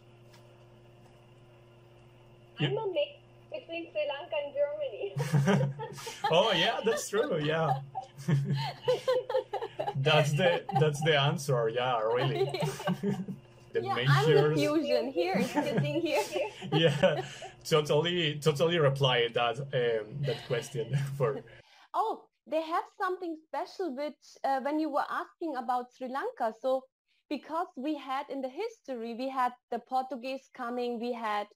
I'm 2.59 2.77
a 2.77 2.87
mix 2.93 3.13
between 3.53 3.89
Sri 3.91 4.03
Lanka 4.13 4.37
and 4.45 4.55
Germany. 4.55 5.73
oh 6.31 6.53
yeah, 6.53 6.81
that's 6.85 7.09
true. 7.09 7.39
Yeah, 7.43 7.81
that's 9.97 10.33
the 10.33 10.63
that's 10.79 11.01
the 11.03 11.21
answer. 11.21 11.69
Yeah, 11.69 12.01
really. 12.01 12.61
the 13.73 13.83
Yeah, 13.83 13.97
I'm 14.09 14.35
the 14.35 14.55
fusion 14.55 15.13
here, 15.13 15.43
sitting 15.53 16.01
here. 16.01 16.23
yeah, 16.73 17.23
totally, 17.65 18.39
totally 18.41 18.79
reply 18.79 19.29
that 19.35 19.59
um, 19.61 20.07
that 20.23 20.47
question 20.47 20.97
for. 21.17 21.41
Oh, 21.95 22.25
they 22.47 22.63
have 22.63 22.85
something 22.99 23.37
special 23.47 23.95
which 23.97 24.23
uh, 24.45 24.61
when 24.61 24.79
you 24.79 24.91
were 24.91 25.09
asking 25.11 25.57
about 25.57 25.87
Sri 25.97 26.09
Lanka. 26.09 26.55
So 26.61 26.85
because 27.29 27.69
we 27.77 27.97
had 27.97 28.27
in 28.29 28.41
the 28.43 28.49
history, 28.49 29.15
we 29.15 29.29
had 29.29 29.53
the 29.71 29.79
Portuguese 29.79 30.51
coming, 30.55 31.01
we 31.01 31.13
had 31.13 31.47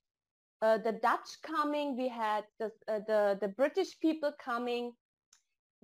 uh, 0.63 0.79
the 0.79 0.93
Dutch 0.93 1.29
coming, 1.43 1.97
we 1.97 2.09
had 2.09 2.45
the, 2.59 2.71
uh, 2.89 3.01
the, 3.07 3.39
the 3.41 3.49
British 3.49 3.99
people 4.01 4.33
coming. 4.43 4.93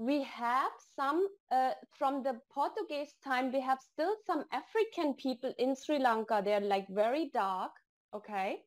We 0.00 0.22
have 0.22 0.72
some, 0.96 1.28
uh, 1.50 1.74
from 1.92 2.22
the 2.22 2.40
Portuguese 2.50 3.12
time, 3.22 3.52
we 3.52 3.60
have 3.60 3.78
still 3.82 4.16
some 4.26 4.46
African 4.50 5.12
people 5.12 5.52
in 5.58 5.76
Sri 5.76 5.98
Lanka. 5.98 6.40
They're 6.42 6.58
like 6.58 6.88
very 6.88 7.28
dark, 7.34 7.72
okay, 8.14 8.62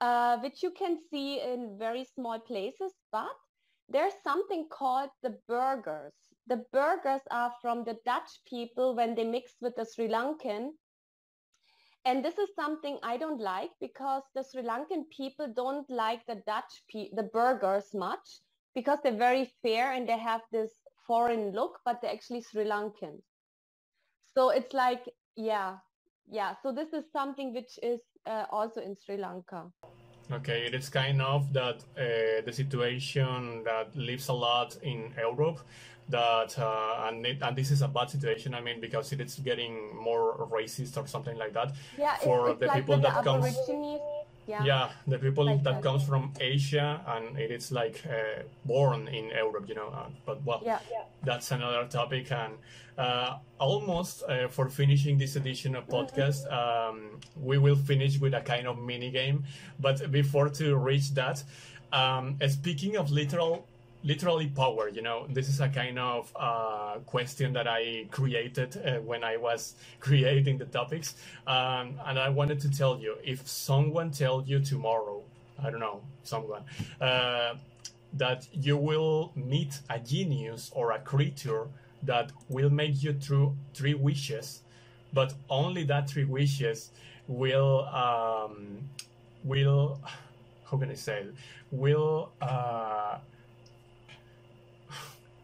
uh, 0.00 0.38
which 0.38 0.62
you 0.62 0.70
can 0.70 0.98
see 1.10 1.40
in 1.40 1.76
very 1.80 2.04
small 2.04 2.38
places. 2.38 2.94
But 3.10 3.34
there's 3.88 4.14
something 4.22 4.68
called 4.70 5.10
the 5.24 5.36
Burghers. 5.48 6.14
The 6.46 6.64
Burghers 6.72 7.22
are 7.32 7.52
from 7.60 7.82
the 7.82 7.98
Dutch 8.04 8.30
people 8.48 8.94
when 8.94 9.16
they 9.16 9.24
mixed 9.24 9.56
with 9.60 9.74
the 9.74 9.84
Sri 9.84 10.06
Lankan. 10.06 10.70
And 12.04 12.24
this 12.24 12.38
is 12.38 12.54
something 12.54 13.00
I 13.02 13.16
don't 13.16 13.40
like 13.40 13.72
because 13.80 14.22
the 14.36 14.44
Sri 14.44 14.62
Lankan 14.62 15.10
people 15.10 15.52
don't 15.52 15.90
like 15.90 16.24
the 16.26 16.40
Dutch, 16.46 16.84
the 16.92 17.28
Burghers 17.32 17.92
much 17.92 18.42
because 18.76 18.98
they're 19.02 19.16
very 19.16 19.50
fair 19.62 19.94
and 19.94 20.06
they 20.06 20.18
have 20.18 20.42
this 20.52 20.70
foreign 21.06 21.52
look, 21.52 21.80
but 21.84 22.00
they're 22.00 22.12
actually 22.12 22.42
Sri 22.42 22.64
Lankan. 22.64 23.14
So 24.34 24.50
it's 24.50 24.74
like, 24.74 25.02
yeah, 25.34 25.76
yeah. 26.30 26.54
So 26.62 26.72
this 26.72 26.92
is 26.92 27.04
something 27.10 27.54
which 27.54 27.78
is 27.82 28.00
uh, 28.26 28.44
also 28.50 28.82
in 28.82 28.94
Sri 28.94 29.16
Lanka. 29.16 29.64
Okay, 30.30 30.66
it 30.66 30.74
is 30.74 30.88
kind 30.88 31.22
of 31.22 31.52
that 31.52 31.76
uh, 31.96 32.44
the 32.44 32.52
situation 32.52 33.62
that 33.64 33.96
lives 33.96 34.28
a 34.28 34.32
lot 34.32 34.76
in 34.82 35.12
Europe 35.16 35.60
that 36.08 36.58
uh, 36.58 37.06
and 37.08 37.24
it, 37.24 37.38
and 37.42 37.56
this 37.56 37.70
is 37.70 37.80
a 37.80 37.88
bad 37.88 38.10
situation. 38.10 38.54
I 38.54 38.60
mean, 38.60 38.80
because 38.80 39.12
it 39.12 39.20
is 39.20 39.36
getting 39.36 39.96
more 39.96 40.48
racist 40.52 40.96
or 40.96 41.06
something 41.06 41.38
like 41.38 41.54
that 41.54 41.74
Yeah, 41.96 42.16
for 42.16 42.50
it's, 42.50 42.52
it's 42.52 42.60
the 42.60 42.66
like 42.66 42.76
people 42.76 42.98
that 42.98 43.14
the 43.14 43.22
comes. 43.22 43.46
Aborigines. 43.46 44.15
Yeah. 44.46 44.64
Yeah, 44.64 44.88
the 45.06 45.18
people 45.18 45.44
Like 45.44 45.62
that 45.64 45.74
that. 45.74 45.82
comes 45.82 46.04
from 46.04 46.32
Asia 46.40 47.00
and 47.06 47.38
it 47.38 47.50
is 47.50 47.72
like 47.72 48.02
uh, 48.06 48.42
born 48.64 49.08
in 49.08 49.26
Europe, 49.30 49.68
you 49.68 49.74
know. 49.74 49.88
Uh, 49.88 50.06
but 50.24 50.44
well, 50.44 50.62
Yeah. 50.64 50.78
Yeah. 50.90 51.02
that's 51.24 51.50
another 51.50 51.84
topic. 51.88 52.30
And 52.30 52.54
uh, 52.96 53.38
almost 53.58 54.22
uh, 54.28 54.48
for 54.48 54.68
finishing 54.68 55.18
this 55.18 55.36
edition 55.36 55.74
of 55.74 55.86
podcast, 55.88 56.46
um, 56.52 57.20
we 57.42 57.58
will 57.58 57.76
finish 57.76 58.20
with 58.20 58.34
a 58.34 58.40
kind 58.40 58.66
of 58.66 58.78
mini 58.78 59.10
game. 59.10 59.44
But 59.80 60.10
before 60.12 60.48
to 60.50 60.76
reach 60.76 61.12
that, 61.14 61.42
um, 61.92 62.38
speaking 62.48 62.96
of 62.96 63.10
literal, 63.10 63.66
literally 64.06 64.46
power, 64.46 64.88
you 64.88 65.02
know, 65.02 65.26
this 65.28 65.48
is 65.48 65.60
a 65.60 65.68
kind 65.68 65.98
of 65.98 66.32
uh, 66.36 66.98
question 67.06 67.52
that 67.54 67.66
I 67.66 68.06
created 68.12 68.76
uh, 68.76 69.00
when 69.00 69.24
I 69.24 69.36
was 69.36 69.74
creating 70.00 70.58
the 70.58 70.66
topics, 70.66 71.14
um, 71.46 71.98
and 72.06 72.18
I 72.18 72.28
wanted 72.28 72.60
to 72.60 72.70
tell 72.70 72.98
you 72.98 73.16
if 73.24 73.46
someone 73.46 74.12
tell 74.12 74.44
you 74.46 74.60
tomorrow, 74.60 75.22
I 75.62 75.70
don't 75.70 75.80
know, 75.80 76.00
someone. 76.22 76.62
Uh, 77.00 77.54
that 78.12 78.46
you 78.52 78.76
will 78.76 79.32
meet 79.34 79.80
a 79.90 79.98
genius 79.98 80.70
or 80.74 80.92
a 80.92 80.98
creature 81.00 81.66
that 82.04 82.30
will 82.48 82.70
make 82.70 83.02
you 83.02 83.12
through 83.12 83.54
three 83.74 83.94
wishes, 83.94 84.62
but 85.12 85.34
only 85.50 85.82
that 85.84 86.08
three 86.08 86.24
wishes 86.24 86.90
will 87.26 87.84
um, 87.86 88.88
will 89.42 90.00
how 90.70 90.76
can 90.78 90.90
I 90.90 90.94
say 90.94 91.22
it? 91.22 91.34
will 91.70 92.30
uh, 92.40 93.18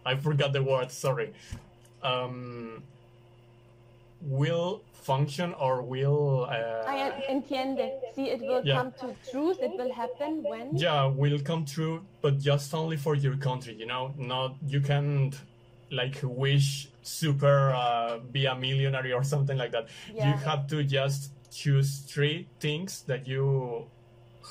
I 0.05 0.17
forgot 0.17 0.53
the 0.53 0.63
word. 0.63 0.91
Sorry. 0.91 1.33
Um, 2.03 2.83
will 4.21 4.83
function 4.93 5.53
or 5.55 5.83
will 5.83 6.45
uh, 6.49 6.85
I 6.87 7.25
entiende. 7.29 7.91
See, 8.15 8.29
it 8.31 8.41
will 8.41 8.63
Yeah. 8.65 8.77
come 8.77 8.93
to 9.01 9.15
truth. 9.31 9.59
It 9.61 9.73
will 9.77 9.93
happen 9.93 10.43
when. 10.45 10.77
yeah 10.77 11.07
will 11.07 11.41
come 11.41 11.65
true 11.65 12.05
but 12.21 12.39
just 12.39 12.73
only 12.75 12.97
for 12.97 13.15
your 13.17 13.37
country 13.37 13.75
you 13.75 13.87
know 13.87 14.15
not 14.17 14.55
you 14.67 14.81
can't 14.81 15.35
like 15.91 16.17
wish 16.23 16.89
super 17.03 17.71
uh, 17.75 18.19
be 18.31 18.47
a 18.47 18.55
millionaire 18.55 19.15
or 19.17 19.25
something 19.25 19.59
like 19.59 19.73
that 19.73 19.89
Yeah. 20.15 20.29
you 20.29 20.33
have 20.49 20.67
to 20.69 20.85
just 20.85 21.33
choose 21.51 21.91
three 22.13 22.47
things 22.61 23.03
that 23.09 23.27
you 23.27 23.87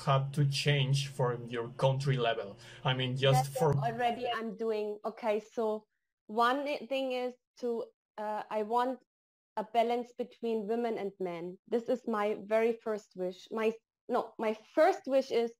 have 0.05 0.31
to 0.31 0.45
change 0.45 1.07
from 1.07 1.47
your 1.49 1.67
country 1.77 2.17
level 2.17 2.57
i 2.85 2.93
mean 2.93 3.15
just 3.15 3.45
That's 3.45 3.57
for 3.57 3.75
already 3.77 4.25
I'm 4.41 4.55
doing. 4.57 4.97
Okay, 5.05 5.41
so 5.53 5.83
one 6.27 6.65
thing 6.87 7.11
is 7.13 7.33
to 7.59 7.83
uh, 8.17 8.43
I 8.49 8.63
want 8.63 8.99
a 9.57 9.65
balance 9.73 10.11
between 10.17 10.67
women 10.67 10.97
and 10.97 11.11
men. 11.19 11.57
This 11.67 11.83
is 11.83 12.01
my 12.07 12.37
very 12.45 12.73
first 12.83 13.13
wish. 13.15 13.47
My 13.51 13.73
no, 14.09 14.33
my 14.39 14.55
first 14.75 15.01
wish 15.05 15.31
is 15.31 15.51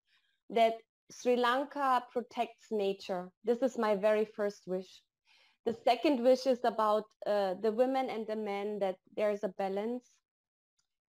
that 0.49 0.74
Sri 1.12 1.36
Lanka 1.36 2.03
protects 2.12 2.72
nature. 2.72 3.30
This 3.44 3.62
is 3.62 3.78
my 3.78 3.95
very 3.95 4.26
first 4.26 4.64
wish. 4.66 5.02
The 5.66 5.76
second 5.86 6.24
wish 6.24 6.48
is 6.48 6.64
about 6.64 7.03
uh, 7.28 7.53
the 7.62 7.72
women 7.72 8.10
and 8.10 8.26
the 8.26 8.36
men 8.36 8.80
that 8.80 8.95
there 9.16 9.32
is 9.32 9.44
a 9.44 9.53
balance. 9.60 10.06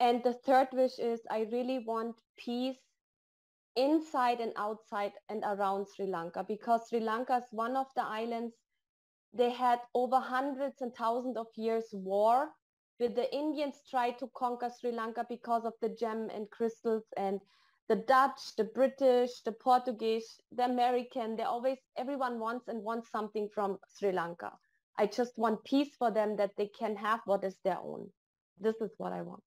And 0.01 0.25
the 0.25 0.33
third 0.33 0.69
wish 0.73 0.99
is 0.99 1.21
I 1.31 1.47
really 1.53 1.85
want 1.87 2.17
peace 2.37 2.81
inside 3.77 4.41
and 4.41 4.53
outside 4.57 5.13
and 5.29 5.43
around 5.45 5.87
Sri 5.89 6.07
Lanka 6.07 6.45
because 6.47 6.89
Sri 6.89 7.01
Lanka 7.01 7.37
is 7.37 7.49
one 7.53 7.77
of 7.77 7.87
the 7.95 8.05
islands 8.05 8.55
they 9.33 9.51
had 9.51 9.81
over 9.95 10.19
hundreds 10.19 10.81
and 10.81 10.95
thousands 10.95 11.37
of 11.37 11.47
years 11.57 11.87
war 11.93 12.51
with 12.99 13.15
the 13.15 13.35
Indians 13.35 13.77
tried 13.89 14.19
to 14.19 14.29
conquer 14.37 14.71
Sri 14.71 14.93
Lanka 14.93 15.25
because 15.29 15.65
of 15.65 15.73
the 15.81 15.89
gem 15.89 16.29
and 16.35 16.51
crystals 16.51 17.05
and 17.17 17.41
the 17.89 17.97
Dutch, 17.97 18.55
the 18.57 18.65
British, 18.65 19.41
the 19.43 19.53
Portuguese, 19.53 20.41
the 20.53 20.65
American, 20.65 21.37
they 21.37 21.43
always, 21.43 21.79
everyone 21.97 22.39
wants 22.39 22.69
and 22.69 22.85
wants 22.85 23.11
something 23.11 23.49
from 23.53 23.79
Sri 23.99 24.13
Lanka. 24.13 24.53
I 24.97 25.07
just 25.07 25.37
want 25.39 25.65
peace 25.65 25.97
for 25.99 26.11
them 26.11 26.37
that 26.37 26.53
they 26.57 26.69
can 26.69 26.95
have 26.97 27.21
what 27.25 27.43
is 27.43 27.57
their 27.65 27.79
own. 27.79 28.11
This 28.61 28.77
is 28.81 28.93
what 28.99 29.13
I 29.13 29.23
want. 29.23 29.43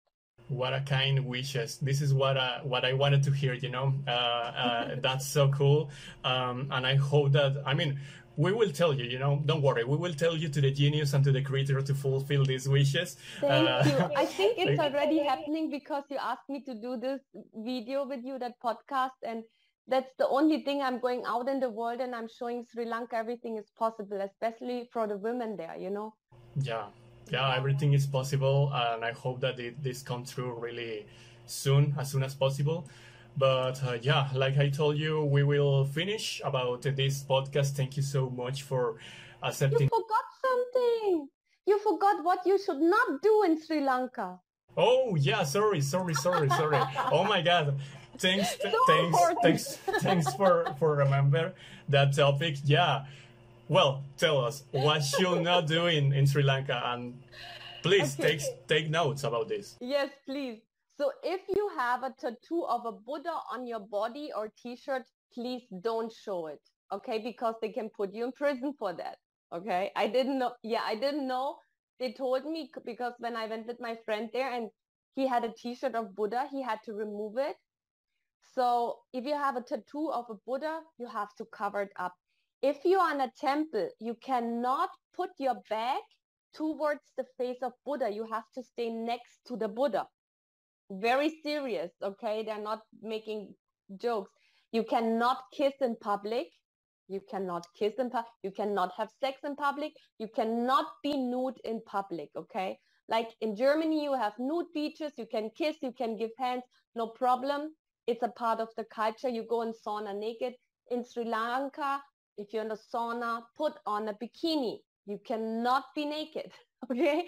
What 0.49 0.73
a 0.73 0.81
kind 0.81 1.25
wishes. 1.25 1.77
This 1.77 2.01
is 2.01 2.13
what 2.13 2.37
uh, 2.37 2.59
what 2.63 2.83
I 2.83 2.93
wanted 2.93 3.23
to 3.23 3.31
hear. 3.31 3.53
You 3.53 3.69
know, 3.69 3.93
uh, 4.07 4.11
uh, 4.11 4.95
that's 5.01 5.25
so 5.25 5.49
cool. 5.49 5.89
Um, 6.23 6.67
and 6.71 6.85
I 6.85 6.95
hope 6.95 7.31
that 7.33 7.63
I 7.65 7.73
mean 7.73 7.99
we 8.37 8.51
will 8.51 8.71
tell 8.71 8.93
you. 8.93 9.05
You 9.05 9.19
know, 9.19 9.41
don't 9.45 9.61
worry. 9.61 9.83
We 9.83 9.97
will 9.97 10.13
tell 10.13 10.35
you 10.35 10.49
to 10.49 10.61
the 10.61 10.71
genius 10.71 11.13
and 11.13 11.23
to 11.23 11.31
the 11.31 11.41
creator 11.41 11.81
to 11.81 11.93
fulfill 11.93 12.43
these 12.45 12.67
wishes. 12.67 13.17
Thank 13.39 13.69
Uh, 13.69 13.83
you. 13.85 14.15
I 14.15 14.25
think 14.37 14.57
it's 14.57 14.79
already 14.79 15.19
happening 15.19 15.69
because 15.69 16.03
you 16.09 16.17
asked 16.17 16.49
me 16.49 16.61
to 16.63 16.73
do 16.73 16.97
this 16.97 17.21
video 17.55 18.05
with 18.05 18.21
you, 18.23 18.39
that 18.39 18.53
podcast, 18.63 19.19
and 19.23 19.43
that's 19.87 20.11
the 20.17 20.27
only 20.27 20.63
thing 20.63 20.81
I'm 20.81 20.99
going 20.99 21.23
out 21.25 21.49
in 21.49 21.59
the 21.59 21.69
world 21.69 21.99
and 22.01 22.15
I'm 22.15 22.27
showing 22.39 22.65
Sri 22.71 22.85
Lanka 22.85 23.15
everything 23.15 23.57
is 23.57 23.69
possible, 23.77 24.21
especially 24.21 24.89
for 24.93 25.07
the 25.07 25.17
women 25.17 25.57
there, 25.57 25.75
you 25.77 25.89
know? 25.89 26.13
Yeah, 26.61 26.85
yeah, 27.31 27.55
everything 27.55 27.93
is 27.93 28.05
possible, 28.05 28.71
and 28.73 29.03
I 29.05 29.11
hope 29.11 29.39
that 29.41 29.59
it, 29.59 29.81
this 29.83 30.01
comes 30.01 30.31
through 30.31 30.59
really 30.59 31.05
soon, 31.45 31.95
as 31.97 32.11
soon 32.11 32.23
as 32.23 32.35
possible. 32.35 32.87
But 33.37 33.81
uh, 33.83 33.97
yeah, 34.01 34.27
like 34.35 34.57
I 34.57 34.69
told 34.69 34.97
you, 34.97 35.23
we 35.23 35.43
will 35.43 35.85
finish 35.85 36.41
about 36.43 36.81
this 36.81 37.23
podcast. 37.23 37.71
Thank 37.71 37.95
you 37.97 38.03
so 38.03 38.29
much 38.29 38.63
for 38.63 38.97
accepting. 39.41 39.83
You 39.83 39.89
forgot 39.89 40.25
something. 40.45 41.27
You 41.65 41.79
forgot 41.79 42.23
what 42.23 42.39
you 42.45 42.59
should 42.59 42.81
not 42.81 43.21
do 43.21 43.43
in 43.45 43.61
Sri 43.61 43.81
Lanka. 43.81 44.39
Oh 44.75 45.15
yeah, 45.15 45.43
sorry, 45.43 45.81
sorry, 45.81 46.13
sorry, 46.13 46.49
sorry. 46.49 46.79
Oh 47.11 47.23
my 47.23 47.41
God. 47.41 47.79
Thanks, 48.17 48.55
th- 48.57 48.73
So 48.73 48.79
thanks, 48.87 49.17
important. 49.17 49.39
thanks, 49.41 49.77
thanks 50.03 50.33
for 50.35 50.75
for 50.77 50.95
remember 50.97 51.53
that 51.89 52.13
topic. 52.15 52.57
Yeah. 52.65 53.05
Well, 53.71 54.03
tell 54.17 54.43
us 54.43 54.65
what 54.71 55.01
should 55.01 55.43
not 55.43 55.65
do 55.65 55.85
in, 55.87 56.11
in 56.11 56.27
Sri 56.27 56.43
Lanka, 56.43 56.81
and 56.91 57.17
please 57.81 58.19
Okay. 58.19 58.37
take 58.37 58.41
take 58.67 58.89
notes 58.89 59.23
about 59.23 59.47
this. 59.47 59.77
Yes, 59.79 60.09
please. 60.25 60.59
So 60.97 61.13
if 61.23 61.39
you 61.47 61.69
have 61.77 62.03
a 62.03 62.11
tattoo 62.19 62.65
of 62.67 62.85
a 62.85 62.91
Buddha 62.91 63.33
on 63.49 63.65
your 63.65 63.79
body 63.79 64.29
or 64.35 64.49
t-shirt, 64.61 65.03
please 65.33 65.63
don't 65.87 66.11
show 66.11 66.47
it. 66.47 66.59
Okay? 66.91 67.19
Because 67.19 67.55
they 67.61 67.69
can 67.71 67.89
put 67.95 68.13
you 68.13 68.25
in 68.25 68.33
prison 68.33 68.73
for 68.77 68.91
that. 68.91 69.19
Okay? 69.53 69.91
I 69.95 70.07
didn't 70.07 70.37
know. 70.37 70.51
Yeah, 70.63 70.83
I 70.83 70.95
didn't 70.95 71.25
know. 71.25 71.55
They 71.97 72.11
told 72.11 72.43
me 72.43 72.69
because 72.85 73.13
when 73.19 73.37
I 73.37 73.45
went 73.47 73.67
with 73.67 73.79
my 73.79 73.95
friend 74.03 74.29
there 74.33 74.51
and 74.51 74.69
he 75.15 75.27
had 75.27 75.45
a 75.45 75.53
t-shirt 75.53 75.95
of 75.95 76.13
Buddha, 76.13 76.49
he 76.51 76.61
had 76.61 76.79
to 76.87 76.91
remove 76.93 77.37
it. 77.37 77.55
So 78.53 78.97
if 79.13 79.23
you 79.23 79.35
have 79.35 79.55
a 79.55 79.61
tattoo 79.61 80.11
of 80.11 80.25
a 80.29 80.35
Buddha, 80.45 80.81
you 80.99 81.07
have 81.07 81.33
to 81.37 81.45
cover 81.45 81.83
it 81.83 81.93
up. 81.97 82.15
If 82.61 82.85
you 82.85 82.99
are 82.99 83.13
in 83.15 83.21
a 83.21 83.31
temple, 83.39 83.89
you 83.99 84.15
cannot 84.23 84.89
put 85.15 85.31
your 85.39 85.55
back 85.69 86.01
towards 86.53 87.01
the 87.17 87.25
face 87.37 87.57
of 87.63 87.73
Buddha. 87.85 88.09
You 88.11 88.25
have 88.31 88.43
to 88.55 88.63
stay 88.63 88.89
next 88.89 89.39
to 89.47 89.57
the 89.57 89.67
Buddha. 89.67 90.07
Very 90.91 91.29
serious, 91.41 91.91
okay? 92.03 92.43
They're 92.43 92.61
not 92.61 92.81
making 93.01 93.55
jokes. 93.97 94.31
You 94.71 94.83
cannot 94.83 95.37
kiss 95.53 95.73
in 95.81 95.95
public. 96.01 96.47
You 97.07 97.21
cannot 97.29 97.65
kiss 97.77 97.93
in 97.97 98.09
public. 98.09 98.31
You 98.43 98.51
cannot 98.51 98.91
have 98.97 99.09
sex 99.19 99.39
in 99.43 99.55
public. 99.55 99.93
You 100.19 100.27
cannot 100.35 100.85
be 101.03 101.17
nude 101.17 101.59
in 101.65 101.81
public, 101.87 102.29
okay? 102.37 102.77
Like 103.09 103.29
in 103.41 103.55
Germany, 103.55 104.03
you 104.03 104.13
have 104.13 104.33
nude 104.37 104.67
beaches. 104.73 105.13
You 105.17 105.25
can 105.25 105.49
kiss, 105.57 105.77
you 105.81 105.93
can 105.97 106.15
give 106.15 106.31
hands, 106.37 106.63
no 106.95 107.07
problem. 107.07 107.73
It's 108.07 108.23
a 108.23 108.29
part 108.29 108.59
of 108.59 108.69
the 108.77 108.85
culture. 108.93 109.29
You 109.29 109.45
go 109.49 109.63
in 109.63 109.73
sauna 109.73 110.15
naked. 110.17 110.53
In 110.91 111.03
Sri 111.05 111.23
Lanka, 111.23 112.01
if 112.37 112.53
you're 112.53 112.63
in 112.63 112.69
the 112.69 112.79
sauna, 112.93 113.43
put 113.57 113.73
on 113.85 114.07
a 114.07 114.13
bikini. 114.13 114.79
You 115.05 115.19
cannot 115.25 115.85
be 115.95 116.05
naked, 116.05 116.51
okay? 116.91 117.25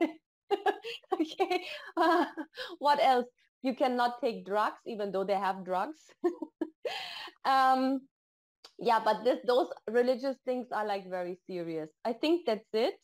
okay. 1.12 1.64
Uh, 1.96 2.26
what 2.78 3.00
else? 3.02 3.26
You 3.62 3.74
cannot 3.74 4.20
take 4.20 4.46
drugs, 4.46 4.78
even 4.86 5.10
though 5.12 5.24
they 5.24 5.34
have 5.34 5.64
drugs. 5.64 6.00
um, 7.44 8.00
yeah, 8.78 9.00
but 9.04 9.24
this, 9.24 9.38
those 9.46 9.68
religious 9.90 10.36
things 10.44 10.68
are 10.72 10.86
like 10.86 11.08
very 11.08 11.38
serious. 11.46 11.88
I 12.04 12.12
think 12.12 12.46
that's 12.46 12.68
it. 12.72 12.94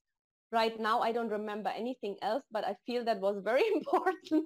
Right 0.53 0.79
now, 0.79 1.01
I 1.01 1.12
don't 1.12 1.31
remember 1.31 1.70
anything 1.70 2.16
else, 2.23 2.45
but 2.53 2.65
I 2.65 2.77
feel 2.87 3.05
that 3.07 3.20
was 3.20 3.41
very 3.43 3.65
important. 3.74 4.45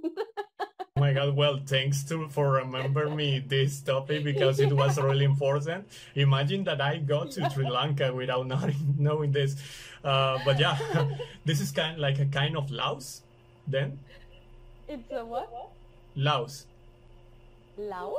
Oh 0.96 1.00
my 1.00 1.12
god, 1.12 1.36
well, 1.36 1.60
thanks 1.66 2.04
to 2.04 2.26
for 2.30 2.52
remember 2.52 3.10
me 3.10 3.44
this 3.46 3.82
topic 3.82 4.24
because 4.24 4.60
it 4.60 4.72
was 4.72 4.96
really 4.98 5.26
important. 5.26 5.86
Imagine 6.14 6.64
that 6.64 6.80
I 6.80 6.96
got 6.96 7.32
to 7.32 7.50
Sri 7.50 7.68
Lanka 7.68 8.14
without 8.14 8.46
knowing, 8.46 8.94
knowing 8.98 9.30
this. 9.30 9.56
Uh, 10.02 10.38
but 10.42 10.58
yeah, 10.58 10.78
this 11.44 11.60
is 11.60 11.70
kind 11.70 11.98
like 11.98 12.18
a 12.18 12.24
kind 12.24 12.56
of 12.56 12.70
Laos 12.70 13.20
then? 13.68 13.98
it's 14.88 15.10
a 15.12 15.22
what? 15.22 15.50
Laos. 16.14 16.64
Laos? 17.76 18.16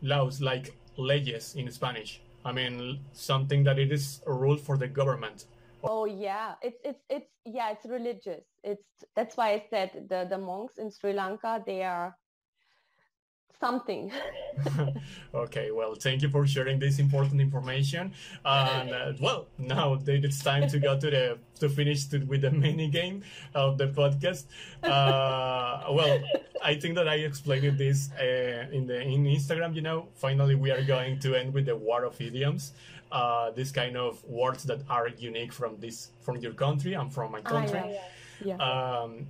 Laos, 0.00 0.40
like 0.40 0.72
leyes 0.96 1.56
in 1.56 1.68
Spanish. 1.72 2.20
I 2.44 2.52
mean, 2.52 3.00
something 3.12 3.64
that 3.64 3.76
it 3.80 3.90
is 3.90 4.22
a 4.28 4.32
rule 4.32 4.56
for 4.56 4.76
the 4.78 4.86
government. 4.86 5.46
Oh 5.82 6.04
yeah, 6.04 6.54
it's 6.62 6.78
it's 6.84 7.02
it's 7.08 7.30
yeah, 7.44 7.72
it's 7.72 7.86
religious. 7.86 8.44
It's 8.62 8.84
that's 9.16 9.36
why 9.36 9.54
I 9.54 9.64
said 9.68 10.06
the 10.08 10.26
the 10.30 10.38
monks 10.38 10.78
in 10.78 10.92
Sri 10.92 11.12
Lanka 11.12 11.62
they 11.66 11.82
are 11.82 12.16
something. 13.60 14.10
okay, 15.34 15.70
well, 15.70 15.94
thank 15.94 16.22
you 16.22 16.30
for 16.30 16.46
sharing 16.46 16.78
this 16.78 16.98
important 16.98 17.40
information. 17.40 18.12
And 18.44 18.90
uh, 18.90 19.12
well, 19.20 19.46
now 19.58 19.98
it's 20.06 20.42
time 20.42 20.68
to 20.68 20.78
go 20.78 20.98
to 20.98 21.10
the 21.10 21.38
to 21.60 21.68
finish 21.68 22.06
to, 22.06 22.18
with 22.24 22.40
the 22.40 22.50
mini 22.50 22.88
game 22.88 23.22
of 23.54 23.78
the 23.78 23.88
podcast. 23.88 24.44
Uh, 24.82 25.92
well, 25.92 26.18
I 26.64 26.74
think 26.74 26.94
that 26.96 27.06
I 27.08 27.16
explained 27.16 27.78
this 27.78 28.10
uh, 28.18 28.66
in 28.72 28.86
the 28.86 29.00
in 29.00 29.24
Instagram. 29.24 29.74
You 29.74 29.82
know, 29.82 30.08
finally 30.14 30.54
we 30.54 30.70
are 30.70 30.82
going 30.82 31.18
to 31.20 31.34
end 31.34 31.54
with 31.54 31.66
the 31.66 31.76
war 31.76 32.04
of 32.04 32.20
idioms. 32.20 32.72
Uh, 33.12 33.50
this 33.50 33.72
kind 33.72 33.96
of 33.96 34.24
words 34.24 34.62
that 34.64 34.80
are 34.88 35.08
unique 35.08 35.52
from 35.52 35.76
this 35.78 36.10
from 36.20 36.36
your 36.38 36.52
country 36.52 36.94
and 36.94 37.12
from 37.12 37.32
my 37.32 37.40
country. 37.40 37.80
Ah, 37.82 37.88
yeah. 38.44 38.56
yeah. 38.56 39.00
Um, 39.02 39.26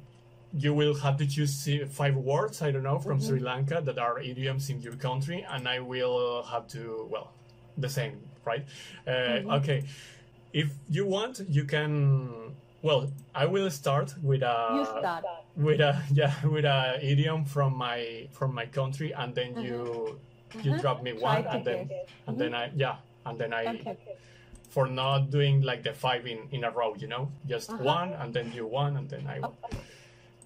you 0.53 0.75
will 0.75 0.95
have 0.95 1.17
to 1.17 1.27
choose 1.27 1.69
five 1.91 2.17
words 2.17 2.61
i 2.63 2.71
don't 2.71 2.83
know 2.83 2.99
from 2.99 3.19
mm-hmm. 3.19 3.29
sri 3.29 3.41
lanka 3.41 3.81
that 3.81 3.99
are 3.99 4.21
idioms 4.21 4.69
in 4.69 4.81
your 4.81 4.95
country 4.95 5.47
and 5.51 5.69
i 5.69 5.79
will 5.79 6.43
have 6.43 6.67
to 6.67 7.07
well 7.11 7.33
the 7.79 7.89
same 7.89 8.21
right 8.45 8.65
uh, 9.07 9.11
mm-hmm. 9.11 9.51
okay 9.51 9.85
if 10.53 10.71
you 10.89 11.07
want 11.07 11.41
you 11.49 11.65
can 11.65 12.55
well 12.83 13.09
i 13.35 13.47
will 13.47 13.71
start 13.71 14.15
with 14.23 14.43
a 14.43 14.87
start. 14.99 15.25
with 15.57 15.81
a 15.81 16.03
yeah 16.13 16.35
with 16.47 16.65
a 16.65 16.99
idiom 17.03 17.45
from 17.45 17.77
my 17.77 18.27
from 18.33 18.55
my 18.55 18.67
country 18.67 19.13
and 19.13 19.35
then 19.35 19.55
mm-hmm. 19.55 19.65
you 19.65 20.19
you 20.55 20.73
mm-hmm. 20.73 20.81
drop 20.81 21.03
me 21.03 21.13
one 21.13 21.47
and 21.47 21.65
then 21.65 21.91
and 22.27 22.39
then 22.39 22.55
i 22.55 22.71
yeah 22.75 22.97
and 23.27 23.39
then 23.39 23.53
i 23.53 23.67
okay. 23.67 23.97
for 24.69 24.87
not 24.87 25.31
doing 25.31 25.63
like 25.63 25.83
the 25.85 25.93
five 25.93 26.27
in 26.27 26.49
in 26.51 26.65
a 26.65 26.71
row 26.71 26.95
you 26.97 27.07
know 27.07 27.31
just 27.47 27.71
uh-huh. 27.71 27.85
one 27.85 28.13
and 28.15 28.35
then 28.35 28.51
you 28.53 28.67
one 28.67 28.97
and 28.97 29.09
then 29.09 29.27
i 29.29 29.39
oh, 29.43 29.55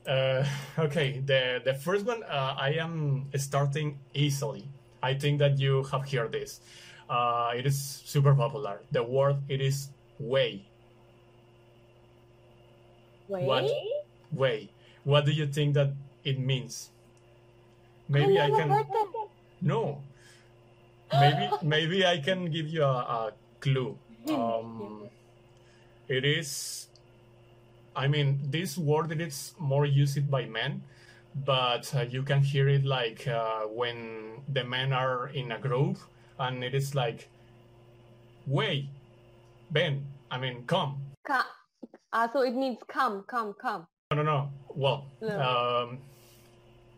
uh, 0.07 0.45
okay, 0.79 1.21
the 1.25 1.61
the 1.65 1.75
first 1.75 2.05
one 2.05 2.23
uh, 2.25 2.55
I 2.59 2.77
am 2.81 3.27
starting 3.37 3.99
easily. 4.15 4.69
I 5.03 5.15
think 5.15 5.39
that 5.39 5.59
you 5.59 5.85
have 5.93 6.11
heard 6.11 6.33
this. 6.33 6.61
Uh, 7.09 7.53
it 7.55 7.67
is 7.67 7.77
super 7.77 8.35
popular. 8.35 8.81
The 8.93 9.03
word 9.03 9.37
it 9.49 9.61
is 9.61 9.89
way. 10.19 10.65
Way. 13.29 13.45
What 13.45 13.71
way? 14.33 14.71
What 15.05 15.25
do 15.25 15.33
you 15.33 15.47
think 15.47 15.75
that 15.75 15.93
it 16.25 16.39
means? 16.39 16.91
Maybe 18.09 18.39
I, 18.39 18.47
I 18.47 18.51
can. 18.51 18.87
No. 19.61 20.01
Maybe 21.13 21.51
maybe 21.63 22.07
I 22.07 22.19
can 22.19 22.51
give 22.51 22.69
you 22.69 22.83
a, 22.85 22.97
a 23.29 23.33
clue. 23.61 23.99
Um, 24.29 25.09
it 26.09 26.25
is 26.25 26.89
I 27.97 28.09
mean, 28.09 28.41
this 28.51 28.77
word 28.77 29.13
it 29.13 29.21
is 29.21 29.55
more 29.59 29.87
used 29.87 30.31
by 30.31 30.47
men, 30.47 30.83
but 31.45 31.95
uh, 31.95 32.03
you 32.03 32.23
can 32.23 32.43
hear 32.43 32.69
it 32.69 32.85
like 32.85 33.27
uh, 33.29 33.63
when 33.63 34.43
the 34.53 34.65
men 34.65 34.93
are 34.93 35.29
in 35.29 35.53
a 35.53 35.59
group, 35.59 35.99
and 36.39 36.65
it 36.65 36.75
is 36.75 36.95
like, 36.95 37.29
way, 38.47 38.89
Ben, 39.71 40.05
I 40.31 40.39
mean, 40.39 40.65
come." 40.67 40.99
Come. 41.25 41.45
Uh, 42.13 42.29
so 42.33 42.43
it 42.43 42.55
means 42.55 42.79
come, 42.89 43.25
come, 43.27 43.55
come. 43.61 43.87
No, 44.11 44.19
no, 44.19 44.23
no. 44.23 44.49
Well, 44.75 45.07
no. 45.21 45.41
Um, 45.41 45.99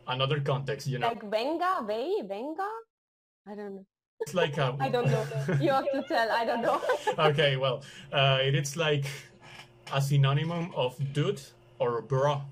another 0.09 0.41
context, 0.41 0.87
you 0.87 0.99
know. 0.99 1.09
Like 1.09 1.23
venga, 1.31 1.85
ve, 1.87 2.23
venga. 2.27 2.69
I 3.49 3.55
don't 3.55 3.77
know. 3.77 3.87
It's 4.21 4.35
like 4.35 4.57
a. 4.59 4.77
I 4.81 4.89
don't 4.89 5.07
know. 5.11 5.25
You 5.61 5.71
have 5.71 5.91
to 5.93 6.05
tell. 6.09 6.31
I 6.31 6.45
don't 6.45 6.63
know. 6.63 6.81
okay, 7.19 7.57
well, 7.57 7.83
uh, 8.13 8.39
it 8.43 8.55
is 8.55 8.77
like 8.77 9.07
a 9.93 10.01
synonym 10.01 10.51
of 10.75 10.97
dude 11.13 11.41
or 11.79 12.01
bro. 12.03 12.43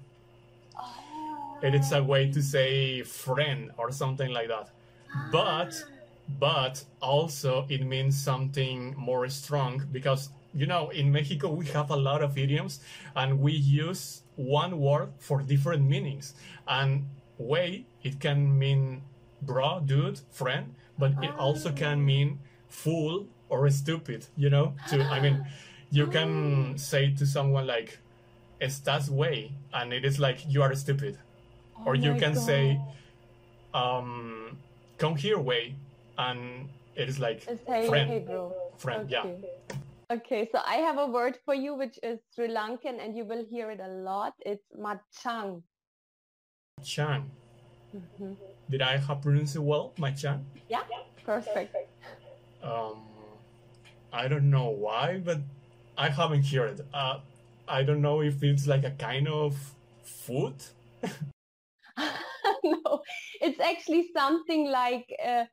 Oh. 0.79 1.59
And 1.63 1.75
it's 1.75 1.93
a 1.93 2.03
way 2.03 2.31
to 2.31 2.43
say 2.43 3.03
friend 3.03 3.71
or 3.77 3.91
something 3.93 4.31
like 4.31 4.49
that. 4.49 4.71
But 5.33 5.85
but 6.41 6.85
also 7.01 7.67
it 7.69 7.85
means 7.85 8.21
something 8.21 8.95
more 8.97 9.29
strong 9.29 9.87
because 9.93 10.31
you 10.55 10.67
know 10.67 10.89
in 10.91 11.13
Mexico 11.13 11.51
we 11.51 11.67
have 11.67 11.91
a 11.91 11.97
lot 11.97 12.23
of 12.23 12.39
idioms 12.39 12.81
and 13.15 13.39
we 13.41 13.53
use 13.53 14.23
one 14.37 14.81
word 14.81 15.11
for 15.19 15.43
different 15.43 15.85
meanings. 15.85 16.35
And 16.67 17.07
way 17.39 17.85
it 18.03 18.21
can 18.21 18.59
mean 18.59 19.03
bro, 19.43 19.81
dude, 19.85 20.21
friend, 20.31 20.75
but 20.99 21.13
it 21.23 21.33
also 21.39 21.71
can 21.73 22.05
mean 22.05 22.39
fool 22.69 23.27
or 23.49 23.69
stupid, 23.71 24.27
you 24.37 24.51
know? 24.51 24.75
To 24.89 25.03
I 25.03 25.21
mean 25.21 25.47
you 25.91 26.07
can 26.07 26.77
say 26.79 27.13
to 27.15 27.27
someone 27.27 27.67
like 27.67 27.99
estás 28.61 29.09
way 29.09 29.53
and 29.73 29.93
it 29.93 30.05
is 30.05 30.19
like 30.19 30.45
you 30.49 30.63
are 30.63 30.75
stupid. 30.75 31.19
Oh 31.79 31.87
or 31.87 31.95
you 31.95 32.15
can 32.15 32.35
God. 32.35 32.43
say 32.43 32.81
um 33.75 34.57
come 34.99 35.17
here 35.17 35.39
way 35.39 35.75
and 36.19 36.69
it 36.97 37.09
is 37.09 37.19
like 37.19 37.45
hey, 37.67 37.89
friend. 37.89 38.11
Hey, 38.11 38.27
friend 38.79 39.13
okay. 39.13 39.37
yeah. 39.41 39.77
Okay. 40.11 40.49
So 40.53 40.61
i 40.67 40.77
have 40.77 40.99
a 40.99 41.07
word 41.07 41.39
for 41.45 41.55
you 41.55 41.75
which 41.75 41.99
is 42.03 42.19
sri 42.35 42.49
lankan 42.49 43.03
and 43.03 43.17
you 43.17 43.25
will 43.25 43.45
hear 43.45 43.71
it 43.71 43.81
a 43.81 43.89
lot. 43.89 44.35
It's 44.45 44.67
machang. 44.79 45.63
Chang 46.83 47.31
mm-hmm. 47.95 48.33
did 48.71 48.83
i 48.83 48.97
have 48.97 49.23
pronounced 49.23 49.57
it 49.57 49.63
well 49.63 49.93
machang? 49.99 50.43
Yeah 50.69 50.83
perfect. 51.25 51.77
Um 52.63 53.03
i 54.13 54.29
don't 54.29 54.51
know 54.51 54.69
why 54.69 55.21
but 55.25 55.39
I 55.97 56.09
haven't 56.09 56.47
heard. 56.47 56.81
Uh, 56.93 57.19
I 57.69 57.83
don't 57.83 58.03
know 58.03 58.21
if 58.21 58.43
it's 58.43 58.67
like 58.67 58.85
a 58.85 58.91
kind 58.91 59.29
of 59.29 59.57
food. 60.03 60.55
no, 62.65 63.03
it's 63.41 63.61
actually 63.61 64.09
something 64.15 64.71
like 64.71 65.07
uh, 65.25 65.45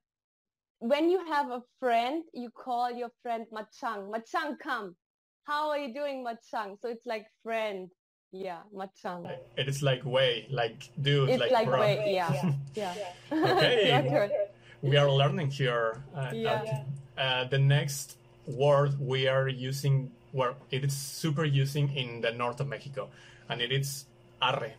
when 0.80 1.10
you 1.10 1.24
have 1.28 1.52
a 1.52 1.62
friend, 1.80 2.24
you 2.34 2.50
call 2.50 2.92
your 2.92 3.10
friend 3.22 3.46
Machang. 3.54 4.10
Machang, 4.10 4.58
come. 4.60 4.96
How 5.44 5.70
are 5.70 5.78
you 5.78 5.94
doing, 5.94 6.26
Machang? 6.26 6.80
So 6.82 6.90
it's 6.90 7.06
like 7.06 7.26
friend. 7.44 7.90
Yeah, 8.32 8.62
Machang. 8.74 9.30
It 9.58 9.68
is 9.68 9.84
like 9.84 10.04
way, 10.06 10.48
like 10.50 10.90
dude, 11.02 11.30
it's 11.30 11.40
like, 11.40 11.52
like 11.52 11.68
bro. 11.68 11.80
way. 11.80 12.14
Yeah, 12.16 12.54
yeah. 12.74 12.94
okay, 13.32 14.30
we 14.82 14.98
are 14.98 15.10
learning 15.10 15.52
here. 15.52 16.02
Uh, 16.16 16.32
yeah. 16.34 16.84
Uh, 17.18 17.44
the 17.46 17.60
next 17.60 18.18
word 18.48 19.00
we 19.00 19.28
are 19.28 19.48
using 19.48 20.12
where 20.32 20.56
it 20.72 20.84
is 20.84 20.94
super 20.94 21.46
using 21.46 21.96
in 21.96 22.22
the 22.22 22.32
north 22.32 22.60
of 22.60 22.68
Mexico, 22.68 23.10
and 23.50 23.62
it 23.62 23.72
is 23.72 24.06
arre. 24.42 24.74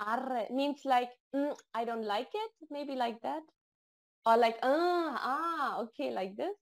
arre 0.00 0.46
means 0.50 0.84
like 0.84 1.10
mm, 1.34 1.54
I 1.74 1.84
don't 1.84 2.04
like 2.04 2.28
it, 2.34 2.50
maybe 2.70 2.94
like 2.94 3.20
that, 3.22 3.42
or 4.26 4.36
like 4.36 4.56
uh, 4.62 5.16
ah 5.16 5.80
okay 5.82 6.10
like 6.10 6.36
this. 6.36 6.54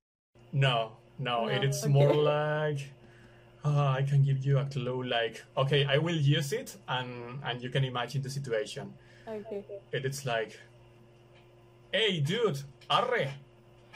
No, 0.52 0.93
no, 1.19 1.47
No, 1.47 1.48
it 1.48 1.65
is 1.65 1.82
okay. 1.85 1.93
more 1.93 2.15
like. 2.15 2.90
Uh, 3.65 3.89
I 3.98 4.02
can 4.02 4.23
give 4.23 4.44
you 4.47 4.59
a 4.59 4.65
clue. 4.65 5.02
Like, 5.02 5.43
okay, 5.56 5.85
I 5.85 5.98
will 5.98 6.16
use 6.16 6.52
it, 6.52 6.77
and 6.89 7.40
and 7.44 7.60
you 7.60 7.70
can 7.70 7.85
imagine 7.85 8.23
the 8.23 8.31
situation. 8.31 8.94
Okay. 9.27 9.65
It 9.93 10.05
is 10.06 10.24
like, 10.24 10.59
hey, 11.93 12.20
dude, 12.20 12.62
arre, 12.89 13.28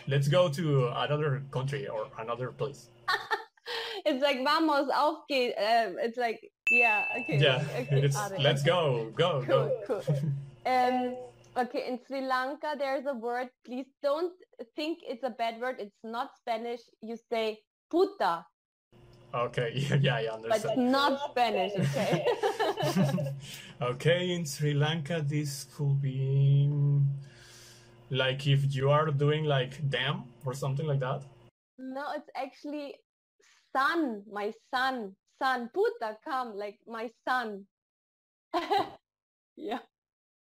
let's 0.06 0.28
go 0.28 0.48
to 0.48 0.88
another 0.96 1.42
country 1.50 1.88
or 1.88 2.06
another 2.18 2.50
place. 2.50 2.88
it's 4.06 4.22
like 4.22 4.42
vamos 4.44 4.88
auf 4.94 5.24
geht. 5.28 5.54
Um, 5.58 5.96
it's 5.98 6.16
like 6.18 6.40
yeah 6.70 7.04
okay. 7.20 7.38
Yeah, 7.38 7.64
okay, 7.80 8.08
let's 8.38 8.62
go, 8.62 9.10
go, 9.14 9.42
Cool, 9.46 9.70
go. 9.86 10.00
cool. 10.02 10.02
Um, 10.64 11.16
okay, 11.58 11.88
in 11.88 11.98
Sri 12.06 12.20
Lanka, 12.20 12.76
there's 12.78 13.04
a 13.06 13.14
word. 13.14 13.48
Please 13.66 13.86
don't 14.00 14.32
think 14.76 15.00
it's 15.02 15.24
a 15.24 15.30
bad 15.30 15.60
word. 15.60 15.76
It's 15.80 15.98
not 16.04 16.30
Spanish. 16.38 16.80
You 17.02 17.16
say 17.30 17.58
puta, 17.90 18.46
Okay, 19.34 19.72
yeah, 20.00 20.20
yeah, 20.20 20.34
I 20.34 20.38
but 20.46 20.56
it's 20.56 20.64
understand. 20.66 20.92
not 20.92 21.30
Spanish. 21.30 21.72
Okay. 21.74 22.26
okay, 23.80 24.30
in 24.34 24.44
Sri 24.44 24.74
Lanka, 24.74 25.22
this 25.26 25.66
could 25.74 26.00
be 26.02 26.68
Like 28.12 28.46
if 28.46 28.74
you 28.74 28.90
are 28.90 29.06
doing 29.06 29.44
like 29.44 29.88
damn 29.88 30.24
or 30.44 30.52
something 30.52 30.86
like 30.86 31.00
that. 31.00 31.22
No, 31.78 32.04
it's 32.14 32.28
actually 32.36 32.94
son, 33.74 34.22
my 34.30 34.52
son, 34.70 35.16
son. 35.42 35.70
Puta, 35.72 36.18
come, 36.22 36.54
like 36.54 36.78
my 36.86 37.08
son. 37.26 37.64
yeah, 39.56 39.78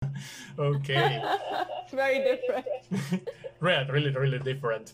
Okay. 0.59 1.21
it's 1.83 1.93
very 1.93 2.19
different. 2.19 3.29
right, 3.59 3.89
really, 3.89 4.11
really 4.11 4.39
different. 4.39 4.93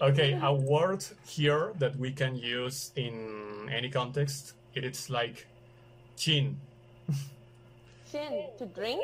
okay, 0.00 0.38
a 0.42 0.52
word 0.52 1.04
here 1.26 1.72
that 1.78 1.96
we 1.96 2.10
can 2.10 2.36
use 2.36 2.92
in 2.96 3.68
any 3.70 3.90
context. 3.90 4.54
It 4.74 4.84
is 4.84 5.10
like 5.10 5.46
chin. 6.16 6.56
Chin 8.10 8.46
to 8.58 8.66
drink. 8.66 9.02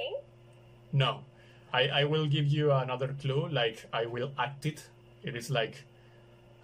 No, 0.92 1.20
I, 1.74 2.02
I 2.02 2.04
will 2.04 2.26
give 2.26 2.46
you 2.46 2.70
another 2.70 3.10
clue. 3.20 3.50
Like 3.50 3.84
I 3.92 4.06
will 4.06 4.30
act 4.38 4.64
it. 4.64 4.86
It 5.26 5.34
is 5.34 5.50
like 5.50 5.82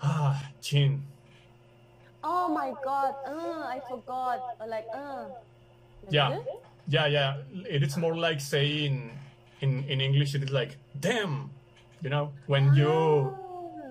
ah 0.02 0.38
chin. 0.62 1.02
Oh 2.22 2.46
my 2.48 2.72
god, 2.84 3.18
uh, 3.26 3.66
I 3.66 3.80
forgot. 3.90 4.38
Or 4.60 4.68
like, 4.70 4.86
uh. 4.94 5.26
like 6.06 6.14
Yeah. 6.14 6.38
this? 6.38 6.46
Yeah, 6.86 7.06
yeah. 7.06 7.30
It 7.66 7.82
is 7.82 7.96
more 7.96 8.14
like 8.14 8.40
saying 8.40 9.10
in 9.60 9.82
in 9.90 10.00
English. 10.00 10.38
It 10.38 10.46
is 10.46 10.54
like 10.54 10.78
damn. 11.00 11.50
You 12.02 12.10
know 12.10 12.32
when 12.46 12.72
you 12.78 13.34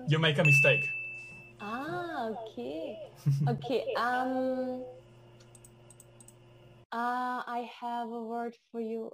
you 0.08 0.18
make 0.18 0.40
a 0.40 0.44
mistake. 0.44 0.88
Ah, 1.60 2.32
okay. 2.32 2.96
Okay. 3.44 3.84
Um. 3.94 4.82
Uh, 6.90 7.38
I 7.46 7.70
have 7.70 8.10
a 8.10 8.22
word 8.24 8.56
for 8.72 8.80
you. 8.80 9.12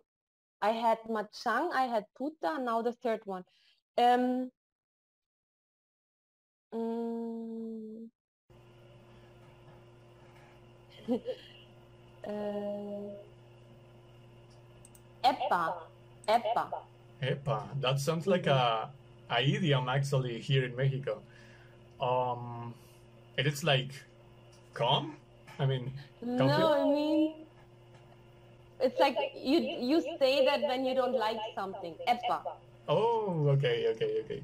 I 0.62 0.70
had 0.70 0.98
machang, 1.08 1.72
I 1.72 1.84
had 1.84 2.04
puta, 2.16 2.58
now 2.60 2.82
the 2.82 2.92
third 2.92 3.20
one. 3.24 3.44
Um. 3.98 4.50
mm, 6.74 8.08
uh, 12.26 12.30
Epa. 15.24 15.74
Epa. 16.28 16.64
Epa, 17.22 17.62
that 17.80 17.98
sounds 17.98 18.26
like 18.26 18.46
a, 18.46 18.90
a 19.30 19.40
idiom 19.40 19.88
actually 19.88 20.40
here 20.40 20.64
in 20.64 20.76
Mexico. 20.76 21.22
Um, 22.00 22.74
it 23.36 23.46
is 23.46 23.64
like, 23.64 23.92
come. 24.74 25.16
I 25.58 25.66
mean, 25.66 25.92
No. 26.22 26.48
I 26.48 26.84
mean, 26.84 27.45
it's 28.80 28.98
like 29.00 29.16
you 29.34 29.58
you 29.58 30.00
say 30.18 30.44
that 30.44 30.62
when 30.62 30.84
you 30.84 30.94
don't 30.94 31.16
like 31.16 31.38
something. 31.54 31.94
Epa. 32.08 32.40
oh, 32.88 33.48
okay, 33.48 33.88
okay, 33.88 34.20
okay. 34.24 34.42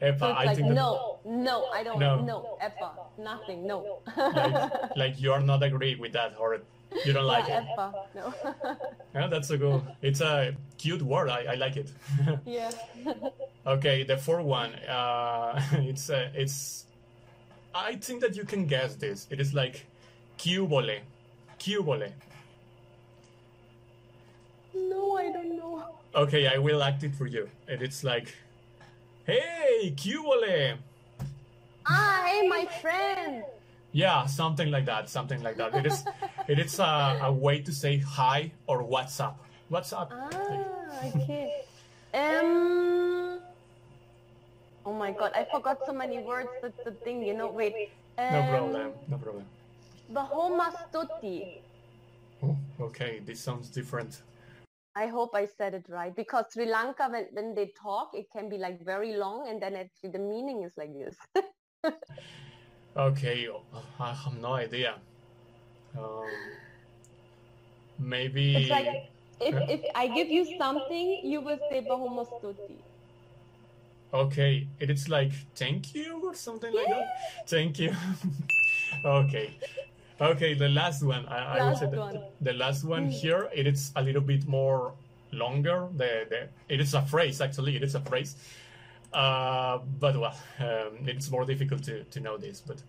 Epa, 0.00 0.18
So 0.18 0.26
it's 0.26 0.38
I 0.38 0.44
like 0.44 0.56
think 0.56 0.68
that, 0.68 0.74
no, 0.74 1.18
no, 1.24 1.66
I 1.74 1.82
don't. 1.82 1.98
No. 1.98 2.20
No, 2.20 2.58
epa, 2.62 2.90
nothing, 3.18 3.66
no. 3.66 3.98
like, 4.16 4.96
like 4.96 5.20
you 5.20 5.32
are 5.32 5.40
not 5.40 5.62
agree 5.62 5.96
with 5.96 6.12
that, 6.12 6.34
or 6.38 6.60
you 7.04 7.12
don't 7.12 7.26
like 7.26 7.48
yeah, 7.48 7.62
it. 7.62 7.66
epa, 7.76 7.92
no. 8.14 8.34
Yeah, 9.14 9.26
that's 9.26 9.50
a 9.50 9.58
good. 9.58 9.82
It's 10.00 10.20
a 10.20 10.54
cute 10.78 11.02
word. 11.02 11.28
I, 11.30 11.52
I 11.52 11.54
like 11.56 11.76
it. 11.76 11.90
yeah. 12.46 12.70
okay, 13.66 14.04
the 14.04 14.16
fourth 14.16 14.44
one. 14.44 14.72
Uh, 14.86 15.60
it's 15.72 16.10
uh, 16.10 16.28
it's. 16.34 16.84
I 17.74 17.96
think 17.96 18.20
that 18.20 18.36
you 18.36 18.44
can 18.44 18.66
guess 18.66 18.94
this. 18.94 19.26
It 19.30 19.40
is 19.40 19.52
like, 19.52 19.86
quiúbole, 20.38 21.00
quiúbole. 21.58 22.12
No, 24.74 25.16
I 25.16 25.32
don't 25.32 25.56
know. 25.56 25.84
Okay, 26.14 26.46
I 26.46 26.58
will 26.58 26.82
act 26.82 27.04
it 27.04 27.14
for 27.14 27.26
you. 27.26 27.48
And 27.68 27.82
it's 27.82 28.02
like, 28.04 28.34
hey, 29.26 29.94
quiúbole. 29.96 30.76
Ah, 31.86 32.24
hey, 32.26 32.48
my 32.48 32.66
friend. 32.80 33.44
Yeah, 33.92 34.26
something 34.26 34.70
like 34.70 34.84
that. 34.86 35.08
Something 35.08 35.42
like 35.42 35.56
that. 35.56 35.74
It 35.74 35.86
is. 35.86 36.04
it 36.48 36.58
is 36.58 36.78
a, 36.78 37.18
a 37.22 37.32
way 37.32 37.60
to 37.60 37.72
say 37.72 37.98
hi 37.98 38.52
or 38.66 38.82
what's 38.82 39.20
up. 39.20 39.44
What's 39.68 39.92
up? 39.92 40.12
Ah, 40.12 41.10
okay. 41.14 41.62
Um. 42.14 43.40
Oh 44.86 44.94
my 44.94 45.12
god, 45.12 45.32
I 45.34 45.44
forgot 45.44 45.84
so 45.84 45.92
many 45.92 46.18
words. 46.20 46.48
That's 46.62 46.82
the 46.84 46.92
thing, 46.92 47.22
you 47.22 47.34
know. 47.34 47.48
Wait. 47.48 47.90
Um, 48.16 48.32
No 48.32 48.42
problem. 48.48 48.92
No 49.08 49.16
problem. 49.18 49.44
Bahoma 50.12 50.72
stuti. 50.88 51.60
Oh, 52.42 52.56
okay, 52.80 53.20
this 53.24 53.40
sounds 53.40 53.68
different. 53.68 54.22
I 54.94 55.06
hope 55.06 55.30
I 55.34 55.46
said 55.46 55.74
it 55.74 55.86
right 55.88 56.14
because 56.14 56.46
Sri 56.52 56.66
Lanka, 56.66 57.08
when, 57.10 57.26
when 57.32 57.54
they 57.54 57.72
talk, 57.80 58.10
it 58.14 58.26
can 58.34 58.48
be 58.48 58.58
like 58.58 58.84
very 58.84 59.14
long 59.14 59.48
and 59.48 59.62
then 59.62 59.76
actually 59.76 60.10
the 60.10 60.18
meaning 60.18 60.64
is 60.64 60.72
like 60.76 60.92
this. 60.94 61.16
Okay, 62.96 63.46
I 64.00 64.12
have 64.12 64.40
no 64.40 64.54
idea. 64.54 64.96
Um, 65.96 66.30
maybe. 67.98 68.56
it's 68.56 68.70
like 68.70 68.86
if, 69.40 69.54
Yeah. 69.54 69.66
if 69.70 69.80
I 69.94 70.08
give 70.08 70.28
you 70.28 70.44
something, 70.58 71.20
you 71.22 71.40
will 71.40 71.58
say 71.70 71.80
Bahumastuti. 71.80 72.82
Okay, 74.12 74.66
it 74.80 74.90
is 74.90 75.08
like 75.08 75.30
thank 75.54 75.94
you 75.94 76.20
or 76.24 76.34
something 76.34 76.74
like 76.74 76.88
that. 76.88 77.06
Thank 77.46 77.78
you. 77.78 77.94
okay, 79.04 79.54
okay. 80.20 80.54
The 80.54 80.68
last 80.68 81.02
one. 81.02 81.26
I, 81.26 81.58
I 81.58 81.68
would 81.68 81.78
say 81.78 81.86
Last 81.86 81.90
the, 81.92 81.98
one. 81.98 82.20
the 82.40 82.52
last 82.52 82.84
one 82.84 83.08
here. 83.08 83.48
It 83.54 83.66
is 83.66 83.92
a 83.96 84.02
little 84.02 84.22
bit 84.22 84.46
more 84.46 84.92
longer. 85.32 85.88
The, 85.96 86.26
the 86.28 86.48
it 86.68 86.80
is 86.80 86.94
a 86.94 87.02
phrase 87.02 87.40
actually. 87.40 87.76
It 87.76 87.82
is 87.82 87.94
a 87.94 88.00
phrase. 88.00 88.36
Uh, 89.12 89.78
but 89.98 90.18
well, 90.18 90.36
um, 90.60 91.06
it's 91.06 91.30
more 91.30 91.44
difficult 91.44 91.82
to, 91.84 92.04
to 92.04 92.20
know 92.20 92.36
this. 92.36 92.60
But 92.60 92.82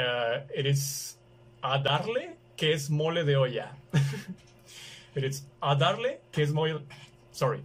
uh, 0.00 0.40
it 0.54 0.66
is 0.66 1.16
a 1.62 1.78
darle 1.78 2.34
que 2.56 2.72
es 2.72 2.90
mole 2.90 3.24
de 3.24 3.34
olla. 3.36 3.68
it 5.14 5.24
is 5.24 5.42
a 5.62 5.76
darle 5.76 6.18
que 6.32 6.42
es 6.44 6.50
mole. 6.50 6.80
Sorry, 7.32 7.62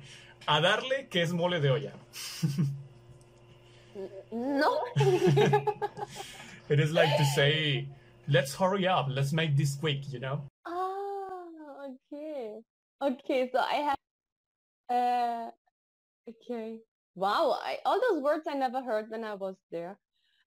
a 0.47 0.61
darle 0.61 1.09
que 1.09 1.21
es 1.21 1.31
mole 1.31 1.59
de 1.59 1.69
olla. 1.69 1.91
No. 4.31 4.79
It 6.69 6.79
is 6.79 6.93
like 6.93 7.17
to 7.17 7.25
say, 7.25 7.87
let's 8.31 8.55
hurry 8.55 8.87
up, 8.87 9.07
let's 9.09 9.33
make 9.33 9.57
this 9.57 9.75
quick, 9.75 10.11
you 10.11 10.19
know? 10.19 10.41
ah, 10.65 11.91
okay. 11.91 12.59
Okay, 13.01 13.49
so 13.51 13.59
I 13.59 13.75
have. 13.89 13.97
Uh, 14.89 15.49
okay. 16.29 16.79
Wow, 17.15 17.59
I, 17.61 17.77
all 17.85 17.99
those 17.99 18.21
words 18.21 18.45
I 18.47 18.53
never 18.53 18.81
heard 18.81 19.09
when 19.09 19.23
I 19.23 19.33
was 19.33 19.55
there. 19.71 19.97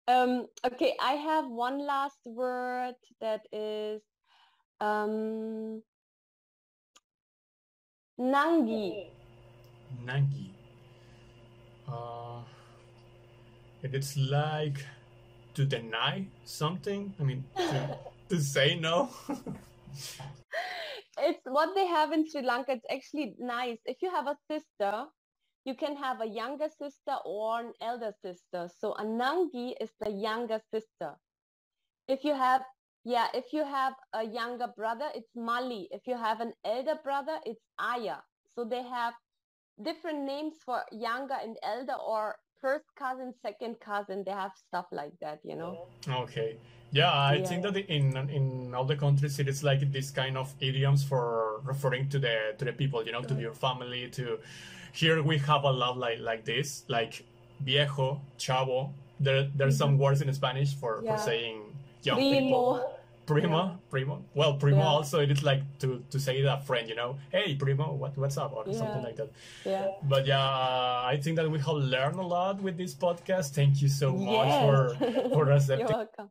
Um, 0.08 0.48
okay, 0.66 0.96
I 1.00 1.14
have 1.14 1.48
one 1.48 1.86
last 1.86 2.20
word 2.26 2.96
that 3.22 3.42
is 3.54 4.02
um, 4.82 5.82
Nangi. 8.20 9.08
Nangi. 10.04 10.50
Uh, 11.88 12.42
it 13.84 13.96
is 13.96 14.18
like 14.18 14.84
to 15.60 15.66
deny 15.66 16.26
something. 16.46 17.14
I 17.20 17.24
mean, 17.24 17.44
to, 17.58 17.98
to 18.30 18.40
say 18.42 18.80
no. 18.80 19.10
It's 21.22 21.44
what 21.44 21.76
they 21.76 21.86
have 21.86 22.14
in 22.14 22.24
Sri 22.26 22.42
Lanka. 22.42 22.72
It's 22.72 22.86
actually 22.90 23.36
nice. 23.38 23.80
If 23.86 23.98
you 24.02 24.10
have 24.10 24.28
a 24.28 24.38
sister, 24.50 25.04
you 25.66 25.76
can 25.76 25.98
have 25.98 26.22
a 26.22 26.26
younger 26.26 26.70
sister 26.70 27.16
or 27.26 27.60
an 27.60 27.74
elder 27.82 28.14
sister. 28.24 28.70
So 28.80 28.94
a 28.94 29.04
Nangi 29.04 29.74
is 29.82 29.90
the 30.00 30.12
younger 30.12 30.62
sister. 30.74 31.12
If 32.08 32.24
you 32.24 32.34
have, 32.36 32.62
yeah, 33.04 33.28
if 33.34 33.52
you 33.52 33.66
have 33.66 33.96
a 34.14 34.24
younger 34.24 34.70
brother, 34.78 35.10
it's 35.14 35.36
Mali. 35.36 35.90
If 35.92 36.08
you 36.08 36.16
have 36.16 36.40
an 36.40 36.54
elder 36.64 36.96
brother, 37.04 37.38
it's 37.46 37.66
Aya. 37.78 38.20
So 38.56 38.64
they 38.64 38.84
have 38.84 39.14
different 39.84 40.24
names 40.24 40.54
for 40.66 40.84
younger 40.94 41.36
and 41.44 41.58
elder 41.64 42.00
or 42.00 42.38
first 42.62 42.86
cousin, 42.96 43.34
second 43.42 43.80
cousin. 43.80 44.24
They 44.26 44.32
have 44.32 44.52
stuff 44.68 44.86
like 44.92 45.14
that, 45.22 45.40
you 45.44 45.56
know? 45.56 45.88
okay. 46.08 46.58
Yeah, 46.92 47.12
I 47.12 47.36
Yeah. 47.36 47.46
think 47.46 47.62
that 47.64 47.78
in 47.78 48.18
in 48.30 48.74
all 48.74 48.84
the 48.86 48.96
countries 48.96 49.40
it 49.40 49.48
is 49.48 49.64
like 49.64 49.92
this 49.92 50.10
kind 50.12 50.36
of 50.38 50.54
idioms 50.60 51.04
for 51.04 51.62
referring 51.64 52.10
to 52.10 52.18
the 52.20 52.56
to 52.58 52.66
the 52.66 52.74
people, 52.74 53.06
you 53.06 53.12
know, 53.12 53.22
to 53.22 53.36
your 53.36 53.54
family. 53.54 54.10
To 54.18 54.40
here 54.92 55.22
we 55.22 55.38
have 55.38 55.64
a 55.66 55.72
lot 55.72 55.98
like 55.98 56.20
like 56.20 56.46
this, 56.46 56.84
like 56.88 57.24
viejo, 57.62 58.20
chavo. 58.40 58.90
There 59.20 59.44
there's 59.56 59.78
some 59.78 59.98
words 60.00 60.22
in 60.22 60.34
Spanish 60.34 60.74
for 60.74 60.98
Mm-hmm. 60.98 61.06
Yeah. 61.06 61.16
for 61.18 61.24
saying 61.30 61.58
young 62.04 62.18
people. 62.20 62.82
Primo. 63.30 63.50
Primo, 63.50 63.80
primo. 63.90 64.16
Well, 64.34 64.54
primo 64.64 64.80
Yeah. 64.82 64.96
also 64.96 65.20
it 65.26 65.32
is 65.36 65.44
like 65.44 65.64
to 65.82 65.88
to 66.14 66.20
say 66.20 66.42
that 66.42 66.66
friend, 66.70 66.90
you 66.92 66.96
know, 67.02 67.12
hey 67.36 67.56
primo, 67.64 67.88
what 68.02 68.18
what's 68.18 68.38
up 68.38 68.52
or 68.58 68.64
something 68.74 69.04
like 69.08 69.18
that. 69.22 69.30
Yeah. 69.66 69.88
But 70.14 70.26
yeah, 70.32 70.42
uh, 70.42 71.14
I 71.14 71.16
think 71.22 71.36
that 71.38 71.48
we 71.56 71.60
have 71.68 71.80
learned 71.96 72.20
a 72.26 72.28
lot 72.38 72.56
with 72.68 72.76
this 72.78 72.94
podcast. 73.06 73.48
Thank 73.60 73.82
you 73.84 73.90
so 74.02 74.08
much 74.14 74.50
Yes. 74.50 74.62
for 74.64 74.78
for 75.36 75.44
You're 75.80 75.88
welcome. 76.02 76.30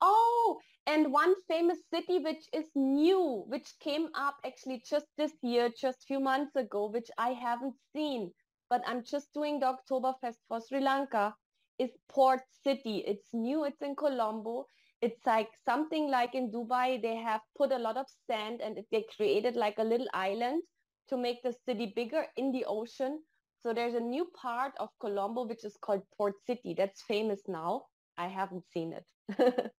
Oh, 0.00 0.58
and 0.86 1.12
one 1.12 1.34
famous 1.48 1.78
city 1.92 2.18
which 2.28 2.44
is 2.52 2.66
new, 2.76 3.44
which 3.52 3.68
came 3.80 4.06
up 4.14 4.36
actually 4.46 4.78
just 4.92 5.06
this 5.16 5.32
year, 5.42 5.68
just 5.84 5.98
a 6.04 6.06
few 6.06 6.20
months 6.20 6.54
ago, 6.56 6.86
which 6.96 7.10
I 7.18 7.30
haven't 7.46 7.74
seen, 7.94 8.32
but 8.70 8.80
I'm 8.86 9.02
just 9.14 9.32
doing 9.34 9.58
the 9.60 9.68
Oktoberfest 9.74 10.38
for 10.48 10.60
Sri 10.60 10.80
Lanka, 10.80 11.34
is 11.78 11.90
Port 12.08 12.42
City. 12.64 12.96
It's 13.12 13.28
new, 13.34 13.64
it's 13.64 13.82
in 13.82 13.94
Colombo. 13.96 14.66
It's 15.00 15.24
like 15.26 15.48
something 15.64 16.10
like 16.10 16.34
in 16.34 16.50
Dubai, 16.50 17.00
they 17.00 17.16
have 17.16 17.40
put 17.56 17.72
a 17.72 17.78
lot 17.78 17.96
of 17.96 18.06
sand 18.26 18.60
and 18.60 18.78
they 18.90 19.04
created 19.16 19.54
like 19.54 19.78
a 19.78 19.84
little 19.84 20.08
island 20.12 20.62
to 21.08 21.16
make 21.16 21.42
the 21.42 21.54
city 21.64 21.92
bigger 21.94 22.26
in 22.36 22.52
the 22.52 22.64
ocean. 22.66 23.20
So 23.62 23.72
there's 23.72 23.94
a 23.94 24.00
new 24.00 24.26
part 24.40 24.72
of 24.78 24.88
Colombo, 25.00 25.46
which 25.46 25.64
is 25.64 25.76
called 25.80 26.02
Port 26.16 26.34
City. 26.46 26.74
That's 26.76 27.02
famous 27.02 27.40
now. 27.48 27.82
I 28.16 28.28
haven't 28.28 28.64
seen 28.72 28.92
it. 28.92 29.04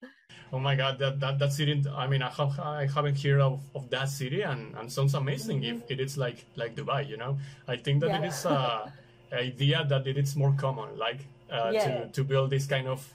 oh 0.54 0.60
my 0.60 0.76
God, 0.76 1.00
that, 1.00 1.20
that, 1.20 1.40
that 1.40 1.52
city, 1.54 1.84
I 1.94 2.08
mean, 2.08 2.22
I, 2.22 2.30
have, 2.30 2.60
I 2.60 2.88
haven't 2.88 3.22
heard 3.22 3.42
of, 3.42 3.62
of 3.76 3.90
that 3.90 4.10
city 4.10 4.42
and, 4.42 4.76
and 4.78 4.92
sounds 4.92 5.14
amazing 5.16 5.62
mm-hmm. 5.62 5.78
if 5.78 5.92
it 5.92 6.00
is 6.00 6.18
like, 6.18 6.46
like 6.56 6.76
Dubai, 6.76 7.08
you 7.08 7.18
know? 7.18 7.38
I 7.68 7.78
think 7.78 8.02
that 8.02 8.10
yeah. 8.10 8.22
it 8.22 8.26
is 8.26 8.46
a 8.46 8.94
idea 9.34 9.86
that 9.88 10.08
it 10.08 10.18
is 10.18 10.36
more 10.36 10.54
common, 10.54 10.98
like 10.98 11.20
uh, 11.52 11.72
yeah. 11.74 12.04
to, 12.04 12.08
to 12.12 12.24
build 12.24 12.50
this 12.50 12.66
kind 12.66 12.88
of 12.88 13.14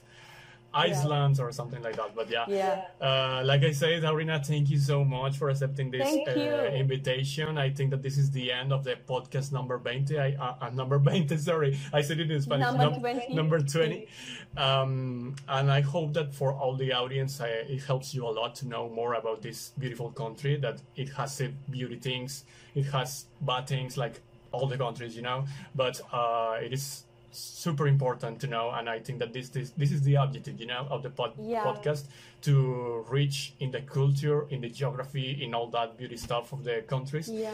Iceland 0.75 1.39
yeah. 1.39 1.45
or 1.45 1.53
something 1.53 1.83
like 1.83 1.97
that. 1.97 2.15
But 2.15 2.31
yeah, 2.31 2.45
yeah. 2.49 2.85
Uh, 3.01 3.43
like 3.45 3.63
I 3.63 3.73
said, 3.73 4.05
Arina, 4.05 4.43
thank 4.43 4.71
you 4.71 4.79
so 4.79 5.05
much 5.05 5.39
for 5.39 5.49
accepting 5.49 5.91
this 5.91 6.07
uh, 6.29 6.71
invitation. 6.75 7.59
I 7.59 7.71
think 7.71 7.91
that 7.91 8.03
this 8.03 8.19
is 8.19 8.31
the 8.31 8.53
end 8.53 8.73
of 8.73 8.85
the 8.85 8.97
podcast 9.09 9.53
number 9.53 9.79
20. 9.79 10.19
I, 10.19 10.33
uh, 10.33 10.55
uh 10.61 10.71
number 10.71 10.99
20, 10.99 11.37
sorry. 11.39 11.79
I 11.93 12.03
said 12.03 12.21
it 12.21 12.31
in 12.31 12.41
Spanish. 12.41 12.67
Number 12.67 12.91
Num- 12.91 13.01
20. 13.01 13.35
Number 13.35 13.61
20. 13.61 14.09
Um, 14.57 15.37
and 15.49 15.71
I 15.71 15.81
hope 15.81 16.13
that 16.15 16.35
for 16.35 16.53
all 16.53 16.77
the 16.77 16.93
audience, 16.93 17.41
it 17.41 17.83
helps 17.83 18.15
you 18.15 18.27
a 18.27 18.31
lot 18.31 18.55
to 18.57 18.69
know 18.69 18.89
more 18.89 19.15
about 19.15 19.43
this 19.43 19.73
beautiful 19.79 20.11
country, 20.11 20.57
that 20.57 20.81
it 20.97 21.09
has 21.11 21.43
beauty 21.71 21.97
things, 21.97 22.45
it 22.75 22.85
has 22.85 23.27
bad 23.41 23.67
things 23.67 23.97
like 23.97 24.21
all 24.53 24.67
the 24.67 24.79
countries, 24.79 25.17
you 25.17 25.23
know, 25.23 25.45
but 25.75 26.01
uh, 26.13 26.57
it 26.63 26.73
is 26.73 27.05
super 27.35 27.87
important 27.87 28.41
to 28.41 28.47
know 28.47 28.71
and 28.71 28.89
i 28.89 28.99
think 28.99 29.19
that 29.19 29.33
this 29.33 29.49
this, 29.49 29.71
this 29.71 29.93
is 29.93 30.03
the 30.03 30.15
objective 30.15 30.59
you 30.61 30.67
know 30.67 30.87
of 30.91 31.03
the 31.03 31.11
pod, 31.11 31.33
yeah. 31.39 31.65
podcast 31.65 32.05
to 32.45 33.05
reach 33.09 33.55
in 33.61 33.71
the 33.71 33.81
culture 33.81 34.47
in 34.51 34.61
the 34.61 34.69
geography 34.69 35.43
in 35.43 35.55
all 35.55 35.69
that 35.69 35.97
beauty 35.97 36.17
stuff 36.17 36.53
of 36.53 36.63
the 36.63 36.85
countries. 36.87 37.29
Yeah. 37.29 37.51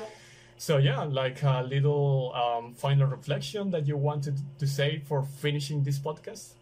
So 0.58 0.78
yeah 0.78 1.04
like 1.04 1.42
a 1.42 1.62
little 1.62 2.32
um, 2.34 2.74
final 2.74 3.06
reflection 3.06 3.70
that 3.70 3.86
you 3.86 3.96
wanted 3.96 4.36
to 4.58 4.66
say 4.66 4.98
for 4.98 5.22
finishing 5.22 5.84
this 5.84 5.98
podcast? 5.98 6.54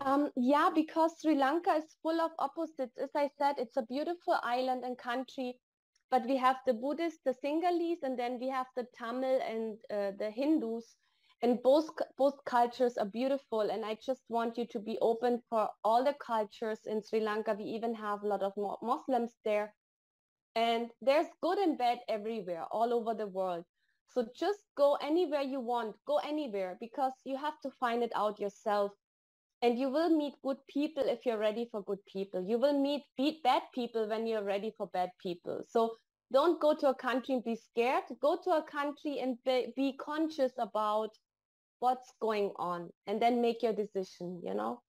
Um, 0.00 0.30
yeah 0.36 0.70
because 0.74 1.12
sri 1.20 1.34
lanka 1.34 1.72
is 1.72 1.96
full 2.02 2.20
of 2.20 2.30
opposites. 2.38 2.96
As 2.96 3.10
i 3.16 3.28
said 3.38 3.56
it's 3.58 3.76
a 3.76 3.82
beautiful 3.82 4.36
island 4.42 4.84
and 4.84 4.96
country 4.96 5.56
but 6.10 6.24
we 6.26 6.36
have 6.36 6.56
the 6.66 6.74
buddhists 6.74 7.20
the 7.24 7.34
sinhalese 7.42 8.02
and 8.02 8.16
then 8.16 8.38
we 8.38 8.48
have 8.48 8.66
the 8.76 8.86
tamil 8.96 9.40
and 9.52 9.78
uh, 9.90 10.12
the 10.18 10.30
hindus 10.30 10.96
and 11.42 11.62
both 11.62 11.88
both 12.16 12.34
cultures 12.44 12.96
are 12.96 13.06
beautiful 13.06 13.60
and 13.60 13.84
i 13.84 13.96
just 14.04 14.22
want 14.28 14.56
you 14.56 14.66
to 14.66 14.78
be 14.78 14.98
open 15.00 15.40
for 15.50 15.68
all 15.84 16.04
the 16.04 16.14
cultures 16.24 16.80
in 16.86 17.02
sri 17.02 17.20
lanka. 17.20 17.54
We 17.58 17.64
even 17.64 17.94
have 17.94 18.22
a 18.22 18.28
lot 18.28 18.42
of 18.42 18.52
muslims 18.82 19.32
there. 19.44 19.74
And 20.56 20.90
there's 21.02 21.26
good 21.42 21.58
and 21.58 21.76
bad 21.76 21.98
everywhere 22.08 22.64
all 22.70 22.94
over 22.94 23.14
the 23.14 23.26
world. 23.26 23.64
So 24.08 24.26
just 24.38 24.60
go 24.76 24.94
anywhere 25.02 25.42
you 25.42 25.60
want 25.60 25.96
go 26.06 26.18
anywhere 26.18 26.76
because 26.80 27.12
you 27.24 27.36
have 27.36 27.60
to 27.62 27.70
find 27.80 28.02
it 28.02 28.12
out 28.14 28.38
yourself. 28.38 28.92
And 29.62 29.78
you 29.78 29.90
will 29.90 30.10
meet 30.10 30.34
good 30.44 30.58
people 30.68 31.04
if 31.08 31.26
you're 31.26 31.38
ready 31.38 31.66
for 31.70 31.82
good 31.82 32.04
people. 32.06 32.44
You 32.46 32.58
will 32.58 32.78
meet 32.78 33.02
bad 33.42 33.62
people 33.74 34.08
when 34.08 34.26
you're 34.26 34.44
ready 34.44 34.72
for 34.76 34.86
bad 34.88 35.10
people. 35.20 35.62
So 35.68 35.96
don't 36.32 36.60
go 36.60 36.74
to 36.74 36.88
a 36.88 36.94
country 36.94 37.34
and 37.34 37.44
be 37.44 37.56
scared. 37.56 38.04
Go 38.20 38.38
to 38.44 38.50
a 38.50 38.62
country 38.62 39.18
and 39.20 39.38
be, 39.44 39.72
be 39.76 39.96
conscious 39.96 40.52
about 40.58 41.10
what's 41.84 42.10
going 42.18 42.50
on 42.56 42.80
and 43.06 43.20
then 43.22 43.42
make 43.46 43.62
your 43.62 43.74
decision 43.84 44.40
you 44.42 44.54
know? 44.54 44.80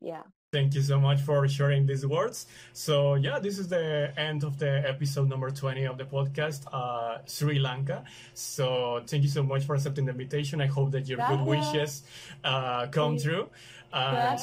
Yeah. 0.00 0.24
Thank 0.52 0.74
you 0.76 0.82
so 0.82 1.00
much 1.00 1.20
for 1.28 1.48
sharing 1.48 1.84
these 1.90 2.06
words. 2.06 2.46
So 2.72 3.14
yeah 3.26 3.38
this 3.46 3.58
is 3.58 3.66
the 3.76 4.12
end 4.28 4.44
of 4.44 4.52
the 4.62 4.72
episode 4.92 5.28
number 5.28 5.50
20 5.50 5.84
of 5.92 5.96
the 5.98 6.04
podcast 6.04 6.60
uh, 6.72 7.18
sri 7.26 7.58
lanka. 7.58 8.04
So 8.34 9.02
thank 9.08 9.22
you 9.26 9.32
so 9.38 9.42
much 9.42 9.64
for 9.66 9.74
accepting 9.74 10.04
the 10.06 10.12
invitation. 10.12 10.60
I 10.60 10.68
hope 10.78 10.92
that 10.92 11.08
your 11.08 11.20
good 11.30 11.42
wishes 11.54 12.04
uh, 12.44 12.86
come 12.96 13.18
true 13.18 13.48
and, 13.92 14.40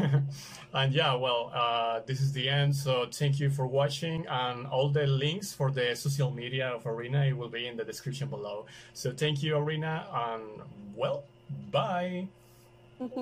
and 0.74 0.92
yeah 0.92 1.14
well 1.14 1.50
uh, 1.54 2.00
this 2.06 2.20
is 2.20 2.32
the 2.32 2.48
end 2.48 2.74
so 2.74 3.06
thank 3.10 3.40
you 3.40 3.50
for 3.50 3.66
watching 3.66 4.26
and 4.28 4.66
all 4.66 4.88
the 4.88 5.06
links 5.06 5.52
for 5.52 5.70
the 5.70 5.94
social 5.94 6.30
media 6.30 6.68
of 6.68 6.84
Aurina 6.84 7.32
will 7.36 7.48
be 7.48 7.66
in 7.66 7.76
the 7.76 7.84
description 7.84 8.28
below 8.28 8.66
so 8.94 9.12
thank 9.12 9.42
you 9.42 9.56
Arena. 9.56 10.06
and 10.12 10.42
well 10.94 11.24
bye 11.70 12.26